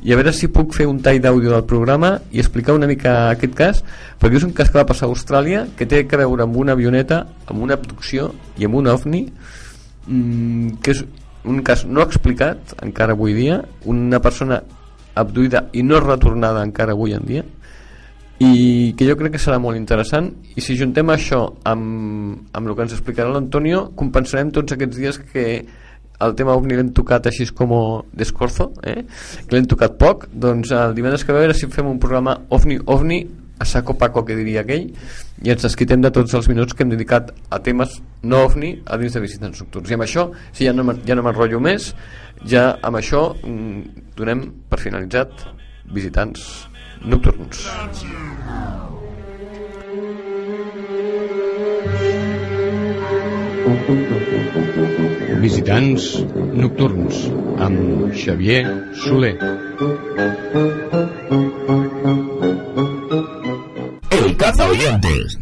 i 0.00 0.14
a 0.14 0.16
veure 0.16 0.32
si 0.32 0.48
puc 0.48 0.72
fer 0.72 0.86
un 0.88 1.02
tall 1.04 1.20
d'àudio 1.20 1.52
del 1.52 1.66
programa 1.68 2.14
i 2.32 2.40
explicar 2.40 2.72
una 2.72 2.88
mica 2.88 3.28
aquest 3.34 3.52
cas 3.58 3.82
perquè 4.20 4.40
és 4.40 4.46
un 4.46 4.54
cas 4.56 4.70
que 4.72 4.80
va 4.80 4.86
passar 4.88 5.04
a 5.04 5.12
Austràlia 5.12 5.66
que 5.76 5.84
té 5.84 6.06
que 6.08 6.16
veure 6.16 6.46
amb 6.46 6.56
una 6.56 6.72
avioneta 6.72 7.26
amb 7.44 7.60
una 7.66 7.76
abducció 7.76 8.30
i 8.56 8.64
amb 8.64 8.78
un 8.80 8.88
ovni 8.88 9.26
mm, 10.06 10.80
que 10.80 10.96
és 10.96 11.04
un 11.44 11.60
cas 11.64 11.84
no 11.84 12.00
explicat 12.00 12.72
encara 12.80 13.12
avui 13.12 13.36
dia. 13.36 13.60
Una 13.84 14.20
persona 14.24 14.62
abduïda 15.20 15.66
i 15.76 15.84
no 15.84 16.00
retornada 16.00 16.64
encara 16.64 16.96
avui 16.96 17.12
en 17.12 17.28
dia 17.28 17.44
i 18.40 18.94
que 18.96 19.04
jo 19.04 19.18
crec 19.20 19.34
que 19.36 19.42
serà 19.42 19.58
molt 19.60 19.76
interessant 19.76 20.30
i 20.56 20.62
si 20.64 20.76
juntem 20.78 21.12
això 21.12 21.42
amb, 21.68 22.48
amb 22.56 22.70
el 22.70 22.76
que 22.76 22.86
ens 22.86 22.94
explicarà 22.96 23.28
l'Antonio 23.34 23.90
compensarem 24.00 24.52
tots 24.56 24.72
aquests 24.72 24.96
dies 24.96 25.18
que 25.32 25.44
el 26.24 26.34
tema 26.36 26.54
OVNI 26.56 26.78
l'hem 26.78 26.92
tocat 26.96 27.28
així 27.28 27.46
com 27.56 27.74
d'escorzo 28.16 28.70
eh? 28.80 29.02
que 29.44 29.56
l'hem 29.56 29.68
tocat 29.68 29.98
poc 30.00 30.24
doncs 30.32 30.72
el 30.72 30.96
divendres 30.96 31.24
que 31.24 31.36
ve 31.36 31.42
a 31.42 31.44
veure 31.44 31.58
si 31.58 31.68
fem 31.68 31.90
un 31.90 32.00
programa 32.00 32.38
OVNI 32.48 32.80
OVNI 32.86 33.20
a 33.60 33.66
saco 33.68 33.98
paco 34.00 34.24
que 34.24 34.38
diria 34.38 34.64
aquell 34.64 34.88
i 35.44 35.52
ens 35.52 35.66
desquitem 35.66 36.00
de 36.00 36.12
tots 36.16 36.32
els 36.36 36.48
minuts 36.48 36.72
que 36.72 36.84
hem 36.86 36.94
dedicat 36.94 37.34
a 37.52 37.60
temes 37.60 37.98
no 38.24 38.46
OVNI 38.46 38.72
a 38.88 38.96
dins 39.00 39.16
de 39.16 39.20
visitants 39.20 39.60
nocturns 39.60 39.92
i 39.92 39.98
amb 39.98 40.08
això, 40.08 40.30
si 40.56 40.64
ja 40.64 40.72
no, 40.72 40.88
ja 41.04 41.16
no 41.16 41.26
m'enrotllo 41.28 41.60
més 41.60 41.92
ja 42.48 42.70
amb 42.80 43.04
això 43.04 43.26
mm, 43.36 44.16
donem 44.16 44.46
per 44.72 44.80
finalitzat 44.80 45.44
visitants 45.92 46.69
nocturns 47.04 47.66
Visitants 55.40 56.20
nocturns 56.52 57.20
amb 57.66 58.12
Xavier 58.12 58.64
Soler. 59.02 59.36
El 64.20 64.36
caza 64.36 64.68
oyentes. 64.68 65.39